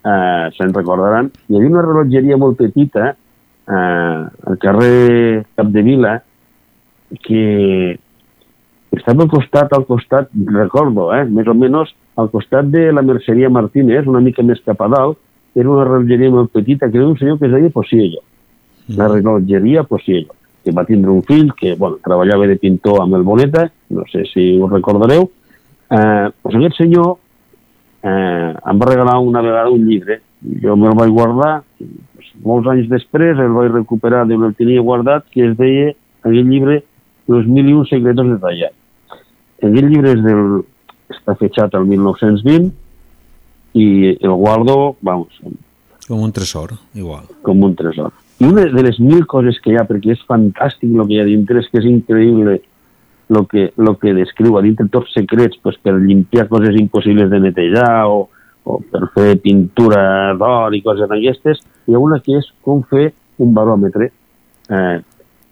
eh, 0.07 0.47
se'n 0.57 0.75
recordaran, 0.75 1.31
hi 1.49 1.59
havia 1.59 1.73
una 1.73 1.85
rellotgeria 1.85 2.39
molt 2.41 2.59
petita 2.61 3.11
eh, 3.13 4.23
al 4.51 4.59
carrer 4.63 5.45
Capdevila 5.59 6.17
que 7.23 7.99
estava 8.97 9.25
al 9.25 9.31
costat, 9.31 9.73
al 9.73 9.87
costat, 9.87 10.31
recordo, 10.53 11.11
eh, 11.15 11.25
més 11.25 11.49
o 11.49 11.55
menys 11.55 11.93
al 12.17 12.31
costat 12.33 12.71
de 12.73 12.89
la 12.95 13.05
Merceria 13.05 13.51
Martínez, 13.53 14.07
una 14.09 14.23
mica 14.25 14.45
més 14.47 14.63
cap 14.65 14.81
a 14.81 14.89
dalt, 14.93 15.19
era 15.57 15.71
una 15.73 15.85
rellotgeria 15.89 16.33
molt 16.33 16.53
petita 16.53 16.89
que 16.91 16.99
era 16.99 17.09
un 17.09 17.19
senyor 17.19 17.39
que 17.39 17.47
es 17.49 17.53
deia 17.53 17.73
Posiello. 17.73 18.23
La 18.97 19.09
rellotgeria 19.09 19.85
Posiello, 19.89 20.35
que 20.65 20.73
va 20.73 20.85
tindre 20.85 21.11
un 21.11 21.23
fill 21.27 21.53
que 21.57 21.75
bueno, 21.75 21.99
treballava 22.05 22.47
de 22.47 22.57
pintor 22.61 23.03
amb 23.03 23.17
el 23.19 23.25
Boneta, 23.25 23.67
no 23.91 24.05
sé 24.13 24.25
si 24.33 24.49
us 24.61 24.73
recordareu. 24.73 25.29
Eh, 25.87 26.27
doncs 26.43 26.59
aquest 26.59 26.83
senyor 26.83 27.17
eh, 28.03 28.55
em 28.71 28.81
va 28.81 28.91
regalar 28.91 29.19
una 29.19 29.43
vegada 29.43 29.71
un 29.71 29.87
llibre. 29.87 30.21
Jo 30.63 30.77
me'l 30.77 30.97
vaig 30.99 31.11
guardar, 31.11 31.63
molts 32.45 32.69
anys 32.69 32.89
després 32.91 33.39
el 33.41 33.55
vaig 33.57 33.73
recuperar 33.73 34.25
d'on 34.29 34.45
el 34.51 34.55
tenia 34.55 34.85
guardat, 34.85 35.25
que 35.33 35.49
es 35.51 35.57
deia, 35.59 35.95
aquell 36.23 36.49
llibre, 36.49 36.83
Los 37.27 37.47
mil 37.51 37.67
i 37.67 37.73
un 37.75 37.87
secretos 37.91 38.29
de 38.31 38.37
tallar. 38.39 38.69
Aquell 39.59 39.89
llibre 39.91 40.13
és 40.15 40.21
del, 40.23 40.61
està 41.11 41.35
fetxat 41.35 41.75
al 41.75 41.87
1920 41.91 42.69
i 43.75 43.87
el 44.15 44.35
guardo, 44.39 44.95
vamos, 45.03 45.35
Com 46.07 46.23
un 46.23 46.31
tresor, 46.31 46.77
igual. 46.95 47.25
com 47.43 47.65
un 47.67 47.75
tresor. 47.75 48.13
I 48.39 48.45
una 48.47 48.63
de 48.71 48.83
les 48.85 49.01
mil 49.01 49.27
coses 49.27 49.59
que 49.59 49.73
hi 49.73 49.77
ha, 49.77 49.83
perquè 49.89 50.13
és 50.15 50.23
fantàstic 50.29 50.93
el 50.95 51.03
que 51.09 51.17
hi 51.17 51.19
ha 51.19 51.25
dintre, 51.27 51.59
és 51.59 51.69
que 51.73 51.81
és 51.81 51.89
increïble 51.91 52.61
el 53.29 53.47
que, 53.51 53.73
lo 53.77 53.97
que 53.99 54.13
descriu 54.15 54.57
a 54.59 54.63
dintre, 54.63 54.87
tots 54.93 55.13
secrets 55.15 55.59
pues, 55.63 55.77
per 55.83 55.95
limpiar 55.99 56.47
coses 56.49 56.77
impossibles 56.79 57.31
de 57.31 57.41
netejar 57.41 58.07
o, 58.07 58.29
o 58.65 58.79
per 58.91 59.09
fer 59.15 59.37
pintura 59.43 60.33
d'or 60.39 60.75
i 60.75 60.83
coses 60.83 61.09
d'aquestes. 61.11 61.61
Hi 61.87 61.95
ha 61.95 61.99
una 62.03 62.21
que 62.23 62.39
és 62.39 62.47
com 62.63 62.83
fer 62.87 63.13
un 63.43 63.53
baròmetre. 63.55 64.11
Eh, 64.71 64.97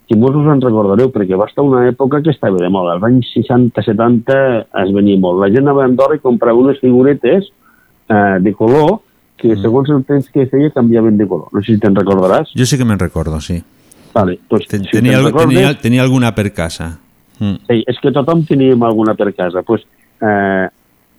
que 0.05 0.17
molts 0.21 0.37
us 0.37 0.49
en 0.53 0.61
recordareu, 0.61 1.09
perquè 1.11 1.37
va 1.39 1.47
estar 1.49 1.63
una 1.65 1.87
època 1.89 2.19
que 2.23 2.31
estava 2.35 2.59
de 2.61 2.69
moda. 2.69 2.95
Als 2.99 3.05
anys 3.09 3.31
60-70 3.39 4.35
es 4.85 4.93
venia 4.93 5.19
molt. 5.21 5.41
La 5.41 5.49
gent 5.53 5.65
anava 5.65 5.83
a 5.85 5.89
Andorra 5.89 6.19
i 6.19 6.23
comprava 6.23 6.59
unes 6.61 6.79
figuretes 6.83 7.49
eh, 8.09 8.37
de 8.45 8.53
color 8.55 8.99
que 9.41 9.57
segons 9.61 9.89
el 9.91 10.05
temps 10.09 10.29
que 10.33 10.45
feia 10.49 10.71
canviaven 10.73 11.17
de 11.19 11.27
color. 11.29 11.49
No 11.53 11.63
sé 11.65 11.75
si 11.75 11.81
te'n 11.81 11.97
recordaràs. 11.97 12.53
Jo 12.57 12.67
sí 12.69 12.79
que 12.79 12.85
me'n 12.87 13.01
recordo, 13.01 13.41
sí. 13.41 13.59
Vale, 14.15 14.39
pues, 14.49 14.65
si 14.69 14.77
Tenia, 14.77 14.93
te'n 14.93 15.09
al- 15.15 15.25
recordes- 15.33 15.49
tenia, 15.57 15.73
tenia 15.81 16.03
alguna 16.05 16.35
per 16.35 16.53
casa. 16.53 16.99
Mm. 17.41 17.57
Sí, 17.67 17.83
és 17.91 18.01
que 18.01 18.13
tothom 18.15 18.45
teníem 18.49 18.83
alguna 18.83 19.15
per 19.19 19.33
casa. 19.35 19.63
Pues, 19.67 19.85
eh, 20.23 20.67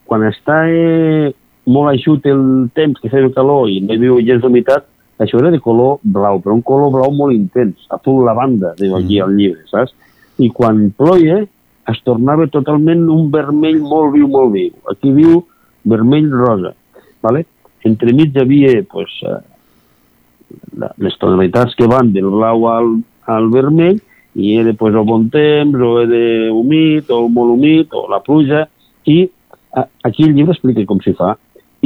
quan 0.05 0.25
està 0.29 0.63
eh, 0.69 1.31
molt 1.65 1.95
eixut 1.95 2.25
el 2.29 2.69
temps, 2.77 2.99
que 3.01 3.11
feia 3.11 3.31
calor 3.33 3.69
i 3.71 3.81
no 3.81 3.93
hi 3.93 3.99
havia 3.99 4.27
gens 4.33 4.45
d'humitat, 4.45 4.87
això 5.19 5.39
era 5.39 5.51
de 5.51 5.61
color 5.63 5.99
blau, 6.03 6.41
però 6.43 6.55
un 6.57 6.63
color 6.65 6.91
blau 6.93 7.11
molt 7.15 7.35
intens, 7.35 7.87
azul 7.95 8.25
lavanda, 8.27 8.73
diu 8.79 8.97
aquí 8.97 9.21
al 9.23 9.35
llibre, 9.37 9.63
saps? 9.71 9.93
I 10.43 10.49
quan 10.51 10.89
ploia 10.97 11.39
es 11.91 11.99
tornava 12.03 12.47
totalment 12.51 13.05
un 13.13 13.29
vermell 13.31 13.79
molt 13.79 14.11
viu, 14.15 14.27
molt 14.27 14.51
viu. 14.55 14.73
Aquí 14.91 15.13
diu 15.15 15.43
vermell 15.87 16.27
rosa, 16.33 16.73
¿vale? 17.23 17.45
Entremig 17.85 18.35
hi 18.35 18.41
havia 18.41 18.81
pues, 18.91 19.13
eh, 19.29 20.89
les 20.97 21.15
tonalitats 21.21 21.77
que 21.77 21.87
van 21.87 22.11
del 22.13 22.27
blau 22.33 22.67
al, 22.71 22.91
al 23.29 23.49
vermell 23.53 24.01
i 24.35 24.55
era 24.59 24.73
pues, 24.73 24.95
o 24.95 25.03
bon 25.07 25.29
temps, 25.31 25.79
o 25.79 26.01
era 26.03 26.53
humit, 26.53 27.09
o 27.09 27.27
molt 27.31 27.55
humit, 27.55 27.93
o 27.95 28.05
la 28.11 28.21
pluja, 28.23 28.65
i 29.07 29.23
aquí 30.03 30.23
el 30.27 30.35
llibre 30.35 30.55
explica 30.55 30.85
com 30.87 30.99
s'hi 31.03 31.15
fa. 31.15 31.35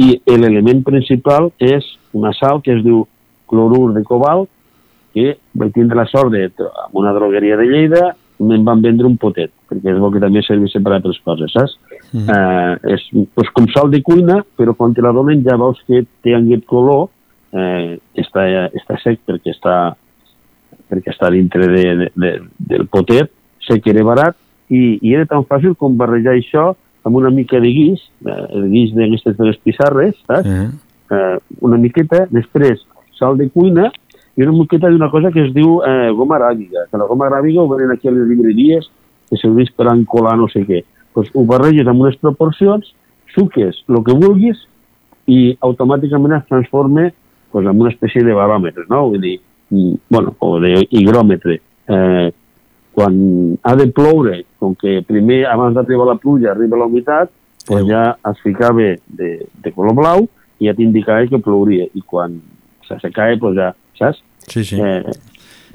I 0.00 0.16
l'element 0.38 0.82
principal 0.86 1.50
és 1.60 1.86
una 2.16 2.32
sal 2.34 2.62
que 2.64 2.74
es 2.74 2.82
diu 2.84 3.04
clorur 3.50 3.92
de 3.94 4.02
cobalt, 4.06 4.48
que 5.14 5.36
vaig 5.58 5.72
tindre 5.74 5.98
la 5.98 6.06
sort 6.06 6.32
de, 6.32 6.46
en 6.46 6.98
una 6.98 7.12
drogueria 7.12 7.56
de 7.58 7.66
Lleida, 7.66 8.10
me'n 8.40 8.64
van 8.64 8.80
vendre 8.80 9.06
un 9.08 9.16
potet, 9.20 9.52
perquè 9.68 9.92
és 9.92 9.98
bo 10.00 10.08
que 10.12 10.22
també 10.22 10.40
serveix 10.46 10.74
per 10.80 10.94
altres 10.96 11.18
coses, 11.26 11.52
saps? 11.52 11.74
Mm. 12.14 12.26
Eh, 12.34 12.94
és 12.94 13.06
pues, 13.36 13.50
com 13.54 13.66
sal 13.74 13.90
de 13.92 14.00
cuina, 14.06 14.40
però 14.56 14.74
quan 14.78 14.94
te 14.96 15.04
la 15.04 15.12
donen 15.12 15.42
ja 15.44 15.58
veus 15.60 15.82
que 15.86 16.04
té 16.24 16.34
aquest 16.38 16.64
color, 16.70 17.10
eh, 17.52 17.98
està, 18.22 18.46
està 18.70 18.96
sec 19.02 19.20
perquè 19.28 19.52
està, 19.52 19.76
perquè 20.90 21.14
està 21.14 21.30
dintre 21.32 21.70
de, 21.70 21.86
de, 22.02 22.10
de, 22.18 22.34
del 22.74 22.86
potet, 22.90 23.32
sé 23.64 23.78
que 23.80 23.94
era 23.94 24.04
barat, 24.06 24.36
i, 24.70 24.98
i 25.02 25.14
era 25.14 25.26
tan 25.30 25.46
fàcil 25.48 25.74
com 25.78 25.98
barrejar 25.98 26.36
això 26.36 26.70
amb 27.06 27.16
una 27.16 27.30
mica 27.32 27.58
de 27.62 27.72
guix, 27.72 28.04
eh, 28.26 28.44
el 28.58 28.68
guix 28.70 28.94
d'aquestes 28.96 29.36
de 29.38 29.48
les 29.48 29.58
pissarres, 29.64 30.14
saps? 30.28 30.46
Eh? 30.46 30.68
eh, 31.10 31.36
una 31.60 31.78
miqueta, 31.80 32.26
després 32.30 32.84
sal 33.18 33.36
de 33.38 33.48
cuina 33.52 33.90
i 34.36 34.44
una 34.44 34.54
miqueta 34.56 34.88
d'una 34.90 35.10
cosa 35.12 35.32
que 35.34 35.42
es 35.46 35.52
diu 35.54 35.80
eh, 35.84 36.10
goma 36.16 36.38
aràbiga, 36.38 36.86
que 36.90 37.00
la 37.00 37.08
goma 37.10 37.28
aràbiga 37.28 37.62
ho 37.62 37.68
venen 37.68 37.92
aquí 37.94 38.08
a 38.08 38.14
les 38.14 38.28
llibreries 38.28 38.88
que 39.28 39.38
serveix 39.38 39.70
per 39.76 39.90
encolar 39.90 40.36
no 40.38 40.48
sé 40.50 40.64
què. 40.66 40.82
Pues 41.14 41.30
ho 41.34 41.44
barreges 41.46 41.88
amb 41.90 42.04
unes 42.04 42.18
proporcions, 42.22 42.94
suques 43.34 43.82
el 43.88 44.02
que 44.06 44.16
vulguis 44.16 44.62
i 45.30 45.56
automàticament 45.66 46.38
es 46.38 46.48
transforma 46.48 47.10
pues, 47.52 47.66
en 47.66 47.74
una 47.74 47.92
espècie 47.92 48.24
de 48.26 48.34
baròmetre, 48.34 48.86
no? 48.90 49.06
Vull 49.10 49.22
dir, 49.22 49.36
bueno, 49.70 50.34
o 50.38 50.58
d'higròmetre. 50.60 51.60
Eh, 51.88 52.30
quan 52.92 53.14
ha 53.62 53.74
de 53.78 53.86
ploure, 53.94 54.44
com 54.58 54.74
que 54.74 55.00
primer, 55.06 55.44
abans 55.46 55.74
d'arribar 55.74 56.06
la 56.08 56.16
pluja, 56.18 56.50
arriba 56.52 56.76
la 56.76 56.86
humitat, 56.90 57.30
pues 57.66 57.84
ja 57.86 58.16
es 58.30 58.40
ficava 58.42 58.82
de, 59.06 59.30
de 59.62 59.72
color 59.72 59.94
blau 59.94 60.24
i 60.60 60.66
ja 60.66 60.74
t'indicava 60.74 61.26
que 61.30 61.38
plouria. 61.38 61.86
I 61.94 62.02
quan 62.02 62.40
s'assecava, 62.88 63.36
pues 63.38 63.56
ja, 63.56 63.70
saps? 63.98 64.22
Sí, 64.50 64.64
sí. 64.64 64.80
Eh, 64.80 65.04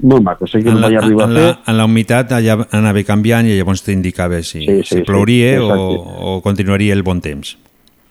molt 0.04 0.22
maco, 0.22 0.44
sé 0.46 0.60
que 0.60 0.68
En 0.68 0.74
no 0.76 0.80
la, 0.82 0.88
vaig 0.90 0.98
arribar 1.00 1.24
en, 1.24 1.30
a 1.30 1.34
fer. 1.40 1.44
la, 1.46 1.60
en 1.72 1.76
la 1.78 1.84
humitat 1.88 2.32
allà 2.36 2.58
anava 2.76 3.02
canviant 3.08 3.46
i 3.48 3.54
llavors 3.56 3.80
t'indicava 3.86 4.42
si, 4.42 4.60
Sí, 4.60 4.66
sí, 4.66 4.82
si 4.84 4.98
sí, 4.98 5.04
plouria 5.08 5.54
o, 5.62 5.70
exacte. 5.70 6.18
o 6.20 6.40
continuaria 6.44 6.92
el 6.92 7.02
bon 7.02 7.20
temps. 7.24 7.56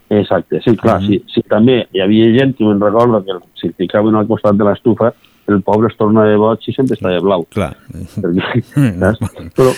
Exacte, 0.09 0.61
sí, 0.65 0.75
clar, 0.77 0.99
Mhm. 1.01 1.07
sí, 1.07 1.23
sí, 1.33 1.41
també 1.49 1.87
hi 1.93 2.01
havia 2.01 2.25
gent 2.33 2.55
que 2.57 2.63
me'n 2.65 2.79
recorda 2.81 3.21
que 3.25 3.37
si 3.61 3.69
ficaven 3.77 4.15
al 4.15 4.25
costat 4.27 4.55
de 4.57 4.63
l'estufa 4.65 5.13
el 5.51 5.61
pobre 5.65 5.91
es 5.91 5.97
torna 5.99 6.25
de 6.27 6.37
boig 6.41 6.65
i 6.67 6.73
sempre 6.75 6.97
està 6.97 7.11
de 7.13 7.21
blau. 7.23 7.45
Clar. 7.53 7.73
Perquè, 8.15 8.63
saps? 9.01 9.47
Però, 9.57 9.71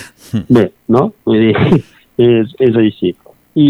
bé, 0.50 0.70
no? 0.94 1.10
Vull 1.28 1.48
dir, 1.48 1.82
és, 2.30 2.56
és 2.64 2.82
així. 2.84 3.14
I, 3.58 3.70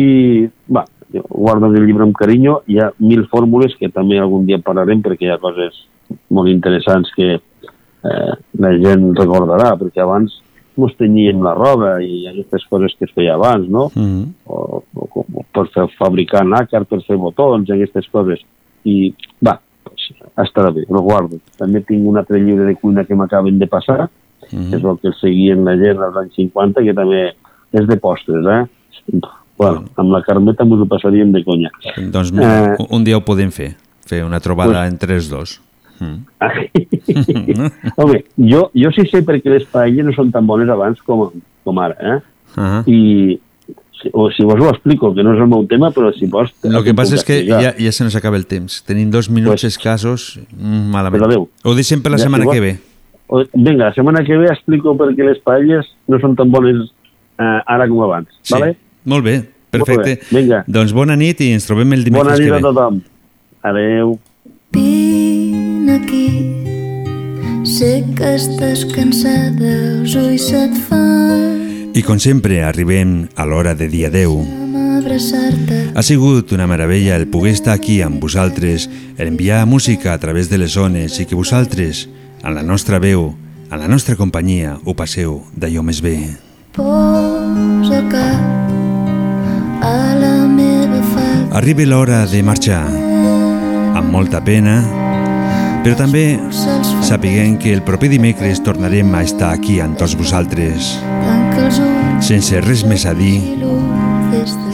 va, 0.73 0.85
guardo 1.29 1.71
el 1.71 1.85
llibre 1.85 2.07
amb 2.07 2.17
carinyo, 2.17 2.61
hi 2.67 2.81
ha 2.81 2.91
mil 2.99 3.25
fórmules 3.31 3.75
que 3.79 3.91
també 3.93 4.19
algun 4.19 4.47
dia 4.47 4.59
parlarem 4.63 5.03
perquè 5.05 5.29
hi 5.29 5.35
ha 5.35 5.41
coses 5.41 5.85
molt 6.31 6.51
interessants 6.51 7.11
que 7.15 7.37
eh, 7.37 8.33
la 8.63 8.73
gent 8.83 9.09
recordarà, 9.15 9.73
perquè 9.79 10.03
abans 10.03 10.41
mos 10.77 10.93
tenyíem 10.99 11.41
la 11.41 11.55
roba 11.57 11.95
i 12.05 12.27
aquestes 12.29 12.67
coses 12.69 12.93
que 12.97 13.07
es 13.07 13.13
feia 13.15 13.33
abans, 13.35 13.65
no? 13.71 13.87
Mm 13.95 14.27
o, 14.45 14.83
o, 14.95 15.25
o 15.33 15.45
per 15.53 15.65
fer, 15.73 15.87
fabricar 15.97 16.43
nàcar, 16.47 16.83
per 16.89 17.01
fer 17.07 17.17
botons 17.19 17.69
aquestes 17.73 18.07
coses. 18.13 18.43
I, 18.87 19.11
va, 19.43 19.57
estarà 20.37 20.71
bé, 20.73 20.81
el 20.89 20.97
guardo. 21.01 21.39
També 21.57 21.81
tinc 21.81 22.07
un 22.07 22.17
altre 22.17 22.39
llibre 22.39 22.65
de 22.65 22.75
cuina 22.75 23.03
que 23.05 23.15
m'acaben 23.15 23.59
de 23.59 23.67
passar, 23.67 24.09
Mhm. 24.51 24.69
que 24.69 24.75
és 24.77 24.83
el 24.83 24.97
que 25.01 25.11
seguien 25.19 25.65
la 25.65 25.75
gent 25.75 25.99
als 25.99 26.15
anys 26.17 26.33
50, 26.35 26.81
que 26.83 26.93
també 26.93 27.33
és 27.73 27.87
de 27.87 27.97
postres, 27.97 28.45
eh? 28.45 28.65
Bueno, 29.57 29.85
amb 29.97 30.11
la 30.11 30.21
Carmeta 30.21 30.63
ens 30.63 30.73
ho 30.79 30.85
passaríem 30.85 31.31
de 31.31 31.43
conya. 31.43 31.69
Doncs 32.11 32.31
mira, 32.31 32.75
Eh, 32.79 32.85
un 32.89 33.03
dia 33.03 33.17
ho 33.17 33.21
podem 33.25 33.49
fer, 33.51 33.75
fer 34.05 34.23
una 34.23 34.39
trobada 34.39 34.81
Pues- 34.83 34.91
entre 34.91 35.15
els 35.15 35.29
dos. 35.29 35.61
Mm. 35.99 36.25
Home, 37.97 38.23
jo, 38.37 38.69
jo 38.73 38.91
sí 38.93 39.05
sé 39.09 39.23
perquè 39.25 39.49
les 39.49 39.65
paelles 39.65 40.05
no 40.05 40.13
són 40.13 40.31
tan 40.31 40.45
bones 40.45 40.69
abans 40.69 41.01
com, 41.01 41.31
com 41.63 41.79
ara, 41.79 41.95
eh? 41.99 42.19
Ah. 42.55 42.83
I 42.85 42.91
si, 42.93 43.41
o 44.13 44.29
si 44.31 44.43
vols 44.43 44.61
ho 44.61 44.69
explico, 44.69 45.13
que 45.15 45.23
no 45.23 45.33
és 45.33 45.39
el 45.41 45.47
meu 45.47 45.65
tema, 45.67 45.91
però 45.91 46.11
si 46.13 46.25
vols... 46.27 46.51
Lo 46.63 46.83
que 46.83 46.93
passa 46.93 47.15
és 47.15 47.23
que 47.23 47.45
ja, 47.47 47.73
ja 47.77 47.91
se 47.91 48.03
nos 48.03 48.15
acaba 48.15 48.37
el 48.37 48.45
temps. 48.45 48.81
Tenim 48.85 49.09
dos 49.11 49.29
minuts 49.29 49.61
Pues- 49.63 49.73
escassos, 49.77 50.39
mm, 50.57 50.91
malament. 50.93 51.21
Però 51.21 51.29
adéu. 51.31 51.49
Ho 51.63 51.73
deixem 51.75 52.01
per 52.01 52.11
la 52.11 52.17
Ja, 52.17 52.23
setmana 52.25 52.43
igual- 52.45 52.55
que 52.55 52.61
ve. 52.61 52.77
O- 53.27 53.43
Vinga, 53.53 53.85
la 53.89 53.93
setmana 53.93 54.23
que 54.23 54.37
ve 54.37 54.47
explico 54.47 54.95
per 54.97 55.09
què 55.15 55.25
les 55.25 55.39
paelles 55.43 55.85
no 56.07 56.19
són 56.19 56.35
tan 56.35 56.49
bones 56.51 56.89
eh, 57.39 57.59
ara 57.67 57.87
com 57.89 58.01
abans, 58.03 58.27
Sí. 58.41 58.53
vale? 58.53 58.77
Molt 59.05 59.23
bé, 59.25 59.41
perfecte. 59.69 60.15
Molt 60.15 60.31
bé, 60.31 60.39
vinga. 60.41 60.63
Doncs 60.67 60.93
bona 60.93 61.15
nit 61.15 61.41
i 61.41 61.51
ens 61.53 61.65
trobem 61.67 61.91
el 61.93 62.03
dimecres 62.03 62.23
Bona 62.23 62.37
nit 62.37 62.47
que 62.47 62.53
a 62.53 62.55
ve. 62.55 62.61
tothom. 62.61 63.01
Adeu. 63.63 64.19
Vine 64.71 65.91
aquí, 65.95 66.27
sé 67.65 68.03
que 68.15 68.35
estàs 68.35 68.85
cansada, 68.95 69.71
els 70.01 70.15
ulls 70.15 70.47
se't 70.49 70.75
fan 70.87 71.56
I 71.97 72.03
com 72.05 72.19
sempre, 72.21 72.59
arribem 72.61 73.23
a 73.33 73.43
l'hora 73.49 73.73
de 73.73 73.87
adeu. 74.05 74.37
abraçar-te. 74.97 75.93
Ha 75.95 76.03
sigut 76.03 76.51
una 76.53 76.67
meravella 76.67 77.15
el 77.15 77.25
poder 77.25 77.53
estar 77.53 77.73
aquí 77.73 78.03
amb 78.05 78.21
vosaltres, 78.21 78.87
el 79.17 79.27
enviar 79.29 79.65
música 79.65 80.13
a 80.13 80.19
través 80.19 80.47
de 80.51 80.59
les 80.59 80.73
zones 80.77 81.19
i 81.19 81.25
que 81.25 81.33
vosaltres, 81.33 82.07
en 82.43 82.53
la 82.53 82.61
nostra 82.61 82.99
veu, 82.99 83.33
en 83.71 83.79
la 83.79 83.87
nostra 83.87 84.15
companyia, 84.15 84.77
ho 84.85 84.93
passeu 84.93 85.41
d'allò 85.57 85.81
més 85.81 86.03
bé. 86.05 86.37
Posa 86.77 88.03
cap 88.11 89.81
a 89.81 90.13
la 90.21 90.45
meva 90.45 91.01
falda. 91.01 91.57
Arriba 91.57 91.89
l'hora 91.89 92.27
de 92.29 92.43
marxar, 92.43 92.85
amb 93.97 94.11
molta 94.13 94.43
pena, 94.45 94.83
però 95.81 95.97
també 95.97 96.37
sapiguem 97.01 97.57
que 97.57 97.73
el 97.73 97.81
proper 97.81 98.13
dimecres 98.13 98.61
tornarem 98.61 99.15
a 99.15 99.25
estar 99.25 99.55
aquí 99.55 99.79
amb 99.81 99.97
tots 99.97 100.13
vosaltres. 100.13 100.93
Sense 102.27 102.59
res 102.65 102.83
més 102.85 103.05
a 103.07 103.13
dir, 103.17 103.37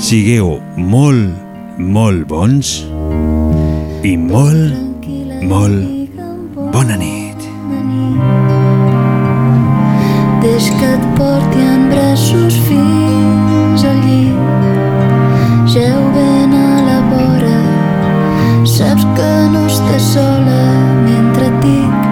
sigueu 0.02 0.58
molt, 0.76 1.34
molt 1.78 2.26
bons 2.30 2.72
i 4.04 4.14
molt, 4.20 5.06
molt 5.48 6.18
bona 6.74 6.98
nit. 7.00 7.48
Des 10.44 10.70
que 10.80 10.92
et 10.92 11.10
porti 11.20 11.64
en 11.64 11.90
braços 11.94 12.60
fins 12.68 13.88
al 13.90 14.00
llit, 14.04 14.72
geu 15.76 16.00
ben 16.16 16.56
a 16.60 16.72
la 16.90 17.02
vora, 17.12 17.60
saps 18.78 19.08
que 19.18 19.34
no 19.56 19.68
estàs 19.72 20.16
sola 20.16 20.64
mentre 21.06 21.52
et 21.52 21.62
dic 21.68 22.03